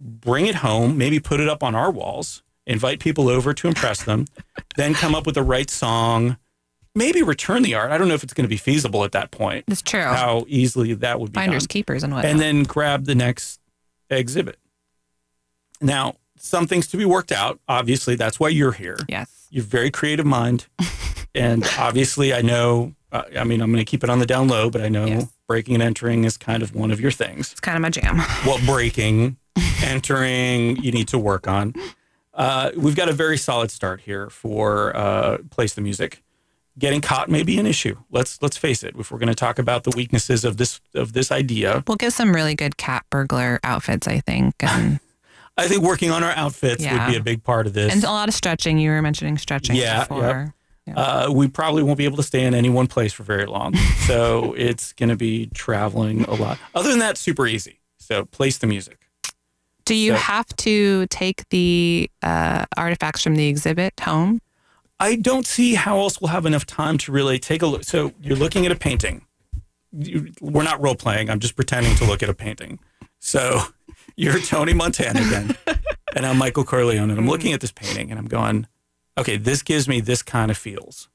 bring 0.00 0.46
it 0.46 0.56
home, 0.56 0.98
maybe 0.98 1.18
put 1.20 1.40
it 1.40 1.48
up 1.48 1.62
on 1.62 1.74
our 1.74 1.90
walls, 1.90 2.42
invite 2.66 3.00
people 3.00 3.28
over 3.28 3.52
to 3.54 3.68
impress 3.68 4.02
them, 4.02 4.26
then 4.76 4.94
come 4.94 5.14
up 5.14 5.26
with 5.26 5.34
the 5.36 5.42
right 5.42 5.70
song, 5.70 6.36
maybe 6.94 7.22
return 7.22 7.62
the 7.62 7.74
art. 7.74 7.90
I 7.92 7.98
don't 7.98 8.08
know 8.08 8.14
if 8.14 8.22
it's 8.22 8.34
going 8.34 8.44
to 8.44 8.48
be 8.48 8.56
feasible 8.56 9.04
at 9.04 9.12
that 9.12 9.30
point. 9.30 9.64
It's 9.68 9.82
true. 9.82 10.00
How 10.00 10.44
easily 10.48 10.92
that 10.94 11.20
would 11.20 11.32
be 11.32 11.36
Finders 11.38 11.64
done. 11.64 11.68
keepers 11.68 12.02
and 12.02 12.12
whatnot. 12.12 12.30
And 12.30 12.40
then 12.40 12.62
grab 12.64 13.04
the 13.04 13.14
next 13.14 13.60
exhibit. 14.10 14.58
Now, 15.80 16.14
some 16.38 16.66
things 16.66 16.86
to 16.88 16.96
be 16.96 17.04
worked 17.04 17.32
out. 17.32 17.60
Obviously, 17.68 18.14
that's 18.16 18.38
why 18.40 18.48
you're 18.48 18.72
here. 18.72 18.98
yes. 19.08 19.32
You 19.50 19.60
have 19.62 19.68
a 19.68 19.70
very 19.70 19.90
creative 19.90 20.26
mind. 20.26 20.66
and 21.34 21.64
obviously, 21.78 22.34
I 22.34 22.42
know, 22.42 22.94
uh, 23.12 23.22
I 23.38 23.44
mean, 23.44 23.60
I'm 23.60 23.70
going 23.72 23.84
to 23.84 23.88
keep 23.88 24.02
it 24.02 24.10
on 24.10 24.18
the 24.18 24.26
down 24.26 24.48
low, 24.48 24.70
but 24.70 24.80
I 24.82 24.88
know 24.88 25.06
Yes. 25.06 25.26
breaking 25.46 25.74
and 25.74 25.82
entering 25.82 26.24
is 26.24 26.36
kind 26.36 26.62
of 26.62 26.74
one 26.74 26.90
of 26.90 27.00
your 27.00 27.10
things. 27.12 27.52
It's 27.52 27.60
kind 27.60 27.76
of 27.76 27.82
my 27.82 27.90
jam. 27.90 28.18
What 28.44 28.60
breaking, 28.66 29.36
entering, 29.84 30.76
you 30.82 30.92
need 30.92 31.08
to 31.08 31.18
work 31.18 31.46
on. 31.48 31.74
Uh, 32.34 32.70
we've 32.76 32.96
got 32.96 33.08
a 33.08 33.12
very 33.12 33.38
solid 33.38 33.70
start 33.70 34.00
here 34.02 34.28
for 34.30 34.94
uh, 34.96 35.38
Place 35.50 35.74
the 35.74 35.80
Music. 35.80 36.22
Getting 36.78 37.00
caught 37.00 37.30
may 37.30 37.42
be 37.42 37.58
an 37.58 37.66
issue. 37.66 37.96
Let's 38.10 38.42
let's 38.42 38.58
face 38.58 38.82
it. 38.82 38.94
If 38.98 39.10
we're 39.10 39.18
going 39.18 39.30
to 39.30 39.34
talk 39.34 39.58
about 39.58 39.84
the 39.84 39.92
weaknesses 39.96 40.44
of 40.44 40.58
this 40.58 40.80
of 40.94 41.14
this 41.14 41.32
idea, 41.32 41.82
We'll 41.88 41.96
get 41.96 42.12
some 42.12 42.34
really 42.34 42.54
good 42.54 42.76
cat 42.76 43.06
burglar 43.08 43.58
outfits, 43.64 44.06
I 44.06 44.20
think. 44.20 44.54
And, 44.62 45.00
I 45.58 45.68
think 45.68 45.82
working 45.82 46.10
on 46.10 46.22
our 46.22 46.32
outfits 46.32 46.84
would 46.84 47.06
be 47.06 47.16
a 47.16 47.22
big 47.22 47.42
part 47.42 47.66
of 47.66 47.72
this. 47.72 47.90
and 47.90 48.04
a 48.04 48.10
lot 48.10 48.28
of 48.28 48.34
stretching. 48.34 48.78
You 48.78 48.90
were 48.90 49.00
mentioning 49.00 49.38
stretching 49.38 49.74
Yeah, 49.76 50.00
before. 50.00 50.54
uh, 50.94 51.32
we 51.34 51.48
probably 51.48 51.82
won't 51.82 51.96
be 51.96 52.04
able 52.04 52.18
to 52.18 52.22
stay 52.22 52.44
in 52.44 52.52
any 52.52 52.68
one 52.68 52.88
place 52.88 53.14
for 53.14 53.22
very 53.22 53.46
long. 53.46 53.74
So 54.06 54.52
it's 54.58 54.92
going 54.92 55.08
to 55.08 55.16
be 55.16 55.46
traveling 55.54 56.24
a 56.24 56.34
lot. 56.34 56.58
Other 56.74 56.90
than 56.90 56.98
that, 56.98 57.16
super 57.16 57.46
easy. 57.46 57.80
So 57.96 58.26
place 58.26 58.58
the 58.58 58.66
music. 58.66 59.05
Do 59.86 59.94
you 59.94 60.12
So- 60.12 60.18
have 60.18 60.46
to 60.56 61.06
take 61.06 61.48
the 61.48 62.10
uh, 62.22 62.66
artifacts 62.76 63.22
from 63.22 63.36
the 63.36 63.46
exhibit 63.48 63.98
home? 64.00 64.40
I 65.00 65.16
don't 65.16 65.46
see 65.46 65.74
how 65.74 65.98
else 65.98 66.20
we'll 66.20 66.30
have 66.30 66.44
enough 66.46 66.64
time 66.66 66.96
to 66.98 67.12
really 67.12 67.38
take 67.38 67.62
a 67.62 67.66
look. 67.66 67.84
So 67.84 68.12
you're 68.20 68.36
looking 68.36 68.66
at 68.66 68.72
a 68.72 68.76
painting. 68.76 69.22
You, 69.92 70.32
we're 70.40 70.62
not 70.64 70.82
role 70.82 70.94
playing. 70.94 71.30
I'm 71.30 71.38
just 71.40 71.54
pretending 71.56 71.94
to 71.96 72.04
look 72.04 72.22
at 72.22 72.28
a 72.28 72.34
painting. 72.34 72.78
So 73.18 73.62
you're 74.16 74.38
Tony 74.40 74.72
Montana 74.74 75.20
again, 75.20 75.56
and 76.16 76.26
I'm 76.26 76.38
Michael 76.38 76.64
Corleone, 76.64 77.10
and 77.10 77.18
I'm 77.18 77.28
looking 77.28 77.52
at 77.52 77.60
this 77.60 77.72
painting, 77.72 78.10
and 78.10 78.18
I'm 78.18 78.26
going, 78.26 78.66
okay, 79.18 79.36
this 79.36 79.62
gives 79.62 79.86
me 79.86 80.00
this 80.00 80.22
kind 80.22 80.50
of 80.50 80.56
feels, 80.56 81.08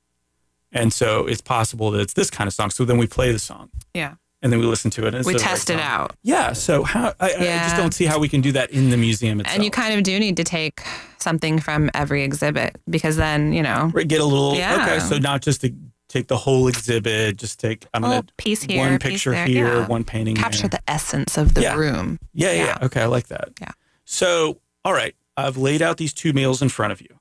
and 0.72 0.94
so 0.94 1.26
it's 1.28 1.42
possible 1.42 1.90
that 1.92 2.02
it's 2.02 2.14
this 2.14 2.30
kind 2.30 2.48
of 2.48 2.54
song. 2.54 2.70
So 2.70 2.86
then 2.86 2.98
we 2.98 3.08
play 3.08 3.32
the 3.32 3.40
song, 3.40 3.70
Yeah. 3.94 4.16
And 4.42 4.52
then 4.52 4.60
we 4.60 4.66
listen 4.66 4.90
to 4.92 5.06
it. 5.08 5.14
And 5.16 5.26
We 5.26 5.36
test 5.36 5.70
it 5.70 5.80
out. 5.80 6.16
Yeah. 6.24 6.54
So 6.54 6.84
how 6.84 7.14
I, 7.20 7.28
I 7.34 7.38
just 7.64 7.76
don't 7.78 7.94
see 7.94 8.06
how 8.06 8.20
we 8.20 8.28
can 8.28 8.42
do 8.42 8.52
that 8.54 8.72
in 8.72 8.90
the 8.90 8.98
museum 8.98 9.40
itself. 9.40 9.56
And 9.56 9.64
you 9.64 9.72
kind 9.72 9.94
of 9.94 10.04
do 10.04 10.20
need 10.20 10.38
to 10.38 10.44
take 10.44 10.82
something 11.20 11.60
from 11.60 11.90
every 11.94 12.24
exhibit 12.24 12.78
because 12.90 13.16
then, 13.18 13.54
you 13.54 13.62
know, 13.62 13.92
Right, 13.94 14.08
get 14.08 14.22
a 14.22 14.26
little 14.26 14.56
Yeah. 14.56 14.84
okay. 14.84 15.00
So 15.00 15.18
not 15.20 15.42
just 15.42 15.62
to 15.62 15.74
take 16.10 16.28
the 16.28 16.38
whole 16.38 16.68
exhibit, 16.68 17.38
just 17.38 17.60
take 17.60 17.86
I'm 17.94 18.02
gonna 18.02 18.24
piece 18.38 18.64
here, 18.64 18.80
one 18.90 19.00
picture 19.00 19.32
there. 19.32 19.46
here, 19.46 19.68
yeah. 19.68 19.88
one 19.88 20.04
painting 20.04 20.36
Capture 20.36 20.68
there. 20.68 20.82
the 20.86 20.92
essence 20.92 21.38
of 21.38 21.54
the 21.54 21.62
Yeah. 21.62 21.76
room. 21.76 22.20
yeah, 22.34 22.52
yeah, 22.52 22.58
yeah. 22.58 22.66
yeah. 22.82 22.86
Okay, 22.86 23.02
I 23.02 23.06
like 23.06 23.28
that. 23.28 23.50
Yeah. 23.62 23.72
So 24.06 24.60
all 24.84 24.94
right, 24.94 25.16
I've 25.38 25.58
laid 25.58 25.82
out 25.84 25.98
these 25.98 26.14
two 26.14 26.34
meals 26.34 26.62
in 26.62 26.70
front 26.70 26.92
of 26.92 27.00
you. 27.02 27.20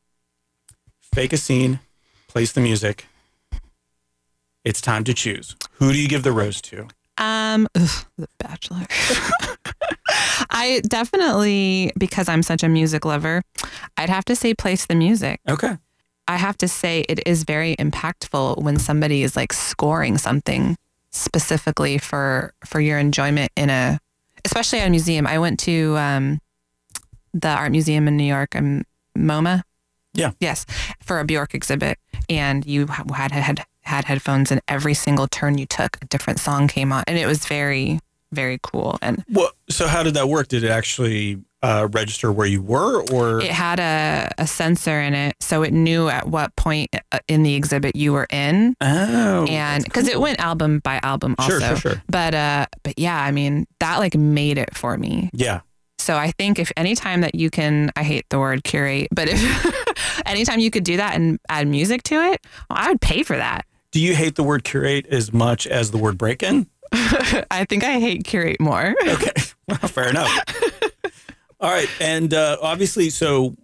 Fake 1.12 1.32
a 1.32 1.36
scene, 1.36 1.80
place 2.28 2.52
the 2.52 2.60
music. 2.60 3.06
It's 4.64 4.80
time 4.80 5.04
to 5.04 5.14
choose. 5.14 5.56
Who 5.74 5.92
do 5.92 5.98
you 6.00 6.08
give 6.08 6.22
the 6.22 6.32
rose 6.32 6.60
to? 6.62 6.88
Um, 7.20 7.68
ugh, 7.76 8.06
The 8.18 8.28
Bachelor. 8.38 8.86
I 10.50 10.80
definitely, 10.88 11.92
because 11.98 12.28
I'm 12.28 12.42
such 12.42 12.62
a 12.62 12.68
music 12.68 13.04
lover, 13.04 13.42
I'd 13.96 14.08
have 14.08 14.24
to 14.24 14.34
say 14.34 14.54
place 14.54 14.86
the 14.86 14.94
music. 14.94 15.40
Okay. 15.48 15.76
I 16.26 16.36
have 16.36 16.56
to 16.58 16.68
say 16.68 17.04
it 17.08 17.20
is 17.26 17.44
very 17.44 17.76
impactful 17.76 18.62
when 18.62 18.78
somebody 18.78 19.22
is 19.22 19.36
like 19.36 19.52
scoring 19.52 20.16
something 20.16 20.76
specifically 21.10 21.98
for 21.98 22.54
for 22.64 22.80
your 22.80 22.98
enjoyment 22.98 23.50
in 23.56 23.68
a 23.68 23.98
especially 24.44 24.78
at 24.78 24.86
a 24.86 24.90
museum. 24.90 25.26
I 25.26 25.38
went 25.38 25.58
to 25.60 25.96
um, 25.98 26.40
the 27.34 27.48
art 27.48 27.72
museum 27.72 28.08
in 28.08 28.16
New 28.16 28.24
York, 28.24 28.54
um, 28.56 28.84
MoMA. 29.16 29.62
Yeah. 30.14 30.32
Yes, 30.40 30.66
for 31.02 31.20
a 31.20 31.24
Bjork 31.24 31.54
exhibit, 31.54 31.98
and 32.28 32.64
you 32.64 32.86
had 32.86 33.32
had 33.32 33.64
had 33.94 34.04
headphones, 34.06 34.50
and 34.52 34.60
every 34.68 34.94
single 34.94 35.26
turn 35.28 35.58
you 35.58 35.66
took, 35.66 35.98
a 36.02 36.06
different 36.06 36.38
song 36.40 36.68
came 36.68 36.92
on, 36.92 37.02
and 37.06 37.18
it 37.18 37.26
was 37.26 37.44
very 37.46 38.00
very 38.32 38.60
cool. 38.62 38.96
And 39.02 39.24
Well, 39.28 39.50
so 39.68 39.88
how 39.88 40.04
did 40.04 40.14
that 40.14 40.28
work? 40.28 40.46
Did 40.46 40.62
it 40.62 40.70
actually 40.70 41.38
uh, 41.62 41.88
register 41.90 42.30
where 42.30 42.46
you 42.46 42.62
were, 42.62 43.02
or 43.12 43.40
it 43.40 43.50
had 43.50 43.80
a, 43.80 44.30
a 44.38 44.46
sensor 44.46 45.00
in 45.00 45.14
it, 45.14 45.34
so 45.40 45.64
it 45.64 45.72
knew 45.72 46.08
at 46.08 46.28
what 46.28 46.54
point 46.54 46.90
uh, 47.10 47.18
in 47.26 47.42
the 47.42 47.54
exhibit 47.56 47.96
you 47.96 48.12
were 48.12 48.28
in. 48.30 48.76
oh, 48.80 49.46
and 49.50 49.82
because 49.82 50.06
it 50.06 50.20
went 50.20 50.38
album 50.38 50.78
by 50.78 51.00
album 51.02 51.34
also 51.40 51.58
Sure, 51.58 51.68
sure, 51.68 51.76
sure. 51.94 52.02
but 52.08 52.32
uh 52.34 52.66
but 52.84 52.96
yeah 52.98 53.20
i 53.20 53.30
mean 53.32 53.66
that 53.80 53.98
like 53.98 54.14
made 54.14 54.56
it 54.58 54.76
for 54.76 54.96
me 54.96 55.28
Yeah. 55.34 55.60
so 55.98 56.16
i 56.16 56.30
think 56.38 56.58
if 56.60 56.70
anytime 56.76 57.20
that 57.22 57.34
you 57.34 57.50
can 57.50 57.90
i 57.96 58.02
hate 58.04 58.24
the 58.30 58.38
word 58.38 58.62
curate 58.64 59.08
but 59.10 59.28
if 59.28 59.40
anytime 60.26 60.60
you 60.60 60.70
could 60.70 60.84
do 60.84 60.96
that 60.98 61.14
and 61.16 61.38
add 61.48 61.66
music 61.66 62.02
to 62.04 62.14
it 62.14 62.40
well, 62.70 62.78
i 62.80 62.88
would 62.88 63.00
pay 63.00 63.22
for 63.22 63.36
that 63.36 63.64
Do 63.92 64.00
you 64.00 64.14
hate 64.14 64.36
the 64.36 64.42
word 64.42 64.64
curate 64.64 65.06
as 65.06 65.32
much 65.32 65.66
as 65.66 65.90
the 65.90 65.98
word 65.98 66.18
break 66.18 66.42
in? 66.42 66.68
i 66.92 67.64
think 67.68 67.84
i 67.84 68.00
hate 68.00 68.24
curate 68.24 68.60
more 68.60 68.94
Okay, 69.06 69.30
well, 69.68 69.78
fair 69.78 70.08
enough. 70.10 70.36
All 71.60 71.70
right, 71.70 71.88
and 72.00 72.32
uh, 72.32 72.56
obviously, 72.62 73.10
so 73.10 73.54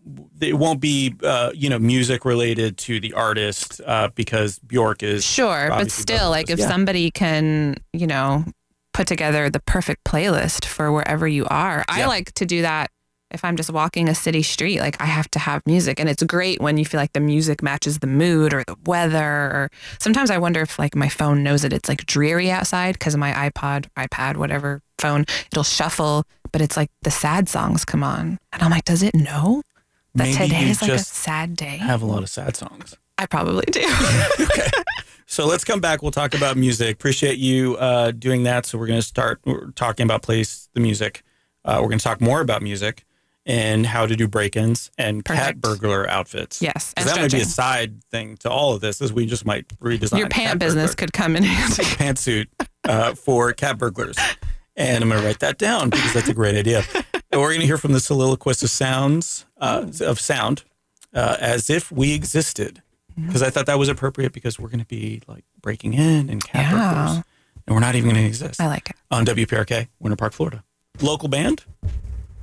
it 0.41 0.53
won't 0.59 0.81
be 0.81 1.15
uh, 1.23 1.51
you 1.55 1.71
know 1.71 1.79
music 1.79 2.25
related 2.25 2.77
to 2.79 3.01
the 3.01 3.15
artist 3.15 3.81
uh, 3.87 4.11
because 4.15 4.59
Bjork 4.59 5.03
is 5.03 5.25
sure 5.25 5.69
but 5.71 5.91
still 5.91 6.29
like 6.31 6.51
if. 6.51 6.59
Yeah. 6.59 6.69
somebody 6.69 7.11
can 7.11 7.77
you 7.93 8.07
know 8.07 8.45
put 8.93 9.07
together 9.07 9.49
the 9.51 9.61
perfect 9.61 10.05
playlist 10.05 10.65
for 10.65 10.91
wherever 10.93 11.27
you 11.29 11.47
are 11.51 11.85
i 11.89 12.07
like 12.07 12.33
to 12.33 12.47
do 12.47 12.63
that 12.63 12.91
if 13.31 13.45
i'm 13.45 13.57
just 13.57 13.71
walking 13.71 14.09
a 14.09 14.15
city 14.15 14.43
street 14.43 14.81
like 14.81 15.01
i 15.01 15.05
have 15.05 15.31
to 15.31 15.39
have 15.39 15.63
music 15.67 15.99
and 15.99 16.09
it's 16.09 16.23
great 16.23 16.61
when 16.61 16.79
you 16.79 16.85
feel 16.85 17.01
like 17.01 17.13
the 17.13 17.21
music 17.21 17.63
matches 17.63 17.99
the 17.99 18.07
mood 18.07 18.55
or 18.55 18.63
the 18.65 18.77
weather 18.85 19.25
or 19.25 19.71
sometimes 19.99 20.31
i 20.31 20.39
wonder 20.39 20.61
if 20.63 20.79
like 20.79 20.95
my 20.95 21.09
phone 21.09 21.43
knows 21.43 21.63
that 21.63 21.73
it's 21.73 21.89
like 21.89 22.05
dreary 22.07 22.51
outside 22.51 22.93
because 22.93 23.17
my 23.17 23.33
ipod 23.33 23.87
ipad 23.97 24.37
whatever 24.37 24.83
phone 24.99 25.25
it'll 25.53 25.65
shuffle 25.65 26.25
but 26.53 26.61
it's 26.61 26.77
like 26.77 26.91
the 27.03 27.11
sad 27.11 27.49
songs 27.49 27.85
come 27.85 28.03
on 28.03 28.39
and 28.53 28.63
i'm 28.63 28.71
like 28.71 28.85
does 28.85 29.03
it 29.03 29.15
know 29.15 29.63
that 30.15 30.25
Maybe 30.25 30.49
today 30.49 30.71
is 30.71 30.81
like 30.81 30.93
a 30.93 30.99
sad 30.99 31.57
day 31.57 31.79
I 31.81 31.85
have 31.85 32.03
a 32.03 32.07
lot 32.07 32.23
of 32.23 32.31
sad 32.31 32.57
songs. 32.57 32.97
i 33.19 33.27
probably 33.27 33.67
do 33.71 33.81
okay. 34.41 34.69
So 35.29 35.45
let's 35.45 35.65
come 35.65 35.81
back. 35.81 36.03
We'll 36.03 36.13
talk 36.13 36.35
about 36.35 36.57
music. 36.57 36.95
Appreciate 36.95 37.37
you 37.39 37.77
uh, 37.79 38.13
doing 38.13 38.45
that. 38.45 38.65
So 38.65 38.79
we're 38.79 38.87
going 38.87 39.01
to 39.01 39.07
start 39.07 39.41
talking 39.75 40.05
about 40.05 40.23
place 40.23 40.69
the 40.73 40.81
music. 40.81 41.25
Uh, 41.65 41.81
we're 41.83 41.89
going 41.89 41.99
to 41.99 42.05
talk 42.05 42.21
more 42.21 42.41
about 42.41 42.63
music 42.63 43.05
and 43.47 43.87
how 43.87 44.05
to 44.07 44.17
do 44.17 44.27
break-ins 44.29 44.91
and 44.99 45.25
cat 45.25 45.61
burglar 45.61 46.09
outfits. 46.11 46.61
Yes, 46.61 46.93
and 46.97 47.09
that 47.09 47.17
might 47.17 47.31
be 47.31 47.41
a 47.41 47.45
side 47.45 48.03
thing 48.11 48.37
to 48.39 48.51
all 48.51 48.75
of 48.75 48.81
this, 48.81 49.01
is 49.01 49.13
we 49.13 49.25
just 49.25 49.47
might 49.47 49.69
redesign 49.79 50.19
your 50.19 50.29
pant 50.29 50.59
business 50.59 50.91
burglar. 50.91 50.97
could 51.07 51.13
come 51.13 51.37
in 51.37 51.45
handy 51.45 51.83
pantsuit 51.85 52.47
uh, 52.89 53.15
for 53.15 53.53
cat 53.53 53.79
burglars. 53.79 54.17
And 54.79 55.03
I'm 55.03 55.09
going 55.09 55.23
to 55.23 55.27
write 55.27 55.39
that 55.41 55.57
down 55.57 55.89
because 55.89 56.13
that's 56.13 56.29
a 56.29 56.35
great 56.35 56.55
idea. 56.55 56.83
And 57.31 57.41
we're 57.41 57.49
going 57.49 57.61
to 57.61 57.67
hear 57.67 57.79
from 57.79 57.93
the 57.93 58.01
soliloquist 58.01 58.63
of 58.63 58.69
sounds, 58.71 59.47
uh, 59.59 59.87
of 60.03 60.21
sound, 60.21 60.65
uh, 61.15 61.37
as 61.41 61.71
if 61.71 61.91
we 61.91 62.13
existed. 62.15 62.83
Because 63.17 63.43
I 63.43 63.49
thought 63.49 63.65
that 63.67 63.79
was 63.79 63.89
appropriate 63.89 64.35
because 64.35 64.59
we're 64.59 64.69
going 64.69 64.81
to 64.81 64.85
be 64.87 65.23
like 65.27 65.45
breaking 65.63 65.95
in 65.95 66.29
and 66.29 66.45
cat 66.45 66.71
Yeah. 66.71 66.73
burglars. 66.73 67.25
And 67.67 67.75
we're 67.75 67.81
not 67.81 67.95
even 67.95 68.11
going 68.11 68.23
to 68.23 68.29
exist 68.29 68.61
I 68.61 68.67
like 68.67 68.91
it. 68.91 68.97
on 69.11 69.25
WPRK, 69.25 69.89
Winter 69.99 70.17
Park, 70.17 70.35
Florida. 70.35 70.63
Local 71.01 71.29
band. 71.29 71.65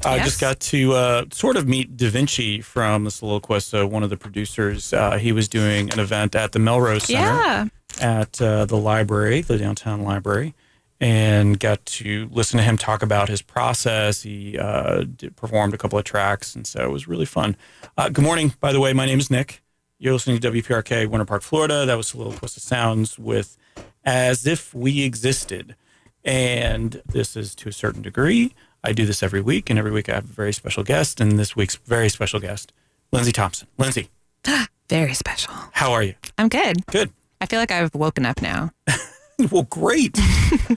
I 0.06 0.18
Yes. 0.18 0.26
just 0.26 0.41
got 0.41 0.60
to 0.60 0.93
uh, 0.93 1.26
sort 1.32 1.56
of 1.56 1.68
meet 1.68 1.95
Da 1.95 2.10
Vinci 2.10 2.62
from 2.62 3.06
the 3.06 3.12
Soliloquist, 3.12 3.74
uh, 3.74 3.88
one 3.88 4.04
of 4.04 4.10
the 4.10 4.18
producers. 4.18 4.91
Uh, 4.93 5.18
he 5.18 5.32
was 5.32 5.47
doing 5.47 5.91
an 5.93 5.99
event 5.99 6.36
at 6.36 6.51
the 6.51 6.60
Melrose 6.60 7.06
Center 7.06 7.20
Yeah. 7.22 7.66
at 8.01 8.41
uh, 8.41 8.66
the 8.66 8.76
library, 8.78 9.41
the 9.41 9.58
downtown 9.58 10.04
library. 10.04 10.54
and 11.01 11.60
got 11.60 11.86
to 11.86 12.30
listen 12.32 12.58
to 12.58 12.64
him 12.64 12.78
talk 12.78 13.04
about 13.04 13.28
his 13.28 13.41
process. 13.41 14.22
He 14.22 14.58
uh, 14.58 15.04
did, 15.04 15.36
performed 15.36 15.74
a 15.74 15.78
couple 15.78 15.99
of 15.99 16.06
tracks, 16.06 16.56
and 16.56 16.66
so 16.66 16.82
it 16.82 16.91
was 16.91 17.10
really 17.10 17.26
fun. 17.26 17.58
Uh, 17.97 18.08
good 18.08 18.24
morning, 18.24 18.54
by 18.62 18.72
the 18.72 18.80
way. 18.80 18.93
My 18.93 19.06
name 19.06 19.20
is 19.20 19.30
Nick. 19.30 19.62
You're 19.99 20.14
listening 20.14 20.39
to 20.39 20.51
WPRK, 20.51 21.08
Winter 21.10 21.26
Park, 21.26 21.41
Florida. 21.41 21.86
That 21.86 21.95
was 21.97 22.14
a 22.14 22.18
of 22.58 22.64
sounds 22.64 23.20
with 23.20 23.58
"As 24.06 24.45
If 24.47 24.74
We 24.74 25.04
Existed," 25.04 25.76
and 26.24 27.01
this 27.06 27.36
is 27.36 27.54
to 27.56 27.70
a 27.70 27.74
certain 27.74 28.01
degree. 28.01 28.54
I 28.84 28.92
do 28.94 29.06
this 29.06 29.24
every 29.24 29.42
week, 29.42 29.70
and 29.70 29.80
every 29.80 29.92
week 29.92 30.10
I 30.10 30.16
have 30.16 30.26
a 30.26 30.34
very 30.34 30.54
special 30.54 30.84
guest, 30.84 31.22
and 31.22 31.40
this 31.40 31.56
week's 31.56 31.76
very 31.76 32.10
special 32.10 32.40
guest, 32.40 32.74
Lindsay 33.12 33.32
Thompson. 33.32 33.68
Lindsay, 33.78 34.10
Very 34.90 35.14
special. 35.14 35.54
how 35.72 35.92
are 35.94 36.04
you? 36.04 36.16
I'm 36.38 36.50
good. 36.50 36.86
Good. 36.88 37.12
I 37.40 37.46
feel 37.46 37.60
like 37.60 37.72
I've 37.72 37.94
woken 37.96 38.26
up 38.26 38.42
now. 38.42 38.72
Well, 39.52 39.64
great. 39.64 40.18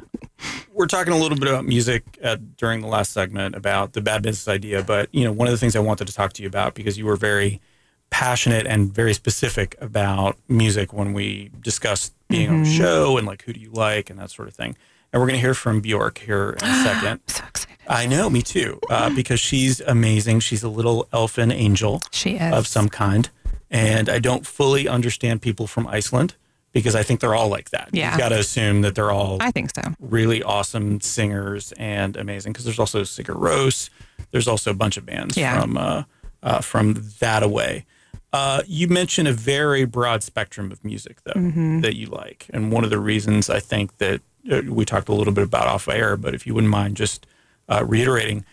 We're 0.72 0.86
talking 0.86 1.12
a 1.12 1.16
little 1.16 1.38
bit 1.38 1.46
about 1.46 1.66
music 1.66 2.18
uh, 2.24 2.36
during 2.56 2.80
the 2.80 2.86
last 2.86 3.12
segment 3.12 3.54
about 3.54 3.92
the 3.92 4.00
bad 4.00 4.22
business 4.22 4.48
idea, 4.48 4.82
but 4.82 5.14
you 5.14 5.24
know, 5.24 5.30
one 5.32 5.46
of 5.46 5.52
the 5.52 5.58
things 5.58 5.76
I 5.76 5.80
wanted 5.80 6.06
to 6.08 6.14
talk 6.14 6.32
to 6.34 6.42
you 6.42 6.48
about 6.48 6.74
because 6.74 6.96
you 6.98 7.04
were 7.04 7.16
very 7.16 7.60
passionate 8.08 8.66
and 8.66 8.92
very 8.92 9.12
specific 9.12 9.76
about 9.78 10.38
music 10.48 10.92
when 10.94 11.12
we 11.12 11.50
discussed 11.60 12.14
being 12.28 12.48
on 12.48 12.62
the 12.62 12.70
show 12.70 13.18
and 13.18 13.26
like 13.26 13.42
who 13.42 13.52
do 13.52 13.60
you 13.60 13.70
like 13.72 14.08
and 14.08 14.18
that 14.18 14.30
sort 14.30 14.48
of 14.48 14.54
thing. 14.54 14.74
And 15.12 15.20
we're 15.20 15.28
going 15.28 15.36
to 15.38 15.40
hear 15.40 15.54
from 15.54 15.80
Bjork 15.82 16.18
here 16.18 16.56
in 16.60 16.66
a 16.66 16.74
second. 16.84 17.20
So 17.26 17.44
excited. 17.46 17.75
I 17.88 18.06
know, 18.06 18.28
me 18.30 18.42
too, 18.42 18.80
uh, 18.90 19.10
because 19.14 19.40
she's 19.40 19.80
amazing. 19.80 20.40
She's 20.40 20.62
a 20.62 20.68
little 20.68 21.08
elfin 21.12 21.50
angel 21.52 22.02
She 22.10 22.32
is. 22.36 22.52
of 22.52 22.66
some 22.66 22.88
kind. 22.88 23.28
And 23.70 24.08
I 24.08 24.18
don't 24.18 24.46
fully 24.46 24.86
understand 24.88 25.42
people 25.42 25.66
from 25.66 25.86
Iceland 25.86 26.34
because 26.72 26.94
I 26.94 27.02
think 27.02 27.20
they're 27.20 27.34
all 27.34 27.48
like 27.48 27.70
that. 27.70 27.88
Yeah. 27.92 28.10
You've 28.12 28.18
got 28.20 28.28
to 28.30 28.38
assume 28.38 28.82
that 28.82 28.94
they're 28.94 29.10
all 29.10 29.38
I 29.40 29.50
think 29.50 29.70
so. 29.74 29.82
really 30.00 30.42
awesome 30.42 31.00
singers 31.00 31.72
and 31.72 32.16
amazing 32.16 32.52
because 32.52 32.64
there's 32.64 32.78
also 32.78 33.02
Sigur 33.02 33.34
Rós. 33.36 33.90
There's 34.30 34.46
also 34.48 34.70
a 34.70 34.74
bunch 34.74 34.96
of 34.96 35.06
bands 35.06 35.36
Yeah. 35.36 35.60
from 35.60 35.76
uh, 35.76 36.02
uh, 36.42 36.60
from 36.60 36.94
that 37.20 37.42
away. 37.42 37.86
Uh, 38.32 38.62
you 38.66 38.86
mentioned 38.88 39.26
a 39.26 39.32
very 39.32 39.84
broad 39.84 40.22
spectrum 40.22 40.70
of 40.70 40.84
music 40.84 41.22
though 41.24 41.32
Mm-hmm. 41.32 41.80
that 41.80 41.96
you 41.96 42.06
like, 42.06 42.46
and 42.52 42.70
one 42.70 42.84
of 42.84 42.90
the 42.90 42.98
reasons 43.00 43.48
I 43.48 43.60
think 43.60 43.96
that 43.98 44.20
uh, 44.50 44.62
we 44.68 44.84
talked 44.84 45.08
a 45.08 45.14
little 45.14 45.32
bit 45.32 45.44
about 45.44 45.66
off 45.66 45.88
air, 45.88 46.16
but 46.16 46.34
if 46.34 46.46
you 46.46 46.54
wouldn't 46.54 46.70
mind 46.70 46.96
just 46.96 47.26
uh, 47.68 47.84
reiterating, 47.86 48.44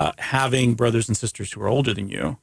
uh, 0.00 0.12
having 0.18 0.74
brothers 0.74 1.08
and 1.08 1.16
sisters 1.16 1.52
who 1.52 1.62
are 1.62 1.68
older 1.68 1.94
than 1.94 2.08
you 2.08 2.38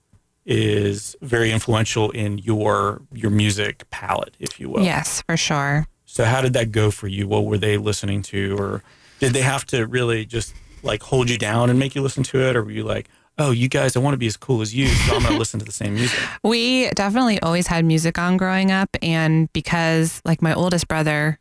is 0.45 1.15
very 1.21 1.51
influential 1.51 2.11
in 2.11 2.37
your 2.39 3.01
your 3.11 3.31
music 3.31 3.89
palette, 3.89 4.35
if 4.39 4.59
you 4.59 4.69
will. 4.69 4.83
Yes, 4.83 5.21
for 5.23 5.37
sure. 5.37 5.87
So 6.05 6.23
how 6.25 6.41
did 6.41 6.53
that 6.53 6.71
go 6.71 6.91
for 6.91 7.07
you? 7.07 7.27
What 7.27 7.45
were 7.45 7.57
they 7.57 7.77
listening 7.77 8.21
to, 8.23 8.55
or 8.57 8.83
did 9.19 9.33
they 9.33 9.41
have 9.41 9.65
to 9.67 9.85
really 9.87 10.25
just 10.25 10.53
like 10.83 11.01
hold 11.01 11.29
you 11.29 11.37
down 11.37 11.69
and 11.69 11.79
make 11.79 11.95
you 11.95 12.01
listen 12.01 12.23
to 12.23 12.41
it, 12.41 12.55
or 12.55 12.63
were 12.63 12.71
you 12.71 12.83
like, 12.83 13.09
oh, 13.37 13.51
you 13.51 13.67
guys, 13.67 13.95
I 13.95 13.99
want 13.99 14.13
to 14.13 14.17
be 14.17 14.27
as 14.27 14.37
cool 14.37 14.61
as 14.61 14.73
you, 14.73 14.87
so 14.87 15.15
I'm 15.15 15.21
going 15.21 15.33
to 15.33 15.39
listen 15.39 15.59
to 15.59 15.65
the 15.65 15.71
same 15.71 15.95
music? 15.95 16.17
We 16.43 16.89
definitely 16.91 17.39
always 17.41 17.67
had 17.67 17.83
music 17.83 18.17
on 18.17 18.37
growing 18.37 18.71
up. 18.71 18.89
And 19.01 19.51
because, 19.51 20.21
like, 20.25 20.41
my 20.41 20.53
oldest 20.53 20.87
brother, 20.87 21.39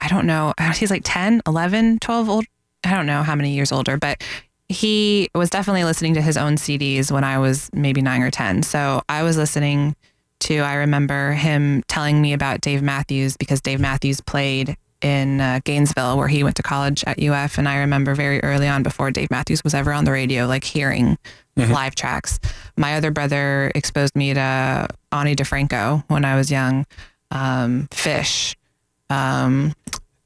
I 0.00 0.08
don't 0.08 0.26
know, 0.26 0.54
he's 0.74 0.90
like 0.90 1.02
10, 1.04 1.42
11, 1.46 1.98
12 1.98 2.28
old. 2.30 2.44
I 2.84 2.94
don't 2.94 3.06
know 3.06 3.22
how 3.22 3.34
many 3.34 3.52
years 3.52 3.72
older, 3.72 3.96
but 3.96 4.22
he 4.68 5.28
was 5.34 5.50
definitely 5.50 5.84
listening 5.84 6.14
to 6.14 6.20
his 6.20 6.36
own 6.36 6.56
CDs 6.56 7.10
when 7.10 7.24
I 7.24 7.38
was 7.38 7.70
maybe 7.72 8.02
nine 8.02 8.22
or 8.22 8.30
10. 8.30 8.62
So 8.62 9.02
I 9.08 9.22
was 9.22 9.36
listening 9.36 9.96
to, 10.40 10.58
I 10.58 10.74
remember 10.74 11.32
him 11.32 11.82
telling 11.88 12.20
me 12.20 12.32
about 12.32 12.60
Dave 12.60 12.82
Matthews 12.82 13.36
because 13.36 13.60
Dave 13.60 13.80
Matthews 13.80 14.20
played 14.20 14.76
in 15.00 15.40
uh, 15.40 15.60
Gainesville 15.64 16.18
where 16.18 16.28
he 16.28 16.42
went 16.42 16.56
to 16.56 16.62
college 16.62 17.04
at 17.04 17.22
UF. 17.22 17.56
And 17.56 17.68
I 17.68 17.78
remember 17.78 18.14
very 18.14 18.42
early 18.42 18.68
on 18.68 18.82
before 18.82 19.10
Dave 19.10 19.30
Matthews 19.30 19.64
was 19.64 19.74
ever 19.74 19.92
on 19.92 20.04
the 20.04 20.12
radio, 20.12 20.46
like 20.46 20.64
hearing 20.64 21.16
live 21.56 21.94
tracks. 21.94 22.38
My 22.76 22.94
other 22.94 23.10
brother 23.10 23.72
exposed 23.74 24.14
me 24.14 24.34
to 24.34 24.88
Ani 25.12 25.34
DiFranco 25.34 26.04
when 26.08 26.24
I 26.24 26.36
was 26.36 26.50
young, 26.50 26.86
um, 27.30 27.88
Phish, 27.90 28.54
um, 29.10 29.74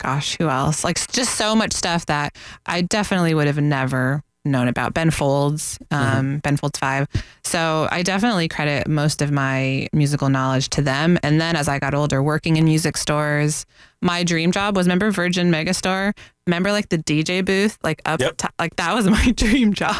gosh, 0.03 0.37
who 0.39 0.49
else? 0.49 0.85
Like 0.85 0.97
just 1.13 1.37
so 1.37 1.55
much 1.55 1.73
stuff 1.73 2.07
that 2.07 2.37
I 2.67 2.83
definitely 2.83 3.35
would 3.35 3.47
have 3.47 3.59
never 3.59 4.23
known 4.45 4.67
about. 4.67 4.93
Ben 4.93 5.11
Folds, 5.11 5.79
um, 5.91 6.39
Ben 6.39 6.57
Folds 6.57 6.79
Five. 6.79 7.07
So 7.45 7.89
I 7.91 8.03
definitely 8.03 8.49
credit 8.49 8.89
most 8.89 9.23
of 9.23 9.31
my 9.31 9.89
musical 9.93 10.29
knowledge 10.29 10.69
to 10.71 10.83
them. 10.83 11.19
And 11.23 11.41
then 11.41 11.55
as 11.55 11.69
I 11.69 11.79
got 11.79 11.95
older, 11.95 12.23
working 12.23 12.57
in 12.57 12.65
music 12.65 12.97
stores, 12.97 13.67
my 14.01 14.25
dream 14.25 14.51
job 14.51 14.77
was 14.77 14.87
remember 14.87 15.11
Virgin 15.13 15.51
Megastore. 15.51 16.13
Remember 16.49 16.73
like 16.73 16.89
the 16.89 16.99
DJ 16.99 17.45
booth, 17.45 17.79
like 17.85 18.03
up 18.05 18.21
Yep. 18.21 18.37
top, 18.37 18.53
like 18.59 18.75
that 18.77 18.93
was 18.95 19.07
my 19.11 19.31
dream 19.37 19.73
job. 19.73 19.95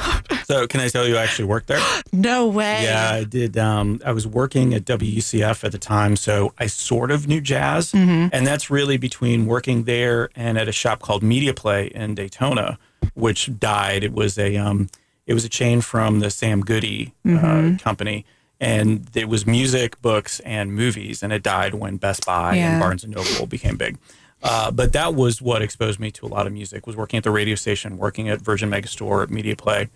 So 0.45 0.67
can 0.67 0.81
I 0.81 0.89
tell 0.89 1.07
you, 1.07 1.17
I 1.17 1.23
actually 1.23 1.45
worked 1.45 1.69
there. 1.69 1.81
no 2.13 2.49
way. 2.49 2.83
Yeah, 2.83 3.11
I 3.13 3.23
did. 3.25 3.57
Um, 3.57 4.01
I 4.05 4.11
was 4.11 4.27
working 4.27 4.75
at 4.75 4.85
WCF 4.85 5.63
at 5.63 5.71
the 5.71 5.79
time, 5.79 6.17
so 6.17 6.53
I 6.59 6.67
sort 6.67 7.13
of 7.13 7.29
knew 7.29 7.41
jazz, 7.41 7.95
and 7.95 8.45
that's 8.47 8.71
really 8.71 8.97
between 8.97 9.47
working 9.47 9.85
there 9.85 10.31
and 10.35 10.59
at 10.59 10.67
a 10.69 10.73
shop 10.73 11.01
called 11.01 11.23
Media 11.23 11.55
Play 11.55 11.87
in 11.95 12.17
Daytona, 12.17 12.77
which 13.15 13.57
died. 13.61 14.03
It 14.03 14.13
was 14.13 14.37
a 14.37 14.57
um, 14.57 14.89
it 15.29 15.35
was 15.35 15.45
a 15.45 15.49
chain 15.49 15.81
from 15.81 16.19
the 16.19 16.29
Sam 16.31 16.63
Goody 16.63 17.15
uh, 17.25 17.75
company, 17.79 18.27
and 18.61 19.09
it 19.15 19.29
was 19.29 19.47
music, 19.47 20.03
books, 20.03 20.41
and 20.41 20.73
movies, 20.75 21.23
and 21.23 21.33
it 21.33 21.45
died 21.45 21.75
when 21.75 21.99
Best 21.99 22.27
Buy 22.27 22.57
Yeah. 22.57 22.73
and 22.73 22.81
Barnes 22.81 23.05
and 23.05 23.15
Noble 23.15 23.47
became 23.47 23.77
big. 23.77 23.97
Uh, 24.43 24.71
but 24.71 24.93
that 24.93 25.15
was 25.15 25.41
what 25.41 25.63
exposed 25.63 26.01
me 26.01 26.11
to 26.11 26.27
a 26.27 26.29
lot 26.29 26.47
of 26.47 26.53
music. 26.53 26.87
Was 26.87 26.97
working 26.97 27.19
at 27.19 27.25
the 27.25 27.31
radio 27.31 27.55
station, 27.55 27.97
working 27.99 28.29
at 28.29 28.41
Virgin 28.41 28.71
Megastore, 28.71 29.23
at 29.23 29.31
Media 29.31 29.57
Play 29.57 29.89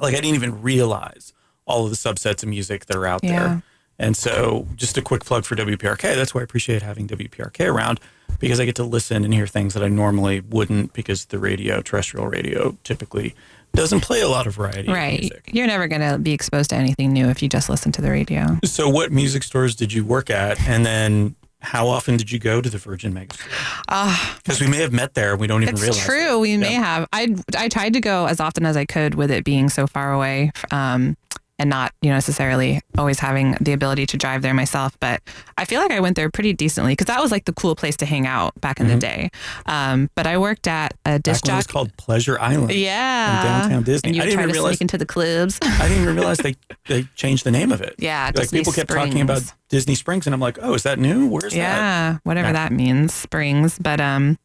like 0.00 0.14
I 0.14 0.20
didn't 0.20 0.34
even 0.34 0.62
realize 0.62 1.32
all 1.64 1.84
of 1.84 1.90
the 1.90 1.96
subsets 1.96 2.42
of 2.42 2.48
music 2.48 2.86
that 2.86 2.96
are 2.96 3.06
out 3.06 3.22
Yeah. 3.22 3.30
there. 3.38 3.62
And 3.98 4.16
so, 4.16 4.66
just 4.74 4.96
a 4.98 5.02
quick 5.02 5.24
plug 5.24 5.44
for 5.44 5.54
WPRK. 5.54 6.16
That's 6.16 6.34
why 6.34 6.40
I 6.40 6.44
appreciate 6.44 6.82
having 6.82 7.06
WPRK 7.06 7.66
around 7.68 8.00
because 8.40 8.58
I 8.58 8.64
get 8.64 8.74
to 8.76 8.84
listen 8.84 9.24
and 9.24 9.32
hear 9.32 9.46
things 9.46 9.74
that 9.74 9.84
I 9.84 9.88
normally 9.88 10.40
wouldn't 10.40 10.92
because 10.92 11.26
the 11.26 11.38
radio, 11.38 11.82
terrestrial 11.82 12.26
radio, 12.26 12.76
typically 12.82 13.36
doesn't 13.74 14.00
play 14.00 14.20
a 14.22 14.28
lot 14.28 14.46
of 14.48 14.56
variety 14.56 14.88
of 14.88 14.94
Right. 14.94 15.20
music. 15.20 15.50
You're 15.52 15.66
never 15.68 15.86
going 15.86 16.00
to 16.00 16.18
be 16.18 16.32
exposed 16.32 16.70
to 16.70 16.76
anything 16.76 17.12
new 17.12 17.28
if 17.28 17.42
you 17.42 17.48
just 17.48 17.68
listen 17.68 17.92
to 17.92 18.02
the 18.02 18.10
radio. 18.10 18.58
So, 18.64 18.88
what 18.88 19.12
music 19.12 19.44
stores 19.44 19.76
did 19.76 19.92
you 19.92 20.04
work 20.04 20.30
at? 20.30 20.58
And 20.66 20.84
then, 20.84 21.36
how 21.62 21.86
often 21.88 22.16
did 22.16 22.30
you 22.30 22.38
go 22.38 22.60
to 22.60 22.68
the 22.68 22.78
Virgin 22.78 23.14
Megastore? 23.14 23.48
Ah, 23.88 24.38
Because 24.42 24.60
we 24.60 24.66
may 24.66 24.78
have 24.78 24.92
met 24.92 25.14
there 25.14 25.36
we 25.36 25.46
don't 25.46 25.62
even 25.62 25.74
it's 25.74 25.82
realize. 25.82 25.98
It's 25.98 26.06
true. 26.06 26.38
We 26.40 26.56
may 26.56 26.72
have. 26.74 27.08
I 27.12 27.34
I 27.56 27.68
tried 27.68 27.92
to 27.94 28.00
go 28.00 28.26
as 28.26 28.40
often 28.40 28.66
as 28.66 28.76
I 28.76 28.84
could 28.84 29.14
with 29.14 29.30
it 29.30 29.44
being 29.44 29.68
so 29.68 29.86
far 29.86 30.12
away, 30.12 30.50
um, 30.70 31.16
and 31.62 31.70
not 31.70 31.92
you 32.02 32.08
know 32.10 32.16
necessarily 32.16 32.80
always 32.98 33.20
having 33.20 33.56
the 33.60 33.72
ability 33.72 34.04
to 34.06 34.16
drive 34.16 34.42
there 34.42 34.52
myself. 34.52 34.98
But 34.98 35.22
I 35.56 35.64
feel 35.64 35.80
like 35.80 35.92
I 35.92 36.00
went 36.00 36.16
there 36.16 36.28
pretty 36.28 36.52
decently 36.52 36.92
because 36.92 37.06
that 37.06 37.20
was 37.22 37.30
like 37.30 37.44
the 37.44 37.52
cool 37.52 37.76
place 37.76 37.96
to 37.98 38.06
hang 38.06 38.26
out 38.26 38.60
back 38.60 38.80
in 38.80 38.88
the 38.88 38.96
day. 38.96 39.30
Um, 39.66 40.10
but 40.16 40.26
I 40.26 40.38
worked 40.38 40.66
at 40.66 40.94
a 41.06 41.20
disc 41.20 41.44
when 41.46 41.54
it 41.54 41.56
was 41.58 41.64
jockey. 41.66 41.72
called 41.72 41.96
Pleasure 41.96 42.38
Island. 42.40 42.72
Yeah, 42.72 43.38
in 43.40 43.46
downtown 43.46 43.82
Disney. 43.84 44.08
And 44.08 44.16
you 44.16 44.22
I 44.22 44.24
didn't 44.26 44.34
try 44.34 44.42
even 44.42 44.52
to 44.54 44.58
realize- 44.58 44.72
sneak 44.78 44.80
into 44.82 44.98
the 44.98 45.06
clubs. 45.06 45.58
I 45.62 45.88
didn't 45.88 46.02
even 46.02 46.16
realize 46.16 46.38
they, 46.38 46.56
they 46.88 47.04
changed 47.14 47.44
the 47.44 47.50
name 47.52 47.70
of 47.70 47.80
it. 47.80 47.94
yeah, 47.98 48.24
like 48.26 48.34
Disney 48.34 48.58
people 48.60 48.72
kept 48.72 48.90
talking 48.90 49.20
about 49.20 49.42
Disney 49.68 49.94
Springs, 49.94 50.26
and 50.26 50.34
I'm 50.34 50.40
like, 50.40 50.58
oh, 50.60 50.74
is 50.74 50.82
that 50.82 50.98
new? 50.98 51.28
Where's 51.28 51.52
that? 51.52 51.56
yeah, 51.56 52.18
whatever 52.24 52.48
Yeah. 52.48 52.52
that 52.54 52.72
means, 52.72 53.14
Springs. 53.14 53.78
But 53.78 54.00
um, 54.00 54.36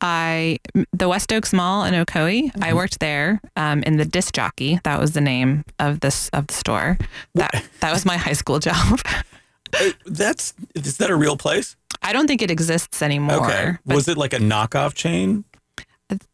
I 0.00 0.58
the 0.92 1.08
West 1.08 1.32
Oaks 1.32 1.52
Mall 1.52 1.84
in 1.84 1.94
Ocoee. 1.94 2.52
Mm-hmm. 2.52 2.64
I 2.64 2.72
worked 2.72 3.00
there 3.00 3.40
um, 3.56 3.82
in 3.82 3.96
the 3.96 4.04
disc 4.04 4.34
jockey. 4.34 4.80
That 4.84 5.00
was 5.00 5.12
the 5.12 5.20
name 5.20 5.64
of 5.78 6.00
this 6.00 6.28
of 6.30 6.46
the 6.46 6.54
store. 6.54 6.98
That 7.34 7.64
that 7.80 7.92
was 7.92 8.04
my 8.04 8.16
high 8.16 8.32
school 8.32 8.58
job. 8.60 9.00
Uh, 9.74 9.90
That's 10.06 10.54
is 10.74 10.98
that 10.98 11.10
a 11.10 11.16
real 11.16 11.36
place? 11.36 11.76
I 12.02 12.12
don't 12.12 12.26
think 12.26 12.42
it 12.42 12.50
exists 12.50 13.02
anymore. 13.02 13.44
Okay. 13.44 13.76
Was 13.86 14.08
it 14.08 14.16
like 14.16 14.32
a 14.32 14.38
knockoff 14.38 14.94
chain? 14.94 15.44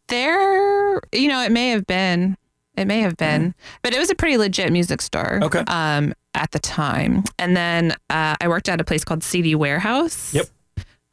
there, 0.07 1.01
you 1.11 1.27
know, 1.27 1.41
it 1.41 1.51
may 1.51 1.69
have 1.69 1.85
been. 1.85 2.37
It 2.77 2.85
may 2.85 2.99
have 2.99 3.15
been, 3.15 3.55
but 3.83 3.93
it 3.93 3.99
was 3.99 4.09
a 4.09 4.15
pretty 4.15 4.37
legit 4.37 4.69
music 4.69 5.01
store. 5.01 5.39
Okay. 5.41 5.63
Um, 5.67 6.13
at 6.33 6.51
the 6.51 6.59
time, 6.59 7.23
and 7.39 7.55
then 7.55 7.93
uh, 8.09 8.35
I 8.41 8.49
worked 8.49 8.67
at 8.67 8.81
a 8.81 8.83
place 8.83 9.05
called 9.05 9.23
CD 9.23 9.55
Warehouse. 9.55 10.33
Yep. 10.33 10.47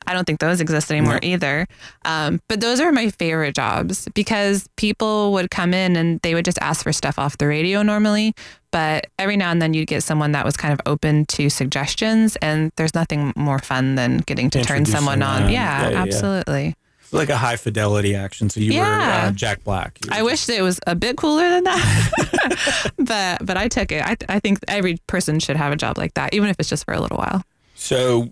I 0.07 0.13
don't 0.15 0.25
think 0.25 0.41
those 0.41 0.61
exist 0.61 0.91
anymore 0.91 1.15
No. 1.15 1.19
either. 1.23 1.67
Um, 2.05 2.41
but 2.49 2.61
those 2.61 2.81
are 2.81 2.93
my 2.93 3.11
favorite 3.11 3.55
jobs 3.55 4.09
because 4.15 4.69
people 4.77 5.33
would 5.33 5.51
come 5.51 5.73
in 5.75 5.97
and 5.97 6.21
they 6.23 6.35
would 6.35 6.45
just 6.45 6.59
ask 6.61 6.83
for 6.83 6.93
stuff 6.93 7.19
off 7.19 7.39
the 7.39 7.47
radio 7.47 7.83
normally. 7.83 8.35
But 8.71 9.09
every 9.19 9.37
now 9.37 9.51
and 9.51 9.61
then 9.61 9.75
you'd 9.75 9.89
get 9.89 10.03
someone 10.03 10.33
that 10.33 10.45
was 10.45 10.57
kind 10.57 10.73
of 10.73 10.81
open 10.87 11.27
to 11.27 11.51
suggestions. 11.51 12.37
And 12.37 12.73
there's 12.77 12.95
nothing 12.95 13.33
more 13.37 13.59
fun 13.59 13.97
than 13.97 14.19
getting 14.19 14.49
to 14.51 14.63
turn 14.63 14.87
someone 14.87 15.23
on. 15.23 15.43
Yeah, 15.43 15.49
Yeah, 15.53 15.83
yeah, 15.83 15.91
yeah. 15.91 16.03
absolutely. 16.03 16.75
Like 17.15 17.29
a 17.29 17.37
high 17.37 17.57
fidelity 17.57 18.15
action. 18.15 18.49
So 18.49 18.61
you 18.61 18.79
were 18.81 18.87
uh, 18.87 19.31
Jack 19.33 19.63
Black. 19.65 19.99
Were 20.07 20.15
I 20.15 20.21
just- 20.21 20.49
wish 20.49 20.59
it 20.59 20.63
was 20.63 20.81
a 20.87 20.95
bit 20.95 21.19
cooler 21.19 21.47
than 21.51 21.65
that. 21.65 22.93
but 22.97 23.45
but 23.45 23.59
I 23.59 23.69
took 23.69 23.93
it. 23.93 24.03
I, 24.03 24.17
I 24.31 24.39
think 24.41 24.61
every 24.69 24.97
person 25.07 25.39
should 25.39 25.57
have 25.57 25.73
a 25.73 25.77
job 25.77 25.99
like 25.99 26.15
that, 26.15 26.33
even 26.33 26.49
if 26.49 26.57
it's 26.59 26.71
just 26.71 26.87
for 26.87 26.95
a 26.95 27.01
little 27.01 27.19
while. 27.19 27.43
So 27.75 28.31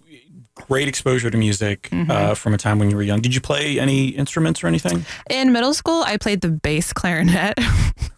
great 0.68 0.88
exposure 0.88 1.30
to 1.30 1.36
music 1.38 1.88
Mm-hmm. 1.90 2.10
uh, 2.10 2.34
from 2.34 2.54
a 2.54 2.58
time 2.58 2.78
when 2.78 2.90
you 2.90 2.96
were 2.96 3.02
young. 3.02 3.20
Did 3.20 3.34
you 3.34 3.40
play 3.40 3.78
any 3.78 4.08
instruments 4.08 4.62
or 4.62 4.66
anything? 4.68 5.04
In 5.28 5.52
middle 5.52 5.74
school, 5.74 6.02
I 6.06 6.16
played 6.16 6.40
the 6.40 6.48
bass 6.50 6.92
clarinet 6.92 7.58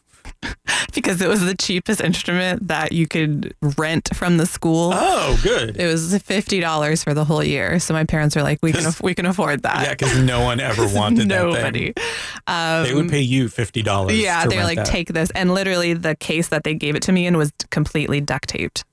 because 0.94 1.20
it 1.22 1.28
was 1.28 1.40
the 1.44 1.54
cheapest 1.54 2.00
instrument 2.00 2.68
that 2.68 2.92
you 2.92 3.06
could 3.06 3.54
rent 3.78 4.08
from 4.14 4.36
the 4.36 4.46
school. 4.46 4.90
Oh, 4.94 5.38
good. 5.42 5.76
It 5.76 5.86
was 5.86 6.16
fifty 6.22 6.60
dollars 6.60 7.02
for 7.04 7.14
the 7.14 7.24
whole 7.24 7.42
year. 7.42 7.78
So 7.78 7.94
my 7.94 8.04
parents 8.04 8.34
were 8.36 8.42
like, 8.42 8.58
"We 8.62 8.72
can, 8.72 8.92
we 9.02 9.14
can 9.14 9.26
afford 9.26 9.62
that." 9.62 9.82
yeah, 9.82 9.90
because 9.94 10.18
no 10.22 10.40
one 10.42 10.60
ever 10.60 10.86
wanted 10.94 11.28
Nobody. 11.28 11.92
that 11.94 12.02
thing. 12.46 12.84
They 12.84 12.94
would 12.94 13.10
pay 13.10 13.20
you 13.20 13.48
fifty 13.48 13.82
dollars. 13.82 14.18
Yeah, 14.18 14.46
they're 14.46 14.64
like, 14.64 14.84
take 14.84 15.08
this. 15.08 15.30
And 15.30 15.54
literally, 15.54 15.94
the 15.94 16.16
case 16.16 16.48
that 16.48 16.64
they 16.64 16.74
gave 16.74 16.94
it 16.96 17.02
to 17.02 17.12
me 17.12 17.26
in 17.26 17.36
was 17.36 17.52
completely 17.70 18.20
duct 18.20 18.48
taped, 18.48 18.84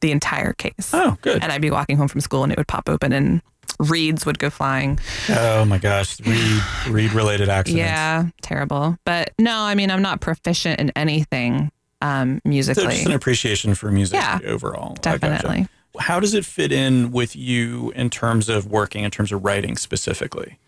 the 0.00 0.12
entire 0.12 0.52
case. 0.52 0.90
Oh, 0.92 1.16
good. 1.22 1.42
And 1.42 1.50
I'd 1.52 1.60
be 1.62 1.70
walking 1.70 1.96
home 1.96 2.08
from 2.08 2.20
school 2.20 2.42
and 2.44 2.52
it 2.52 2.58
would 2.58 2.68
pop 2.68 2.88
open 2.88 3.12
and 3.12 3.42
reeds 3.80 4.26
would 4.26 4.38
go 4.38 4.50
flying. 4.50 4.98
Oh 5.28 5.64
my 5.64 5.78
gosh, 5.78 6.20
read 6.20 6.62
read 6.88 7.12
related 7.12 7.48
accidents. 7.48 7.78
Yeah, 7.78 8.26
terrible. 8.42 8.96
But 9.04 9.32
no, 9.38 9.56
I 9.60 9.74
mean, 9.74 9.90
I'm 9.90 10.02
not 10.02 10.20
proficient 10.20 10.80
in 10.80 10.90
anything 10.96 11.70
um, 12.00 12.36
So 12.44 12.48
musically. 12.48 12.86
just 12.88 13.06
an 13.06 13.12
appreciation 13.12 13.74
for 13.74 13.90
music 13.90 14.14
Yeah, 14.16 14.38
overall. 14.46 14.94
Gotcha. 15.02 15.18
Definitely. 15.18 15.68
How 15.98 16.20
does 16.20 16.34
it 16.34 16.44
fit 16.44 16.70
in 16.70 17.10
with 17.10 17.34
you 17.34 17.92
in 17.96 18.10
terms 18.10 18.48
of 18.48 18.66
working, 18.66 19.04
in 19.04 19.10
terms 19.10 19.32
of 19.32 19.44
writing 19.44 19.76
specifically? 19.76 20.58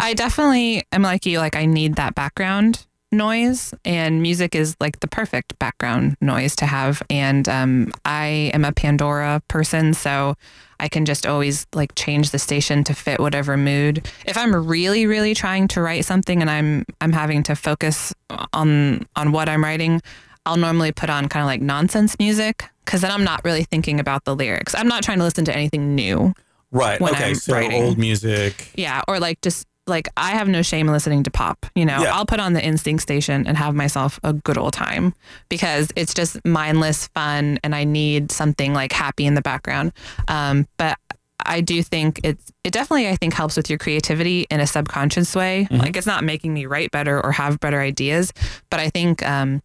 I 0.00 0.14
definitely 0.14 0.84
am 0.92 1.02
like 1.02 1.24
you. 1.24 1.38
Like 1.38 1.54
I 1.56 1.66
need 1.66 1.94
that 1.96 2.14
background 2.14 2.86
noise, 3.12 3.74
and 3.84 4.22
music 4.22 4.54
is 4.54 4.76
like 4.80 5.00
the 5.00 5.08
perfect 5.08 5.58
background 5.58 6.16
noise 6.20 6.56
to 6.56 6.66
have. 6.66 7.02
And 7.10 7.48
um, 7.48 7.92
I 8.04 8.50
am 8.54 8.64
a 8.64 8.72
Pandora 8.72 9.42
person, 9.48 9.94
so 9.94 10.36
I 10.80 10.88
can 10.88 11.04
just 11.04 11.26
always 11.26 11.66
like 11.74 11.94
change 11.94 12.30
the 12.30 12.38
station 12.38 12.82
to 12.84 12.94
fit 12.94 13.20
whatever 13.20 13.56
mood. 13.56 14.08
If 14.26 14.36
I'm 14.36 14.54
really, 14.66 15.06
really 15.06 15.34
trying 15.34 15.68
to 15.68 15.82
write 15.82 16.04
something 16.04 16.40
and 16.40 16.50
I'm 16.50 16.84
I'm 17.00 17.12
having 17.12 17.42
to 17.44 17.54
focus 17.54 18.12
on 18.52 19.06
on 19.14 19.32
what 19.32 19.48
I'm 19.48 19.62
writing, 19.62 20.00
I'll 20.44 20.56
normally 20.56 20.90
put 20.90 21.08
on 21.08 21.28
kind 21.28 21.42
of 21.42 21.46
like 21.46 21.60
nonsense 21.60 22.18
music 22.18 22.68
because 22.84 23.02
then 23.02 23.10
I'm 23.10 23.24
not 23.24 23.44
really 23.44 23.64
thinking 23.64 24.00
about 24.00 24.24
the 24.24 24.34
lyrics. 24.34 24.74
I'm 24.74 24.88
not 24.88 25.04
trying 25.04 25.18
to 25.18 25.24
listen 25.24 25.44
to 25.44 25.54
anything 25.54 25.94
new. 25.94 26.34
Right. 26.72 27.00
Okay. 27.00 27.28
I'm 27.28 27.34
so 27.34 27.52
writing. 27.52 27.82
old 27.82 27.98
music. 27.98 28.70
Yeah, 28.74 29.02
or 29.06 29.20
like 29.20 29.40
just 29.42 29.68
like 29.86 30.08
I 30.16 30.30
have 30.32 30.48
no 30.48 30.62
shame 30.62 30.86
in 30.86 30.92
listening 30.92 31.22
to 31.24 31.30
pop. 31.30 31.66
You 31.74 31.84
know, 31.84 32.02
Yeah. 32.02 32.14
I'll 32.14 32.26
put 32.26 32.40
on 32.40 32.52
the 32.52 32.60
NSYNC 32.60 33.00
station 33.00 33.46
and 33.46 33.56
have 33.56 33.74
myself 33.74 34.20
a 34.22 34.32
good 34.32 34.56
old 34.56 34.72
time 34.72 35.14
because 35.48 35.90
it's 35.96 36.14
just 36.14 36.44
mindless 36.44 37.08
fun, 37.08 37.58
and 37.64 37.74
I 37.74 37.84
need 37.84 38.30
something 38.30 38.72
like 38.74 38.92
happy 38.92 39.26
in 39.26 39.34
the 39.34 39.42
background. 39.42 39.92
Um, 40.28 40.68
but 40.76 40.98
I 41.44 41.60
do 41.60 41.82
think 41.82 42.20
it's 42.22 42.52
it 42.62 42.72
definitely 42.72 43.08
I 43.08 43.16
think 43.16 43.34
helps 43.34 43.56
with 43.56 43.68
your 43.68 43.78
creativity 43.78 44.46
in 44.50 44.60
a 44.60 44.66
subconscious 44.66 45.34
way. 45.34 45.66
Like 45.70 45.96
it's 45.96 46.06
not 46.06 46.22
making 46.22 46.54
me 46.54 46.66
write 46.66 46.92
better 46.92 47.20
or 47.20 47.32
have 47.32 47.58
better 47.58 47.80
ideas, 47.80 48.32
but 48.70 48.78
I 48.78 48.88
think 48.90 49.26
um, 49.28 49.60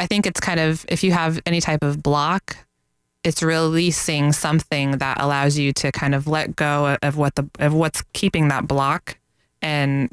I 0.00 0.06
think 0.06 0.26
it's 0.26 0.40
kind 0.40 0.58
of 0.58 0.84
if 0.88 1.04
you 1.04 1.12
have 1.12 1.38
any 1.46 1.60
type 1.60 1.82
of 1.84 2.02
block 2.02 2.56
it's 3.24 3.42
releasing 3.42 4.32
something 4.32 4.92
that 4.98 5.20
allows 5.20 5.58
you 5.58 5.72
to 5.74 5.90
kind 5.92 6.14
of 6.14 6.26
let 6.26 6.54
go 6.56 6.96
of 7.02 7.16
what 7.16 7.34
the 7.34 7.48
of 7.58 7.74
what's 7.74 8.02
keeping 8.12 8.48
that 8.48 8.66
block 8.68 9.18
and 9.62 10.10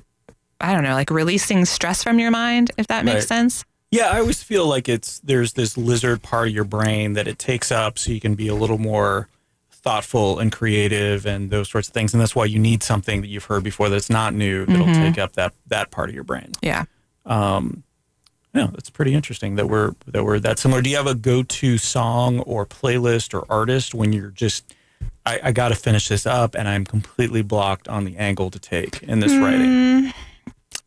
I 0.61 0.73
don't 0.73 0.83
know, 0.83 0.93
like 0.93 1.11
releasing 1.11 1.65
stress 1.65 2.01
from 2.03 2.17
your 2.17 2.31
mind, 2.31 2.71
if 2.77 2.87
that 2.87 3.05
makes 3.05 3.15
Right. 3.15 3.23
sense. 3.27 3.65
Yeah, 3.91 4.07
I 4.09 4.19
always 4.19 4.41
feel 4.41 4.65
like 4.67 4.89
it's 4.89 5.19
there's 5.19 5.53
this 5.53 5.77
lizard 5.77 6.21
part 6.23 6.47
of 6.47 6.53
your 6.53 6.63
brain 6.63 7.13
that 7.13 7.27
it 7.27 7.37
takes 7.37 7.71
up 7.71 7.99
so 7.99 8.11
you 8.11 8.19
can 8.19 8.35
be 8.35 8.47
a 8.47 8.55
little 8.55 8.77
more 8.79 9.27
thoughtful 9.71 10.39
and 10.39 10.51
creative 10.51 11.25
and 11.27 11.51
those 11.51 11.69
sorts 11.69 11.87
of 11.89 11.93
things. 11.93 12.13
And 12.13 12.19
that's 12.19 12.35
why 12.35 12.45
you 12.45 12.57
need 12.57 12.81
something 12.81 13.21
that 13.21 13.27
you've 13.27 13.45
heard 13.45 13.63
before 13.63 13.87
that's 13.89 14.09
not 14.09 14.33
new 14.33 14.65
that'll 14.65 14.85
Mm-hmm. 14.87 15.03
take 15.03 15.17
up 15.19 15.33
that 15.33 15.53
that 15.67 15.91
part 15.91 16.09
of 16.09 16.15
your 16.15 16.23
brain. 16.23 16.51
Yeah. 16.63 16.85
Yeah, 18.55 18.67
that's 18.71 18.89
pretty 18.89 19.13
interesting 19.13 19.55
that 19.55 19.67
we're 19.67 19.91
that 20.07 20.23
we're 20.23 20.39
that 20.39 20.57
similar. 20.59 20.81
Do 20.81 20.89
you 20.89 20.95
have 20.95 21.07
a 21.07 21.13
go-to 21.15 21.77
song 21.77 22.39
or 22.39 22.65
playlist 22.65 23.33
or 23.33 23.45
artist 23.51 23.93
when 23.93 24.13
you're 24.13 24.29
just 24.29 24.73
I, 25.25 25.39
I 25.43 25.51
got 25.51 25.69
to 25.69 25.75
finish 25.75 26.07
this 26.07 26.25
up 26.25 26.55
and 26.55 26.67
I'm 26.67 26.85
completely 26.85 27.41
blocked 27.41 27.87
on 27.89 28.05
the 28.05 28.15
angle 28.17 28.49
to 28.51 28.59
take 28.59 29.03
in 29.03 29.19
this 29.19 29.33
Mm, 29.33 29.41
writing? 29.41 30.13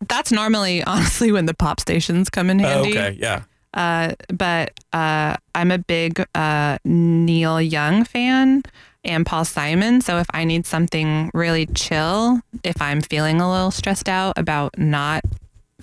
That's 0.08 0.32
normally 0.32 0.82
honestly 0.86 1.30
when 1.30 1.46
the 1.46 1.54
pop 1.54 1.78
stations 1.78 2.30
come 2.30 2.48
in 2.50 2.58
handy. 2.58 2.90
okay, 2.98 3.16
yeah. 3.20 3.42
Uh, 3.74 4.14
but 4.32 4.72
uh, 4.94 5.36
I'm 5.54 5.70
a 5.70 5.78
big 5.78 6.24
uh, 6.34 6.78
Neil 6.86 7.60
Young 7.60 8.04
fan 8.04 8.62
and 9.04 9.26
Paul 9.26 9.44
Simon. 9.44 10.00
So 10.00 10.18
if 10.18 10.26
I 10.32 10.44
need 10.44 10.66
something 10.66 11.30
really 11.34 11.66
chill, 11.66 12.40
if 12.64 12.80
I'm 12.80 13.02
feeling 13.02 13.40
a 13.42 13.50
little 13.50 13.70
stressed 13.70 14.08
out 14.08 14.38
about 14.38 14.78
not 14.78 15.22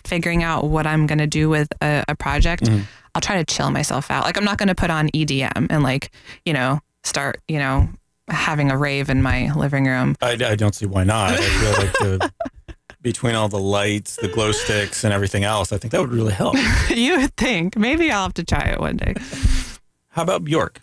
figuring 0.06 0.44
out 0.44 0.66
what 0.66 0.88
I'm 0.88 1.08
going 1.08 1.20
to 1.20 1.28
do 1.28 1.50
with 1.50 1.68
a, 1.82 2.04
a 2.08 2.16
project, 2.16 2.64
mm-hmm. 2.64 2.84
I'll 3.14 3.22
try 3.22 3.38
to 3.38 3.46
chill 3.46 3.72
myself 3.72 4.12
out. 4.12 4.24
Like 4.24 4.38
I'm 4.38 4.46
not 4.46 4.58
going 4.58 4.68
to 4.68 4.76
put 4.76 4.90
on 4.90 5.10
EDM 5.10 5.68
and 5.70 5.84
like, 5.84 6.12
you 6.46 6.54
know, 6.54 6.80
start, 7.04 7.42
you 7.48 7.60
know, 7.60 7.90
having 8.28 8.72
a 8.72 8.78
rave 8.78 9.10
in 9.10 9.22
my 9.22 9.54
living 9.54 9.86
room. 9.86 10.16
I, 10.22 10.32
I 10.32 10.56
don't 10.56 10.76
see 10.76 10.86
why 10.86 11.04
not. 11.04 11.32
I 11.32 11.38
feel 11.38 11.72
like 11.72 11.94
the 11.94 12.34
between 13.02 13.36
all 13.36 13.48
the 13.48 13.60
lights, 13.60 14.16
the 14.16 14.28
glow 14.28 14.52
sticks, 14.52 15.04
and 15.04 15.14
everything 15.14 15.44
else, 15.44 15.72
I 15.72 15.78
think 15.78 15.92
that 15.92 16.02
would 16.02 16.12
really 16.12 16.34
help. 16.34 16.56
you 16.90 17.20
would 17.20 17.36
think 17.38 17.78
maybe 17.78 18.10
I'll 18.12 18.24
have 18.24 18.34
to 18.34 18.44
try 18.44 18.64
it 18.64 18.80
one 18.80 18.98
day. 18.98 19.14
How 20.10 20.24
about 20.24 20.44
Bjork? 20.44 20.82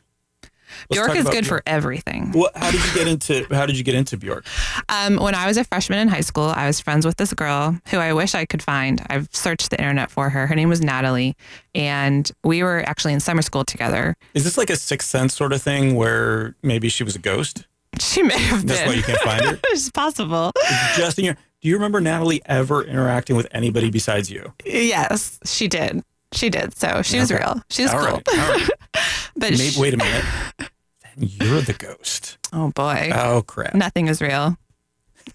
Let's 0.90 1.00
Bjork 1.06 1.16
is 1.16 1.24
good 1.24 1.44
Bjork. 1.44 1.46
for 1.46 1.62
everything. 1.66 2.32
What, 2.32 2.56
how 2.56 2.70
did 2.70 2.84
you 2.84 2.94
get 2.94 3.08
into 3.08 3.46
How 3.54 3.66
did 3.66 3.76
you 3.78 3.84
get 3.84 3.94
into 3.94 4.16
Bjork? 4.16 4.44
Um, 4.88 5.16
when 5.16 5.34
I 5.34 5.46
was 5.46 5.56
a 5.56 5.64
freshman 5.64 5.98
in 5.98 6.08
high 6.08 6.20
school, 6.20 6.44
I 6.44 6.66
was 6.66 6.80
friends 6.80 7.04
with 7.06 7.16
this 7.16 7.32
girl 7.34 7.78
who 7.88 7.98
I 7.98 8.12
wish 8.12 8.34
I 8.34 8.44
could 8.44 8.62
find. 8.62 9.04
I've 9.08 9.28
searched 9.32 9.70
the 9.70 9.78
internet 9.78 10.10
for 10.10 10.30
her. 10.30 10.46
Her 10.46 10.54
name 10.54 10.68
was 10.68 10.80
Natalie, 10.80 11.36
and 11.74 12.30
we 12.44 12.62
were 12.62 12.82
actually 12.86 13.12
in 13.12 13.20
summer 13.20 13.42
school 13.42 13.64
together. 13.64 14.16
Is 14.34 14.44
this 14.44 14.56
like 14.58 14.70
a 14.70 14.76
sixth 14.76 15.08
sense 15.08 15.34
sort 15.34 15.52
of 15.52 15.62
thing 15.62 15.94
where 15.94 16.54
maybe 16.62 16.88
she 16.88 17.04
was 17.04 17.14
a 17.16 17.18
ghost? 17.20 17.66
She 18.00 18.22
may 18.22 18.38
have 18.38 18.66
That's 18.66 18.80
been. 18.80 18.86
That's 18.86 18.86
why 18.88 18.94
you 18.94 19.02
can't 19.02 19.20
find 19.20 19.44
her. 19.44 19.60
it's 19.66 19.90
possible. 19.90 20.52
It's 20.56 20.96
just 20.96 21.18
in 21.18 21.26
your. 21.26 21.34
Do 21.34 21.68
you 21.68 21.74
remember 21.74 22.00
Natalie 22.00 22.42
ever 22.46 22.82
interacting 22.82 23.36
with 23.36 23.46
anybody 23.52 23.88
besides 23.90 24.30
you? 24.30 24.52
Yes, 24.64 25.38
she 25.44 25.68
did. 25.68 26.02
She 26.32 26.48
did. 26.50 26.76
So 26.76 27.02
she 27.02 27.18
was 27.20 27.30
real. 27.30 27.62
She 27.70 27.82
was 27.82 27.92
All 27.92 28.00
cool. 28.00 28.22
right, 28.26 28.28
all 28.28 28.52
right. 28.54 28.68
But 29.34 29.50
Maybe, 29.52 29.56
she- 29.70 29.80
wait 29.80 29.94
a 29.94 29.96
minute. 29.96 30.24
You're 31.16 31.60
the 31.60 31.74
ghost. 31.74 32.38
oh 32.52 32.70
boy, 32.70 33.10
Oh 33.14 33.42
crap! 33.46 33.74
nothing 33.74 34.08
is 34.08 34.20
real. 34.20 34.56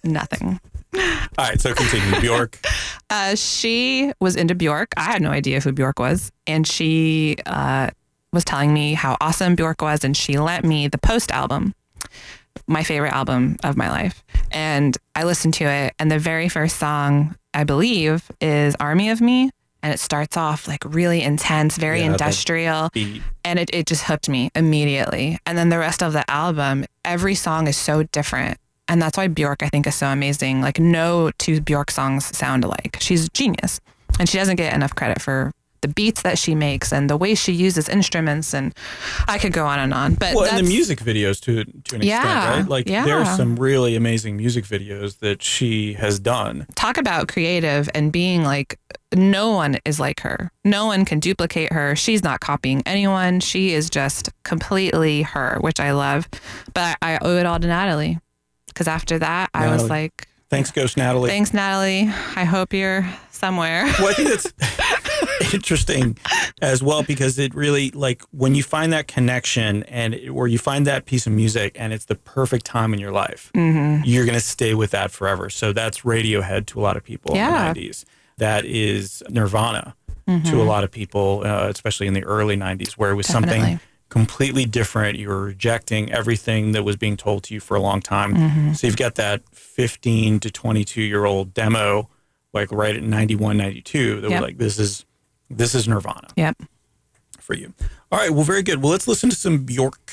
Nothing. 0.03 0.59
All 0.95 1.01
right, 1.37 1.59
so 1.61 1.73
continue. 1.73 2.19
Bjork. 2.21 2.59
Uh, 3.09 3.35
she 3.35 4.11
was 4.19 4.35
into 4.35 4.53
Bjork. 4.53 4.89
I 4.97 5.03
had 5.03 5.21
no 5.21 5.29
idea 5.31 5.61
who 5.61 5.71
Bjork 5.71 5.97
was, 5.97 6.29
and 6.45 6.67
she 6.67 7.37
uh, 7.45 7.89
was 8.33 8.43
telling 8.43 8.73
me 8.73 8.95
how 8.95 9.15
awesome 9.21 9.55
Bjork 9.55 9.81
was, 9.81 10.03
and 10.03 10.15
she 10.15 10.37
lent 10.37 10.65
me 10.65 10.89
the 10.89 10.97
Post 10.97 11.31
album, 11.31 11.73
my 12.67 12.83
favorite 12.83 13.13
album 13.13 13.55
of 13.63 13.77
my 13.77 13.89
life. 13.89 14.25
And 14.51 14.97
I 15.15 15.23
listened 15.23 15.53
to 15.53 15.63
it, 15.63 15.93
and 15.99 16.11
the 16.11 16.19
very 16.19 16.49
first 16.49 16.75
song 16.75 17.37
I 17.53 17.63
believe 17.63 18.29
is 18.41 18.75
"Army 18.81 19.09
of 19.09 19.21
Me," 19.21 19.51
and 19.83 19.93
it 19.93 19.99
starts 19.99 20.37
off 20.37 20.67
like 20.67 20.83
really 20.85 21.21
intense, 21.21 21.77
very 21.77 21.99
Yeah, 21.99 22.11
industrial 22.11 22.89
and 23.45 23.59
it, 23.59 23.69
it 23.73 23.85
just 23.85 24.03
hooked 24.03 24.27
me 24.27 24.49
immediately. 24.55 25.37
And 25.45 25.57
then 25.57 25.69
the 25.69 25.77
rest 25.77 26.03
of 26.03 26.13
the 26.13 26.29
album, 26.29 26.85
every 27.05 27.35
song 27.35 27.67
is 27.67 27.77
so 27.77 28.03
different. 28.03 28.57
And 28.89 29.01
that's 29.01 29.17
why 29.17 29.27
Bjork, 29.27 29.63
I 29.63 29.69
think, 29.69 29.85
is 29.85 29.95
so 29.95 30.07
amazing. 30.07 30.61
Like, 30.61 30.79
no 30.79 31.31
two 31.37 31.59
Bjork 31.59 31.91
songs 31.91 32.25
sound 32.37 32.63
alike. 32.63 32.97
She's 33.01 33.25
a 33.25 33.29
genius. 33.29 33.81
And 34.19 34.27
she 34.29 34.37
doesn't 34.37 34.55
get 34.55 34.73
enough 34.73 34.95
credit 34.95 35.21
for 35.21 35.51
the 35.81 35.87
beats 35.87 36.21
that 36.23 36.37
she 36.37 36.55
makes 36.55 36.91
and 36.91 37.09
the 37.09 37.17
way 37.17 37.35
she 37.35 37.51
uses 37.53 37.87
instruments. 37.89 38.53
And 38.53 38.73
I 39.27 39.37
could 39.37 39.53
go 39.53 39.65
on 39.65 39.79
and 39.79 39.93
on. 39.93 40.15
But 40.15 40.35
Well, 40.35 40.45
and 40.45 40.65
the 40.65 40.69
music 40.69 40.99
videos 40.99 41.39
to 41.41 41.63
to 41.63 41.95
an 41.95 42.01
Yeah, 42.01 42.17
extent, 42.21 42.61
right? 42.63 42.69
Like 42.69 42.89
yeah. 42.89 43.07
are 43.09 43.25
some 43.37 43.55
really 43.55 43.95
amazing 43.95 44.37
music 44.37 44.65
videos 44.65 45.19
that 45.19 45.41
she 45.43 45.93
has 45.93 46.19
done. 46.19 46.65
talk 46.75 46.97
about 46.97 47.27
creative 47.27 47.89
and 47.95 48.11
being 48.11 48.43
like 48.43 48.79
no 49.15 49.51
one 49.51 49.77
is 49.85 49.99
like 49.99 50.19
her 50.19 50.51
no 50.65 50.85
one 50.85 51.05
can 51.05 51.19
duplicate 51.19 51.71
her 51.71 51.95
she's 51.95 52.23
not 52.23 52.41
copying 52.41 52.83
anyone 52.85 53.39
she 53.39 53.71
is 53.73 53.89
just 53.89 54.29
completely 54.43 55.21
her 55.21 55.57
which 55.61 55.79
i 55.79 55.91
love 55.93 56.27
but 56.73 56.97
i, 57.01 57.13
I 57.13 57.17
owe 57.21 57.37
it 57.37 57.45
all 57.45 57.57
to 57.57 57.67
natalie 57.67 58.19
because 58.67 58.85
after 58.87 59.17
that 59.19 59.49
i 59.53 59.71
was 59.71 59.89
like 59.89 60.27
Thanks, 60.49 60.71
Ghost 60.71 60.97
Natalie. 60.97 61.29
thanks 61.29 61.53
natalie 61.53 62.09
i 62.35 62.43
hope 62.43 62.73
you're 62.73 63.07
somewhere 63.31 63.85
Well, 63.99 64.09
I 64.09 64.13
think 64.13 64.27
that's 64.29 64.51
interesting 65.53 66.17
as 66.61 66.81
well 66.81 67.03
because 67.03 67.37
it 67.39 67.53
really 67.55 67.91
like 67.91 68.21
when 68.31 68.55
you 68.55 68.63
find 68.63 68.91
that 68.93 69.07
connection 69.07 69.83
and 69.83 70.13
it- 70.13 70.31
where 70.33 70.47
you 70.47 70.57
find 70.57 70.85
that 70.87 71.05
piece 71.05 71.27
of 71.27 71.33
music 71.33 71.75
and 71.79 71.93
it's 71.93 72.05
the 72.05 72.15
perfect 72.15 72.65
time 72.65 72.93
in 72.93 72.99
your 72.99 73.11
life, 73.11 73.51
Mm-hmm. 73.55 74.03
you're 74.05 74.25
going 74.25 74.35
to 74.37 74.41
stay 74.41 74.73
with 74.73 74.91
that 74.91 75.11
forever. 75.11 75.49
So 75.49 75.73
that's 75.73 76.01
Radiohead 76.01 76.65
to 76.67 76.79
a 76.79 76.83
lot 76.83 76.97
of 76.97 77.03
people 77.03 77.35
Yeah. 77.35 77.69
in 77.69 77.73
the 77.73 77.89
90s. 77.89 78.05
That 78.37 78.65
is 78.65 79.23
Nirvana 79.29 79.95
to 80.45 80.61
a 80.61 80.63
lot 80.65 80.83
of 80.83 80.91
people, 80.91 81.41
uh, 81.45 81.69
especially 81.69 82.05
in 82.05 82.13
the 82.13 82.23
early 82.25 82.57
90s, 82.57 82.91
where 82.93 83.11
it 83.11 83.15
was 83.15 83.27
something 83.27 83.79
completely 84.09 84.65
different. 84.65 85.17
You're 85.17 85.39
rejecting 85.41 86.11
everything 86.11 86.73
that 86.73 86.83
was 86.83 86.97
being 86.97 87.15
told 87.15 87.43
to 87.45 87.53
you 87.53 87.61
for 87.61 87.75
a 87.77 87.79
long 87.79 88.01
time. 88.01 88.35
Mm-hmm. 88.35 88.73
So 88.73 88.87
you've 88.87 88.97
got 88.97 89.15
that 89.15 89.41
15 89.53 90.41
to 90.41 90.51
22 90.51 91.01
year 91.01 91.23
old 91.23 91.53
demo, 91.53 92.09
like 92.53 92.71
right 92.73 92.95
at 92.95 93.03
91, 93.03 93.55
92, 93.57 94.19
that 94.21 94.29
Yep. 94.29 94.41
was 94.41 94.41
like, 94.47 94.57
this 94.57 94.77
is, 94.79 95.05
this 95.49 95.73
is 95.75 95.87
Nirvana 95.87 96.27
Yep. 96.35 96.61
for 97.39 97.53
you. 97.53 97.73
All 98.11 98.19
right. 98.19 98.31
Well, 98.31 98.43
very 98.43 98.63
good. 98.63 98.81
Well, 98.81 98.91
let's 98.91 99.07
listen 99.07 99.29
to 99.29 99.35
some 99.35 99.59
Bjork. 99.63 100.11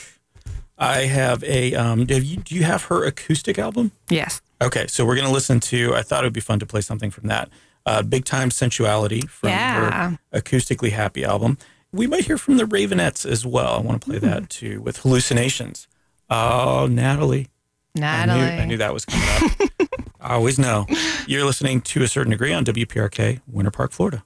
I 0.76 1.02
have 1.02 1.44
a, 1.44 1.74
um, 1.74 2.06
have 2.08 2.24
you, 2.24 2.38
do 2.38 2.54
you 2.54 2.64
have 2.64 2.84
her 2.84 3.04
acoustic 3.04 3.58
album? 3.58 3.92
Yes. 4.08 4.40
Okay. 4.60 4.86
So 4.88 5.04
we're 5.06 5.14
going 5.14 5.26
to 5.28 5.32
listen 5.32 5.60
to, 5.60 5.94
I 5.94 6.02
thought 6.02 6.24
it 6.24 6.26
would 6.26 6.32
be 6.32 6.40
fun 6.40 6.58
to 6.58 6.66
play 6.66 6.80
something 6.80 7.10
from 7.10 7.28
that. 7.28 7.48
Uh, 7.86 8.02
Big 8.02 8.24
Time 8.24 8.48
Sensuality 8.50 9.28
from 9.28 9.50
Yeah. 9.50 10.10
her 10.10 10.18
acoustically 10.40 10.90
happy 10.90 11.24
album. 11.24 11.58
We 11.92 12.06
might 12.08 12.24
hear 12.24 12.38
from 12.38 12.56
the 12.56 12.64
Raveonettes 12.64 13.24
as 13.30 13.46
well. 13.46 13.74
I 13.74 13.80
want 13.80 14.00
to 14.02 14.04
play 14.08 14.18
that 14.18 14.50
too 14.50 14.80
with 14.80 14.98
Hallucinations. 14.98 15.86
Oh, 16.28 16.88
Natalie. 16.90 17.48
Natalie. 17.94 18.40
I 18.40 18.56
knew, 18.56 18.62
I 18.62 18.64
knew 18.66 18.76
that 18.78 18.92
was 18.92 19.04
coming 19.04 19.28
up. 19.28 19.70
I 20.20 20.34
always 20.34 20.58
know. 20.58 20.86
You're 21.28 21.44
listening 21.44 21.82
to 21.82 22.02
a 22.02 22.08
certain 22.08 22.30
degree 22.32 22.52
on 22.52 22.64
WPRK, 22.64 23.42
Winter 23.46 23.70
Park, 23.70 23.92
Florida. 23.92 24.24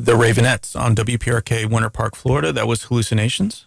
The 0.00 0.12
Raveonettes 0.12 0.78
on 0.78 0.94
WPRK, 0.94 1.68
Winter 1.68 1.90
Park, 1.90 2.14
Florida. 2.14 2.52
That 2.52 2.68
was 2.68 2.84
Hallucinations. 2.84 3.66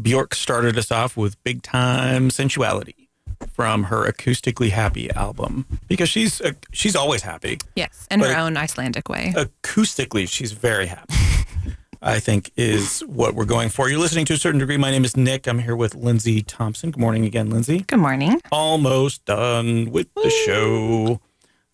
Bjork 0.00 0.34
started 0.34 0.76
us 0.76 0.92
off 0.92 1.16
with 1.16 1.42
Big 1.42 1.62
Time 1.62 2.28
Sensuality 2.28 3.08
from 3.50 3.84
her 3.84 4.04
acoustically 4.04 4.68
happy 4.72 5.10
album 5.12 5.64
because 5.88 6.10
she's 6.10 6.38
uh, 6.42 6.52
she's 6.70 6.94
always 6.94 7.22
happy. 7.22 7.56
Yes. 7.76 8.06
In 8.10 8.20
her 8.20 8.36
own 8.36 8.58
Icelandic 8.58 9.08
way. 9.08 9.32
Acoustically, 9.34 10.28
she's 10.28 10.52
very 10.52 10.84
happy. 10.84 11.14
I 12.02 12.18
think 12.20 12.52
is 12.56 13.00
what 13.06 13.34
we're 13.34 13.46
going 13.46 13.70
for. 13.70 13.88
You're 13.88 14.00
listening 14.00 14.26
to 14.26 14.34
a 14.34 14.38
certain 14.38 14.60
degree. 14.60 14.76
My 14.76 14.90
name 14.90 15.06
is 15.06 15.16
Nick. 15.16 15.46
I'm 15.46 15.60
here 15.60 15.76
with 15.76 15.94
Lindsay 15.94 16.42
Thompson. 16.42 16.90
Good 16.90 17.00
morning 17.00 17.24
again, 17.24 17.48
Lindsay. 17.48 17.84
Good 17.86 18.00
morning. 18.00 18.42
almost 18.52 19.24
done 19.24 19.90
with 19.90 20.12
the 20.14 20.28
show. 20.28 21.22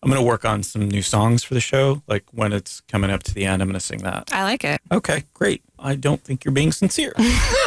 I'm 0.03 0.09
going 0.09 0.21
to 0.21 0.27
work 0.27 0.45
on 0.45 0.63
some 0.63 0.87
new 0.87 1.01
songs 1.01 1.43
for 1.43 1.53
the 1.53 1.59
show. 1.59 2.03
Like 2.07 2.25
when 2.31 2.53
it's 2.53 2.81
coming 2.81 3.09
up 3.09 3.23
to 3.23 3.33
the 3.33 3.45
end, 3.45 3.61
I'm 3.61 3.67
going 3.67 3.79
to 3.79 3.85
sing 3.85 3.99
that. 3.99 4.31
I 4.31 4.43
like 4.43 4.63
it. 4.63 4.79
Okay, 4.91 5.23
great. 5.33 5.63
I 5.79 5.95
don't 5.95 6.21
think 6.21 6.45
you're 6.45 6.53
being 6.53 6.71
sincere. 6.71 7.13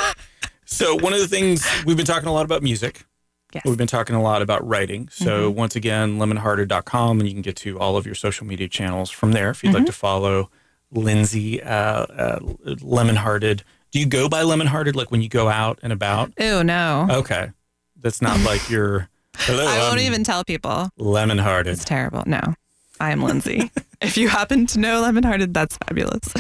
so, 0.64 0.94
one 0.94 1.12
of 1.12 1.18
the 1.18 1.28
things 1.28 1.66
we've 1.84 1.96
been 1.96 2.06
talking 2.06 2.28
a 2.28 2.32
lot 2.32 2.44
about 2.44 2.62
music. 2.62 3.04
Yes. 3.52 3.64
We've 3.64 3.76
been 3.76 3.88
talking 3.88 4.14
a 4.14 4.22
lot 4.22 4.42
about 4.42 4.66
writing. 4.66 5.08
So, 5.10 5.50
once 5.50 5.74
again, 5.74 6.18
lemonhearted.com, 6.18 7.18
and 7.18 7.28
you 7.28 7.34
can 7.34 7.42
get 7.42 7.56
to 7.56 7.80
all 7.80 7.96
of 7.96 8.06
your 8.06 8.14
social 8.14 8.46
media 8.46 8.68
channels 8.68 9.10
from 9.10 9.32
there 9.32 9.50
if 9.50 9.64
you'd 9.64 9.74
like 9.74 9.86
to 9.86 9.92
follow 9.92 10.50
Lindsay 10.92 11.60
uh, 11.60 12.04
uh, 12.04 12.38
Lemonhearted. 12.80 13.64
Do 13.90 13.98
you 13.98 14.06
go 14.06 14.28
by 14.28 14.42
Lemonhearted 14.42 14.94
like 14.94 15.10
when 15.10 15.20
you 15.20 15.28
go 15.28 15.48
out 15.48 15.80
and 15.82 15.92
about? 15.92 16.32
Oh, 16.38 16.62
no. 16.62 17.08
Okay. 17.10 17.50
That's 17.96 18.22
not 18.22 18.40
like 18.44 18.70
your 18.70 19.09
hello. 19.36 19.66
I 19.66 19.78
won't 19.78 19.94
I'm 19.94 20.06
even 20.06 20.24
tell 20.24 20.44
people. 20.44 20.90
lemon 20.96 21.38
hearted. 21.38 21.72
It's 21.72 21.84
terrible. 21.84 22.22
No. 22.26 22.54
I 23.00 23.12
am 23.12 23.22
Lindsay. 23.22 23.70
if 24.02 24.16
you 24.18 24.28
happen 24.28 24.66
to 24.66 24.78
know 24.78 25.00
Lemon 25.00 25.24
Hearted, 25.24 25.54
that's 25.54 25.76
fabulous. 25.78 26.32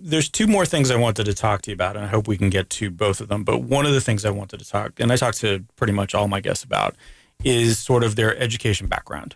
There's 0.00 0.28
two 0.28 0.46
more 0.46 0.64
things 0.64 0.92
I 0.92 0.96
wanted 0.96 1.24
to 1.24 1.34
talk 1.34 1.62
to 1.62 1.70
you 1.70 1.74
about, 1.74 1.96
and 1.96 2.04
I 2.04 2.08
hope 2.08 2.28
we 2.28 2.38
can 2.38 2.50
get 2.50 2.70
to 2.70 2.88
both 2.88 3.20
of 3.20 3.26
them. 3.26 3.42
But 3.42 3.62
one 3.62 3.84
of 3.84 3.92
the 3.92 4.00
things 4.00 4.24
I 4.24 4.30
wanted 4.30 4.60
to 4.60 4.68
talk, 4.68 5.00
and 5.00 5.10
I 5.12 5.16
talked 5.16 5.38
to 5.38 5.64
pretty 5.74 5.92
much 5.92 6.14
all 6.14 6.28
my 6.28 6.40
guests 6.40 6.62
about, 6.62 6.94
is 7.42 7.78
sort 7.78 8.04
of 8.04 8.14
their 8.14 8.36
education 8.38 8.86
background. 8.86 9.34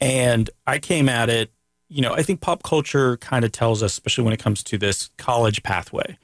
And 0.00 0.48
I 0.66 0.78
came 0.78 1.10
at 1.10 1.28
it, 1.28 1.52
you 1.88 2.00
know, 2.00 2.14
I 2.14 2.22
think 2.22 2.40
pop 2.40 2.62
culture 2.62 3.18
kind 3.18 3.44
of 3.44 3.52
tells 3.52 3.82
us, 3.82 3.92
especially 3.92 4.24
when 4.24 4.32
it 4.32 4.40
comes 4.40 4.62
to 4.64 4.78
this 4.78 5.10
college 5.18 5.62
pathway, 5.62 6.16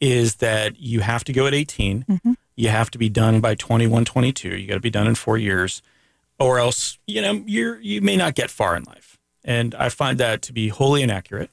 is 0.00 0.36
that 0.36 0.80
you 0.80 1.00
have 1.00 1.22
to 1.24 1.32
go 1.32 1.46
at 1.46 1.54
18, 1.54 2.04
mm-hmm. 2.08 2.32
You 2.56 2.68
have 2.68 2.90
to 2.92 2.98
be 2.98 3.08
done 3.08 3.40
by 3.40 3.54
21, 3.54 4.04
22, 4.04 4.48
you 4.48 4.68
got 4.68 4.74
to 4.74 4.80
be 4.80 4.90
done 4.90 5.06
in 5.06 5.14
four 5.14 5.38
years, 5.38 5.82
or 6.38 6.58
else, 6.58 6.98
you 7.06 7.22
know, 7.22 7.42
you're, 7.46 7.80
you 7.80 8.00
may 8.00 8.16
not 8.16 8.34
get 8.34 8.50
far 8.50 8.76
in 8.76 8.84
life. 8.84 9.18
And 9.44 9.74
I 9.74 9.88
find 9.88 10.18
that 10.18 10.42
to 10.42 10.52
be 10.52 10.68
wholly 10.68 11.02
inaccurate. 11.02 11.50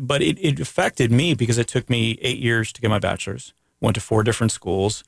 But 0.00 0.20
it, 0.22 0.38
it 0.38 0.60
affected 0.60 1.10
me 1.10 1.34
because 1.34 1.56
it 1.56 1.66
took 1.66 1.88
me 1.88 2.18
eight 2.20 2.38
years 2.38 2.72
to 2.72 2.80
get 2.80 2.90
my 2.90 2.98
bachelor's 2.98 3.54
went 3.80 3.94
to 3.94 4.00
four 4.00 4.22
different 4.22 4.52
schools. 4.52 5.04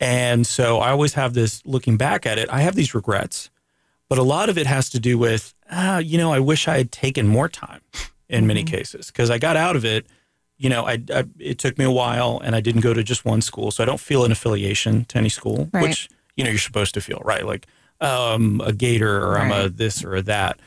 And 0.00 0.46
so 0.46 0.78
i 0.78 0.90
always 0.90 1.14
have 1.14 1.34
this 1.34 1.60
looking 1.66 1.96
back 1.96 2.24
at 2.24 2.38
it 2.38 2.48
i 2.50 2.60
have 2.60 2.74
these 2.74 2.94
regrets. 2.94 3.50
But 4.08 4.18
a 4.18 4.22
lot 4.22 4.48
of 4.48 4.56
it 4.56 4.66
has 4.66 4.88
to 4.90 5.00
do 5.00 5.18
with 5.18 5.54
ah, 5.70 5.98
you 5.98 6.18
know 6.18 6.32
i 6.32 6.38
wish 6.38 6.68
i 6.68 6.76
had 6.76 6.92
taken 6.92 7.26
more 7.26 7.48
time 7.48 7.80
in 8.28 8.46
many 8.46 8.62
cases 8.62 9.08
because 9.08 9.30
i 9.30 9.38
got 9.38 9.56
out 9.56 9.76
of 9.76 9.84
it 9.84 10.06
you 10.58 10.68
know 10.68 10.84
I, 10.86 11.00
I 11.14 11.24
it 11.38 11.58
took 11.58 11.78
me 11.78 11.84
a 11.84 11.90
while 11.90 12.40
and 12.44 12.54
i 12.56 12.60
didn't 12.60 12.80
go 12.82 12.92
to 12.94 13.02
just 13.02 13.24
one 13.24 13.40
school 13.42 13.70
so 13.70 13.82
i 13.82 13.86
don't 13.86 14.00
feel 14.00 14.24
an 14.24 14.32
affiliation 14.32 15.04
to 15.06 15.18
any 15.18 15.28
school 15.28 15.68
Right. 15.72 15.82
which 15.82 16.08
you 16.36 16.44
know 16.44 16.50
you're 16.50 16.58
supposed 16.58 16.94
to 16.94 17.00
feel 17.00 17.20
right 17.24 17.44
like 17.46 17.66
um, 18.00 18.60
a 18.64 18.72
gator 18.72 19.24
or 19.26 19.36
I'm 19.40 19.50
a 19.50 19.68
this 19.68 20.04
or 20.04 20.14
a 20.14 20.22
that. 20.22 20.60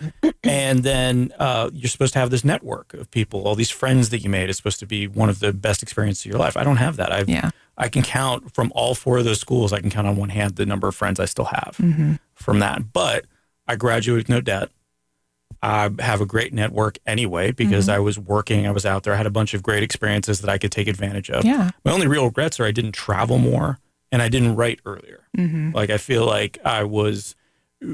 and 0.43 0.83
then 0.83 1.31
uh, 1.39 1.69
you're 1.71 1.87
supposed 1.87 2.11
to 2.11 2.19
have 2.19 2.29
this 2.29 2.43
network 2.43 2.93
of 2.93 3.09
people, 3.09 3.47
all 3.47 3.55
these 3.55 3.69
friends 3.69 4.09
that 4.09 4.19
you 4.19 4.29
made. 4.29 4.49
It's 4.49 4.57
supposed 4.57 4.79
to 4.81 4.85
be 4.85 5.07
one 5.07 5.29
of 5.29 5.39
the 5.39 5.53
best 5.53 5.81
experiences 5.81 6.25
of 6.25 6.31
your 6.31 6.39
life. 6.39 6.57
I 6.57 6.65
don't 6.65 6.75
have 6.75 6.97
that. 6.97 7.09
I 7.13 7.23
Yeah. 7.25 7.51
I 7.77 7.87
can 7.87 8.03
count 8.03 8.53
from 8.53 8.69
all 8.75 8.95
four 8.95 9.17
of 9.19 9.23
those 9.23 9.39
schools. 9.39 9.71
I 9.71 9.79
can 9.79 9.89
count 9.89 10.07
on 10.07 10.17
one 10.17 10.27
hand 10.27 10.57
the 10.57 10.65
number 10.65 10.89
of 10.89 10.95
friends 10.95 11.21
I 11.21 11.25
still 11.25 11.45
have 11.45 11.77
from 12.35 12.59
that. 12.59 12.91
But 12.91 13.23
I 13.65 13.77
graduated 13.77 14.27
with 14.27 14.29
no 14.29 14.41
debt. 14.41 14.67
I 15.61 15.89
have 15.99 16.21
a 16.21 16.25
great 16.25 16.53
network 16.53 16.97
anyway 17.05 17.51
because 17.51 17.87
I 17.87 17.99
was 17.99 18.17
working. 18.17 18.65
I 18.65 18.71
was 18.71 18.85
out 18.85 19.03
there. 19.03 19.13
I 19.13 19.17
had 19.17 19.27
a 19.27 19.31
bunch 19.31 19.53
of 19.53 19.61
great 19.61 19.83
experiences 19.83 20.41
that 20.41 20.49
I 20.49 20.57
could 20.57 20.71
take 20.71 20.87
advantage 20.87 21.29
of. 21.29 21.45
Yeah. 21.45 21.69
My 21.85 21.91
only 21.91 22.07
real 22.07 22.25
regrets 22.25 22.59
are 22.59 22.65
I 22.65 22.71
didn't 22.71 22.93
travel 22.93 23.37
more 23.37 23.79
and 24.11 24.21
I 24.21 24.29
didn't 24.29 24.55
write 24.55 24.79
earlier. 24.85 25.27
Mm-hmm. 25.37 25.71
Like 25.73 25.89
I 25.91 25.97
feel 25.97 26.25
like 26.25 26.57
I 26.65 26.83
was 26.83 27.35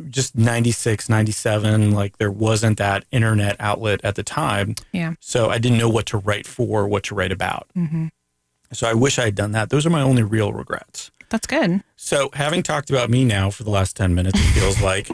just 0.10 0.38
96, 0.38 1.10
97. 1.10 1.92
Like 1.92 2.18
there 2.18 2.32
wasn't 2.32 2.78
that 2.78 3.06
internet 3.12 3.56
outlet 3.60 4.00
at 4.04 4.16
the 4.16 4.24
time. 4.24 4.76
Yeah. 4.92 5.16
So 5.20 5.50
I 5.50 5.58
didn't 5.58 5.78
know 5.78 5.90
what 5.90 6.06
to 6.08 6.18
write 6.18 6.48
for, 6.48 6.88
what 6.88 7.04
to 7.04 7.16
write 7.16 7.32
about. 7.32 7.68
Mm-hmm. 7.76 8.08
So 8.74 8.88
I 8.88 8.94
wish 8.94 9.18
I 9.18 9.26
had 9.26 9.36
done 9.36 9.52
that. 9.54 9.70
Those 9.70 9.86
are 9.86 9.90
my 9.90 10.02
only 10.02 10.24
real 10.24 10.52
regrets. 10.52 11.12
That's 11.30 11.48
good. 11.48 11.84
So 11.96 12.30
having 12.34 12.64
talked 12.64 12.90
about 12.90 13.10
me 13.10 13.26
now 13.26 13.50
for 13.50 13.64
the 13.64 13.70
last 13.70 13.96
10 13.98 14.16
minutes, 14.16 14.40
it 14.40 14.54
feels 14.54 14.82
like 14.82 15.10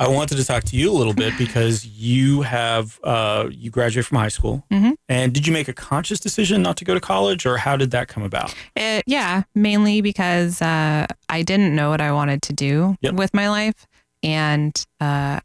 I 0.00 0.08
wanted 0.08 0.36
to 0.36 0.44
talk 0.44 0.64
to 0.64 0.76
you 0.76 0.90
a 0.90 0.96
little 0.96 1.14
bit 1.14 1.32
because 1.38 1.86
you 1.86 2.42
have, 2.42 2.98
uh, 3.04 3.48
you 3.50 3.70
graduated 3.70 4.06
from 4.06 4.18
high 4.18 4.28
school. 4.28 4.64
Mhm. 4.72 4.94
And 5.08 5.32
did 5.32 5.46
you 5.46 5.52
make 5.52 5.68
a 5.68 5.72
conscious 5.72 6.18
decision 6.20 6.62
not 6.62 6.76
to 6.78 6.84
go 6.84 6.94
to 6.94 7.00
college 7.00 7.46
or 7.46 7.58
how 7.58 7.76
did 7.76 7.90
that 7.92 8.08
come 8.08 8.22
about? 8.22 8.54
It, 8.76 9.04
yeah, 9.06 9.42
mainly 9.54 10.00
because 10.00 10.60
uh, 10.62 11.06
I 11.28 11.42
didn't 11.42 11.74
know 11.74 11.90
what 11.90 12.00
I 12.00 12.12
wanted 12.12 12.42
to 12.42 12.52
do 12.52 12.96
Yep. 13.02 13.14
with 13.14 13.32
my 13.34 13.48
life, 13.48 13.86
and 14.22 14.74
uh, 15.00 15.40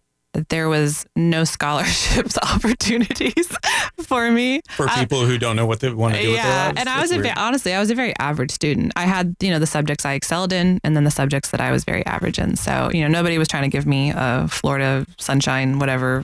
there 0.49 0.69
was 0.69 1.05
no 1.15 1.43
scholarships 1.43 2.37
opportunities 2.43 3.47
for 4.01 4.31
me. 4.31 4.61
For 4.69 4.87
Uh, 4.87 4.95
people 4.99 5.25
who 5.25 5.37
don't 5.37 5.55
know 5.55 5.65
what 5.65 5.79
they 5.79 5.91
want 5.91 6.15
to 6.15 6.21
do 6.21 6.27
with 6.29 6.37
their 6.37 6.45
yeah, 6.45 6.65
lives? 6.67 6.79
and 6.79 6.89
I 6.89 7.01
was 7.01 7.11
a 7.11 7.39
honestly, 7.39 7.73
I 7.73 7.79
was 7.79 7.89
a 7.89 7.95
very 7.95 8.13
average 8.19 8.51
student. 8.51 8.93
I 8.95 9.03
had 9.05 9.35
you 9.39 9.49
know 9.49 9.59
the 9.59 9.67
subjects 9.67 10.05
I 10.05 10.13
excelled 10.13 10.53
in, 10.53 10.79
and 10.83 10.95
then 10.95 11.03
the 11.03 11.11
subjects 11.11 11.49
that 11.51 11.61
I 11.61 11.71
was 11.71 11.83
very 11.83 12.05
average 12.05 12.39
in. 12.39 12.55
So 12.55 12.89
you 12.93 13.01
know 13.01 13.07
nobody 13.07 13.37
was 13.37 13.47
trying 13.47 13.63
to 13.63 13.69
give 13.69 13.85
me 13.85 14.11
a 14.15 14.47
Florida 14.47 15.05
sunshine, 15.17 15.79
whatever 15.79 16.23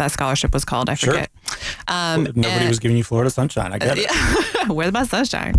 that 0.00 0.10
scholarship 0.12 0.52
was 0.52 0.64
called. 0.64 0.88
I 0.90 0.94
Sure. 0.94 1.12
forget. 1.14 1.30
Um, 1.88 2.24
Nobody 2.24 2.48
and- 2.48 2.68
was 2.68 2.78
giving 2.78 2.96
you 2.96 3.04
Florida 3.04 3.30
sunshine. 3.30 3.72
I 3.72 3.78
get 3.78 3.98
it. 3.98 4.06
yeah. 4.10 4.68
Where 4.72 4.86
the 4.86 4.92
best 4.92 5.10
sunshine. 5.10 5.54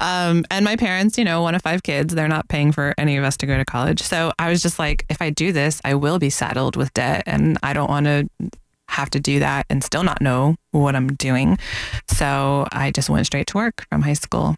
Um, 0.00 0.44
and 0.50 0.64
my 0.64 0.76
parents, 0.76 1.16
you 1.18 1.24
know, 1.24 1.42
one 1.42 1.54
of 1.54 1.62
five 1.62 1.82
kids, 1.82 2.14
they're 2.14 2.28
not 2.28 2.48
paying 2.48 2.72
for 2.72 2.94
any 2.98 3.16
of 3.16 3.24
us 3.24 3.36
to 3.38 3.46
go 3.46 3.56
to 3.56 3.64
college. 3.64 4.02
So 4.02 4.32
I 4.38 4.48
was 4.50 4.62
just 4.62 4.78
like, 4.78 5.04
if 5.08 5.20
I 5.22 5.30
do 5.30 5.52
this, 5.52 5.80
I 5.84 5.94
will 5.94 6.18
be 6.18 6.30
saddled 6.30 6.76
with 6.76 6.92
debt 6.94 7.22
and 7.26 7.58
I 7.62 7.72
don't 7.72 7.88
want 7.88 8.06
to 8.06 8.28
have 8.88 9.10
to 9.10 9.18
do 9.20 9.38
that 9.40 9.66
and 9.70 9.82
still 9.82 10.02
not 10.04 10.20
know 10.20 10.56
what 10.70 10.94
I'm 10.94 11.08
doing. 11.14 11.58
So 12.08 12.66
I 12.72 12.90
just 12.90 13.08
went 13.10 13.26
straight 13.26 13.46
to 13.48 13.56
work 13.56 13.86
from 13.90 14.02
high 14.02 14.12
school. 14.14 14.56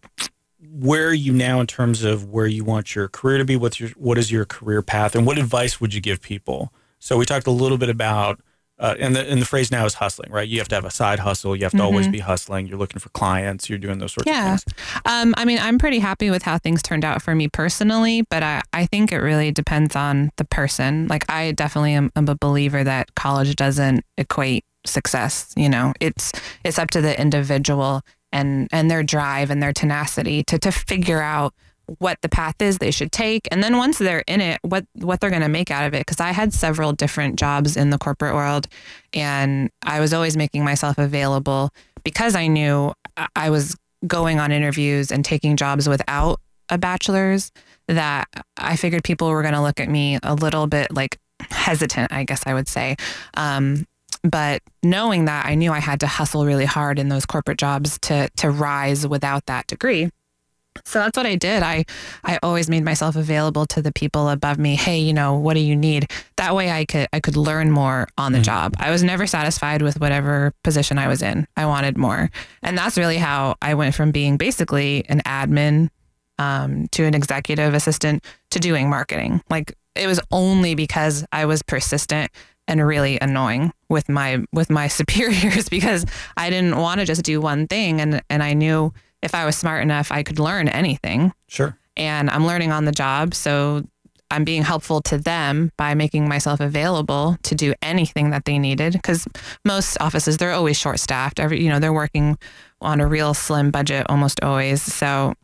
Where 0.78 1.08
are 1.08 1.14
you 1.14 1.32
now 1.32 1.60
in 1.60 1.66
terms 1.66 2.04
of 2.04 2.24
where 2.26 2.46
you 2.46 2.62
want 2.64 2.94
your 2.94 3.08
career 3.08 3.38
to 3.38 3.44
be? 3.44 3.56
What's 3.56 3.80
your 3.80 3.90
what 3.90 4.18
is 4.18 4.30
your 4.30 4.44
career 4.44 4.82
path, 4.82 5.14
and 5.14 5.24
what 5.26 5.38
advice 5.38 5.80
would 5.80 5.94
you 5.94 6.02
give 6.02 6.20
people? 6.20 6.70
So 6.98 7.16
we 7.16 7.24
talked 7.24 7.46
a 7.46 7.50
little 7.52 7.78
bit 7.78 7.88
about, 7.88 8.40
uh, 8.78 8.94
and 8.98 9.16
the 9.16 9.28
and 9.30 9.40
the 9.40 9.46
phrase 9.46 9.70
now 9.70 9.84
is 9.86 9.94
hustling, 9.94 10.30
right? 10.30 10.46
You 10.46 10.58
have 10.58 10.68
to 10.68 10.74
have 10.74 10.84
a 10.84 10.90
side 10.90 11.18
hustle. 11.18 11.56
You 11.56 11.62
have 11.64 11.72
to 11.72 11.82
always 11.82 12.08
be 12.08 12.18
hustling. 12.18 12.66
You're 12.66 12.78
looking 12.78 12.98
for 13.00 13.08
clients. 13.10 13.68
You're 13.70 13.78
doing 13.78 13.98
those 13.98 14.12
sorts 14.12 14.30
Mm-hmm. 14.30 14.46
Yeah. 14.46 14.54
of 14.54 14.62
things. 14.62 15.02
Um, 15.06 15.34
I 15.38 15.44
mean, 15.44 15.58
I'm 15.58 15.78
pretty 15.78 15.98
happy 15.98 16.30
with 16.30 16.42
how 16.42 16.58
things 16.58 16.82
turned 16.82 17.04
out 17.04 17.22
for 17.22 17.34
me 17.34 17.48
personally, 17.48 18.22
but 18.28 18.42
I, 18.42 18.60
I 18.72 18.86
think 18.86 19.12
it 19.12 19.18
really 19.18 19.50
depends 19.50 19.96
on 19.96 20.30
the 20.36 20.44
person. 20.44 21.06
Like, 21.08 21.24
I 21.30 21.52
definitely 21.52 21.94
am, 21.94 22.10
am 22.16 22.28
a 22.28 22.34
believer 22.34 22.84
that 22.84 23.14
college 23.14 23.56
doesn't 23.56 24.04
equate 24.18 24.64
success. 24.84 25.52
You 25.56 25.68
know, 25.68 25.92
it's 26.00 26.32
it's 26.64 26.78
up 26.78 26.90
to 26.90 27.00
the 27.00 27.18
individual 27.20 28.02
and 28.32 28.68
and 28.72 28.90
their 28.90 29.02
drive 29.02 29.50
and 29.50 29.62
their 29.62 29.72
tenacity 29.72 30.42
to 30.44 30.58
to 30.58 30.70
figure 30.70 31.22
out 31.22 31.54
what 31.98 32.18
the 32.22 32.28
path 32.28 32.56
is 32.60 32.78
they 32.78 32.90
should 32.90 33.12
take 33.12 33.46
and 33.50 33.62
then 33.62 33.76
once 33.76 33.98
they're 33.98 34.24
in 34.26 34.40
it 34.40 34.58
what 34.62 34.84
what 34.94 35.20
they're 35.20 35.30
going 35.30 35.42
to 35.42 35.48
make 35.48 35.70
out 35.70 35.86
of 35.86 35.94
it 35.94 36.00
because 36.00 36.20
i 36.20 36.32
had 36.32 36.52
several 36.52 36.92
different 36.92 37.38
jobs 37.38 37.76
in 37.76 37.90
the 37.90 37.98
corporate 37.98 38.34
world 38.34 38.66
and 39.14 39.70
i 39.84 40.00
was 40.00 40.12
always 40.12 40.36
making 40.36 40.64
myself 40.64 40.98
available 40.98 41.70
because 42.04 42.34
i 42.34 42.46
knew 42.46 42.92
I- 43.34 43.50
was 43.50 43.76
going 44.06 44.38
on 44.38 44.52
interviews 44.52 45.10
and 45.10 45.24
taking 45.24 45.56
jobs 45.56 45.88
without 45.88 46.40
a 46.68 46.78
bachelor's 46.78 47.52
that 47.88 48.26
I 48.56 48.76
figured 48.76 49.04
people 49.04 49.28
were 49.30 49.42
going 49.42 49.54
to 49.54 49.62
look 49.62 49.80
at 49.80 49.88
me 49.88 50.18
a 50.22 50.34
little 50.34 50.66
bit 50.66 50.92
like 50.92 51.18
hesitant, 51.40 52.12
I 52.12 52.24
guess 52.24 52.42
I 52.46 52.54
would 52.54 52.68
say. 52.68 52.96
Um, 53.34 53.86
but 54.22 54.62
knowing 54.82 55.26
that, 55.26 55.46
I 55.46 55.54
knew 55.54 55.72
I 55.72 55.78
had 55.78 56.00
to 56.00 56.06
hustle 56.06 56.44
really 56.44 56.64
hard 56.64 56.98
in 56.98 57.08
those 57.08 57.26
corporate 57.26 57.58
jobs 57.58 57.98
to 58.02 58.28
to 58.36 58.50
rise 58.50 59.06
without 59.06 59.46
that 59.46 59.66
degree. 59.68 60.10
So 60.84 60.98
that's 60.98 61.16
what 61.16 61.26
I 61.26 61.36
did. 61.36 61.62
I 61.62 61.84
I 62.24 62.38
always 62.42 62.68
made 62.68 62.84
myself 62.84 63.16
available 63.16 63.66
to 63.66 63.82
the 63.82 63.92
people 63.92 64.28
above 64.28 64.58
me. 64.58 64.76
Hey, 64.76 64.98
you 64.98 65.12
know, 65.12 65.34
what 65.34 65.54
do 65.54 65.60
you 65.60 65.76
need? 65.76 66.10
That 66.36 66.54
way 66.54 66.70
I 66.70 66.84
could 66.84 67.08
I 67.12 67.20
could 67.20 67.36
learn 67.36 67.70
more 67.70 68.08
on 68.18 68.32
the 68.32 68.38
mm-hmm. 68.38 68.44
job. 68.44 68.74
I 68.78 68.90
was 68.90 69.02
never 69.02 69.26
satisfied 69.26 69.82
with 69.82 70.00
whatever 70.00 70.52
position 70.62 70.98
I 70.98 71.08
was 71.08 71.22
in. 71.22 71.46
I 71.56 71.66
wanted 71.66 71.96
more. 71.96 72.30
And 72.62 72.76
that's 72.76 72.98
really 72.98 73.18
how 73.18 73.56
I 73.62 73.74
went 73.74 73.94
from 73.94 74.10
being 74.10 74.36
basically 74.36 75.04
an 75.08 75.20
admin 75.26 75.90
um, 76.38 76.88
to 76.88 77.04
an 77.04 77.14
executive 77.14 77.74
assistant 77.74 78.24
to 78.50 78.58
doing 78.58 78.88
marketing. 78.88 79.42
Like 79.48 79.76
it 79.94 80.06
was 80.06 80.20
only 80.30 80.74
because 80.74 81.24
I 81.32 81.46
was 81.46 81.62
persistent 81.62 82.30
and 82.68 82.84
really 82.84 83.18
annoying 83.20 83.72
with 83.88 84.08
my 84.08 84.44
with 84.52 84.70
my 84.70 84.88
superiors 84.98 85.68
because 85.68 86.04
I 86.36 86.50
didn't 86.50 86.76
want 86.76 87.00
to 87.00 87.06
just 87.06 87.22
do 87.22 87.40
one 87.40 87.66
thing 87.66 88.00
and 88.00 88.22
and 88.28 88.42
I 88.42 88.54
knew 88.54 88.92
if 89.22 89.34
I 89.34 89.44
was 89.44 89.56
smart 89.56 89.82
enough 89.82 90.10
I 90.12 90.22
could 90.22 90.38
learn 90.38 90.68
anything. 90.68 91.32
Sure. 91.48 91.76
And 91.96 92.28
I'm 92.30 92.46
learning 92.46 92.72
on 92.72 92.84
the 92.84 92.92
job, 92.92 93.34
so 93.34 93.82
I'm 94.30 94.44
being 94.44 94.62
helpful 94.62 95.00
to 95.02 95.18
them 95.18 95.70
by 95.76 95.94
making 95.94 96.28
myself 96.28 96.60
available 96.60 97.36
to 97.44 97.54
do 97.54 97.74
anything 97.80 98.30
that 98.30 98.44
they 98.44 98.58
needed 98.58 98.92
because 98.92 99.26
most 99.64 99.96
offices 100.00 100.36
they're 100.36 100.52
always 100.52 100.76
short 100.76 100.98
staffed. 100.98 101.38
Every 101.38 101.62
you 101.62 101.70
know, 101.70 101.78
they're 101.78 101.92
working 101.92 102.36
on 102.80 103.00
a 103.00 103.06
real 103.06 103.34
slim 103.34 103.70
budget 103.70 104.06
almost 104.08 104.42
always. 104.42 104.82
So 104.82 105.34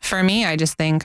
for 0.00 0.22
me, 0.22 0.44
I 0.44 0.56
just 0.56 0.76
think 0.76 1.04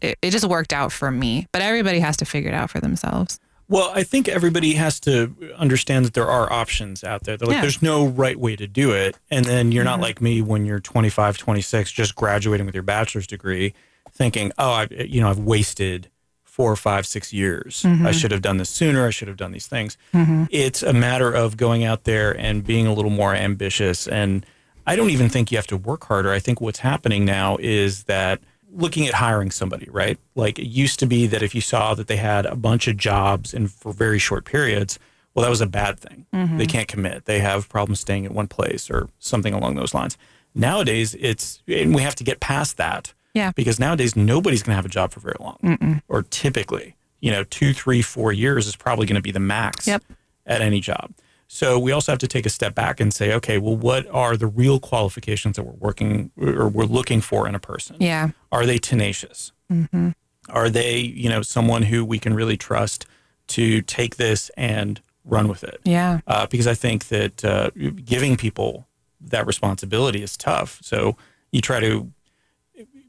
it, 0.00 0.18
it 0.22 0.30
just 0.30 0.46
worked 0.46 0.72
out 0.72 0.92
for 0.92 1.10
me, 1.10 1.46
but 1.52 1.62
everybody 1.62 2.00
has 2.00 2.16
to 2.18 2.24
figure 2.24 2.50
it 2.50 2.54
out 2.54 2.70
for 2.70 2.80
themselves. 2.80 3.38
Well, 3.68 3.90
I 3.94 4.02
think 4.02 4.28
everybody 4.28 4.74
has 4.74 5.00
to 5.00 5.34
understand 5.56 6.04
that 6.04 6.14
there 6.14 6.28
are 6.28 6.52
options 6.52 7.02
out 7.02 7.24
there. 7.24 7.36
Like, 7.38 7.50
yeah. 7.50 7.60
there's 7.62 7.82
no 7.82 8.06
right 8.06 8.38
way 8.38 8.56
to 8.56 8.66
do 8.66 8.92
it. 8.92 9.16
And 9.30 9.44
then 9.44 9.72
you're 9.72 9.84
mm-hmm. 9.84 9.92
not 9.92 10.00
like 10.00 10.20
me 10.20 10.42
when 10.42 10.66
you're 10.66 10.80
25, 10.80 11.38
26, 11.38 11.90
just 11.90 12.14
graduating 12.14 12.66
with 12.66 12.74
your 12.74 12.82
bachelor's 12.82 13.26
degree, 13.26 13.74
thinking, 14.12 14.52
oh, 14.58 14.70
I, 14.70 14.88
you 14.90 15.20
know, 15.20 15.30
I've 15.30 15.38
wasted 15.38 16.10
four, 16.44 16.76
five, 16.76 17.06
six 17.06 17.32
years. 17.32 17.82
Mm-hmm. 17.82 18.06
I 18.06 18.12
should 18.12 18.30
have 18.30 18.42
done 18.42 18.58
this 18.58 18.70
sooner. 18.70 19.06
I 19.06 19.10
should 19.10 19.28
have 19.28 19.36
done 19.36 19.52
these 19.52 19.66
things. 19.66 19.96
Mm-hmm. 20.12 20.44
It's 20.50 20.82
a 20.82 20.92
matter 20.92 21.32
of 21.32 21.56
going 21.56 21.84
out 21.84 22.04
there 22.04 22.38
and 22.38 22.64
being 22.64 22.86
a 22.86 22.92
little 22.92 23.10
more 23.10 23.34
ambitious. 23.34 24.06
And 24.06 24.44
I 24.86 24.94
don't 24.94 25.10
even 25.10 25.30
think 25.30 25.50
you 25.50 25.58
have 25.58 25.66
to 25.68 25.76
work 25.76 26.04
harder. 26.04 26.30
I 26.30 26.38
think 26.38 26.60
what's 26.60 26.80
happening 26.80 27.24
now 27.24 27.56
is 27.60 28.04
that– 28.04 28.40
looking 28.74 29.06
at 29.06 29.14
hiring 29.14 29.50
somebody, 29.50 29.88
right? 29.90 30.18
Like 30.34 30.58
it 30.58 30.66
used 30.66 30.98
to 31.00 31.06
be 31.06 31.26
that 31.28 31.42
if 31.42 31.54
you 31.54 31.60
saw 31.60 31.94
that 31.94 32.06
they 32.06 32.16
had 32.16 32.46
a 32.46 32.56
bunch 32.56 32.88
of 32.88 32.96
jobs 32.96 33.54
and 33.54 33.70
for 33.70 33.92
very 33.92 34.18
short 34.18 34.44
periods, 34.44 34.98
well, 35.34 35.42
that 35.42 35.50
was 35.50 35.60
a 35.60 35.66
bad 35.66 35.98
thing. 35.98 36.26
Mm-hmm. 36.32 36.58
They 36.58 36.66
can't 36.66 36.88
commit. 36.88 37.24
They 37.24 37.40
have 37.40 37.68
problems 37.68 38.00
staying 38.00 38.24
at 38.26 38.32
one 38.32 38.46
place 38.46 38.90
or 38.90 39.08
something 39.18 39.54
along 39.54 39.74
those 39.76 39.94
lines. 39.94 40.16
Nowadays, 40.54 41.16
it's, 41.18 41.62
and 41.66 41.94
we 41.94 42.02
have 42.02 42.14
to 42.16 42.24
get 42.24 42.40
past 42.40 42.76
that. 42.76 43.12
Yeah. 43.34 43.50
Because 43.50 43.80
nowadays, 43.80 44.14
nobody's 44.14 44.62
going 44.62 44.72
to 44.72 44.76
have 44.76 44.86
a 44.86 44.88
job 44.88 45.10
for 45.10 45.18
very 45.18 45.36
long. 45.40 45.58
Mm-mm. 45.62 46.02
Or 46.08 46.22
typically, 46.22 46.94
you 47.20 47.32
know, 47.32 47.42
two, 47.42 47.72
three, 47.72 48.00
four 48.00 48.32
years 48.32 48.68
is 48.68 48.76
probably 48.76 49.06
going 49.06 49.16
to 49.16 49.22
be 49.22 49.32
the 49.32 49.40
max 49.40 49.88
yep. 49.88 50.04
at 50.46 50.60
any 50.60 50.78
job. 50.80 51.12
So 51.46 51.78
we 51.78 51.92
also 51.92 52.12
have 52.12 52.18
to 52.20 52.28
take 52.28 52.46
a 52.46 52.50
step 52.50 52.74
back 52.74 53.00
and 53.00 53.12
say, 53.12 53.32
okay, 53.34 53.58
well, 53.58 53.76
what 53.76 54.08
are 54.08 54.36
the 54.36 54.46
real 54.46 54.80
qualifications 54.80 55.56
that 55.56 55.62
we're 55.62 55.72
working 55.72 56.30
or 56.36 56.68
we're 56.68 56.84
looking 56.84 57.20
for 57.20 57.46
in 57.46 57.54
a 57.54 57.60
person? 57.60 57.96
Yeah. 58.00 58.30
Are 58.50 58.66
they 58.66 58.78
tenacious? 58.78 59.52
Mm-hmm. 59.70 60.10
Are 60.48 60.68
they, 60.68 60.98
you 60.98 61.28
know, 61.28 61.42
someone 61.42 61.82
who 61.82 62.04
we 62.04 62.18
can 62.18 62.34
really 62.34 62.56
trust 62.56 63.06
to 63.48 63.82
take 63.82 64.16
this 64.16 64.50
and 64.56 65.00
run 65.24 65.48
with 65.48 65.64
it? 65.64 65.80
Yeah. 65.84 66.20
Uh, 66.26 66.46
because 66.46 66.66
I 66.66 66.74
think 66.74 67.08
that 67.08 67.44
uh, 67.44 67.70
giving 68.04 68.36
people 68.36 68.86
that 69.20 69.46
responsibility 69.46 70.22
is 70.22 70.36
tough. 70.36 70.78
So 70.82 71.16
you 71.50 71.60
try 71.60 71.80
to 71.80 72.10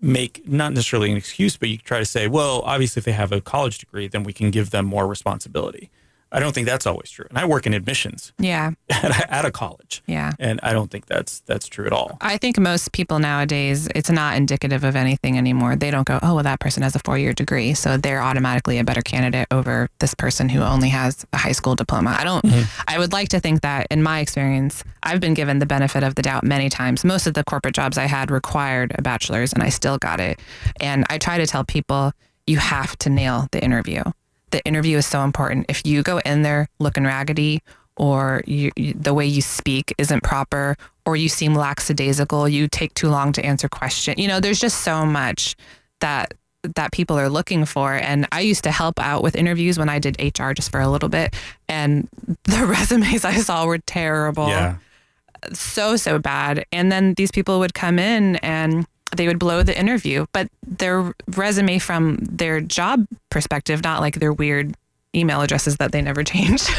make 0.01 0.47
not 0.47 0.73
necessarily 0.73 1.11
an 1.11 1.17
excuse, 1.17 1.57
but 1.57 1.69
you 1.69 1.77
try 1.77 1.99
to 1.99 2.05
say, 2.05 2.27
well, 2.27 2.61
obviously, 2.61 2.99
if 2.99 3.05
they 3.05 3.11
have 3.11 3.31
a 3.31 3.41
college 3.41 3.79
degree, 3.79 4.07
then 4.07 4.23
we 4.23 4.33
can 4.33 4.51
give 4.51 4.69
them 4.69 4.85
more 4.85 5.07
responsibility. 5.07 5.89
I 6.35 6.39
don't 6.41 6.53
think 6.53 6.67
that's 6.67 6.85
always 6.85 7.09
true. 7.09 7.25
And 7.29 7.37
I 7.37 7.45
work 7.45 7.65
in 7.65 7.73
admissions. 7.73 8.33
Yeah. 8.37 8.71
At, 8.89 9.31
at, 9.31 9.45
a 9.45 9.51
college. 9.51 10.03
Yeah. 10.05 10.33
And 10.37 10.59
I 10.63 10.73
don't 10.73 10.91
think 10.91 11.05
that's 11.05 11.39
that's 11.41 11.67
true 11.67 11.85
at 11.85 11.93
all. 11.93 12.17
I 12.21 12.37
think 12.37 12.59
most 12.59 12.91
people 12.91 13.19
nowadays, 13.19 13.87
it's 13.95 14.09
not 14.09 14.35
indicative 14.35 14.83
of 14.83 14.95
anything 14.95 15.37
anymore. 15.37 15.75
They 15.75 15.91
don't 15.91 16.05
go, 16.07 16.19
oh, 16.21 16.35
well, 16.35 16.43
that 16.43 16.59
person 16.59 16.81
has 16.83 16.95
a 16.95 16.99
four 16.99 17.17
year 17.17 17.33
degree, 17.33 17.73
so 17.73 17.97
they're 17.97 18.21
automatically 18.21 18.79
a 18.79 18.83
better 18.83 19.01
candidate 19.01 19.47
over 19.51 19.89
this 19.99 20.13
person 20.13 20.49
who 20.49 20.61
only 20.61 20.89
has 20.89 21.25
a 21.33 21.37
high 21.37 21.51
school 21.51 21.75
diploma. 21.75 22.15
I 22.17 22.23
don't. 22.23 22.43
Mm-hmm. 22.43 22.81
I 22.87 22.99
would 22.99 23.13
like 23.13 23.29
to 23.29 23.39
think 23.39 23.61
that, 23.61 23.87
in 23.89 24.03
my 24.03 24.19
experience, 24.19 24.83
I've 25.03 25.19
been 25.19 25.35
given 25.35 25.59
the 25.59 25.65
benefit 25.65 26.03
of 26.03 26.15
the 26.15 26.21
doubt 26.21 26.43
many 26.43 26.69
times. 26.69 27.05
Most 27.05 27.27
of 27.27 27.33
the 27.33 27.43
corporate 27.43 27.75
jobs 27.75 27.97
I 27.97 28.05
had 28.05 28.31
required 28.31 28.93
a 28.97 29.01
bachelor's, 29.01 29.53
and 29.53 29.63
I 29.63 29.69
still 29.69 29.97
got 29.97 30.19
it. 30.19 30.39
And 30.81 31.05
I 31.09 31.17
try 31.17 31.37
to 31.37 31.45
tell 31.45 31.63
people, 31.63 32.11
you 32.47 32.57
have 32.57 32.97
to 32.99 33.09
nail 33.09 33.47
the 33.51 33.63
interview 33.63 34.03
the 34.51 34.63
interview 34.65 34.97
is 34.97 35.05
so 35.05 35.23
important. 35.23 35.65
If 35.69 35.85
you 35.85 36.03
go 36.03 36.19
in 36.19 36.41
there 36.41 36.67
looking 36.79 37.03
raggedy 37.03 37.61
or 37.97 38.43
you, 38.45 38.71
you, 38.75 38.93
the 38.93 39.13
way 39.13 39.25
you 39.25 39.41
speak 39.41 39.93
isn't 39.97 40.23
proper 40.23 40.75
or 41.05 41.15
you 41.15 41.29
seem 41.29 41.55
lackadaisical, 41.55 42.47
you 42.49 42.67
take 42.67 42.93
too 42.93 43.09
long 43.09 43.31
to 43.33 43.45
answer 43.45 43.69
questions. 43.69 44.17
You 44.17 44.27
know, 44.27 44.39
there's 44.39 44.59
just 44.59 44.81
so 44.81 45.05
much 45.05 45.55
that 46.01 46.33
that 46.75 46.91
people 46.91 47.17
are 47.17 47.29
looking 47.29 47.65
for. 47.65 47.93
And 47.93 48.27
I 48.31 48.41
used 48.41 48.63
to 48.63 48.71
help 48.71 48.99
out 48.99 49.21
with 49.21 49.35
interviews 49.35 49.77
when 49.77 49.87
I 49.87 49.99
did 49.99 50.19
HR 50.19 50.51
just 50.51 50.71
for 50.71 50.79
a 50.79 50.89
little 50.89 51.09
bit. 51.09 51.35
And 51.69 52.09
the 52.43 52.65
resumes 52.65 53.23
I 53.23 53.35
saw 53.35 53.65
were 53.65 53.77
terrible. 53.77 54.47
Yeah. 54.47 54.77
So, 55.53 55.95
so 55.95 56.17
bad. 56.17 56.65
And 56.71 56.91
then 56.91 57.13
these 57.15 57.31
people 57.31 57.59
would 57.59 57.75
come 57.75 57.99
in 57.99 58.37
and 58.37 58.87
they 59.17 59.27
would 59.27 59.39
blow 59.39 59.63
the 59.63 59.77
interview, 59.77 60.25
but 60.31 60.47
their 60.65 61.13
resume 61.35 61.79
from 61.79 62.17
their 62.21 62.61
job 62.61 63.05
perspective, 63.29 63.83
not 63.83 64.01
like 64.01 64.15
their 64.15 64.33
weird 64.33 64.75
email 65.15 65.41
addresses 65.41 65.77
that 65.77 65.91
they 65.91 66.01
never 66.01 66.23
changed. 66.23 66.69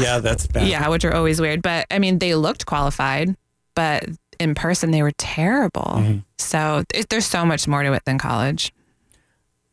yeah, 0.00 0.18
that's 0.18 0.46
bad. 0.46 0.66
Yeah, 0.66 0.88
which 0.88 1.04
are 1.04 1.14
always 1.14 1.40
weird. 1.40 1.62
But 1.62 1.86
I 1.90 1.98
mean, 1.98 2.18
they 2.18 2.34
looked 2.34 2.66
qualified, 2.66 3.36
but 3.74 4.04
in 4.38 4.54
person 4.54 4.90
they 4.90 5.02
were 5.02 5.12
terrible. 5.12 5.82
Mm-hmm. 5.96 6.18
So 6.38 6.84
it, 6.94 7.08
there's 7.08 7.26
so 7.26 7.44
much 7.44 7.66
more 7.66 7.82
to 7.82 7.92
it 7.92 8.04
than 8.04 8.18
college. 8.18 8.72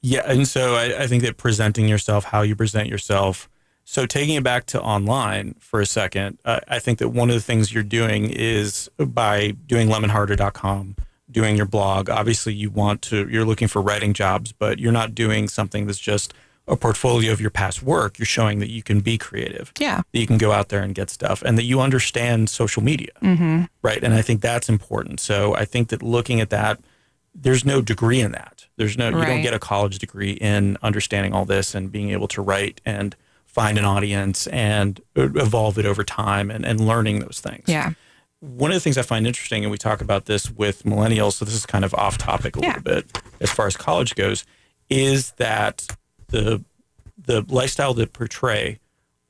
Yeah, 0.01 0.21
and 0.25 0.47
so 0.47 0.75
I, 0.75 1.03
I 1.03 1.07
think 1.07 1.23
that 1.23 1.37
presenting 1.37 1.87
yourself, 1.87 2.25
how 2.25 2.41
you 2.41 2.55
present 2.55 2.89
yourself. 2.89 3.49
So 3.85 4.05
taking 4.05 4.35
it 4.35 4.43
back 4.43 4.65
to 4.67 4.81
online 4.81 5.55
for 5.59 5.79
a 5.79 5.85
second, 5.85 6.39
uh, 6.45 6.59
I 6.67 6.79
think 6.79 6.99
that 6.99 7.09
one 7.09 7.29
of 7.29 7.35
the 7.35 7.41
things 7.41 7.73
you're 7.73 7.83
doing 7.83 8.29
is 8.29 8.89
by 8.97 9.51
doing 9.65 9.89
lemonhearted.com 9.89 10.95
doing 11.29 11.55
your 11.55 11.65
blog. 11.65 12.09
Obviously, 12.09 12.53
you 12.53 12.69
want 12.69 13.01
to, 13.03 13.27
you're 13.29 13.45
looking 13.45 13.67
for 13.67 13.81
writing 13.81 14.13
jobs, 14.13 14.51
but 14.51 14.79
you're 14.79 14.91
not 14.91 15.15
doing 15.15 15.47
something 15.47 15.87
that's 15.87 15.99
just 15.99 16.33
a 16.67 16.75
portfolio 16.75 17.31
of 17.31 17.39
your 17.39 17.51
past 17.51 17.83
work. 17.83 18.17
You're 18.17 18.25
showing 18.25 18.59
that 18.59 18.69
you 18.69 18.81
can 18.81 18.99
be 19.01 19.17
creative. 19.17 19.71
Yeah. 19.79 20.01
That 20.11 20.19
you 20.19 20.27
can 20.27 20.37
go 20.37 20.51
out 20.51 20.69
there 20.69 20.81
and 20.81 20.95
get 20.95 21.09
stuff 21.09 21.41
and 21.43 21.57
that 21.57 21.63
you 21.63 21.79
understand 21.79 22.49
social 22.49 22.83
media. 22.83 23.11
Mm-hmm. 23.21 23.63
Right. 23.81 24.03
And 24.03 24.13
I 24.13 24.21
think 24.21 24.41
that's 24.41 24.69
important. 24.69 25.19
So 25.19 25.55
I 25.55 25.65
think 25.65 25.89
that 25.89 26.01
looking 26.01 26.41
at 26.41 26.49
that, 26.49 26.79
there's 27.33 27.65
no 27.65 27.81
degree 27.81 28.21
in 28.21 28.31
that. 28.31 28.65
There's 28.77 28.97
no, 28.97 29.11
right. 29.11 29.19
you 29.19 29.25
don't 29.25 29.41
get 29.41 29.53
a 29.53 29.59
college 29.59 29.99
degree 29.99 30.31
in 30.31 30.77
understanding 30.81 31.33
all 31.33 31.45
this 31.45 31.75
and 31.75 31.91
being 31.91 32.09
able 32.11 32.27
to 32.29 32.41
write 32.41 32.81
and 32.85 33.15
find 33.45 33.77
an 33.77 33.85
audience 33.85 34.47
and 34.47 35.01
evolve 35.15 35.77
it 35.77 35.85
over 35.85 36.03
time 36.03 36.49
and, 36.49 36.65
and 36.65 36.79
learning 36.79 37.19
those 37.19 37.39
things. 37.39 37.65
Yeah 37.67 37.93
one 38.45 38.71
of 38.71 38.75
the 38.75 38.79
things 38.79 38.97
I 38.97 39.01
find 39.01 39.25
interesting, 39.27 39.63
and 39.63 39.71
we 39.71 39.77
talk 39.77 40.01
about 40.01 40.25
this 40.25 40.51
with 40.51 40.83
millennials, 40.83 41.33
so 41.33 41.45
this 41.45 41.55
is 41.55 41.65
kind 41.65 41.85
of 41.85 41.93
off 41.95 42.17
topic 42.17 42.55
a 42.57 42.61
yeah. 42.61 42.67
little 42.67 42.83
bit 42.83 43.21
as 43.41 43.51
far 43.51 43.67
as 43.67 43.75
college 43.75 44.15
goes, 44.15 44.45
is 44.89 45.31
that 45.33 45.87
the 46.27 46.63
the 47.17 47.41
lifestyle 47.47 47.93
they 47.93 48.05
portray 48.05 48.79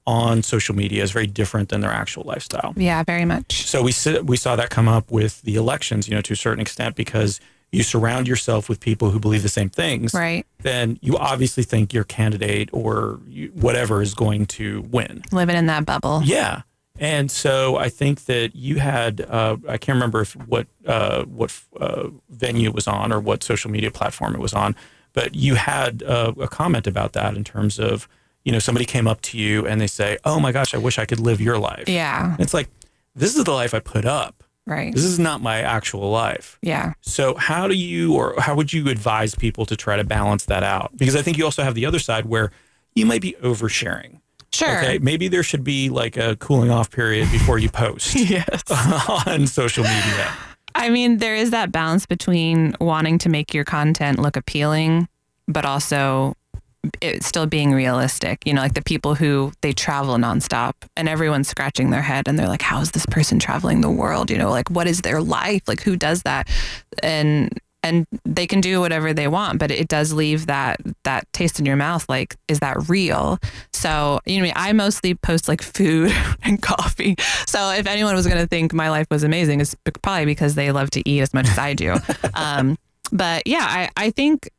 on 0.07 0.43
social 0.43 0.75
media 0.75 1.01
is 1.01 1.11
very 1.11 1.27
different 1.27 1.69
than 1.69 1.81
their 1.81 1.91
actual 1.91 2.23
lifestyle. 2.23 2.73
Yeah, 2.75 3.03
very 3.03 3.25
much. 3.25 3.65
So 3.65 3.81
we 3.81 3.93
we 4.23 4.37
saw 4.37 4.55
that 4.55 4.69
come 4.69 4.87
up 4.87 5.11
with 5.11 5.41
the 5.43 5.55
elections, 5.55 6.07
you 6.07 6.15
know, 6.15 6.21
to 6.21 6.33
a 6.33 6.37
certain 6.37 6.61
extent 6.61 6.95
because 6.95 7.39
you 7.71 7.83
surround 7.83 8.27
yourself 8.27 8.69
with 8.69 8.79
people 8.79 9.09
who 9.09 9.19
believe 9.19 9.43
the 9.43 9.49
same 9.49 9.69
things, 9.69 10.13
right? 10.13 10.45
Then 10.59 10.99
you 11.01 11.17
obviously 11.17 11.63
think 11.63 11.93
your 11.93 12.03
candidate 12.03 12.69
or 12.71 13.19
whatever 13.53 14.01
is 14.01 14.13
going 14.13 14.45
to 14.47 14.81
win. 14.91 15.23
Living 15.31 15.55
in 15.55 15.65
that 15.65 15.85
bubble. 15.85 16.21
Yeah. 16.23 16.61
And 16.99 17.29
so 17.29 17.75
I 17.75 17.89
think 17.89 18.25
that 18.25 18.55
you 18.55 18.77
had 18.79 19.21
uh, 19.21 19.57
I 19.67 19.77
can't 19.77 19.95
remember 19.95 20.21
if 20.21 20.33
what 20.47 20.67
uh, 20.85 21.23
what 21.23 21.59
uh, 21.79 22.09
venue 22.29 22.69
it 22.69 22.75
was 22.75 22.87
on 22.87 23.11
or 23.11 23.19
what 23.19 23.43
social 23.43 23.69
media 23.69 23.91
platform 23.91 24.33
it 24.33 24.39
was 24.39 24.53
on, 24.53 24.75
but 25.13 25.35
you 25.35 25.55
had 25.55 26.03
uh, 26.03 26.33
a 26.39 26.47
comment 26.47 26.87
about 26.87 27.13
that 27.13 27.35
in 27.35 27.43
terms 27.43 27.79
of 27.79 28.07
you 28.43 28.51
know 28.51 28.59
somebody 28.59 28.85
came 28.85 29.07
up 29.07 29.21
to 29.21 29.37
you 29.37 29.67
and 29.67 29.81
they 29.81 29.87
say, 29.87 30.17
"Oh 30.23 30.39
my 30.39 30.51
gosh, 30.51 30.73
I 30.73 30.77
wish 30.77 30.97
I 30.97 31.05
could 31.05 31.19
live 31.19 31.41
your 31.41 31.57
life." 31.57 31.89
Yeah, 31.89 32.35
it's 32.39 32.53
like 32.53 32.69
this 33.13 33.35
is 33.35 33.43
the 33.43 33.51
life 33.51 33.73
I 33.73 33.79
put 33.79 34.05
up. 34.05 34.43
Right. 34.67 34.93
This 34.93 35.03
is 35.03 35.19
not 35.19 35.41
my 35.41 35.59
actual 35.61 36.09
life. 36.09 36.57
Yeah. 36.61 36.93
So 37.01 37.35
how 37.35 37.67
do 37.67 37.75
you 37.75 38.15
or 38.15 38.33
how 38.39 38.55
would 38.55 38.73
you 38.73 38.89
advise 38.89 39.35
people 39.35 39.65
to 39.67 39.75
try 39.75 39.95
to 39.95 40.03
balance 40.03 40.45
that 40.45 40.63
out? 40.63 40.91
Because 40.97 41.15
I 41.15 41.21
think 41.21 41.37
you 41.37 41.45
also 41.45 41.61
have 41.63 41.75
the 41.75 41.85
other 41.85 41.99
side 41.99 42.25
where 42.25 42.51
you 42.95 43.05
might 43.05 43.21
be 43.21 43.33
oversharing. 43.43 44.21
Sure. 44.55 44.77
Okay. 44.79 44.99
Maybe 44.99 45.27
there 45.27 45.43
should 45.43 45.63
be 45.63 45.89
like 45.89 46.17
a 46.17 46.35
cooling 46.37 46.71
off 46.71 46.89
period 46.91 47.31
before 47.31 47.57
you 47.59 47.69
post 47.83 48.15
Yes. 48.15 48.63
on 49.27 49.47
social 49.47 49.83
media. 49.83 50.31
I 50.73 50.89
mean, 50.89 51.17
there 51.17 51.35
is 51.35 51.51
that 51.51 51.71
balance 51.71 52.05
between 52.05 52.75
wanting 52.81 53.17
to 53.19 53.29
make 53.29 53.53
your 53.53 53.63
content 53.63 54.19
look 54.19 54.35
appealing, 54.35 55.07
but 55.47 55.63
also 55.65 56.35
it 57.01 57.23
still 57.23 57.45
being 57.47 57.71
realistic. 57.71 58.45
You 58.45 58.53
know, 58.53 58.61
like 58.61 58.73
the 58.73 58.81
people 58.81 59.15
who 59.15 59.51
they 59.61 59.73
travel 59.73 60.15
nonstop 60.17 60.73
and 60.95 61.07
everyone's 61.09 61.47
scratching 61.47 61.89
their 61.89 62.01
head 62.01 62.27
and 62.27 62.37
they're 62.37 62.47
like, 62.47 62.61
how 62.61 62.81
is 62.81 62.91
this 62.91 63.05
person 63.05 63.39
traveling 63.39 63.81
the 63.81 63.89
world? 63.89 64.29
You 64.29 64.37
know, 64.37 64.51
like 64.51 64.69
what 64.69 64.85
is 64.87 65.01
their 65.01 65.21
life? 65.21 65.63
Like 65.67 65.81
who 65.81 65.95
does 65.95 66.23
that? 66.23 66.47
And 67.01 67.57
and 67.85 68.07
they 68.25 68.47
can 68.47 68.61
do 68.61 68.79
whatever 68.81 69.13
they 69.13 69.27
want, 69.27 69.59
but 69.59 69.69
it 69.69 69.87
does 69.87 70.11
leave 70.11 70.47
that 70.47 70.81
that 71.03 71.31
taste 71.33 71.59
in 71.59 71.67
your 71.67 71.75
mouth. 71.75 72.09
Like, 72.09 72.35
is 72.47 72.59
that 72.59 72.89
real? 72.89 73.37
So, 73.73 74.19
you 74.25 74.41
know, 74.41 74.51
I 74.55 74.73
mostly 74.73 75.13
post 75.13 75.47
like 75.47 75.61
food 75.61 76.11
and 76.43 76.59
coffee. 76.61 77.15
So, 77.45 77.69
if 77.69 77.85
anyone 77.85 78.15
was 78.15 78.25
going 78.25 78.41
to 78.41 78.47
think 78.47 78.73
my 78.73 78.89
life 78.89 79.05
was 79.11 79.23
amazing, 79.23 79.61
it's 79.61 79.75
probably 80.01 80.25
because 80.25 80.55
they 80.55 80.71
love 80.71 80.89
to 80.91 81.07
eat 81.07 81.21
as 81.21 81.31
much 81.33 81.47
as 81.47 81.59
I 81.59 81.75
do. 81.75 81.95
um, 82.33 82.75
but 83.11 83.45
yeah, 83.45 83.65
I, 83.69 83.89
I 83.95 84.09
think. 84.09 84.49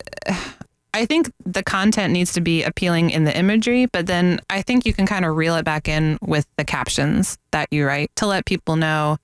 I 0.95 1.05
think 1.05 1.31
the 1.45 1.63
content 1.63 2.15
needs 2.15 2.33
to 2.33 2.41
be 2.41 2.63
appealing 2.63 3.11
in 3.11 3.25
the 3.25 3.37
imagery, 3.37 3.85
but 3.85 4.07
then 4.07 4.41
I 4.49 4.63
think 4.63 4.87
you 4.87 4.95
can 4.95 5.05
kind 5.05 5.27
of 5.27 5.37
reel 5.37 5.55
it 5.57 5.63
back 5.63 5.89
in 5.89 6.17
with 6.23 6.47
the 6.57 6.65
captions 6.65 7.37
that 7.51 7.69
you 7.71 7.87
write 7.87 8.11
to 8.17 8.27
let 8.27 8.47
people 8.47 8.77
know 8.77 9.19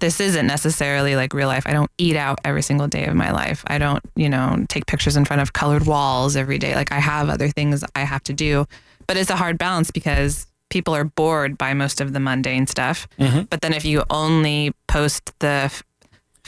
this 0.00 0.20
isn't 0.20 0.46
necessarily 0.46 1.16
like 1.16 1.32
real 1.32 1.48
life. 1.48 1.66
I 1.66 1.72
don't 1.72 1.90
eat 1.98 2.16
out 2.16 2.38
every 2.44 2.62
single 2.62 2.88
day 2.88 3.06
of 3.06 3.14
my 3.14 3.30
life. 3.30 3.64
I 3.66 3.78
don't, 3.78 4.02
you 4.16 4.28
know, 4.28 4.64
take 4.68 4.86
pictures 4.86 5.16
in 5.16 5.24
front 5.24 5.42
of 5.42 5.52
colored 5.52 5.86
walls 5.86 6.36
every 6.36 6.58
day. 6.58 6.74
Like 6.74 6.92
I 6.92 6.98
have 6.98 7.28
other 7.28 7.48
things 7.48 7.84
I 7.94 8.00
have 8.00 8.22
to 8.24 8.32
do, 8.32 8.66
but 9.06 9.16
it's 9.16 9.30
a 9.30 9.36
hard 9.36 9.58
balance 9.58 9.90
because 9.90 10.46
people 10.70 10.94
are 10.94 11.04
bored 11.04 11.56
by 11.56 11.74
most 11.74 12.00
of 12.00 12.12
the 12.12 12.20
mundane 12.20 12.66
stuff. 12.66 13.08
Mm-hmm. 13.18 13.42
But 13.50 13.60
then 13.60 13.72
if 13.72 13.84
you 13.84 14.04
only 14.10 14.72
post 14.86 15.32
the 15.38 15.72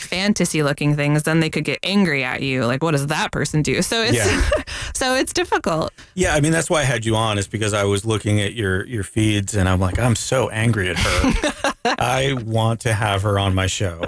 fantasy 0.01 0.63
looking 0.63 0.97
things, 0.97 1.23
then 1.25 1.41
they 1.41 1.51
could 1.51 1.65
get 1.65 1.79
angry 1.83 2.25
at 2.25 2.43
you. 2.43 2.65
Like, 2.67 2.83
what 2.83 2.93
does 2.93 3.07
that 3.09 3.33
person 3.33 3.63
do? 3.63 3.83
So 3.83 4.03
it's 4.03 4.17
Yeah. 4.17 4.51
so 4.95 5.15
it's 5.15 5.33
difficult. 5.33 5.93
Yeah, 6.15 6.35
I 6.35 6.41
mean 6.41 6.53
that's 6.53 6.69
why 6.71 6.81
I 6.81 6.85
had 6.85 7.05
you 7.05 7.17
on 7.17 7.39
is 7.39 7.47
because 7.47 7.73
I 7.75 7.85
was 7.85 8.05
looking 8.05 8.41
at 8.41 8.55
your 8.55 8.87
your 8.87 9.03
feeds 9.05 9.55
and 9.55 9.69
I'm 9.69 9.81
like 9.81 9.99
I'm 9.99 10.17
so 10.17 10.49
angry 10.51 10.91
at 10.91 10.97
her. 10.99 11.75
I 11.99 12.35
want 12.45 12.81
to 12.81 12.93
have 12.93 13.23
her 13.23 13.39
on 13.39 13.55
my 13.55 13.67
show. 13.67 14.03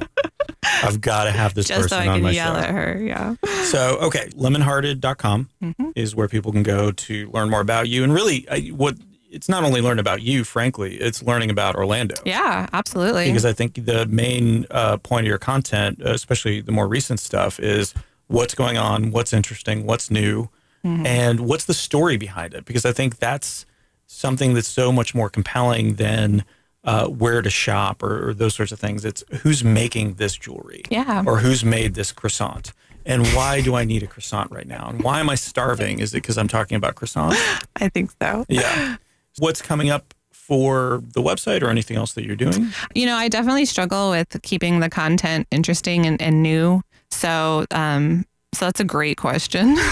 I've 0.85 1.01
got 1.01 1.25
to 1.25 1.31
have 1.33 1.55
this 1.55 1.69
Just 1.69 1.89
so 1.89 1.97
person 1.97 1.99
I 1.99 2.07
on 2.09 2.15
can 2.17 2.23
my 2.25 2.31
yell 2.31 2.55
show. 2.55 2.61
at 2.61 2.71
her. 2.71 3.01
Yeah. 3.03 3.35
So, 3.65 3.99
okay, 4.03 4.29
lemonhearted.com 4.37 5.49
Mhm. 5.63 5.93
is 5.95 6.15
where 6.15 6.29
people 6.29 6.53
can 6.53 6.63
go 6.63 6.91
to 6.93 7.31
learn 7.33 7.51
more 7.51 7.61
about 7.61 7.89
you. 7.89 8.03
And 8.05 8.13
really, 8.13 8.47
I, 8.51 8.69
what 8.69 8.97
it's 9.33 9.49
not 9.49 9.65
only 9.65 9.81
learn 9.81 9.99
about 9.99 10.23
you, 10.23 10.45
frankly, 10.45 10.97
it's 10.97 11.23
learning 11.23 11.51
about 11.51 11.75
Orlando. 11.75 12.15
Yeah, 12.25 12.69
absolutely. 12.73 13.27
Because 13.27 13.45
I 13.45 13.53
think 13.53 13.87
the 13.87 14.07
main 14.07 14.67
uh, 14.71 14.99
point 14.99 15.27
of 15.27 15.29
your 15.29 15.39
content, 15.39 16.01
especially 16.03 16.61
the 16.61 16.73
more 16.73 16.87
recent 16.87 17.19
stuff, 17.19 17.59
is 17.59 17.95
what's 18.29 18.55
going 18.55 18.79
on, 18.79 19.11
what's 19.11 19.33
interesting, 19.33 19.87
what's 19.87 20.11
new, 20.11 20.49
Mm-hmm. 20.85 21.07
and 21.07 21.39
what's 21.47 21.67
the 21.67 21.75
story 21.75 22.17
behind 22.17 22.55
it. 22.55 22.65
Because 22.65 22.85
I 22.85 22.91
think 22.91 23.19
that's 23.21 23.67
something 24.09 24.53
that's 24.55 24.67
so 24.67 24.91
much 24.91 25.15
more 25.15 25.31
compelling 25.31 25.95
than 25.95 26.45
uh, 26.83 27.07
where 27.07 27.41
to 27.41 27.51
shop 27.51 28.03
or, 28.03 28.31
or 28.31 28.35
those 28.35 28.57
sorts 28.57 28.73
of 28.73 28.81
things. 28.81 29.05
It's 29.05 29.23
who's 29.43 29.63
making 29.63 30.15
this 30.15 30.37
jewelry 30.37 30.83
yeah. 30.91 31.23
or 31.25 31.39
who's 31.39 31.65
made 31.65 31.95
this 31.95 32.11
croissant 32.11 32.73
and 33.05 33.27
why 33.29 33.61
do 33.61 33.75
I 33.75 33.85
need 33.85 34.03
a 34.03 34.07
croissant 34.07 34.51
right 34.51 34.67
now? 34.67 34.89
And 34.89 35.03
why 35.03 35.21
am 35.21 35.29
I 35.31 35.35
starving? 35.35 35.99
Is 35.99 36.13
it 36.15 36.19
because 36.19 36.39
I'm 36.39 36.49
talking 36.49 36.77
about 36.77 36.95
croissants? 36.95 37.37
I 37.77 37.89
think 37.89 38.11
so. 38.21 38.45
Yeah. 38.49 38.97
What's 39.39 39.63
coming 39.63 39.91
up 39.91 40.15
for 40.33 41.03
the 41.15 41.23
website 41.23 41.63
or 41.63 41.69
anything 41.69 41.97
else 41.97 42.13
that 42.15 42.25
you're 42.25 42.37
doing? 42.37 42.69
You 42.95 43.07
know, 43.07 43.17
I 43.17 43.29
definitely 43.29 43.65
struggle 43.65 44.11
with 44.11 44.41
keeping 44.43 44.81
the 44.81 44.91
content 44.91 45.47
interesting 45.51 46.05
and, 46.07 46.21
and 46.21 46.43
new. 46.43 46.83
So, 47.11 47.65
um, 47.71 48.25
so 48.55 48.67
that's 48.67 48.81
a 48.81 48.85
great 48.85 49.17
question. 49.17 49.77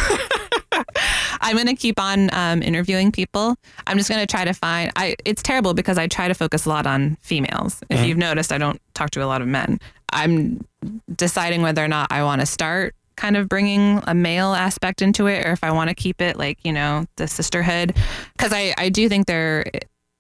I'm 1.43 1.57
going 1.57 1.67
to 1.69 1.75
keep 1.75 1.99
on 1.99 2.29
um, 2.35 2.63
interviewing 2.63 3.11
people. 3.13 3.57
I'm 3.87 3.97
just 3.97 4.11
going 4.11 4.21
to 4.21 4.27
try 4.27 4.45
to 4.45 4.53
find. 4.53 4.93
I 4.97 5.17
it's 5.25 5.43
terrible 5.43 5.73
because 5.73 5.97
I 5.97 6.07
try 6.07 6.29
to 6.29 6.35
focus 6.35 6.67
a 6.67 6.69
lot 6.69 6.87
on 6.87 7.17
females. 7.23 7.81
If 7.89 8.01
Mhm. 8.01 8.07
you've 8.09 8.19
noticed, 8.19 8.53
I 8.53 8.59
don't 8.59 8.81
talk 8.95 9.11
to 9.13 9.25
a 9.25 9.27
lot 9.27 9.41
of 9.41 9.49
men. 9.49 9.81
I'm 10.13 10.65
deciding 11.17 11.63
whether 11.63 11.83
or 11.85 11.89
not 11.89 12.09
I 12.13 12.23
want 12.25 12.41
to 12.41 12.47
start 12.47 12.95
kind 13.21 13.37
of 13.37 13.49
bringing 13.49 14.03
a 14.07 14.15
male 14.15 14.55
aspect 14.55 15.03
into 15.03 15.27
it, 15.27 15.47
or 15.47 15.53
if 15.53 15.63
I 15.63 15.71
want 15.73 15.91
to 15.91 15.95
keep 15.95 16.21
it 16.23 16.37
like 16.39 16.59
you 16.65 16.73
know 16.73 17.05
the 17.17 17.29
sisterhood, 17.29 17.95
because 18.37 18.53
I 18.53 18.75
I 18.79 18.89
do 18.89 19.09
think 19.09 19.27
there 19.27 19.65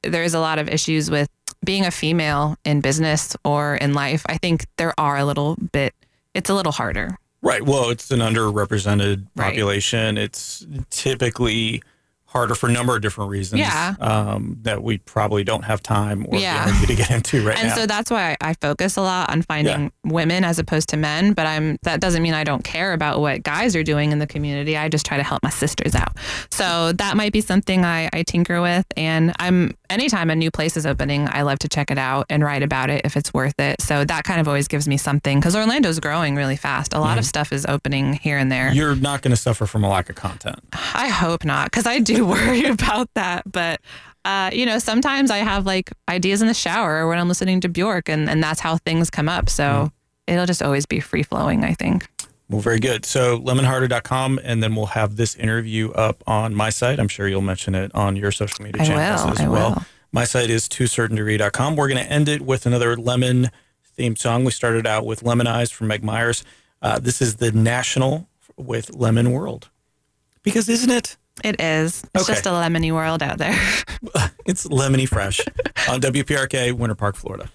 there 0.02 0.22
is 0.22 0.34
a 0.34 0.40
lot 0.40 0.58
of 0.58 0.68
issues 0.68 1.10
with 1.10 1.28
being 1.64 1.84
a 1.84 1.90
female 1.90 2.56
in 2.64 2.80
business 2.80 3.36
or 3.44 3.76
in 3.76 3.92
life. 3.94 4.22
I 4.26 4.36
think 4.38 4.66
there 4.76 4.94
are 4.98 5.16
a 5.18 5.24
little 5.24 5.56
bit. 5.72 5.94
It's 6.34 6.48
a 6.50 6.54
little 6.54 6.72
harder. 6.72 7.18
Right. 7.42 7.62
Well, 7.64 7.90
it's 7.90 8.10
an 8.10 8.20
underrepresented 8.20 9.26
Right. 9.36 9.48
population. 9.50 10.16
It's 10.18 10.66
typically 10.90 11.82
harder 12.30 12.54
for 12.54 12.68
a 12.68 12.72
number 12.72 12.94
of 12.94 13.02
different 13.02 13.30
reasons. 13.30 13.58
Yeah. 13.60 13.94
Um, 14.00 14.56
that 14.62 14.82
we 14.82 14.98
probably 14.98 15.42
don't 15.42 15.64
have 15.64 15.82
time 15.82 16.24
or 16.28 16.38
Yeah. 16.38 16.64
the 16.64 16.70
energy 16.70 16.86
to 16.86 16.94
get 16.94 17.10
into 17.10 17.44
right 17.44 17.56
and 17.58 17.66
now. 17.68 17.72
And 17.74 17.80
so 17.80 17.86
that's 17.86 18.10
why 18.10 18.36
I 18.40 18.54
focus 18.54 18.96
a 18.96 19.02
lot 19.02 19.30
on 19.30 19.42
finding 19.42 19.90
women 20.04 20.44
as 20.44 20.58
opposed 20.60 20.88
to 20.90 20.96
men. 20.96 21.32
But 21.32 21.46
I'm 21.46 21.76
that 21.82 22.00
doesn't 22.00 22.22
mean 22.22 22.34
I 22.34 22.44
don't 22.44 22.62
care 22.62 22.92
about 22.92 23.20
what 23.20 23.42
guys 23.42 23.74
are 23.74 23.82
doing 23.82 24.12
in 24.12 24.20
the 24.20 24.26
community. 24.28 24.76
I 24.76 24.88
just 24.88 25.04
try 25.04 25.16
to 25.16 25.22
help 25.24 25.42
my 25.42 25.50
sisters 25.50 25.94
out. 25.94 26.16
So 26.50 26.92
that 26.92 27.16
might 27.16 27.32
be 27.32 27.40
something 27.40 27.84
I, 27.84 28.08
I 28.12 28.22
tinker 28.22 28.62
with. 28.62 28.86
And 28.96 29.32
I'm 29.40 29.74
anytime 29.88 30.30
a 30.30 30.36
new 30.36 30.50
place 30.52 30.76
is 30.76 30.86
opening, 30.86 31.28
I 31.30 31.42
love 31.42 31.58
to 31.60 31.68
check 31.68 31.90
it 31.90 31.98
out 31.98 32.26
and 32.30 32.44
write 32.44 32.62
about 32.62 32.90
it 32.90 33.02
if 33.04 33.16
it's 33.16 33.34
worth 33.34 33.58
it. 33.58 33.82
So 33.82 34.04
that 34.04 34.22
kind 34.24 34.40
of 34.40 34.46
always 34.46 34.68
gives 34.68 34.86
me 34.86 34.96
something 34.96 35.40
because 35.40 35.56
Orlando's 35.56 35.98
growing 35.98 36.36
really 36.36 36.56
fast. 36.56 36.94
A 36.94 37.00
lot 37.00 37.18
of 37.18 37.24
stuff 37.24 37.52
is 37.52 37.66
opening 37.66 38.14
here 38.14 38.38
and 38.38 38.52
there. 38.52 38.72
you're 38.72 38.94
not 38.94 39.22
going 39.22 39.32
to 39.32 39.36
suffer 39.36 39.66
from 39.66 39.82
a 39.82 39.88
lack 39.88 40.08
of 40.08 40.14
content. 40.16 40.60
I 40.94 41.08
hope 41.08 41.44
not, 41.44 41.66
because 41.66 41.86
I 41.86 41.98
do 41.98 42.19
worry 42.26 42.64
about 42.64 43.12
that. 43.14 43.50
But 43.50 43.80
uh, 44.24 44.50
you 44.52 44.66
know, 44.66 44.78
sometimes 44.78 45.30
I 45.30 45.38
have 45.38 45.66
like 45.66 45.90
ideas 46.08 46.42
in 46.42 46.48
the 46.48 46.54
shower 46.54 47.08
when 47.08 47.18
I'm 47.18 47.28
listening 47.28 47.60
to 47.62 47.68
Bjork, 47.68 48.08
and 48.08 48.28
and 48.28 48.42
that's 48.42 48.60
how 48.60 48.76
things 48.78 49.10
come 49.10 49.28
up. 49.28 49.48
So 49.48 49.92
it'll 50.26 50.46
just 50.46 50.62
always 50.62 50.86
be 50.86 51.00
free 51.00 51.22
flowing. 51.22 51.64
I 51.64 51.74
think. 51.74 52.06
Well, 52.48 52.60
very 52.60 52.80
good. 52.80 53.06
So 53.06 53.38
lemonhearted.com, 53.38 54.40
and 54.42 54.60
then 54.60 54.74
we'll 54.74 54.86
have 54.86 55.14
this 55.14 55.36
interview 55.36 55.92
up 55.92 56.24
on 56.26 56.52
my 56.52 56.70
site. 56.70 56.98
I'm 56.98 57.06
sure 57.06 57.28
you'll 57.28 57.42
mention 57.42 57.76
it 57.76 57.94
on 57.94 58.16
your 58.16 58.32
social 58.32 58.64
media 58.64 58.82
I 58.82 58.86
channels 58.86 59.24
will, 59.24 59.30
as 59.30 59.40
I 59.40 59.48
well. 59.48 59.70
will. 59.74 59.82
My 60.10 60.24
site 60.24 60.50
is 60.50 60.68
to 60.70 60.84
certaindegree.com. 60.84 61.76
We're 61.76 61.86
going 61.86 62.04
to 62.04 62.10
end 62.10 62.28
it 62.28 62.42
with 62.42 62.66
another 62.66 62.96
lemon 62.96 63.50
theme 63.84 64.16
song. 64.16 64.44
We 64.44 64.50
started 64.50 64.84
out 64.84 65.06
with 65.06 65.22
Lemon 65.22 65.46
Eyes 65.46 65.70
from 65.70 65.86
Meg 65.86 66.02
Myers. 66.02 66.42
Uh, 66.82 66.98
this 66.98 67.22
is 67.22 67.36
the 67.36 67.52
National 67.52 68.28
with 68.56 68.96
Lemon 68.96 69.30
World. 69.30 69.68
Because 70.42 70.68
isn't 70.68 70.90
it? 70.90 71.16
It 71.44 71.60
is. 71.60 72.02
It's 72.14 72.24
Okay. 72.24 72.34
just 72.34 72.46
a 72.46 72.50
lemony 72.50 72.92
world 72.92 73.22
out 73.22 73.38
there. 73.38 73.58
It's 74.46 74.66
lemony 74.66 75.06
fresh 75.06 75.38
on 75.88 76.00
WPRK, 76.00 76.72
Winter 76.72 76.96
Park, 76.96 77.14
Florida. 77.14 77.48